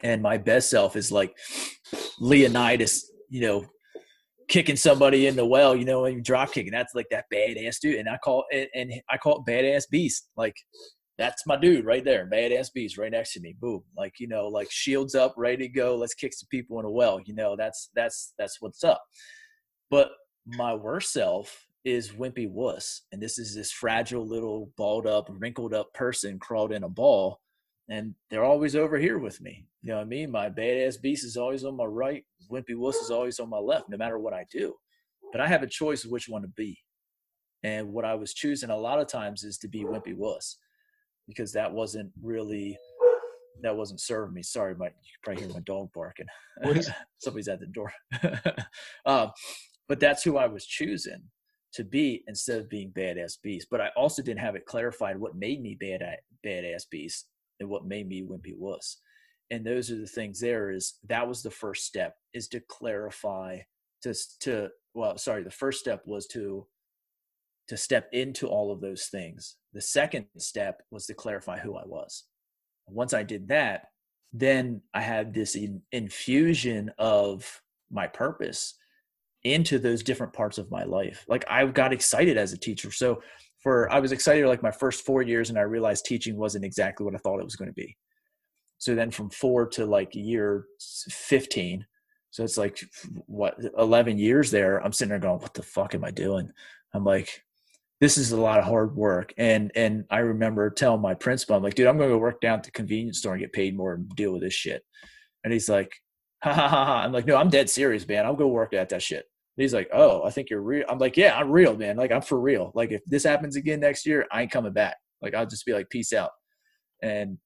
And 0.02 0.22
my 0.22 0.38
best 0.38 0.70
self 0.70 0.96
is 0.96 1.12
like 1.12 1.36
Leonidas, 2.20 3.12
you 3.30 3.42
know, 3.42 3.66
kicking 4.48 4.76
somebody 4.76 5.28
in 5.28 5.36
the 5.36 5.46
well, 5.46 5.76
you 5.76 5.86
know, 5.86 6.06
and 6.06 6.24
drop 6.24 6.52
kicking. 6.52 6.72
That's 6.72 6.94
like 6.94 7.08
that 7.12 7.26
badass 7.34 7.80
dude. 7.80 7.96
And 7.96 8.10
I 8.10 8.18
call 8.18 8.44
it, 8.50 8.70
and 8.76 8.92
I 9.10 9.18
call 9.18 9.44
it 9.44 9.50
badass 9.50 9.84
beast. 9.90 10.30
Like 10.36 10.56
that's 11.22 11.46
my 11.46 11.56
dude 11.56 11.86
right 11.86 12.04
there. 12.04 12.28
Badass 12.28 12.74
beast 12.74 12.98
right 12.98 13.12
next 13.12 13.34
to 13.34 13.40
me. 13.42 13.56
Boom. 13.60 13.84
Like, 13.96 14.20
you 14.20 14.28
know, 14.28 14.48
like 14.48 14.72
shields 14.72 15.14
up, 15.14 15.36
ready 15.38 15.68
to 15.68 15.68
go. 15.68 15.96
Let's 15.96 16.16
kick 16.16 16.34
some 16.34 16.48
people 16.50 16.80
in 16.80 16.86
a 16.86 16.90
well. 16.90 17.20
You 17.24 17.36
know, 17.36 17.56
that's 17.56 17.92
that's 17.94 18.34
that's 18.40 18.60
what's 18.60 18.84
up. 18.84 19.04
But 19.92 20.10
my 20.48 20.74
worst 20.74 21.14
self 21.14 21.68
is 21.86 22.10
wimpy 22.10 22.50
wuss. 22.50 23.04
And 23.12 23.22
this 23.22 23.38
is 23.38 23.54
this 23.54 23.72
fragile 23.72 24.28
little 24.28 24.72
balled 24.78 25.06
up, 25.06 25.28
wrinkled 25.30 25.76
up 25.76 25.94
person 25.94 26.40
crawled 26.40 26.72
in 26.72 26.84
a 26.84 26.90
ball. 26.90 27.40
And 27.88 28.16
they're 28.32 28.44
always 28.44 28.76
over 28.76 28.98
here 28.98 29.20
with 29.20 29.42
me. 29.42 29.68
You 29.84 29.90
know 29.90 29.98
what 29.98 30.04
I 30.04 30.06
mean? 30.06 30.32
My 30.32 30.50
badass 30.50 31.00
beast 31.00 31.24
is 31.24 31.38
always 31.38 31.64
on 31.64 31.76
my 31.76 31.86
right. 31.86 32.24
Wimpy 32.52 32.76
wuss 32.76 32.96
is 32.96 33.12
always 33.12 33.40
on 33.40 33.50
my 33.50 33.60
left, 33.60 33.90
no 33.90 33.98
matter 33.98 34.18
what 34.18 34.34
I 34.34 34.46
do. 34.52 34.74
But 35.32 35.42
I 35.42 35.48
have 35.48 35.62
a 35.62 35.68
choice 35.68 36.04
of 36.04 36.10
which 36.10 36.28
one 36.28 36.42
to 36.42 36.48
be. 36.48 36.80
And 37.62 37.94
what 37.94 38.06
I 38.06 38.16
was 38.16 38.34
choosing 38.34 38.72
a 38.72 38.78
lot 38.78 39.00
of 39.00 39.08
times 39.08 39.44
is 39.44 39.60
to 39.60 39.68
be 39.68 39.84
wimpy 39.84 40.16
wuss 40.16 40.58
because 41.32 41.54
that 41.54 41.72
wasn't 41.72 42.12
really 42.22 42.78
that 43.64 43.76
wasn't 43.76 44.02
serving 44.02 44.34
me. 44.34 44.44
Sorry, 44.44 44.76
my 44.76 44.88
you 44.88 44.92
can 44.92 45.22
probably 45.24 45.44
hear 45.44 45.54
my 45.54 45.60
dog 45.62 45.90
barking. 45.94 46.28
Somebody's 47.20 47.48
at 47.48 47.60
the 47.60 47.68
door. 47.68 47.94
um, 49.06 49.32
but 49.88 50.00
that's 50.00 50.24
who 50.24 50.38
I 50.38 50.48
was 50.48 50.66
choosing 50.66 51.22
to 51.74 51.84
be 51.84 52.24
instead 52.28 52.60
of 52.60 52.70
being 52.70 52.92
badass 52.92 53.42
beast. 53.42 53.68
But 53.70 53.82
I 53.82 53.90
also 53.96 54.22
didn't 54.22 54.40
have 54.40 54.56
it 54.56 54.66
clarified 54.66 55.18
what 55.18 55.36
made 55.36 55.62
me 55.62 55.78
bad 55.80 56.02
badass 56.46 56.90
beast 56.90 57.28
and 57.60 57.70
what 57.70 57.86
made 57.86 58.08
me 58.08 58.24
wimpy 58.24 58.58
wuss. 58.58 58.98
And 59.50 59.66
those 59.66 59.92
are 59.92 59.98
the 59.98 60.08
things 60.08 60.40
there 60.40 60.72
is 60.72 60.98
that 61.08 61.28
was 61.28 61.44
the 61.44 61.52
first 61.52 61.86
step 61.86 62.16
is 62.34 62.48
to 62.50 62.62
clarify 62.62 63.60
to 64.04 64.14
to 64.40 64.70
well 64.94 65.18
sorry 65.18 65.44
the 65.44 65.52
first 65.52 65.80
step 65.80 66.02
was 66.06 66.26
to 66.28 66.66
to 67.72 67.78
step 67.78 68.10
into 68.12 68.48
all 68.48 68.70
of 68.70 68.82
those 68.82 69.06
things. 69.06 69.56
The 69.72 69.80
second 69.80 70.26
step 70.38 70.82
was 70.92 71.06
to 71.06 71.14
clarify 71.14 71.58
who 71.58 71.78
I 71.78 71.84
was. 71.86 72.26
Once 72.86 73.14
I 73.14 73.24
did 73.24 73.48
that, 73.48 73.88
then 74.34 74.82
I 74.94 75.00
had 75.00 75.34
this 75.34 75.56
in, 75.56 75.82
infusion 75.94 76.92
of 76.98 77.62
my 77.90 78.08
purpose 78.08 78.74
into 79.46 79.80
those 79.80 80.04
different 80.04 80.34
parts 80.34 80.58
of 80.58 80.70
my 80.70 80.84
life. 80.84 81.24
Like 81.30 81.46
I 81.50 81.66
got 81.66 81.94
excited 81.94 82.36
as 82.36 82.52
a 82.52 82.58
teacher. 82.58 82.92
So 82.92 83.22
for 83.64 83.90
I 83.90 84.02
was 84.02 84.12
excited 84.12 84.46
like 84.48 84.62
my 84.62 84.72
first 84.72 85.06
4 85.06 85.22
years 85.22 85.50
and 85.50 85.58
I 85.58 85.62
realized 85.62 86.04
teaching 86.04 86.36
wasn't 86.36 86.66
exactly 86.66 87.06
what 87.06 87.16
I 87.16 87.20
thought 87.20 87.40
it 87.40 87.46
was 87.46 87.56
going 87.56 87.70
to 87.70 87.74
be. 87.74 87.96
So 88.80 88.96
then 88.96 89.12
from 89.12 89.30
4 89.30 89.66
to 89.70 89.86
like 89.86 90.14
year 90.14 90.66
15, 91.10 91.86
so 92.32 92.44
it's 92.44 92.58
like 92.58 92.84
what 93.28 93.56
11 93.78 94.18
years 94.18 94.52
there, 94.52 94.84
I'm 94.84 94.92
sitting 94.92 95.12
there 95.12 95.20
going, 95.20 95.40
what 95.40 95.54
the 95.54 95.64
fuck 95.64 95.96
am 95.96 96.04
I 96.04 96.12
doing? 96.12 96.52
I'm 96.94 97.06
like 97.06 97.46
this 98.02 98.18
is 98.18 98.32
a 98.32 98.42
lot 98.42 98.58
of 98.58 98.66
hard 98.66 98.96
work. 98.96 99.32
And 99.38 99.72
and 99.76 100.06
I 100.10 100.20
remember 100.20 100.70
telling 100.72 101.02
my 101.02 101.14
principal, 101.14 101.56
I'm 101.56 101.64
like, 101.64 101.76
dude, 101.76 101.88
I'm 101.88 101.98
gonna 101.98 102.10
go 102.10 102.18
work 102.18 102.42
down 102.42 102.58
at 102.58 102.64
the 102.64 102.72
convenience 102.72 103.20
store 103.20 103.34
and 103.34 103.42
get 103.42 103.54
paid 103.54 103.78
more 103.78 103.94
and 103.94 104.10
deal 104.10 104.34
with 104.34 104.42
this 104.42 104.56
shit. 104.56 104.82
And 105.44 105.54
he's 105.54 105.70
like, 105.70 105.94
ha 106.44 106.52
ha 106.52 106.68
ha. 106.68 106.86
ha. 106.86 107.04
I'm 107.04 107.14
like, 107.14 107.28
no, 107.28 107.38
I'm 107.38 107.50
dead 107.50 107.70
serious, 107.70 108.08
man. 108.08 108.26
I'll 108.26 108.36
go 108.36 108.48
work 108.48 108.74
at 108.74 108.90
that 108.90 109.04
shit. 109.04 109.26
And 109.58 109.64
he's 109.64 109.74
like, 109.74 109.90
oh, 109.94 110.24
I 110.24 110.32
think 110.32 110.50
you're 110.50 110.64
real. 110.64 110.86
I'm 110.90 110.98
like, 110.98 111.16
yeah, 111.16 111.38
I'm 111.38 111.52
real, 111.52 111.78
man. 111.78 111.96
Like 111.96 112.12
I'm 112.12 112.24
for 112.24 112.40
real. 112.40 112.72
Like 112.74 112.92
if 112.92 113.02
this 113.06 113.24
happens 113.24 113.56
again 113.56 113.80
next 113.80 114.06
year, 114.08 114.26
I 114.32 114.42
ain't 114.42 114.52
coming 114.52 114.74
back. 114.74 114.98
Like 115.22 115.36
I'll 115.36 115.46
just 115.46 115.66
be 115.66 115.74
like, 115.74 115.90
peace 115.90 116.12
out. 116.12 116.32
And 117.04 117.38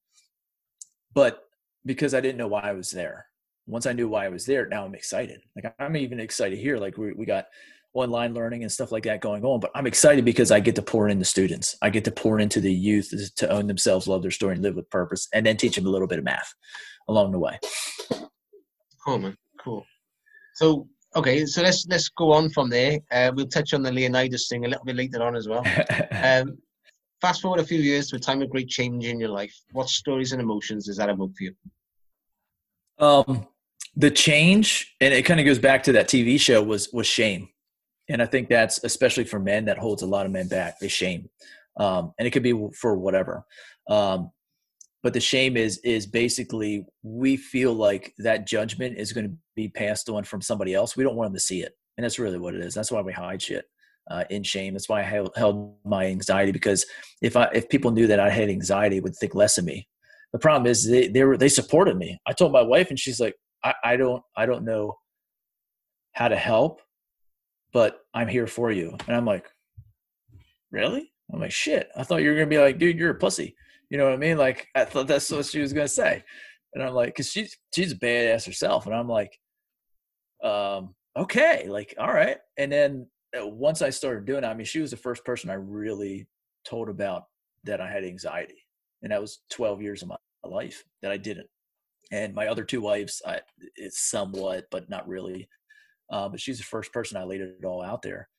but 1.14 1.44
because 1.86 2.14
I 2.14 2.22
didn't 2.22 2.38
know 2.38 2.48
why 2.48 2.62
I 2.62 2.74
was 2.74 2.92
there. 2.92 3.26
Once 3.68 3.88
I 3.88 3.94
knew 3.94 4.08
why 4.08 4.26
I 4.26 4.30
was 4.30 4.46
there, 4.46 4.68
now 4.68 4.86
I'm 4.86 4.96
excited. 4.96 5.42
Like 5.56 5.74
I'm 5.80 5.98
even 5.98 6.20
excited 6.20 6.60
here. 6.60 6.78
Like 6.78 6.98
we, 6.98 7.12
we 7.14 7.26
got 7.26 7.46
online 7.96 8.34
learning 8.34 8.62
and 8.62 8.72
stuff 8.72 8.92
like 8.92 9.04
that 9.04 9.22
going 9.22 9.44
on. 9.44 9.60
But 9.60 9.72
I'm 9.74 9.88
excited 9.88 10.26
because 10.26 10.52
I 10.52 10.60
get 10.60 10.76
to 10.76 10.82
pour 10.82 11.08
into 11.08 11.26
students. 11.26 11.76
I 11.82 11.90
get 11.90 12.04
to 12.06 12.12
pour 12.12 12.40
into 12.40 12.60
the 12.60 12.72
youth 12.72 13.12
to 13.38 13.50
own 13.50 13.68
themselves, 13.68 14.08
love 14.08 14.22
their 14.22 14.32
story, 14.32 14.54
and 14.54 14.62
live 14.62 14.76
with 14.76 14.90
purpose, 14.90 15.28
and 15.34 15.46
then 15.46 15.58
teach 15.58 15.76
them 15.76 15.88
a 15.88 15.90
little 15.90 16.08
bit 16.08 16.20
of 16.20 16.26
math 16.26 16.54
along 17.08 17.32
the 17.32 17.40
way. 17.40 17.58
Cool, 19.04 19.20
man. 19.20 19.38
Cool. 19.60 19.86
So, 20.56 20.88
okay, 21.16 21.46
so 21.46 21.62
let's 21.62 21.86
let's 21.90 22.10
go 22.10 22.34
on 22.34 22.50
from 22.50 22.70
there. 22.70 23.00
Uh, 23.12 23.32
we'll 23.34 23.48
touch 23.48 23.74
on 23.74 23.82
the 23.82 23.92
Leonidas 23.92 24.48
thing 24.48 24.66
a 24.66 24.68
little 24.68 24.86
bit 24.86 24.96
later 24.96 25.24
on 25.24 25.36
as 25.36 25.48
well. 25.48 25.66
um, 26.12 26.58
fast 27.22 27.42
forward 27.42 27.62
a 27.62 27.66
few 27.66 27.80
years 27.80 28.10
to 28.10 28.18
a 28.18 28.20
time 28.20 28.42
of 28.42 28.50
great 28.50 28.68
change 28.68 29.06
in 29.06 29.20
your 29.20 29.30
life. 29.30 29.56
What 29.72 29.90
stories 29.90 30.34
and 30.34 30.42
emotions 30.42 30.86
does 30.86 30.98
that 30.98 31.10
evoke 31.10 31.32
for 31.38 31.44
you? 31.46 31.56
Um, 32.98 33.48
the 33.96 34.12
change, 34.12 34.96
and 35.00 35.14
it 35.14 35.24
kind 35.24 35.40
of 35.40 35.46
goes 35.46 35.60
back 35.60 35.84
to 35.84 35.94
that 35.94 36.08
TV 36.08 36.40
show 36.40 36.62
was 36.62 36.90
was 36.92 37.08
shame 37.08 37.50
and 38.10 38.22
I 38.22 38.26
think 38.26 38.50
that's 38.50 38.84
especially 38.84 39.24
for 39.24 39.40
men 39.40 39.66
that 39.66 39.78
holds 39.78 40.04
a 40.04 40.08
lot 40.08 40.26
of 40.26 40.32
men 40.32 40.48
back. 40.48 40.80
The 40.80 40.90
shame, 40.90 41.30
um, 41.78 42.14
and 42.20 42.28
it 42.28 42.32
could 42.32 42.44
be 42.44 42.70
for 42.80 42.98
whatever. 42.98 43.46
Um, 43.90 44.32
but 45.04 45.14
the 45.14 45.20
shame 45.20 45.58
is 45.58 45.80
is 45.80 46.08
basically 46.08 46.86
we 47.04 47.38
feel 47.38 47.74
like 47.74 48.14
that 48.20 48.48
judgment 48.48 48.98
is 48.98 49.14
going 49.14 49.30
to 49.30 49.36
be 49.56 49.70
passed 49.70 50.10
on 50.10 50.24
from 50.24 50.42
somebody 50.42 50.74
else. 50.74 50.98
We 50.98 51.04
don't 51.04 51.16
want 51.16 51.28
them 51.28 51.36
to 51.36 51.40
see 51.40 51.62
it, 51.62 51.74
and 51.98 52.04
that's 52.04 52.20
really 52.20 52.40
what 52.40 52.56
it 52.56 52.62
is. 52.62 52.74
That's 52.74 52.92
why 52.92 53.02
we 53.02 53.14
hide 53.14 53.42
shit 53.42 53.66
uh, 54.10 54.24
in 54.30 54.44
shame. 54.44 54.74
That's 54.74 54.90
why 54.90 55.00
I 55.00 55.04
held, 55.04 55.32
held 55.36 55.76
my 55.84 56.06
anxiety 56.06 56.52
because 56.52 56.86
if 57.22 57.36
I 57.36 57.50
if 57.54 57.70
people 57.70 57.92
knew 57.92 58.08
that 58.08 58.20
I 58.20 58.30
had 58.30 58.50
anxiety, 58.50 59.00
would 59.00 59.16
think 59.16 59.36
less 59.36 59.58
of 59.58 59.66
me. 59.66 59.88
The 60.34 60.40
problem 60.40 60.70
is 60.70 60.88
they 60.90 61.08
they 61.08 61.24
were 61.24 61.38
they 61.38 61.50
supported 61.50 61.98
me. 61.98 62.20
I 62.26 62.34
told 62.34 62.52
my 62.52 62.62
wife, 62.62 62.90
and 62.90 63.00
she's 63.00 63.20
like, 63.20 63.36
I, 63.64 63.74
I 63.84 63.98
don't 63.98 64.24
I 64.36 64.46
don't 64.46 64.66
know 64.66 64.98
how 66.14 66.28
to 66.28 66.36
help 66.36 66.82
but 67.76 68.06
I'm 68.14 68.30
here 68.30 68.48
for 68.48 68.72
you. 68.72 68.96
And 69.06 69.18
I'm 69.18 69.26
like, 69.26 69.50
really? 70.72 71.12
I'm 71.34 71.42
like, 71.42 71.52
shit. 71.52 71.90
I 71.98 72.04
thought 72.04 72.22
you 72.22 72.30
were 72.30 72.36
gonna 72.36 72.48
be 72.48 72.58
like, 72.58 72.78
dude, 72.78 72.98
you're 72.98 73.12
a 73.12 73.16
pussy. 73.16 73.54
You 73.90 73.98
know 73.98 74.06
what 74.06 74.14
I 74.14 74.18
mean? 74.18 74.38
Like, 74.38 74.66
I 74.76 74.86
thought 74.86 75.08
that's 75.08 75.30
what 75.30 75.46
she 75.46 75.60
was 75.60 75.74
gonna 75.74 75.90
say. 75.90 76.24
And 76.74 76.82
I'm 76.82 76.94
like, 76.94 77.14
cause 77.14 77.30
she's 77.30 77.58
she's 77.76 77.92
a 77.92 77.98
badass 77.98 78.46
herself. 78.46 78.86
And 78.86 78.96
I'm 78.96 79.10
like, 79.10 79.38
um, 80.42 80.96
okay, 81.18 81.68
like, 81.68 81.94
all 82.00 82.14
right. 82.14 82.38
And 82.58 82.72
then 82.72 83.08
uh, 83.38 83.46
once 83.46 83.82
I 83.82 83.90
started 83.90 84.24
doing 84.24 84.46
it, 84.46 84.48
I 84.48 84.54
mean, 84.54 84.66
she 84.66 84.80
was 84.80 84.92
the 84.92 84.98
first 84.98 85.26
person 85.26 85.50
I 85.50 85.56
really 85.56 86.30
told 86.66 86.88
about 86.88 87.24
that 87.66 87.82
I 87.82 87.92
had 87.92 88.06
anxiety, 88.06 88.64
and 89.04 89.12
that 89.12 89.20
was 89.20 89.42
12 89.50 89.82
years 89.82 90.02
of 90.02 90.08
my 90.08 90.16
life 90.46 90.86
that 91.02 91.12
I 91.12 91.18
didn't. 91.18 91.50
And 92.14 92.34
my 92.34 92.48
other 92.48 92.64
two 92.64 92.80
wives, 92.80 93.22
I, 93.28 93.42
it's 93.76 94.10
somewhat, 94.10 94.68
but 94.72 94.90
not 94.90 95.06
really. 95.10 95.50
Uh, 96.10 96.30
but 96.30 96.40
she's 96.40 96.58
the 96.58 96.64
first 96.64 96.94
person 96.94 97.18
I 97.18 97.24
laid 97.24 97.42
it 97.42 97.66
all 97.66 97.82
out 97.82 98.02
there, 98.02 98.30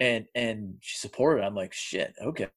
and 0.00 0.26
and 0.34 0.74
she 0.80 0.96
supported. 0.96 1.44
I'm 1.44 1.54
like, 1.54 1.72
shit, 1.72 2.14
okay. 2.22 2.48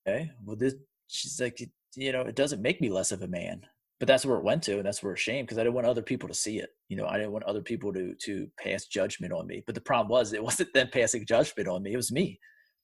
Well, 0.43 0.56
this 0.56 0.76
she's 1.08 1.39
like, 1.39 1.60
you 1.96 2.12
know, 2.12 2.22
it 2.22 2.36
doesn't 2.36 2.62
make 2.62 2.82
me 2.82 2.89
less 2.89 3.12
of 3.12 3.22
a 3.22 3.28
man, 3.28 3.62
but 4.00 4.08
that's 4.08 4.26
where 4.26 4.38
it 4.38 4.43
went 4.43 4.64
to, 4.64 4.78
and 4.78 4.86
that's 4.86 5.02
where 5.02 5.14
it's 5.14 5.22
shame 5.22 5.46
because 5.46 5.58
I 5.58 5.64
didn't 5.64 5.76
want 5.76 5.88
other 5.88 6.02
people 6.02 6.28
to 6.30 6.36
see 6.36 6.60
it. 6.60 6.70
You 6.89 6.98
know, 6.98 7.08
I 7.08 7.18
didn't 7.18 7.32
want 7.32 7.46
other 7.46 7.62
people 7.62 7.93
to 7.93 8.14
to 8.14 8.48
pass 8.60 8.86
judgment 8.86 9.34
on 9.34 9.48
me. 9.48 9.64
But 9.66 9.76
the 9.76 9.82
problem 9.82 10.10
was, 10.10 10.34
it 10.34 10.43
wasn't 10.43 10.74
them 10.74 10.89
passing 10.91 11.26
judgment 11.26 11.68
on 11.68 11.84
me; 11.84 11.93
it 11.93 11.98
was 11.98 12.12
me 12.12 12.39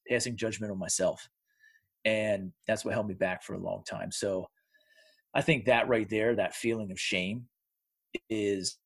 passing 0.09 0.37
judgment 0.37 0.71
on 0.71 0.79
myself, 0.79 1.27
and 2.05 2.51
that's 2.67 2.83
what 2.83 2.93
held 2.93 3.07
me 3.07 3.13
back 3.13 3.43
for 3.43 3.53
a 3.53 3.59
long 3.59 3.83
time. 3.87 4.11
So, 4.11 4.47
I 5.33 5.41
think 5.41 5.65
that 5.65 5.87
right 5.87 6.09
there, 6.09 6.35
that 6.35 6.55
feeling 6.55 6.91
of 6.91 6.99
shame, 6.99 7.47
is 8.29 8.77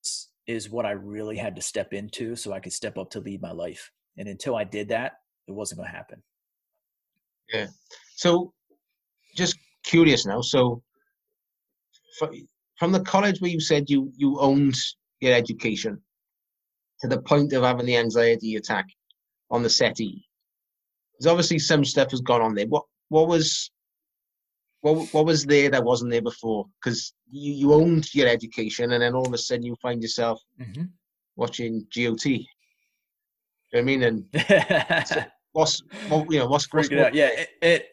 is 0.48 0.70
what 0.70 0.86
I 0.86 0.92
really 0.92 1.38
had 1.38 1.56
to 1.56 1.62
step 1.62 1.94
into 1.94 2.36
so 2.36 2.54
I 2.54 2.60
could 2.60 2.74
step 2.74 2.98
up 2.98 3.10
to 3.12 3.20
lead 3.20 3.42
my 3.42 3.52
life. 3.52 3.92
And 4.18 4.28
until 4.28 4.56
I 4.56 4.64
did 4.64 4.90
that, 4.90 5.14
it 5.48 5.52
wasn't 5.52 5.80
going 5.80 5.90
to 5.90 5.96
happen. 5.96 6.22
Yeah. 7.52 7.68
So 8.16 8.54
just 9.36 9.58
curious 9.84 10.26
now. 10.26 10.42
So 10.42 10.82
from 12.78 12.92
the 12.92 13.02
college 13.02 13.40
where 13.42 13.52
you 13.52 13.60
said 13.60 13.90
you 13.90 14.12
you 14.16 14.40
owned 14.40 14.76
your 15.20 15.34
education 15.34 16.02
to 17.02 17.08
the 17.08 17.22
point 17.22 17.54
of 17.54 17.64
having 17.64 17.86
the 17.86 17.98
anxiety 17.98 18.56
attack 18.56 18.86
on 19.52 19.64
the 19.64 19.70
settee. 19.70 20.26
There's 21.20 21.30
obviously 21.30 21.60
some 21.60 21.86
stuff 21.86 22.12
has 22.12 22.22
gone 22.22 22.42
on 22.42 22.56
there. 22.56 22.68
What 22.68 22.84
what 23.10 23.28
was 23.28 23.70
what 24.82 25.14
what 25.14 25.26
was 25.26 25.46
there 25.46 25.70
that 25.70 25.84
wasn't 25.84 26.12
there 26.12 26.22
before? 26.22 26.66
Because 26.80 27.14
you, 27.30 27.54
you 27.54 27.74
owned 27.74 28.14
your 28.14 28.28
education, 28.28 28.92
and 28.92 29.02
then 29.02 29.16
all 29.16 29.28
of 29.28 29.34
a 29.34 29.38
sudden 29.38 29.64
you 29.64 29.76
find 29.82 30.02
yourself 30.02 30.42
mm-hmm. 30.60 30.84
watching 31.36 31.88
GOT. 31.96 32.26
You 32.26 32.46
know 33.74 33.80
I 33.80 33.82
mean? 33.82 34.04
And 34.04 34.26
what's 35.54 35.82
what, 36.10 36.32
you 36.32 36.40
know 36.40 36.48
what's, 36.48 36.72
what, 36.72 36.92
yeah 36.92 37.28
it, 37.28 37.50
it 37.62 37.88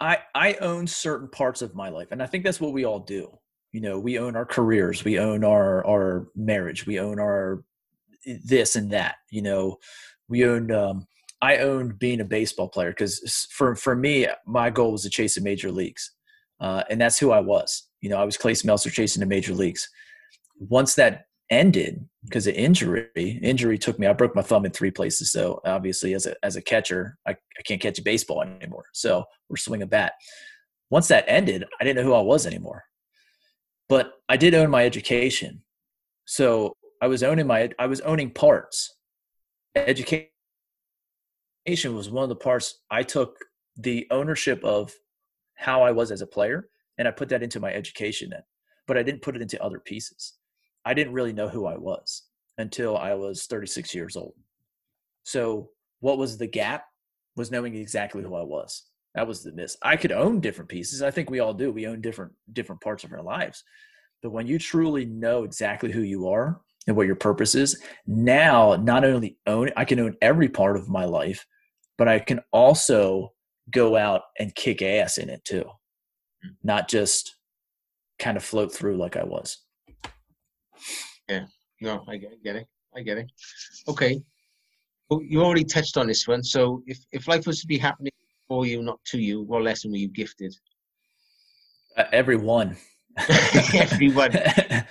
I 0.00 0.18
I 0.34 0.54
own 0.54 0.86
certain 0.86 1.28
parts 1.28 1.62
of 1.62 1.74
my 1.74 1.88
life, 1.88 2.08
and 2.10 2.22
I 2.22 2.26
think 2.26 2.44
that's 2.44 2.60
what 2.60 2.72
we 2.72 2.84
all 2.84 2.98
do. 2.98 3.30
You 3.72 3.80
know, 3.80 3.98
we 3.98 4.18
own 4.18 4.36
our 4.36 4.44
careers, 4.44 5.04
we 5.04 5.18
own 5.18 5.44
our 5.44 5.86
our 5.86 6.28
marriage, 6.34 6.86
we 6.86 6.98
own 6.98 7.18
our 7.20 7.64
this 8.44 8.76
and 8.76 8.90
that. 8.90 9.16
You 9.30 9.42
know, 9.42 9.78
we 10.28 10.44
own. 10.44 10.70
Um, 10.70 11.06
I 11.42 11.58
owned 11.58 11.98
being 11.98 12.20
a 12.20 12.24
baseball 12.24 12.68
player 12.68 12.90
because 12.90 13.46
for 13.50 13.74
for 13.74 13.94
me, 13.94 14.28
my 14.46 14.70
goal 14.70 14.92
was 14.92 15.02
to 15.02 15.10
chase 15.10 15.34
the 15.34 15.42
major 15.42 15.70
leagues, 15.70 16.12
uh, 16.60 16.84
and 16.88 17.00
that's 17.00 17.18
who 17.18 17.32
I 17.32 17.40
was. 17.40 17.88
You 18.00 18.08
know, 18.08 18.16
I 18.16 18.24
was 18.24 18.38
Clay 18.38 18.52
Smeltzer 18.52 18.92
chasing 18.92 19.20
the 19.20 19.26
major 19.26 19.52
leagues. 19.52 19.88
Once 20.58 20.94
that 20.94 21.26
ended 21.52 22.08
because 22.24 22.46
of 22.46 22.54
injury. 22.54 23.38
Injury 23.42 23.78
took 23.78 23.98
me. 23.98 24.06
I 24.06 24.12
broke 24.14 24.34
my 24.34 24.42
thumb 24.42 24.64
in 24.64 24.72
three 24.72 24.90
places. 24.90 25.30
So 25.30 25.60
obviously, 25.64 26.14
as 26.14 26.26
a 26.26 26.34
as 26.42 26.56
a 26.56 26.62
catcher, 26.62 27.18
I, 27.26 27.32
I 27.32 27.62
can't 27.64 27.80
catch 27.80 27.98
a 27.98 28.02
baseball 28.02 28.42
anymore. 28.42 28.86
So 28.92 29.24
we're 29.48 29.56
swinging 29.56 29.88
bat. 29.88 30.14
Once 30.90 31.08
that 31.08 31.24
ended, 31.28 31.64
I 31.80 31.84
didn't 31.84 31.96
know 31.96 32.10
who 32.10 32.14
I 32.14 32.22
was 32.22 32.46
anymore. 32.46 32.84
But 33.88 34.12
I 34.28 34.36
did 34.36 34.54
own 34.54 34.70
my 34.70 34.84
education. 34.84 35.62
So 36.24 36.76
I 37.00 37.08
was 37.08 37.22
owning 37.22 37.46
my 37.46 37.70
I 37.78 37.86
was 37.86 38.00
owning 38.00 38.30
parts. 38.30 38.94
Education 39.74 40.28
was 41.66 42.10
one 42.10 42.22
of 42.22 42.28
the 42.28 42.36
parts 42.36 42.80
I 42.90 43.02
took 43.02 43.36
the 43.76 44.06
ownership 44.10 44.62
of 44.64 44.92
how 45.54 45.82
I 45.82 45.92
was 45.92 46.10
as 46.10 46.22
a 46.22 46.26
player, 46.26 46.68
and 46.98 47.06
I 47.06 47.10
put 47.10 47.28
that 47.30 47.42
into 47.42 47.60
my 47.60 47.72
education 47.72 48.30
then. 48.30 48.42
But 48.86 48.98
I 48.98 49.02
didn't 49.02 49.22
put 49.22 49.36
it 49.36 49.42
into 49.42 49.62
other 49.62 49.78
pieces. 49.78 50.34
I 50.84 50.94
didn't 50.94 51.12
really 51.12 51.32
know 51.32 51.48
who 51.48 51.66
I 51.66 51.76
was 51.76 52.24
until 52.58 52.96
I 52.96 53.14
was 53.14 53.46
36 53.46 53.94
years 53.94 54.16
old. 54.16 54.34
So, 55.22 55.70
what 56.00 56.18
was 56.18 56.36
the 56.36 56.48
gap? 56.48 56.84
Was 57.36 57.50
knowing 57.50 57.76
exactly 57.76 58.22
who 58.22 58.34
I 58.34 58.42
was. 58.42 58.82
That 59.14 59.26
was 59.26 59.42
the 59.42 59.52
miss. 59.52 59.76
I 59.82 59.96
could 59.96 60.12
own 60.12 60.40
different 60.40 60.68
pieces. 60.68 61.00
I 61.00 61.10
think 61.10 61.30
we 61.30 61.40
all 61.40 61.54
do. 61.54 61.70
We 61.70 61.86
own 61.86 62.00
different 62.00 62.32
different 62.52 62.80
parts 62.80 63.04
of 63.04 63.12
our 63.12 63.22
lives. 63.22 63.62
But 64.22 64.32
when 64.32 64.46
you 64.46 64.58
truly 64.58 65.04
know 65.04 65.44
exactly 65.44 65.90
who 65.90 66.02
you 66.02 66.28
are 66.28 66.60
and 66.86 66.96
what 66.96 67.06
your 67.06 67.16
purpose 67.16 67.54
is, 67.54 67.80
now 68.06 68.76
not 68.76 69.04
only 69.04 69.38
own 69.46 69.70
I 69.76 69.84
can 69.84 70.00
own 70.00 70.16
every 70.20 70.48
part 70.48 70.76
of 70.76 70.88
my 70.88 71.04
life, 71.04 71.46
but 71.98 72.08
I 72.08 72.18
can 72.18 72.40
also 72.52 73.32
go 73.70 73.96
out 73.96 74.22
and 74.38 74.54
kick 74.54 74.82
ass 74.82 75.18
in 75.18 75.28
it 75.28 75.44
too. 75.44 75.64
Hmm. 76.42 76.50
Not 76.62 76.88
just 76.88 77.36
kind 78.18 78.36
of 78.36 78.44
float 78.44 78.72
through 78.72 78.96
like 78.96 79.16
I 79.16 79.24
was. 79.24 79.58
Yeah, 81.28 81.46
no, 81.80 82.04
I 82.08 82.16
get, 82.16 82.42
get 82.42 82.56
it. 82.56 82.66
I 82.94 83.02
get 83.02 83.18
it. 83.18 83.30
Okay. 83.88 84.20
Well, 85.08 85.22
you 85.22 85.42
already 85.42 85.64
touched 85.64 85.96
on 85.96 86.06
this 86.06 86.26
one. 86.26 86.42
So, 86.42 86.82
if, 86.86 86.98
if 87.12 87.28
life 87.28 87.46
was 87.46 87.60
to 87.60 87.66
be 87.66 87.78
happening 87.78 88.12
for 88.48 88.66
you, 88.66 88.82
not 88.82 88.98
to 89.06 89.18
you, 89.18 89.42
what 89.42 89.62
lesson 89.62 89.90
were 89.90 89.98
you 89.98 90.08
gifted? 90.08 90.54
Uh, 91.96 92.04
everyone. 92.12 92.76
everyone. 93.74 94.32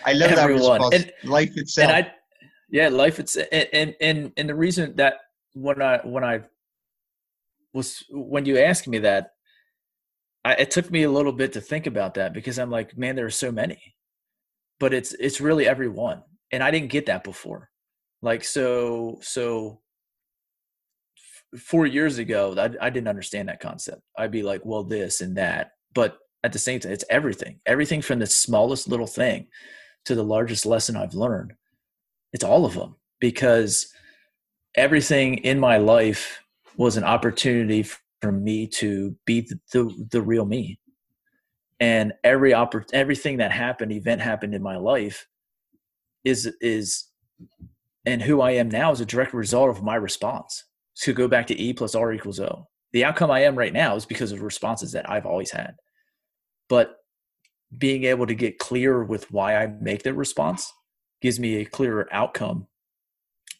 I 0.05 0.13
love 0.13 0.32
everyone. 0.32 0.36
that 0.36 0.49
response. 0.49 0.95
And, 0.95 1.11
life 1.24 1.57
itself. 1.57 1.89
And 1.89 2.05
I, 2.05 2.11
yeah, 2.69 2.89
life 2.89 3.19
it's 3.19 3.36
and 3.36 3.95
and 3.99 4.32
and 4.38 4.49
the 4.49 4.55
reason 4.55 4.95
that 4.95 5.15
when 5.53 5.82
I 5.82 5.99
when 6.03 6.24
I 6.24 6.41
was 7.74 8.03
when 8.09 8.45
you 8.45 8.59
asked 8.59 8.88
me 8.88 8.99
that, 8.99 9.32
I, 10.45 10.53
it 10.53 10.72
took 10.72 10.89
me 10.91 11.03
a 11.03 11.11
little 11.11 11.34
bit 11.34 11.53
to 11.53 11.61
think 11.61 11.88
about 11.88 12.13
that 12.15 12.34
because 12.34 12.59
I'm 12.59 12.69
like, 12.69 12.97
man, 12.97 13.15
there 13.15 13.26
are 13.26 13.30
so 13.30 13.51
many 13.51 13.95
but 14.82 14.95
it's 14.95 15.13
it's 15.13 15.39
really 15.39 15.65
everyone 15.67 16.22
and 16.51 16.61
i 16.61 16.72
didn't 16.72 16.89
get 16.89 17.05
that 17.05 17.24
before 17.24 17.69
like 18.22 18.43
so 18.43 19.17
so 19.22 19.80
four 21.57 21.86
years 21.86 22.17
ago 22.17 22.55
I, 22.57 22.88
I 22.88 22.89
didn't 22.89 23.07
understand 23.07 23.47
that 23.47 23.61
concept 23.61 24.01
i'd 24.17 24.32
be 24.32 24.41
like 24.41 24.65
well 24.65 24.84
this 24.84 25.22
and 25.22 25.38
that 25.38 25.72
but 25.93 26.17
at 26.44 26.54
the 26.54 26.60
same 26.60 26.80
time 26.80 26.92
it's 26.92 27.06
everything 27.10 27.60
everything 27.66 28.02
from 28.02 28.20
the 28.20 28.26
smallest 28.26 28.88
little 28.88 29.08
thing 29.08 29.48
to 30.06 30.16
the 30.16 30.24
largest 30.24 30.66
lesson 30.66 30.96
i've 30.96 31.14
learned 31.14 31.54
it's 32.34 32.44
all 32.44 32.66
of 32.66 32.74
them 32.74 32.96
because 33.20 33.92
everything 34.76 35.36
in 35.39 35.60
my 35.60 35.78
life 35.78 36.42
was 36.78 36.98
an 36.98 37.04
opportunity 37.04 37.86
for 38.22 38.32
me 38.32 38.68
to 38.68 39.16
be 39.26 39.42
the, 39.42 39.60
the, 39.74 40.08
the 40.12 40.22
real 40.22 40.46
me. 40.46 40.80
And 41.80 42.14
every 42.24 42.52
oppor- 42.52 42.89
everything 42.94 43.38
that 43.38 43.52
happened 43.52 43.92
event 43.92 44.22
happened 44.22 44.54
in 44.54 44.62
my 44.62 44.78
life 44.78 45.28
is 46.24 46.46
is 46.62 47.08
and 48.06 48.22
who 48.22 48.42
i 48.42 48.52
am 48.52 48.70
now 48.70 48.92
is 48.92 49.02
a 49.02 49.06
direct 49.06 49.34
result 49.34 49.70
of 49.70 49.84
my 49.84 49.96
response. 49.96 50.64
To 50.98 51.14
go 51.14 51.28
back 51.28 51.48
to 51.48 51.60
e 51.60 51.74
plus 51.74 51.96
r 51.96 52.14
equals 52.14 52.39
o. 52.39 52.68
The 52.94 53.04
outcome 53.04 53.32
i 53.32 53.39
am 53.39 53.58
right 53.58 53.74
now 53.74 53.96
is 53.96 54.06
because 54.06 54.32
of 54.32 54.44
responses 54.44 54.92
that 54.92 55.10
i've 55.10 55.26
always 55.26 55.50
had 55.50 55.76
but 56.72 56.95
being 57.78 58.05
able 58.05 58.26
to 58.26 58.34
get 58.34 58.57
clear 58.57 59.03
with 59.03 59.30
why 59.32 59.55
i 59.55 59.67
make 59.67 60.03
that 60.03 60.15
response 60.15 60.74
gives 61.22 61.39
me 61.39 61.57
a 61.57 61.65
clearer 61.65 62.07
outcome 62.11 62.65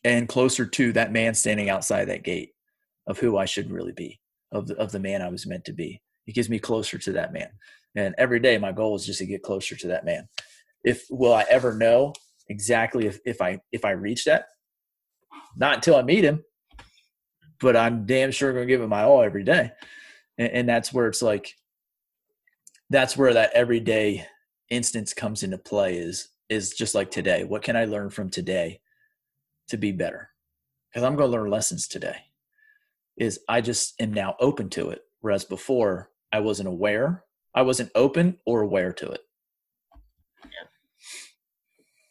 and 0.04 0.28
closer 0.28 0.66
to 0.66 0.92
that 0.94 1.12
man 1.12 1.36
standing 1.36 1.70
outside 1.70 2.06
that 2.06 2.24
gate 2.24 2.52
of 3.08 3.20
who 3.20 3.38
i 3.38 3.46
should 3.46 3.70
really 3.70 3.94
be 3.94 4.20
of 4.52 4.68
the, 4.68 4.76
of 4.78 4.92
the 4.92 5.00
man 5.00 5.22
i 5.22 5.30
was 5.30 5.46
meant 5.46 5.66
to 5.66 5.74
be 5.74 6.02
it 6.26 6.36
gives 6.36 6.50
me 6.50 6.58
closer 6.58 6.98
to 6.98 7.12
that 7.12 7.34
man 7.34 7.50
and 7.96 8.16
every 8.18 8.40
day, 8.40 8.58
my 8.58 8.72
goal 8.72 8.96
is 8.96 9.06
just 9.06 9.20
to 9.20 9.26
get 9.26 9.44
closer 9.44 9.76
to 9.76 9.88
that 9.88 10.06
man. 10.06 10.28
If 10.84 11.06
will 11.10 11.34
I 11.34 11.46
ever 11.50 11.76
know 11.76 12.14
exactly 12.48 13.06
if, 13.06 13.20
if 13.26 13.42
I 13.42 13.60
if 13.72 13.86
I 13.86 13.92
reach 13.92 14.26
that? 14.26 14.46
Not 15.58 15.76
until 15.76 15.96
I 15.96 16.02
meet 16.02 16.24
him. 16.24 16.44
But 17.60 17.76
I'm 17.76 18.06
damn 18.06 18.32
sure 18.32 18.54
going 18.54 18.68
to 18.68 18.72
give 18.72 18.82
him 18.82 18.90
my 18.90 19.04
all 19.04 19.22
every 19.22 19.44
day, 19.44 19.72
and, 20.38 20.52
and 20.52 20.70
that's 20.70 20.94
where 20.94 21.08
it's 21.08 21.22
like. 21.22 21.54
That's 22.92 23.16
where 23.18 23.34
that 23.34 23.52
everyday 23.54 24.28
instance 24.70 25.14
comes 25.14 25.44
into 25.44 25.58
play. 25.58 25.98
Is 25.98 26.30
is 26.50 26.72
just 26.72 26.94
like 26.94 27.10
today. 27.10 27.44
What 27.44 27.64
can 27.64 27.76
I 27.76 27.86
learn 27.86 28.10
from 28.10 28.30
today 28.30 28.82
to 29.70 29.78
be 29.78 29.92
better? 29.92 30.30
Because 30.90 31.04
I'm 31.04 31.16
going 31.16 31.32
to 31.32 31.38
learn 31.38 31.50
lessons 31.50 31.88
today. 31.88 32.18
Is 33.18 33.40
I 33.48 33.62
just 33.62 34.00
am 34.02 34.14
now 34.14 34.36
open 34.40 34.70
to 34.72 34.90
it, 34.90 35.02
whereas 35.22 35.46
before 35.46 36.12
I 36.32 36.42
wasn't 36.42 36.68
aware 36.68 37.24
I 37.54 37.64
wasn't 37.64 37.92
open 37.96 38.38
or 38.46 38.62
aware 38.62 38.94
to 38.94 39.12
it. 39.12 39.22
Yeah, 40.46 40.68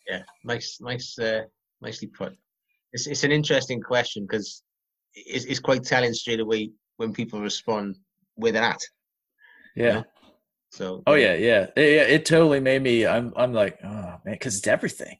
yeah, 0.08 0.22
nice, 0.44 0.78
nice, 0.80 1.18
uh, 1.18 1.42
nicely 1.80 2.08
put. 2.08 2.36
It's 2.92 3.06
it's 3.06 3.24
an 3.24 3.32
interesting 3.32 3.80
question 3.80 4.24
because 4.24 4.62
it's 5.14 5.44
it's 5.46 5.60
quite 5.60 5.84
telling 5.84 6.12
straight 6.12 6.40
away 6.40 6.70
when 6.96 7.12
people 7.12 7.40
respond 7.40 7.96
where 8.34 8.52
they're 8.52 8.62
at. 8.62 8.82
Yeah. 9.74 9.86
You 9.86 9.92
know? 9.92 10.04
So. 10.70 11.02
Oh 11.06 11.14
yeah, 11.14 11.34
yeah, 11.34 11.66
it, 11.76 12.10
it 12.10 12.26
totally 12.26 12.60
made 12.60 12.82
me. 12.82 13.06
I'm 13.06 13.32
I'm 13.36 13.52
like, 13.52 13.78
oh 13.84 14.20
man, 14.24 14.34
because 14.34 14.56
it's 14.56 14.66
everything, 14.66 15.18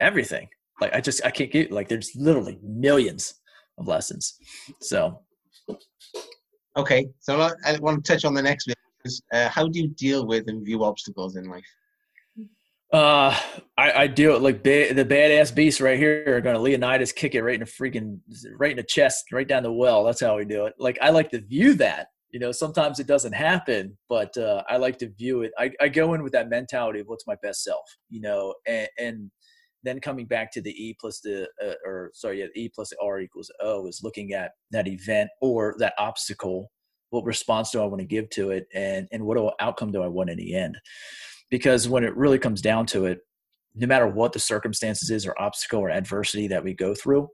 everything. 0.00 0.48
Like 0.80 0.94
I 0.94 1.00
just 1.00 1.24
I 1.24 1.30
can't 1.30 1.50
get 1.50 1.72
like 1.72 1.88
there's 1.88 2.14
literally 2.14 2.58
millions 2.62 3.34
of 3.78 3.88
lessons. 3.88 4.38
So. 4.80 5.20
Okay, 6.76 7.08
so 7.20 7.40
I 7.40 7.78
want 7.78 8.04
to 8.04 8.12
touch 8.12 8.24
on 8.24 8.34
the 8.34 8.42
next 8.42 8.66
bit 8.66 8.76
is 9.06 9.22
uh, 9.32 9.48
how 9.48 9.66
do 9.66 9.80
you 9.80 9.88
deal 9.88 10.26
with 10.26 10.48
and 10.48 10.64
view 10.64 10.84
obstacles 10.84 11.36
in 11.36 11.44
life? 11.44 11.64
Uh, 12.92 13.36
I, 13.76 13.92
I 13.92 14.06
deal 14.06 14.38
like 14.38 14.62
ba- 14.62 14.94
the 14.94 15.04
badass 15.04 15.54
beasts 15.54 15.80
right 15.80 15.98
here 15.98 16.36
are 16.36 16.40
going 16.40 16.54
to 16.54 16.60
Leonidas 16.60 17.12
kick 17.12 17.34
it 17.34 17.42
right 17.42 17.54
in 17.54 17.60
the 17.60 17.66
freaking 17.66 18.20
right 18.58 18.70
in 18.70 18.76
the 18.76 18.82
chest, 18.82 19.32
right 19.32 19.48
down 19.48 19.62
the 19.62 19.72
well. 19.72 20.04
That's 20.04 20.20
how 20.20 20.36
we 20.36 20.44
do 20.44 20.66
it. 20.66 20.74
Like 20.78 20.98
I 21.00 21.10
like 21.10 21.30
to 21.30 21.40
view 21.40 21.74
that. 21.74 22.08
You 22.30 22.40
know, 22.40 22.52
sometimes 22.52 22.98
it 22.98 23.06
doesn't 23.06 23.34
happen, 23.34 23.96
but 24.08 24.36
uh, 24.36 24.62
I 24.68 24.76
like 24.76 24.98
to 24.98 25.08
view 25.08 25.42
it. 25.42 25.52
I, 25.58 25.70
I 25.80 25.88
go 25.88 26.14
in 26.14 26.22
with 26.22 26.32
that 26.32 26.48
mentality 26.48 27.00
of 27.00 27.06
what's 27.06 27.26
my 27.26 27.36
best 27.42 27.62
self. 27.62 27.84
You 28.10 28.20
know, 28.20 28.54
and, 28.66 28.88
and 28.98 29.30
then 29.82 30.00
coming 30.00 30.26
back 30.26 30.50
to 30.52 30.60
the 30.60 30.70
E 30.70 30.96
plus 31.00 31.20
the 31.20 31.48
uh, 31.64 31.74
or 31.84 32.10
sorry, 32.14 32.40
yeah, 32.40 32.46
E 32.54 32.68
plus 32.74 32.90
the 32.90 32.96
R 33.02 33.20
equals 33.20 33.50
O 33.60 33.86
is 33.86 34.00
looking 34.02 34.32
at 34.32 34.52
that 34.72 34.88
event 34.88 35.30
or 35.40 35.76
that 35.78 35.94
obstacle 35.98 36.70
what 37.10 37.24
response 37.24 37.70
do 37.70 37.80
I 37.80 37.86
want 37.86 38.00
to 38.00 38.06
give 38.06 38.28
to 38.30 38.50
it, 38.50 38.66
and 38.74 39.08
and 39.12 39.24
what 39.24 39.54
outcome 39.60 39.92
do 39.92 40.02
I 40.02 40.08
want 40.08 40.30
in 40.30 40.38
the 40.38 40.54
end? 40.54 40.76
Because 41.50 41.88
when 41.88 42.04
it 42.04 42.16
really 42.16 42.38
comes 42.38 42.60
down 42.60 42.86
to 42.86 43.06
it, 43.06 43.20
no 43.74 43.86
matter 43.86 44.06
what 44.06 44.32
the 44.32 44.38
circumstances 44.40 45.10
is 45.10 45.26
or 45.26 45.40
obstacle 45.40 45.80
or 45.80 45.90
adversity 45.90 46.48
that 46.48 46.64
we 46.64 46.74
go 46.74 46.94
through, 46.94 47.28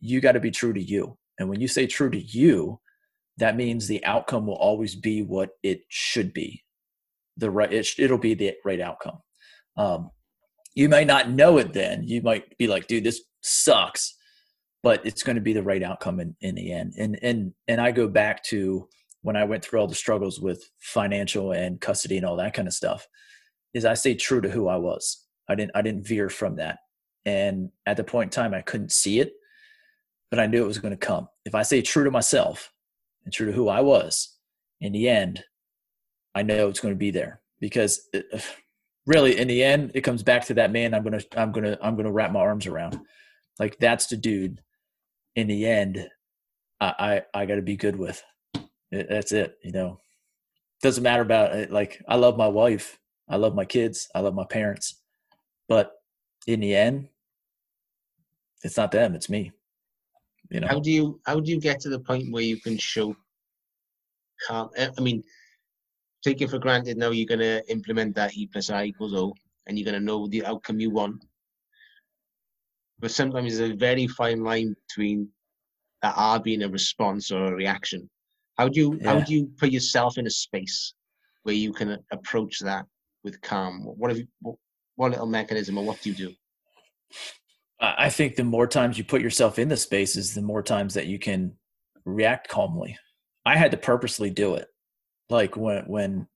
you 0.00 0.20
got 0.20 0.32
to 0.32 0.40
be 0.40 0.50
true 0.50 0.72
to 0.72 0.82
you. 0.82 1.16
And 1.38 1.48
when 1.48 1.60
you 1.60 1.68
say 1.68 1.86
true 1.86 2.10
to 2.10 2.20
you, 2.20 2.80
that 3.40 3.56
means 3.56 3.86
the 3.88 4.04
outcome 4.04 4.46
will 4.46 4.54
always 4.54 4.94
be 4.94 5.22
what 5.22 5.50
it 5.62 5.82
should 5.88 6.32
be. 6.32 6.62
the 7.36 7.50
right 7.50 7.72
it, 7.72 7.88
it'll 7.98 8.18
be 8.18 8.34
the 8.34 8.54
right 8.64 8.80
outcome. 8.80 9.18
Um, 9.76 10.10
you 10.74 10.88
might 10.88 11.06
not 11.08 11.30
know 11.30 11.58
it 11.58 11.72
then. 11.72 12.04
You 12.06 12.22
might 12.22 12.56
be 12.58 12.68
like 12.68 12.86
dude 12.86 13.04
this 13.04 13.22
sucks 13.42 14.14
but 14.82 15.04
it's 15.04 15.22
going 15.22 15.36
to 15.36 15.42
be 15.42 15.52
the 15.52 15.62
right 15.62 15.82
outcome 15.82 16.20
in, 16.20 16.34
in 16.40 16.54
the 16.54 16.72
end. 16.72 16.94
And 16.98 17.18
and 17.22 17.52
and 17.68 17.80
i 17.80 17.90
go 17.90 18.08
back 18.08 18.42
to 18.44 18.88
when 19.22 19.36
i 19.36 19.44
went 19.44 19.64
through 19.64 19.80
all 19.80 19.86
the 19.86 19.94
struggles 19.94 20.40
with 20.40 20.62
financial 20.80 21.52
and 21.52 21.80
custody 21.80 22.16
and 22.16 22.26
all 22.26 22.36
that 22.36 22.54
kind 22.54 22.68
of 22.68 22.74
stuff 22.74 23.06
is 23.74 23.84
i 23.84 23.94
stayed 23.94 24.18
true 24.18 24.40
to 24.40 24.50
who 24.50 24.68
i 24.68 24.76
was. 24.76 25.26
I 25.48 25.54
didn't 25.54 25.72
i 25.74 25.82
didn't 25.82 26.06
veer 26.06 26.28
from 26.30 26.56
that. 26.56 26.78
And 27.26 27.70
at 27.86 27.96
the 27.96 28.04
point 28.04 28.28
in 28.28 28.42
time 28.42 28.54
i 28.54 28.62
couldn't 28.62 28.92
see 28.92 29.20
it 29.20 29.32
but 30.30 30.40
i 30.40 30.46
knew 30.46 30.62
it 30.62 30.68
was 30.68 30.78
going 30.78 30.98
to 30.98 31.06
come. 31.06 31.28
If 31.44 31.54
i 31.54 31.62
stay 31.62 31.82
true 31.82 32.04
to 32.04 32.10
myself 32.10 32.72
and 33.24 33.32
true 33.32 33.46
to 33.46 33.52
who 33.52 33.68
i 33.68 33.80
was 33.80 34.36
in 34.80 34.92
the 34.92 35.08
end 35.08 35.42
i 36.34 36.42
know 36.42 36.68
it's 36.68 36.80
going 36.80 36.94
to 36.94 36.98
be 36.98 37.10
there. 37.10 37.40
Because 37.60 38.08
it, 38.12 38.26
really 39.06 39.38
in 39.38 39.48
the 39.48 39.62
end 39.62 39.90
it 39.94 40.02
comes 40.02 40.22
back 40.22 40.44
to 40.44 40.54
that 40.54 40.70
man 40.70 40.94
i'm 40.94 41.02
gonna 41.02 41.20
i'm 41.36 41.52
gonna 41.52 41.76
i'm 41.82 41.96
gonna 41.96 42.12
wrap 42.12 42.32
my 42.32 42.40
arms 42.40 42.66
around. 42.66 42.98
Like 43.58 43.78
that's 43.78 44.06
the 44.06 44.16
dude 44.16 44.60
in 45.36 45.46
the 45.48 45.66
end 45.66 46.08
i 46.80 47.22
i, 47.34 47.40
I 47.42 47.46
gotta 47.46 47.62
be 47.62 47.76
good 47.76 47.96
with. 47.96 48.22
It, 48.92 49.08
that's 49.08 49.32
it 49.32 49.56
you 49.62 49.72
know? 49.72 49.98
Doesn't 50.82 51.02
matter 51.02 51.22
about 51.22 51.54
it 51.54 51.70
like 51.70 52.02
i 52.08 52.16
love 52.16 52.36
my 52.36 52.48
wife 52.48 52.98
i 53.28 53.36
love 53.36 53.54
my 53.54 53.64
kids 53.64 54.08
i 54.14 54.20
love 54.20 54.34
my 54.34 54.46
parents 54.46 55.00
but 55.68 55.92
in 56.46 56.60
the 56.60 56.74
end 56.74 57.08
it's 58.62 58.76
not 58.76 58.92
them 58.92 59.14
it's 59.14 59.28
me 59.28 59.52
you 60.50 60.60
know 60.60 60.68
How 60.68 60.80
do 60.80 60.90
you 60.90 61.20
how 61.26 61.40
do 61.40 61.50
you 61.50 61.60
get 61.60 61.80
to 61.80 61.88
the 61.88 62.00
point 62.00 62.32
where 62.32 62.42
you 62.42 62.60
can 62.60 62.76
show 62.76 63.16
calm? 64.46 64.70
I 64.78 65.00
mean, 65.00 65.22
take 66.24 66.40
it 66.40 66.50
for 66.50 66.58
granted 66.58 66.96
now 66.96 67.10
you're 67.10 67.26
going 67.26 67.40
to 67.40 67.70
implement 67.70 68.14
that 68.16 68.36
E 68.36 68.46
plus 68.46 68.70
I 68.70 68.84
equals 68.84 69.14
O, 69.14 69.34
and 69.66 69.78
you're 69.78 69.84
going 69.84 70.00
to 70.00 70.04
know 70.04 70.26
the 70.26 70.44
outcome 70.44 70.80
you 70.80 70.90
want. 70.90 71.24
But 72.98 73.10
sometimes 73.10 73.56
there's 73.56 73.70
a 73.70 73.76
very 73.76 74.06
fine 74.06 74.42
line 74.42 74.74
between 74.88 75.28
that 76.02 76.14
R 76.16 76.40
being 76.40 76.62
a 76.62 76.68
response 76.68 77.30
or 77.30 77.46
a 77.46 77.54
reaction. 77.54 78.08
How 78.58 78.68
do 78.68 78.80
you 78.80 79.00
how 79.04 79.20
do 79.20 79.32
you 79.32 79.50
put 79.58 79.70
yourself 79.70 80.18
in 80.18 80.26
a 80.26 80.30
space 80.30 80.94
where 81.44 81.54
you 81.54 81.72
can 81.72 81.98
approach 82.10 82.58
that 82.60 82.86
with 83.24 83.40
calm? 83.40 83.84
What 83.84 84.10
have 84.10 84.18
you? 84.18 84.26
What, 84.42 84.56
what 84.96 85.10
little 85.12 85.26
mechanism 85.26 85.78
or 85.78 85.84
what 85.84 86.00
do 86.02 86.10
you 86.10 86.16
do? 86.16 86.34
I 87.80 88.10
think 88.10 88.36
the 88.36 88.44
more 88.44 88.66
times 88.66 88.98
you 88.98 89.04
put 89.04 89.22
yourself 89.22 89.58
in 89.58 89.68
the 89.68 89.76
spaces, 89.76 90.34
the 90.34 90.42
more 90.42 90.62
times 90.62 90.94
that 90.94 91.06
you 91.06 91.18
can 91.18 91.52
react 92.04 92.48
calmly. 92.48 92.96
I 93.46 93.56
had 93.56 93.70
to 93.70 93.76
purposely 93.76 94.30
do 94.30 94.54
it. 94.54 94.68
Like 95.30 95.56
when 95.56 95.84
when 95.86 96.26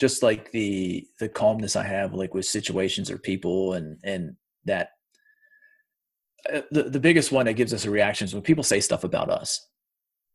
just 0.00 0.22
like 0.22 0.50
the 0.50 1.06
the 1.20 1.28
calmness 1.28 1.76
I 1.76 1.84
have 1.84 2.14
like 2.14 2.34
with 2.34 2.46
situations 2.46 3.10
or 3.10 3.18
people 3.18 3.74
and 3.74 3.98
and 4.04 4.36
that 4.64 4.90
uh, 6.52 6.62
the 6.70 6.84
the 6.84 7.00
biggest 7.00 7.32
one 7.32 7.46
that 7.46 7.54
gives 7.54 7.72
us 7.72 7.84
a 7.84 7.90
reaction 7.90 8.24
is 8.24 8.34
when 8.34 8.42
people 8.42 8.64
say 8.64 8.80
stuff 8.80 9.04
about 9.04 9.30
us. 9.30 9.66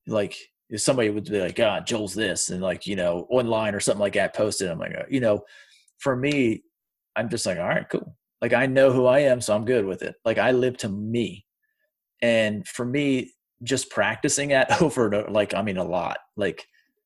Like 0.07 0.37
if 0.69 0.81
somebody 0.81 1.09
would 1.09 1.25
be 1.25 1.41
like, 1.41 1.55
"God, 1.55 1.85
Joel's 1.85 2.13
this," 2.13 2.49
and 2.49 2.61
like 2.61 2.87
you 2.87 2.95
know, 2.95 3.27
online 3.29 3.75
or 3.75 3.79
something 3.79 3.99
like 3.99 4.13
that, 4.13 4.35
posted. 4.35 4.69
I'm 4.69 4.79
like, 4.79 4.95
uh, 4.95 5.03
you 5.09 5.19
know, 5.19 5.43
for 5.99 6.15
me, 6.15 6.63
I'm 7.15 7.29
just 7.29 7.45
like, 7.45 7.59
all 7.59 7.67
right, 7.67 7.87
cool. 7.89 8.15
Like 8.41 8.53
I 8.53 8.65
know 8.65 8.91
who 8.91 9.05
I 9.05 9.19
am, 9.19 9.41
so 9.41 9.55
I'm 9.55 9.65
good 9.65 9.85
with 9.85 10.01
it. 10.01 10.15
Like 10.25 10.37
I 10.37 10.51
live 10.51 10.77
to 10.77 10.89
me, 10.89 11.45
and 12.21 12.67
for 12.67 12.85
me, 12.85 13.33
just 13.63 13.89
practicing 13.89 14.49
that 14.49 14.81
over 14.81 15.05
and 15.05 15.15
over, 15.15 15.31
like 15.31 15.53
I 15.53 15.61
mean, 15.61 15.77
a 15.77 15.83
lot. 15.83 16.17
Like 16.35 16.65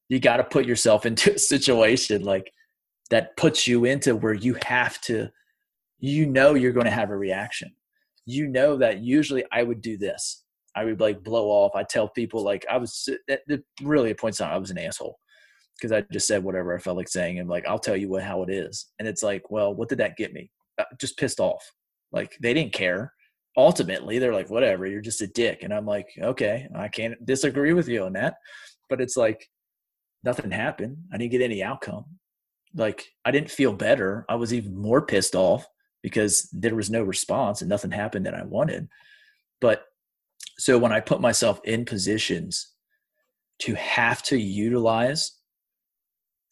you 0.09 0.19
got 0.19 0.37
to 0.37 0.43
put 0.43 0.65
yourself 0.65 1.05
into 1.05 1.33
a 1.35 1.39
situation 1.39 2.23
like 2.23 2.51
that 3.09 3.35
puts 3.37 3.67
you 3.67 3.85
into 3.85 4.15
where 4.15 4.33
you 4.33 4.57
have 4.65 4.99
to, 5.01 5.29
you 5.99 6.25
know, 6.25 6.53
you're 6.53 6.71
going 6.71 6.85
to 6.85 6.91
have 6.91 7.09
a 7.09 7.17
reaction. 7.17 7.71
You 8.25 8.47
know 8.47 8.77
that 8.77 8.99
usually 9.01 9.43
I 9.51 9.63
would 9.63 9.81
do 9.81 9.97
this. 9.97 10.43
I 10.75 10.85
would 10.85 10.99
like 10.99 11.23
blow 11.23 11.47
off. 11.47 11.71
I 11.75 11.83
tell 11.83 12.09
people 12.09 12.43
like 12.43 12.65
I 12.69 12.77
was 12.77 13.07
it, 13.27 13.41
it 13.47 13.63
really 13.81 14.09
at 14.09 14.19
points 14.19 14.41
on 14.41 14.51
I 14.51 14.57
was 14.57 14.71
an 14.71 14.77
asshole 14.77 15.17
because 15.77 15.91
I 15.91 16.01
just 16.11 16.27
said 16.27 16.43
whatever 16.43 16.75
I 16.75 16.79
felt 16.79 16.97
like 16.97 17.07
saying 17.07 17.39
and 17.39 17.49
like 17.49 17.65
I'll 17.67 17.79
tell 17.79 17.95
you 17.95 18.09
what 18.09 18.23
how 18.23 18.43
it 18.43 18.49
is. 18.49 18.87
And 18.99 19.07
it's 19.07 19.23
like, 19.23 19.49
well, 19.51 19.73
what 19.73 19.89
did 19.89 19.99
that 19.99 20.17
get 20.17 20.33
me? 20.33 20.51
Uh, 20.77 20.83
just 20.99 21.17
pissed 21.17 21.39
off. 21.39 21.71
Like 22.11 22.37
they 22.41 22.53
didn't 22.53 22.73
care. 22.73 23.13
Ultimately, 23.57 24.19
they're 24.19 24.33
like, 24.33 24.49
whatever, 24.49 24.85
you're 24.85 25.01
just 25.01 25.21
a 25.21 25.27
dick. 25.27 25.63
And 25.63 25.73
I'm 25.73 25.85
like, 25.85 26.07
okay, 26.21 26.67
I 26.75 26.89
can't 26.89 27.25
disagree 27.25 27.73
with 27.73 27.87
you 27.87 28.03
on 28.03 28.13
that. 28.13 28.35
But 28.89 28.99
it's 28.99 29.15
like 29.15 29.49
nothing 30.23 30.51
happened. 30.51 30.97
I 31.13 31.17
didn't 31.17 31.31
get 31.31 31.41
any 31.41 31.63
outcome. 31.63 32.05
Like 32.75 33.05
I 33.23 33.31
didn't 33.31 33.51
feel 33.51 33.73
better. 33.73 34.25
I 34.27 34.35
was 34.35 34.53
even 34.53 34.75
more 34.75 35.05
pissed 35.05 35.35
off 35.35 35.65
because 36.03 36.49
there 36.51 36.75
was 36.75 36.89
no 36.89 37.03
response 37.03 37.61
and 37.61 37.69
nothing 37.69 37.91
happened 37.91 38.25
that 38.25 38.35
I 38.35 38.43
wanted. 38.43 38.87
But 39.61 39.85
so 40.57 40.77
when 40.77 40.91
I 40.91 40.99
put 40.99 41.21
myself 41.21 41.59
in 41.63 41.85
positions 41.85 42.73
to 43.59 43.75
have 43.75 44.21
to 44.23 44.37
utilize 44.37 45.31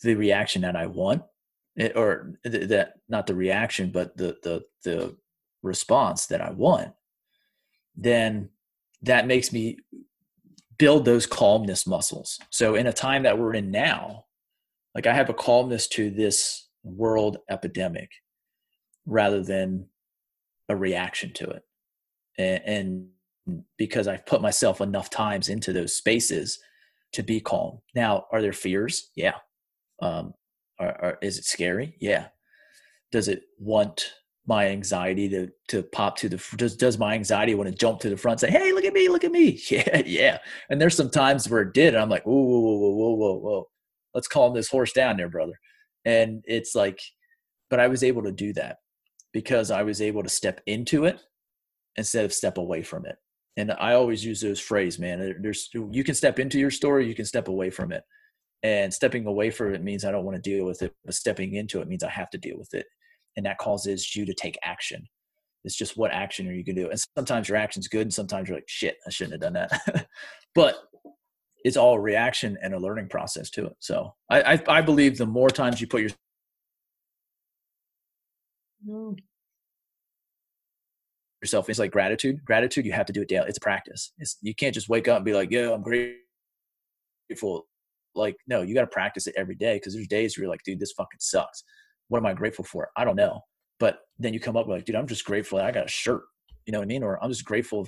the 0.02 0.16
reaction 0.16 0.62
that 0.62 0.76
I 0.76 0.88
want, 0.88 1.24
it, 1.76 1.96
or 1.96 2.34
th- 2.46 2.70
that 2.70 2.94
not 3.10 3.28
the 3.28 3.36
reaction, 3.36 3.92
but 3.92 4.16
the 4.18 4.38
the 4.44 4.64
the 4.84 5.18
response 5.62 6.28
that 6.28 6.42
I 6.42 6.52
want, 6.52 6.92
then 7.96 8.50
that 9.02 9.28
makes 9.28 9.52
me 9.52 9.78
build 10.78 11.06
those 11.06 11.26
calmness 11.26 11.86
muscles. 11.88 12.40
So 12.50 12.76
in 12.76 12.88
a 12.88 12.94
time 12.94 13.24
that 13.24 13.38
we're 13.38 13.54
in 13.54 13.72
now, 13.72 14.26
like 14.96 15.08
I 15.08 15.14
have 15.14 15.30
a 15.30 15.34
calmness 15.34 15.88
to 15.90 16.10
this 16.10 16.68
world 16.84 17.38
epidemic 17.50 18.10
rather 19.06 19.44
than 19.44 19.88
a 20.70 20.76
reaction 20.76 21.32
to 21.34 21.50
it. 21.50 21.64
And, 22.38 22.64
and 23.48 23.64
because 23.78 24.08
I've 24.08 24.26
put 24.26 24.42
myself 24.42 24.82
enough 24.82 25.10
times 25.10 25.50
into 25.50 25.74
those 25.74 25.96
spaces 25.96 26.60
to 27.14 27.24
be 27.24 27.40
calm. 27.40 27.80
Now, 27.94 28.26
are 28.32 28.42
there 28.42 28.54
fears? 28.54 29.12
Yeah. 29.16 29.36
Um, 30.02 30.34
are, 30.84 31.06
are, 31.06 31.18
is 31.22 31.38
it 31.38 31.46
scary? 31.46 31.96
Yeah. 32.00 32.28
Does 33.12 33.28
it 33.28 33.44
want 33.60 34.14
my 34.46 34.68
anxiety 34.68 35.30
to 35.30 35.48
to 35.70 35.84
pop 35.84 36.18
to 36.18 36.28
the 36.28 36.44
does 36.58 36.76
does 36.76 36.98
my 36.98 37.14
anxiety 37.14 37.56
want 37.56 37.70
to 37.70 37.76
jump 37.76 38.00
to 38.02 38.10
the 38.10 38.18
front 38.18 38.40
say 38.42 38.52
hey 38.52 38.74
look 38.74 38.84
at 38.84 38.94
me 38.94 39.08
look 39.08 39.24
at 39.24 39.32
me. 39.32 39.60
Yeah 39.70 40.02
yeah. 40.06 40.38
And 40.70 40.82
there's 40.82 40.96
some 40.96 41.10
times 41.10 41.50
where 41.50 41.62
it 41.62 41.74
did 41.74 41.94
and 41.94 42.04
i'm 42.04 42.10
like 42.10 42.26
whoa 42.26 42.34
whoa 42.34 42.60
whoa 42.60 42.78
whoa 42.78 42.90
whoa 42.92 43.16
whoa 43.16 43.40
whoa. 43.40 43.68
Let's 44.14 44.28
calm 44.28 44.54
this 44.54 44.70
horse 44.70 44.92
down 44.92 45.18
there 45.18 45.30
brother. 45.30 45.54
And 46.06 46.44
it's 46.46 46.76
like 46.76 47.00
but 47.70 47.80
i 47.80 47.88
was 47.88 48.04
able 48.04 48.24
to 48.24 48.32
do 48.32 48.52
that 48.54 48.78
because 49.32 49.72
i 49.72 49.82
was 49.82 50.02
able 50.02 50.24
to 50.24 50.30
step 50.30 50.60
into 50.66 51.06
it 51.06 51.22
instead 51.96 52.26
of 52.26 52.34
step 52.34 52.58
away 52.58 52.84
from 52.84 53.06
it. 53.06 53.16
And 53.56 53.72
i 53.80 53.94
always 53.94 54.26
use 54.26 54.42
those 54.42 54.60
phrase 54.60 55.00
man 55.00 55.36
there's 55.42 55.70
you 55.74 56.04
can 56.04 56.16
step 56.16 56.38
into 56.38 56.60
your 56.60 56.72
story 56.72 57.08
you 57.08 57.16
can 57.16 57.26
step 57.26 57.48
away 57.48 57.70
from 57.70 57.94
it 57.94 58.04
and 58.64 58.94
stepping 58.94 59.26
away 59.26 59.50
from 59.50 59.74
it 59.74 59.84
means 59.84 60.06
i 60.06 60.12
don't 60.12 60.26
want 60.26 60.42
to 60.42 60.50
deal 60.50 60.66
with 60.66 60.82
it 60.82 60.94
but 61.06 61.14
stepping 61.14 61.56
into 61.56 61.82
it 61.82 61.88
means 61.88 62.04
i 62.04 62.10
have 62.10 62.30
to 62.30 62.38
deal 62.38 62.58
with 62.58 62.74
it 62.74 62.86
and 63.36 63.46
that 63.46 63.58
causes 63.58 64.16
you 64.16 64.26
to 64.26 64.34
take 64.34 64.58
action. 64.64 65.08
It's 65.64 65.76
just 65.76 65.98
what 65.98 66.12
action 66.12 66.48
are 66.48 66.54
you 66.54 66.64
going 66.64 66.76
to 66.76 66.84
do? 66.84 66.90
And 66.90 67.00
sometimes 67.18 67.48
your 67.48 67.58
action's 67.58 67.88
good, 67.88 68.02
and 68.02 68.14
sometimes 68.14 68.50
you're 68.50 68.58
like, 68.58 68.68
shit, 68.68 68.98
I 69.08 69.10
shouldn't 69.10 69.42
have 69.42 69.54
done 69.54 69.54
that. 69.54 70.08
but 70.56 70.76
it's 71.64 71.78
all 71.78 72.00
reaction 72.00 72.58
and 72.62 72.74
a 72.74 72.80
learning 72.80 73.08
process 73.08 73.50
to 73.52 73.68
it. 73.68 73.76
So 73.80 74.14
I, 74.30 74.54
I, 74.54 74.62
I 74.68 74.82
believe 74.82 75.18
the 75.18 75.26
more 75.26 75.50
times 75.50 75.80
you 75.80 75.88
put 75.88 76.02
your 76.02 76.10
mm. 78.86 79.18
yourself 81.42 81.70
it's 81.70 81.80
like 81.80 81.92
gratitude 81.92 82.44
gratitude 82.46 82.86
you 82.86 82.92
have 82.92 83.06
to 83.06 83.14
do 83.14 83.22
it 83.22 83.28
daily 83.28 83.48
it's 83.48 83.58
a 83.58 83.62
practice 83.62 84.14
it's, 84.18 84.38
you 84.42 84.56
can't 84.56 84.74
just 84.74 84.88
wake 84.90 85.10
up 85.10 85.18
and 85.18 85.26
be 85.26 85.34
like 85.34 85.52
yeah 85.52 85.74
i'm 85.74 85.82
grateful 85.82 87.66
like 88.16 88.36
no 88.48 88.62
you 88.62 88.74
got 88.74 88.82
to 88.82 88.88
practice 88.88 89.28
it 89.28 89.36
every 89.38 89.56
day 89.56 89.76
because 89.76 89.94
there's 89.94 90.08
days 90.08 90.38
where 90.38 90.44
you're 90.44 90.52
like 90.52 90.64
dude 90.64 90.80
this 90.80 90.92
fucking 90.92 91.20
sucks 91.20 91.64
what 92.14 92.20
am 92.20 92.26
I 92.26 92.34
grateful 92.34 92.66
for? 92.66 92.90
I 92.96 93.06
don't 93.06 93.16
know. 93.16 93.42
But 93.80 94.02
then 94.20 94.34
you 94.34 94.40
come 94.40 94.56
up 94.56 94.68
with 94.68 94.78
like, 94.78 94.86
dude, 94.86 94.96
I'm 94.96 95.08
just 95.08 95.26
grateful 95.26 95.60
I 95.60 95.72
got 95.72 95.86
a 95.86 95.90
shirt. 95.90 96.22
You 96.66 96.72
know 96.72 96.80
what 96.80 96.86
I 96.86 96.88
mean? 96.88 97.04
Or 97.04 97.22
I'm 97.24 97.32
just 97.32 97.46
grateful 97.46 97.88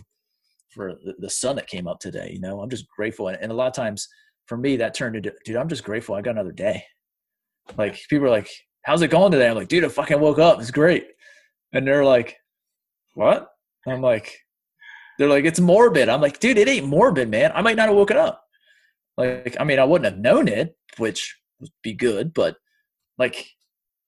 for 0.72 0.96
the, 1.06 1.14
the 1.20 1.30
sun 1.30 1.56
that 1.58 1.68
came 1.68 1.88
up 1.88 2.00
today. 2.00 2.32
You 2.34 2.40
know, 2.40 2.60
I'm 2.60 2.70
just 2.70 2.90
grateful. 2.90 3.28
And, 3.28 3.38
and 3.40 3.52
a 3.52 3.56
lot 3.56 3.68
of 3.68 3.74
times 3.74 4.08
for 4.48 4.58
me, 4.58 4.78
that 4.78 4.94
turned 4.94 5.16
into, 5.16 5.34
dude, 5.46 5.56
I'm 5.56 5.70
just 5.70 5.84
grateful 5.84 6.16
I 6.16 6.22
got 6.22 6.32
another 6.32 6.52
day. 6.52 6.84
Like 7.78 8.00
people 8.10 8.28
are 8.28 8.32
like, 8.32 8.50
how's 8.84 9.02
it 9.02 9.10
going 9.10 9.32
today? 9.32 9.48
I'm 9.48 9.56
like, 9.56 9.68
dude, 9.68 9.86
I 9.86 9.90
fucking 9.90 10.20
woke 10.20 10.40
up. 10.40 10.60
It's 10.60 10.72
great. 10.72 11.08
And 11.74 11.88
they're 11.88 12.06
like, 12.06 12.36
what? 13.14 13.50
I'm 13.88 14.02
like, 14.02 14.40
they're 15.18 15.30
like, 15.30 15.46
it's 15.46 15.60
morbid. 15.60 16.10
I'm 16.10 16.22
like, 16.22 16.40
dude, 16.40 16.58
it 16.58 16.68
ain't 16.68 16.88
morbid, 16.88 17.30
man. 17.30 17.52
I 17.54 17.62
might 17.62 17.78
not 17.78 17.88
have 17.90 17.96
woken 17.96 18.18
up. 18.18 18.44
Like, 19.18 19.56
I 19.60 19.64
mean, 19.64 19.80
I 19.80 19.86
wouldn't 19.86 20.12
have 20.12 20.22
known 20.22 20.48
it, 20.48 20.76
which 20.98 21.38
would 21.60 21.72
be 21.82 21.94
good, 21.94 22.34
but 22.34 22.58
like, 23.18 23.48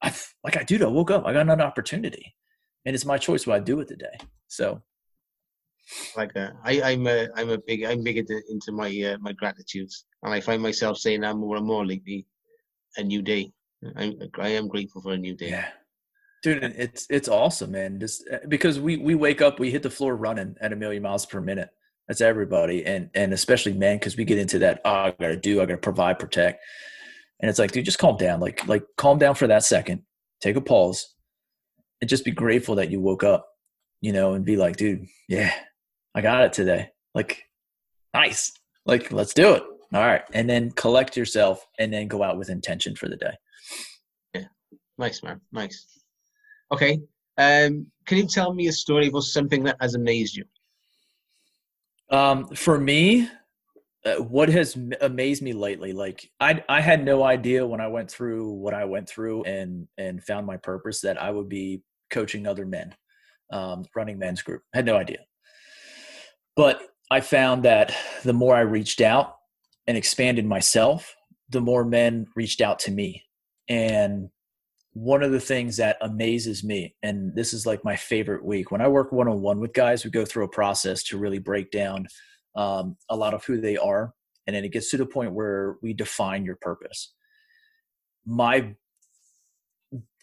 I 0.02 0.14
like 0.44 0.58
I 0.58 0.64
dude, 0.64 0.84
I 0.84 0.88
woke 0.88 1.12
up. 1.12 1.26
I 1.26 1.34
got 1.34 1.42
another 1.42 1.64
opportunity, 1.64 2.36
and 2.86 2.94
it's 2.94 3.06
my 3.06 3.18
choice 3.18 3.48
what 3.48 3.56
I 3.56 3.60
do 3.60 3.78
with 3.78 3.88
the 3.88 3.96
day. 3.96 4.18
So 4.48 4.82
like 6.16 6.34
that. 6.34 6.54
I, 6.64 6.82
I'm 6.82 7.08
a 7.08 7.28
I'm 7.36 7.50
a 7.50 7.58
big 7.58 7.84
I'm 7.84 8.04
big 8.04 8.18
into, 8.18 8.42
into 8.50 8.72
my 8.72 8.90
uh, 9.04 9.18
my 9.20 9.32
gratitudes, 9.34 10.06
and 10.24 10.34
I 10.34 10.42
find 10.42 10.62
myself 10.62 10.98
saying 10.98 11.22
that 11.22 11.36
more 11.36 11.58
and 11.58 11.66
more 11.66 11.86
lately. 11.86 12.26
A 12.98 13.04
new 13.04 13.22
day, 13.22 13.52
I, 13.96 14.16
I 14.40 14.50
am 14.50 14.68
grateful 14.68 15.02
for 15.04 15.14
a 15.14 15.18
new 15.18 15.36
day. 15.36 15.50
Yeah. 15.50 15.68
Dude, 16.42 16.64
it's 16.64 17.06
it's 17.10 17.28
awesome, 17.28 17.72
man. 17.72 18.00
Just 18.00 18.28
uh, 18.32 18.40
because 18.48 18.80
we 18.80 18.98
we 18.98 19.16
wake 19.16 19.42
up, 19.42 19.60
we 19.60 19.72
hit 19.72 19.84
the 19.84 19.90
floor 19.90 20.16
running 20.16 20.56
at 20.62 20.74
a 20.74 20.76
million 20.76 21.04
miles 21.04 21.26
per 21.26 21.42
minute. 21.42 21.70
That's 22.08 22.22
everybody, 22.22 22.86
and 22.86 23.10
and 23.14 23.34
especially 23.34 23.74
men, 23.74 23.98
because 23.98 24.16
we 24.16 24.24
get 24.24 24.38
into 24.38 24.60
that. 24.60 24.82
Oh, 24.86 24.92
I 24.92 25.16
gotta 25.20 25.36
do. 25.36 25.62
I 25.62 25.66
gotta 25.66 25.78
provide, 25.78 26.20
protect, 26.20 26.64
and 27.42 27.50
it's 27.50 27.60
like, 27.60 27.72
dude, 27.72 27.86
just 27.86 28.00
calm 28.00 28.16
down. 28.16 28.40
Like 28.40 28.66
like 28.68 28.84
calm 28.98 29.18
down 29.18 29.36
for 29.36 29.48
that 29.48 29.64
second. 29.64 30.04
Take 30.40 30.56
a 30.56 30.62
pause, 30.62 31.16
and 32.00 32.10
just 32.10 32.24
be 32.24 32.32
grateful 32.32 32.76
that 32.76 32.90
you 32.92 33.02
woke 33.02 33.24
up. 33.24 33.48
You 34.02 34.14
know, 34.14 34.34
and 34.34 34.46
be 34.46 34.56
like, 34.56 34.78
dude, 34.78 35.06
yeah, 35.28 35.54
I 36.16 36.22
got 36.22 36.44
it 36.44 36.54
today. 36.54 36.90
Like, 37.14 37.44
nice. 38.14 38.54
Like, 38.86 39.12
let's 39.12 39.34
do 39.34 39.54
it. 39.56 39.64
All 39.94 40.02
right, 40.02 40.22
and 40.34 40.50
then 40.50 40.72
collect 40.72 41.18
yourself, 41.18 41.66
and 41.80 41.92
then 41.92 42.08
go 42.08 42.24
out 42.24 42.38
with 42.38 42.50
intention 42.50 42.96
for 42.96 43.10
the 43.10 43.18
day. 43.18 43.34
Yeah, 44.34 44.46
nice, 44.98 45.24
man. 45.24 45.42
Nice. 45.52 45.86
Okay. 46.72 47.00
Um, 47.38 47.88
can 48.06 48.18
you 48.18 48.28
tell 48.28 48.54
me 48.54 48.68
a 48.68 48.72
story 48.72 49.12
of 49.14 49.24
something 49.26 49.64
that 49.64 49.78
has 49.80 49.96
amazed 49.96 50.36
you? 50.36 50.46
Um, 52.10 52.48
for 52.56 52.80
me, 52.80 53.30
uh, 54.06 54.16
what 54.16 54.50
has 54.50 54.78
amazed 55.02 55.42
me 55.42 55.54
lately, 55.54 55.92
like 55.92 56.30
I 56.40 56.64
I 56.70 56.82
had 56.82 57.04
no 57.04 57.24
idea 57.24 57.66
when 57.66 57.82
I 57.82 57.88
went 57.88 58.10
through 58.10 58.52
what 58.52 58.74
I 58.74 58.86
went 58.86 59.10
through 59.10 59.44
and 59.44 59.88
and 59.98 60.24
found 60.24 60.48
my 60.48 60.58
purpose 60.58 61.02
that 61.02 61.22
I 61.22 61.32
would 61.32 61.50
be 61.50 61.82
coaching 62.10 62.48
other 62.48 62.66
men, 62.66 62.96
um, 63.52 63.84
running 63.96 64.18
men's 64.20 64.42
group. 64.42 64.62
Had 64.74 64.86
no 64.86 64.96
idea, 64.96 65.20
but 66.56 66.82
I 67.12 67.22
found 67.22 67.64
that 67.64 67.94
the 68.24 68.34
more 68.34 68.56
I 68.56 68.62
reached 68.62 69.02
out 69.02 69.36
and 69.88 69.98
expanded 69.98 70.46
myself, 70.46 71.16
the 71.50 71.62
more 71.62 71.84
men 71.84 72.28
reached 72.36 72.62
out 72.62 72.80
to 72.80 72.92
me, 72.92 73.24
and 73.68 74.30
one 74.98 75.22
of 75.22 75.32
the 75.32 75.40
things 75.40 75.78
that 75.78 75.98
amazes 76.02 76.64
me, 76.64 76.96
and 77.04 77.36
this 77.36 77.54
is 77.54 77.68
like 77.68 77.86
my 77.86 77.96
favorite 77.96 78.44
week, 78.44 78.72
when 78.72 78.82
I 78.82 78.88
work 78.88 79.12
one 79.12 79.28
on 79.28 79.42
one 79.42 79.60
with 79.60 79.74
guys, 79.74 80.04
we 80.04 80.10
go 80.10 80.26
through 80.26 80.46
a 80.46 80.50
process 80.50 81.04
to 81.04 81.20
really 81.20 81.38
break 81.38 81.70
down 81.70 82.08
um, 82.56 82.98
a 83.08 83.16
lot 83.16 83.36
of 83.36 83.46
who 83.46 83.62
they 83.62 83.78
are. 83.78 84.14
And 84.48 84.56
then 84.56 84.66
it 84.66 84.72
gets 84.72 84.90
to 84.92 84.98
the 84.98 85.06
point 85.06 85.34
where 85.34 85.76
we 85.84 85.94
define 85.94 86.46
your 86.46 86.56
purpose. 86.56 87.14
My, 88.26 88.74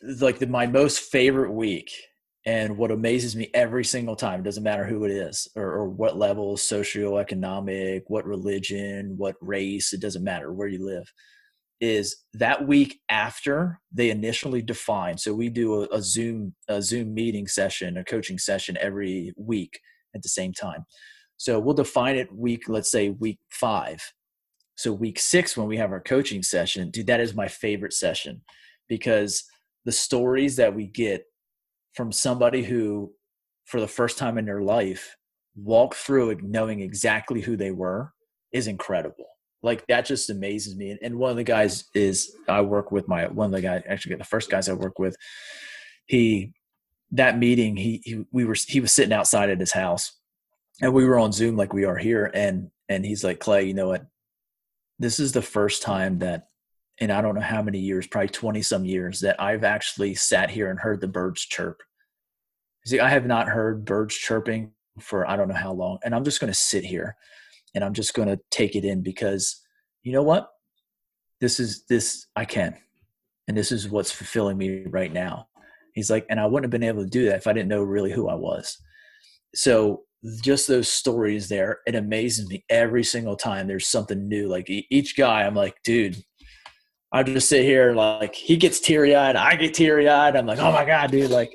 like, 0.03 0.41
the, 0.41 0.49
my 0.49 0.67
most 0.67 1.03
favorite 1.03 1.53
week 1.53 1.93
and 2.45 2.77
what 2.77 2.91
amazes 2.91 3.37
me 3.37 3.51
every 3.55 3.85
single 3.85 4.17
time 4.17 4.43
doesn't 4.43 4.65
matter 4.65 4.85
who 4.85 5.05
it 5.05 5.13
is 5.13 5.47
or, 5.55 5.65
or, 5.65 5.89
what 5.89 6.19
level 6.19 6.57
socioeconomic 6.57 8.03
what 8.09 8.27
religion 8.27 9.15
what 9.17 9.35
race 9.41 9.95
it 9.95 10.01
doesn't 10.01 10.23
matter 10.23 10.53
where 10.53 10.69
you 10.69 10.85
live 10.85 11.11
is 11.81 12.25
that 12.35 12.67
week 12.67 13.01
after 13.09 13.81
they 13.93 14.11
initially 14.11 14.63
define 14.63 15.19
so 15.19 15.35
we 15.35 15.49
do 15.49 15.83
a, 15.83 15.89
a, 15.97 16.01
zoom 16.01 16.55
a 16.69 16.81
zoom 16.81 17.13
meeting 17.13 17.47
session 17.47 17.97
a 17.97 18.05
coaching 18.05 18.39
session 18.39 18.77
every 18.81 19.33
week 19.37 19.79
at 20.15 20.23
the 20.23 20.29
same 20.29 20.53
time. 20.53 20.85
So 21.37 21.59
we'll 21.59 21.75
define 21.75 22.17
it 22.17 22.35
week 22.35 22.69
let's 22.69 22.91
say 22.91 23.11
week 23.11 23.39
five. 23.51 24.01
So 24.77 24.93
week 24.93 25.19
six 25.19 25.57
when 25.57 25.67
we 25.67 25.77
have 25.77 25.93
our 25.93 26.01
coaching 26.01 26.43
session 26.43 26.91
dude 26.91 27.07
that 27.09 27.21
is 27.21 27.35
my 27.35 27.49
favorite 27.49 27.93
session 27.93 28.43
because 28.89 29.45
the 29.85 29.93
stories 29.93 30.57
that 30.57 30.75
we 30.75 30.87
get 30.87 31.25
from 31.95 32.11
somebody 32.11 32.63
who 32.63 33.13
for 33.67 33.81
the 33.81 33.89
first 33.89 34.19
time 34.19 34.39
in 34.39 34.45
their 34.45 34.63
life 34.63 35.17
walked 35.57 35.95
through 35.95 36.31
it 36.31 36.43
knowing 36.43 36.81
exactly 36.81 37.41
who 37.41 37.57
they 37.57 37.71
were 37.71 38.13
is 38.53 38.67
incredible 38.67 39.27
like 39.65 39.87
that 39.87 40.05
just 40.05 40.31
amazes 40.31 40.77
me. 40.77 40.91
And 40.91 41.01
and 41.03 41.17
one 41.17 41.31
of 41.31 41.37
the 41.37 41.45
guys 41.45 41.87
is 41.95 42.37
I 42.47 42.61
work 42.61 42.93
with 42.93 43.09
my 43.09 43.27
one 43.27 43.47
of 43.47 43.53
the 43.53 43.63
guys 43.63 43.83
actually 43.89 44.17
the 44.17 44.25
first 44.25 44.51
guys 44.51 44.69
I 44.69 44.75
work 44.75 44.99
with. 44.99 45.17
He 46.07 46.53
that 47.13 47.39
meeting 47.39 47.77
he, 47.77 48.03
he 48.05 48.25
we 48.31 48.45
were 48.45 48.55
he 48.55 48.81
was 48.81 48.93
sitting 48.93 49.13
outside 49.13 49.49
at 49.49 49.61
his 49.61 49.73
house, 49.73 50.13
and 50.83 50.93
we 50.93 51.07
were 51.07 51.19
on 51.19 51.33
Zoom 51.33 51.57
like 51.57 51.73
we 51.73 51.87
are 51.87 51.97
here, 51.97 52.31
and 52.35 52.71
and 52.89 53.05
he's 53.05 53.25
like 53.25 53.41
Clay, 53.41 53.65
you 53.65 53.75
know 53.75 53.89
what? 53.89 54.07
This 54.99 55.19
is 55.19 55.33
the 55.33 55.43
first 55.43 55.83
time 55.83 56.19
that 56.19 56.49
and 56.99 57.11
I 57.11 57.23
don't 57.23 57.35
know 57.35 57.41
how 57.41 57.63
many 57.63 57.79
years, 57.79 58.07
probably 58.07 58.29
twenty 58.29 58.61
some 58.61 58.85
years, 58.85 59.21
that 59.21 59.41
I've 59.41 59.65
actually 59.65 60.15
sat 60.15 60.51
here 60.51 60.71
and 60.71 60.79
heard 60.79 61.01
the 61.01 61.09
birds 61.09 61.41
chirp. 61.41 61.83
See, 62.85 63.01
I 63.01 63.09
have 63.09 63.27
not 63.27 63.49
heard 63.49 63.87
birds 63.87 64.15
chirping 64.15 64.73
for 65.01 65.29
I 65.29 65.37
don't 65.37 65.49
know 65.49 65.55
how 65.55 65.73
long, 65.73 65.99
and 66.05 66.15
I'm 66.15 66.25
just 66.25 66.39
going 66.39 66.53
to 66.53 66.59
sit 66.59 66.85
here 66.85 67.17
and 67.75 67.85
I'm 67.85 67.95
just 67.95 68.15
going 68.15 68.29
to 68.29 68.41
take 68.51 68.77
it 68.77 68.85
in 68.85 69.03
because 69.03 69.61
you 70.03 70.13
know 70.13 70.23
what? 70.23 70.49
This 71.41 71.59
is 71.59 71.85
this 71.89 72.27
I 72.37 72.45
can. 72.45 72.77
And 73.49 73.57
this 73.57 73.73
is 73.73 73.89
what's 73.89 74.11
fulfilling 74.11 74.57
me 74.57 74.85
right 74.87 75.13
now. 75.13 75.49
He's 75.95 76.11
like, 76.11 76.27
and 76.31 76.41
I 76.41 76.47
wouldn't 76.47 76.65
have 76.65 76.71
been 76.71 76.89
able 76.89 77.05
to 77.05 77.11
do 77.11 77.27
that 77.27 77.37
if 77.37 77.47
I 77.47 77.53
didn't 77.53 77.69
know 77.69 77.83
really 77.83 78.13
who 78.13 78.29
I 78.29 78.35
was. 78.35 78.79
So 79.55 80.03
just 80.43 80.67
those 80.67 80.89
stories 80.89 81.49
there, 81.49 81.81
it 81.87 81.95
amazes 81.95 82.49
me 82.49 82.65
every 82.71 83.05
single 83.05 83.37
time 83.37 83.67
there's 83.67 83.87
something 83.87 84.29
new. 84.29 84.49
Like 84.49 84.67
each 84.69 85.17
guy, 85.17 85.43
I'm 85.43 85.55
like, 85.55 85.77
dude, 85.85 86.17
I 87.13 87.23
just 87.23 87.49
sit 87.49 87.65
here 87.65 87.93
like 87.93 88.35
he 88.35 88.57
gets 88.57 88.81
teary 88.81 89.15
eyed, 89.15 89.37
I 89.37 89.55
get 89.57 89.75
teary 89.75 90.09
eyed. 90.09 90.35
I'm 90.35 90.47
like, 90.47 90.59
oh 90.59 90.73
my 90.73 90.85
God, 90.85 91.11
dude, 91.11 91.31
like, 91.31 91.55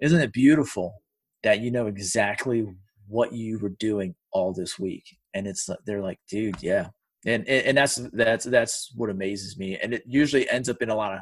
isn't 0.00 0.20
it 0.20 0.32
beautiful 0.32 0.94
that 1.42 1.60
you 1.60 1.70
know 1.70 1.88
exactly 1.88 2.66
what 3.06 3.32
you 3.32 3.58
were 3.58 3.74
doing 3.80 4.14
all 4.32 4.54
this 4.54 4.78
week? 4.78 5.04
And 5.34 5.46
it's 5.46 5.68
they're 5.86 6.02
like, 6.02 6.18
dude, 6.28 6.62
yeah, 6.62 6.88
and 7.26 7.46
and 7.48 7.76
that's 7.76 7.96
that's 8.12 8.44
that's 8.44 8.92
what 8.94 9.10
amazes 9.10 9.58
me, 9.58 9.78
and 9.82 9.94
it 9.94 10.02
usually 10.06 10.48
ends 10.48 10.68
up 10.68 10.82
in 10.82 10.90
a 10.90 10.94
lot 10.94 11.14
of 11.14 11.20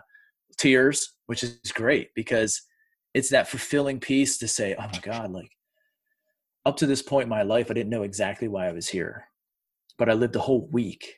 tears, 0.58 1.14
which 1.26 1.42
is 1.42 1.58
great 1.74 2.08
because 2.14 2.60
it's 3.14 3.30
that 3.30 3.48
fulfilling 3.48 4.00
piece 4.00 4.38
to 4.38 4.48
say, 4.48 4.74
oh 4.78 4.86
my 4.92 4.98
god, 5.02 5.30
like 5.32 5.50
up 6.64 6.76
to 6.76 6.86
this 6.86 7.02
point 7.02 7.24
in 7.24 7.28
my 7.28 7.42
life, 7.42 7.70
I 7.70 7.74
didn't 7.74 7.90
know 7.90 8.04
exactly 8.04 8.48
why 8.48 8.68
I 8.68 8.72
was 8.72 8.88
here, 8.88 9.26
but 9.98 10.08
I 10.08 10.12
lived 10.14 10.36
a 10.36 10.40
whole 10.40 10.68
week 10.72 11.14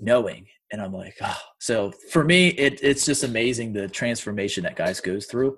knowing 0.00 0.46
and 0.72 0.80
i'm 0.80 0.92
like 0.92 1.16
oh. 1.22 1.40
so 1.58 1.92
for 2.10 2.24
me 2.24 2.48
it, 2.48 2.78
it's 2.82 3.04
just 3.04 3.24
amazing 3.24 3.72
the 3.72 3.88
transformation 3.88 4.64
that 4.64 4.76
guys 4.76 5.00
goes 5.00 5.26
through 5.26 5.56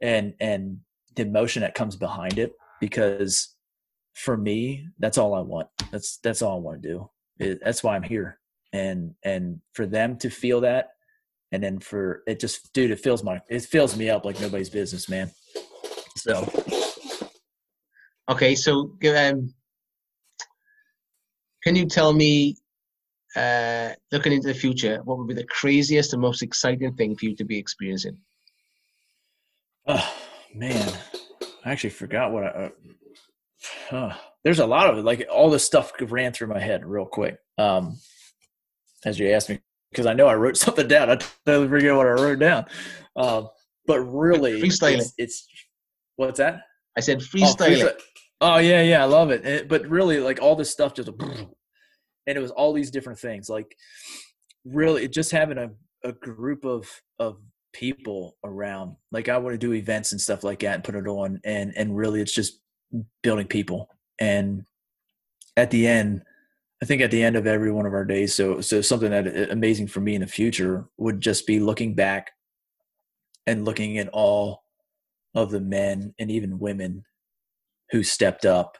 and 0.00 0.34
and 0.40 0.78
the 1.16 1.22
emotion 1.22 1.62
that 1.62 1.74
comes 1.74 1.96
behind 1.96 2.38
it 2.38 2.52
because 2.80 3.53
for 4.14 4.36
me, 4.36 4.88
that's 4.98 5.18
all 5.18 5.34
I 5.34 5.40
want. 5.40 5.68
That's 5.90 6.18
that's 6.18 6.42
all 6.42 6.56
I 6.56 6.60
want 6.60 6.82
to 6.82 6.88
do. 6.88 7.10
It, 7.38 7.60
that's 7.62 7.82
why 7.82 7.96
I'm 7.96 8.02
here. 8.02 8.38
And 8.72 9.14
and 9.24 9.60
for 9.72 9.86
them 9.86 10.16
to 10.18 10.30
feel 10.30 10.62
that, 10.62 10.90
and 11.52 11.62
then 11.62 11.78
for 11.78 12.22
it 12.26 12.40
just, 12.40 12.72
dude, 12.72 12.90
it 12.90 13.00
fills 13.00 13.22
my 13.22 13.40
it 13.48 13.62
fills 13.62 13.96
me 13.96 14.10
up 14.10 14.24
like 14.24 14.40
nobody's 14.40 14.70
business, 14.70 15.08
man. 15.08 15.30
So. 16.16 16.48
Okay, 18.26 18.54
so 18.54 18.96
um, 19.16 19.52
can 21.62 21.76
you 21.76 21.84
tell 21.86 22.12
me, 22.12 22.56
uh, 23.36 23.90
looking 24.10 24.32
into 24.32 24.48
the 24.48 24.54
future, 24.54 25.00
what 25.04 25.18
would 25.18 25.28
be 25.28 25.34
the 25.34 25.44
craziest 25.44 26.14
and 26.14 26.22
most 26.22 26.42
exciting 26.42 26.94
thing 26.94 27.16
for 27.16 27.26
you 27.26 27.36
to 27.36 27.44
be 27.44 27.58
experiencing? 27.58 28.16
Oh 29.86 30.14
man, 30.54 30.90
I 31.64 31.72
actually 31.72 31.90
forgot 31.90 32.32
what 32.32 32.44
I. 32.44 32.48
Uh, 32.48 32.68
there's 34.44 34.58
a 34.58 34.66
lot 34.66 34.90
of 34.90 34.98
it. 34.98 35.04
Like 35.04 35.26
all 35.30 35.50
this 35.50 35.64
stuff 35.64 35.92
ran 36.00 36.32
through 36.32 36.48
my 36.48 36.60
head 36.60 36.84
real 36.84 37.06
quick. 37.06 37.38
Um, 37.58 37.98
as 39.04 39.18
you 39.18 39.30
asked 39.30 39.48
me, 39.48 39.60
because 39.90 40.06
I 40.06 40.14
know 40.14 40.26
I 40.26 40.34
wrote 40.34 40.56
something 40.58 40.88
down. 40.88 41.10
I 41.10 41.18
totally 41.46 41.68
forget 41.68 41.94
what 41.94 42.06
I 42.06 42.10
wrote 42.10 42.38
down. 42.38 42.66
Um, 43.16 43.48
but 43.86 44.00
really, 44.00 44.60
freestyling. 44.60 44.98
It's, 44.98 45.14
it's, 45.18 45.46
what's 46.16 46.38
that? 46.38 46.60
I 46.96 47.00
said 47.00 47.20
freestyling. 47.20 47.92
Oh, 48.40 48.54
oh 48.54 48.58
yeah, 48.58 48.82
yeah, 48.82 49.02
I 49.02 49.06
love 49.06 49.30
it. 49.30 49.44
it. 49.44 49.68
But 49.68 49.86
really, 49.88 50.20
like 50.20 50.40
all 50.40 50.56
this 50.56 50.70
stuff 50.70 50.94
just, 50.94 51.08
and 51.18 51.46
it 52.26 52.40
was 52.40 52.50
all 52.50 52.72
these 52.72 52.90
different 52.90 53.18
things. 53.18 53.48
Like 53.48 53.76
really, 54.64 55.08
just 55.08 55.30
having 55.30 55.58
a 55.58 55.70
a 56.02 56.12
group 56.12 56.64
of 56.64 56.88
of 57.18 57.38
people 57.72 58.36
around. 58.44 58.96
Like 59.12 59.28
I 59.28 59.38
want 59.38 59.54
to 59.54 59.58
do 59.58 59.72
events 59.74 60.12
and 60.12 60.20
stuff 60.20 60.44
like 60.44 60.60
that 60.60 60.76
and 60.76 60.84
put 60.84 60.94
it 60.94 61.06
on, 61.06 61.40
and 61.44 61.72
and 61.76 61.96
really, 61.96 62.20
it's 62.20 62.34
just 62.34 62.60
building 63.22 63.46
people. 63.46 63.88
And 64.18 64.64
at 65.56 65.70
the 65.70 65.86
end, 65.86 66.22
I 66.82 66.86
think 66.86 67.02
at 67.02 67.10
the 67.10 67.22
end 67.22 67.36
of 67.36 67.46
every 67.46 67.72
one 67.72 67.86
of 67.86 67.94
our 67.94 68.04
days, 68.04 68.34
so 68.34 68.60
so 68.60 68.80
something 68.80 69.10
that 69.10 69.26
uh, 69.26 69.52
amazing 69.52 69.86
for 69.86 70.00
me 70.00 70.14
in 70.14 70.20
the 70.20 70.26
future 70.26 70.86
would 70.98 71.20
just 71.20 71.46
be 71.46 71.60
looking 71.60 71.94
back 71.94 72.32
and 73.46 73.64
looking 73.64 73.98
at 73.98 74.08
all 74.08 74.64
of 75.34 75.50
the 75.50 75.60
men 75.60 76.14
and 76.18 76.30
even 76.30 76.58
women 76.58 77.04
who 77.90 78.02
stepped 78.02 78.44
up, 78.44 78.78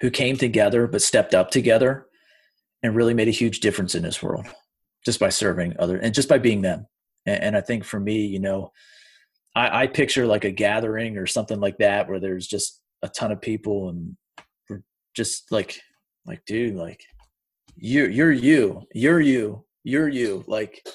who 0.00 0.10
came 0.10 0.36
together 0.36 0.86
but 0.86 1.02
stepped 1.02 1.34
up 1.34 1.50
together 1.50 2.06
and 2.82 2.94
really 2.94 3.14
made 3.14 3.28
a 3.28 3.32
huge 3.32 3.60
difference 3.60 3.94
in 3.94 4.02
this 4.02 4.22
world 4.22 4.46
just 5.04 5.20
by 5.20 5.28
serving 5.28 5.74
other 5.78 5.98
and 5.98 6.14
just 6.14 6.28
by 6.28 6.38
being 6.38 6.62
them. 6.62 6.86
And, 7.26 7.42
and 7.42 7.56
I 7.56 7.60
think 7.60 7.84
for 7.84 7.98
me, 7.98 8.26
you 8.26 8.40
know, 8.40 8.72
I, 9.54 9.82
I 9.82 9.86
picture 9.86 10.26
like 10.26 10.44
a 10.44 10.50
gathering 10.50 11.16
or 11.16 11.26
something 11.26 11.60
like 11.60 11.78
that 11.78 12.08
where 12.08 12.20
there's 12.20 12.46
just 12.46 12.80
a 13.02 13.08
ton 13.08 13.32
of 13.32 13.40
people 13.40 13.90
and 13.90 14.16
we're 14.68 14.82
just 15.14 15.50
like 15.52 15.80
like 16.26 16.44
dude 16.46 16.74
like 16.74 17.02
you 17.76 18.06
you're 18.06 18.32
you 18.32 18.82
you're 18.92 19.20
you 19.20 19.64
you're 19.84 20.08
you 20.08 20.44
like 20.46 20.86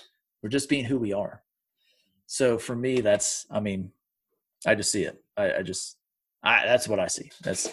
we're 0.43 0.49
just 0.49 0.69
being 0.69 0.83
who 0.83 0.99
we 0.99 1.13
are. 1.13 1.41
So 2.27 2.57
for 2.57 2.75
me, 2.75 3.01
that's 3.01 3.45
I 3.49 3.59
mean, 3.59 3.91
I 4.67 4.75
just 4.75 4.91
see 4.91 5.03
it. 5.03 5.17
I, 5.37 5.55
I 5.55 5.61
just 5.63 5.97
I 6.43 6.65
that's 6.65 6.87
what 6.87 6.99
I 6.99 7.07
see. 7.07 7.31
That's 7.43 7.69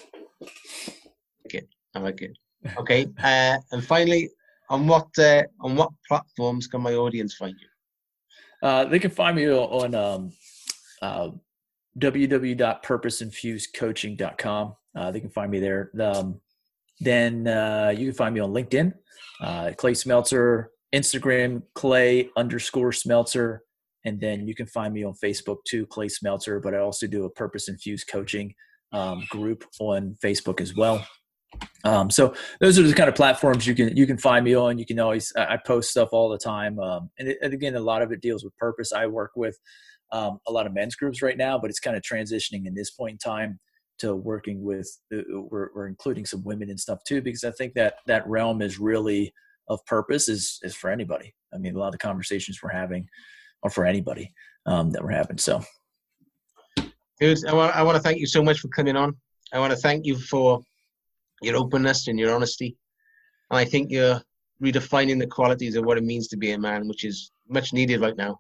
good. 1.50 1.66
I 1.94 1.98
like 1.98 2.22
it. 2.22 2.38
Okay, 2.78 3.06
uh, 3.22 3.58
and 3.72 3.84
finally, 3.84 4.30
on 4.68 4.86
what 4.86 5.08
uh, 5.18 5.42
on 5.60 5.76
what 5.76 5.90
platforms 6.06 6.68
can 6.68 6.80
my 6.80 6.94
audience 6.94 7.34
find 7.34 7.56
you? 7.60 8.68
Uh, 8.68 8.84
they 8.84 8.98
can 8.98 9.10
find 9.10 9.36
me 9.36 9.50
on 9.50 9.94
um, 9.94 10.32
uh, 11.02 11.30
www.purposeinfusedcoaching.com. 11.98 14.76
Uh, 14.96 15.10
they 15.10 15.20
can 15.20 15.30
find 15.30 15.50
me 15.50 15.60
there. 15.60 15.90
Um, 16.00 16.40
then 17.00 17.46
uh, 17.46 17.92
you 17.96 18.06
can 18.06 18.14
find 18.14 18.34
me 18.34 18.40
on 18.40 18.52
LinkedIn, 18.52 18.92
uh, 19.40 19.72
Clay 19.76 19.92
Smeltzer, 19.92 20.66
Instagram, 20.94 21.62
Clay 21.74 22.28
underscore 22.36 22.90
Smeltzer. 22.90 23.60
And 24.04 24.20
then 24.20 24.46
you 24.46 24.54
can 24.54 24.66
find 24.66 24.94
me 24.94 25.04
on 25.04 25.14
Facebook 25.14 25.58
too, 25.66 25.86
Clay 25.86 26.08
Smeltzer. 26.08 26.62
But 26.62 26.74
I 26.74 26.78
also 26.78 27.06
do 27.06 27.24
a 27.24 27.30
purpose 27.30 27.68
infused 27.68 28.08
coaching 28.08 28.54
um, 28.92 29.24
group 29.30 29.64
on 29.78 30.16
Facebook 30.22 30.60
as 30.60 30.74
well. 30.74 31.06
Um, 31.84 32.10
so 32.10 32.34
those 32.60 32.78
are 32.78 32.82
the 32.82 32.94
kind 32.94 33.08
of 33.08 33.14
platforms 33.14 33.66
you 33.66 33.74
can 33.74 33.96
you 33.96 34.06
can 34.06 34.18
find 34.18 34.44
me 34.44 34.54
on. 34.54 34.78
You 34.78 34.86
can 34.86 35.00
always 35.00 35.32
I 35.36 35.58
post 35.66 35.90
stuff 35.90 36.10
all 36.12 36.28
the 36.28 36.38
time, 36.38 36.78
um, 36.78 37.10
and, 37.18 37.28
it, 37.28 37.38
and, 37.42 37.52
again, 37.52 37.74
a 37.74 37.80
lot 37.80 38.02
of 38.02 38.12
it 38.12 38.20
deals 38.20 38.44
with 38.44 38.56
purpose. 38.56 38.92
I 38.92 39.06
work 39.06 39.32
with 39.34 39.58
um, 40.12 40.38
a 40.46 40.52
lot 40.52 40.66
of 40.66 40.74
men's 40.74 40.96
groups 40.96 41.22
right 41.22 41.36
now, 41.36 41.58
but 41.58 41.70
it's 41.70 41.80
kind 41.80 41.96
of 41.96 42.02
transitioning 42.02 42.66
in 42.66 42.74
this 42.74 42.90
point 42.90 43.12
in 43.12 43.18
time 43.18 43.58
to 44.00 44.14
working 44.14 44.62
with 44.62 44.90
uh, 45.14 45.18
we're, 45.50 45.68
we're 45.74 45.86
including 45.86 46.24
some 46.24 46.42
women 46.42 46.70
and 46.70 46.80
stuff 46.80 47.00
too 47.06 47.20
because 47.20 47.44
I 47.44 47.50
think 47.52 47.74
that 47.74 47.96
that 48.06 48.26
realm 48.26 48.62
is 48.62 48.78
really 48.78 49.32
of 49.68 49.84
purpose 49.86 50.28
is 50.28 50.58
is 50.62 50.74
for 50.74 50.90
anybody. 50.90 51.34
I 51.54 51.58
mean, 51.58 51.76
a 51.76 51.78
lot 51.78 51.88
of 51.88 51.92
the 51.92 51.98
conversations 51.98 52.60
we're 52.62 52.70
having 52.70 53.06
are 53.62 53.70
for 53.70 53.84
anybody 53.84 54.32
um, 54.66 54.90
that 54.90 55.02
we're 55.02 55.10
having. 55.10 55.38
So, 55.38 55.62
dude, 57.20 57.46
I 57.46 57.52
want 57.52 57.76
I 57.76 57.82
want 57.82 57.96
to 57.96 58.02
thank 58.02 58.18
you 58.18 58.26
so 58.26 58.42
much 58.42 58.60
for 58.60 58.68
coming 58.68 58.96
on. 58.96 59.16
I 59.52 59.58
want 59.58 59.72
to 59.72 59.78
thank 59.78 60.06
you 60.06 60.16
for 60.18 60.60
your 61.42 61.56
openness 61.56 62.08
and 62.08 62.18
your 62.18 62.34
honesty, 62.34 62.76
and 63.50 63.58
I 63.58 63.64
think 63.64 63.90
you're 63.90 64.20
redefining 64.62 65.18
the 65.18 65.26
qualities 65.26 65.76
of 65.76 65.84
what 65.84 65.98
it 65.98 66.04
means 66.04 66.28
to 66.28 66.36
be 66.36 66.52
a 66.52 66.58
man, 66.58 66.88
which 66.88 67.04
is 67.04 67.32
much 67.48 67.72
needed 67.72 68.00
right 68.00 68.16
now. 68.16 68.38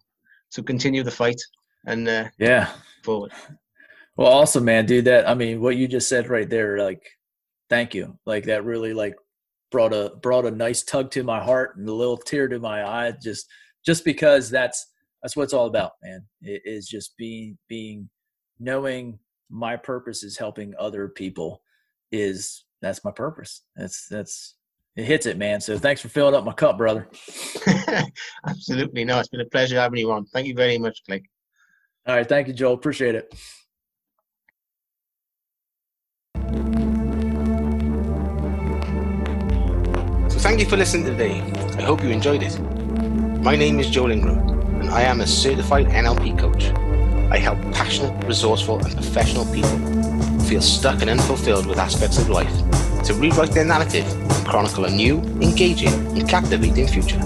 So 0.50 0.62
continue 0.62 1.02
the 1.02 1.10
fight 1.10 1.40
and 1.86 2.08
uh, 2.08 2.28
yeah, 2.38 2.72
forward. 3.02 3.32
Well, 4.16 4.32
awesome, 4.32 4.64
man, 4.64 4.86
dude. 4.86 5.06
That 5.06 5.28
I 5.28 5.34
mean, 5.34 5.60
what 5.60 5.76
you 5.76 5.88
just 5.88 6.08
said 6.08 6.28
right 6.28 6.48
there, 6.48 6.78
like, 6.78 7.02
thank 7.68 7.94
you. 7.94 8.18
Like 8.26 8.44
that 8.44 8.64
really 8.64 8.92
like 8.92 9.14
brought 9.70 9.92
a 9.92 10.12
brought 10.22 10.46
a 10.46 10.50
nice 10.50 10.82
tug 10.82 11.10
to 11.12 11.22
my 11.22 11.42
heart 11.42 11.76
and 11.76 11.88
a 11.88 11.92
little 11.92 12.16
tear 12.16 12.48
to 12.48 12.58
my 12.58 12.84
eye. 12.84 13.12
Just 13.22 13.46
just 13.84 14.04
because 14.04 14.50
that's 14.50 14.86
that's 15.22 15.36
what 15.36 15.44
it's 15.44 15.52
all 15.52 15.66
about, 15.66 15.92
man. 16.02 16.24
It 16.42 16.62
is 16.64 16.86
just 16.86 17.16
being 17.16 17.56
being 17.68 18.08
knowing 18.58 19.18
my 19.48 19.76
purpose 19.76 20.22
is 20.22 20.36
helping 20.38 20.74
other 20.78 21.08
people 21.08 21.62
is 22.12 22.64
that's 22.82 23.04
my 23.04 23.10
purpose. 23.10 23.62
That's 23.76 24.06
that's 24.08 24.54
it 24.96 25.04
hits 25.04 25.26
it, 25.26 25.38
man. 25.38 25.60
So 25.60 25.78
thanks 25.78 26.00
for 26.00 26.08
filling 26.08 26.34
up 26.34 26.44
my 26.44 26.52
cup, 26.52 26.76
brother. 26.76 27.08
Absolutely. 28.46 29.04
No, 29.04 29.18
it's 29.18 29.28
been 29.28 29.40
a 29.40 29.46
pleasure 29.46 29.78
having 29.78 29.98
you 29.98 30.10
on. 30.10 30.26
Thank 30.26 30.46
you 30.46 30.54
very 30.54 30.78
much, 30.78 31.00
Clay. 31.06 31.22
All 32.06 32.16
right. 32.16 32.28
Thank 32.28 32.48
you, 32.48 32.54
Joel. 32.54 32.74
Appreciate 32.74 33.14
it. 33.14 33.32
So 40.30 40.38
thank 40.38 40.60
you 40.60 40.66
for 40.66 40.76
listening 40.76 41.04
today. 41.04 41.40
I 41.78 41.82
hope 41.82 42.02
you 42.02 42.10
enjoyed 42.10 42.42
it. 42.42 42.58
My 43.42 43.56
name 43.56 43.78
is 43.80 43.90
Joel 43.90 44.10
Ingram, 44.10 44.38
and 44.80 44.90
I 44.90 45.02
am 45.02 45.20
a 45.20 45.26
certified 45.26 45.86
NLP 45.86 46.38
coach. 46.38 46.70
I 47.30 47.38
help 47.38 47.58
passionate, 47.72 48.24
resourceful, 48.24 48.78
and 48.84 48.92
professional 48.94 49.44
people 49.52 49.78
feel 50.40 50.60
stuck 50.60 51.00
and 51.00 51.10
unfulfilled 51.10 51.66
with 51.66 51.78
aspects 51.78 52.18
of 52.18 52.28
life 52.28 52.52
to 53.04 53.14
rewrite 53.14 53.52
their 53.52 53.64
narrative 53.64 54.06
and 54.12 54.46
chronicle 54.46 54.84
a 54.84 54.90
new, 54.90 55.18
engaging, 55.40 55.92
and 56.18 56.28
captivating 56.28 56.88
future. 56.88 57.20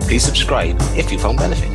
Please 0.00 0.24
subscribe 0.24 0.76
if 0.96 1.12
you 1.12 1.18
found 1.18 1.38
benefit. 1.38 1.73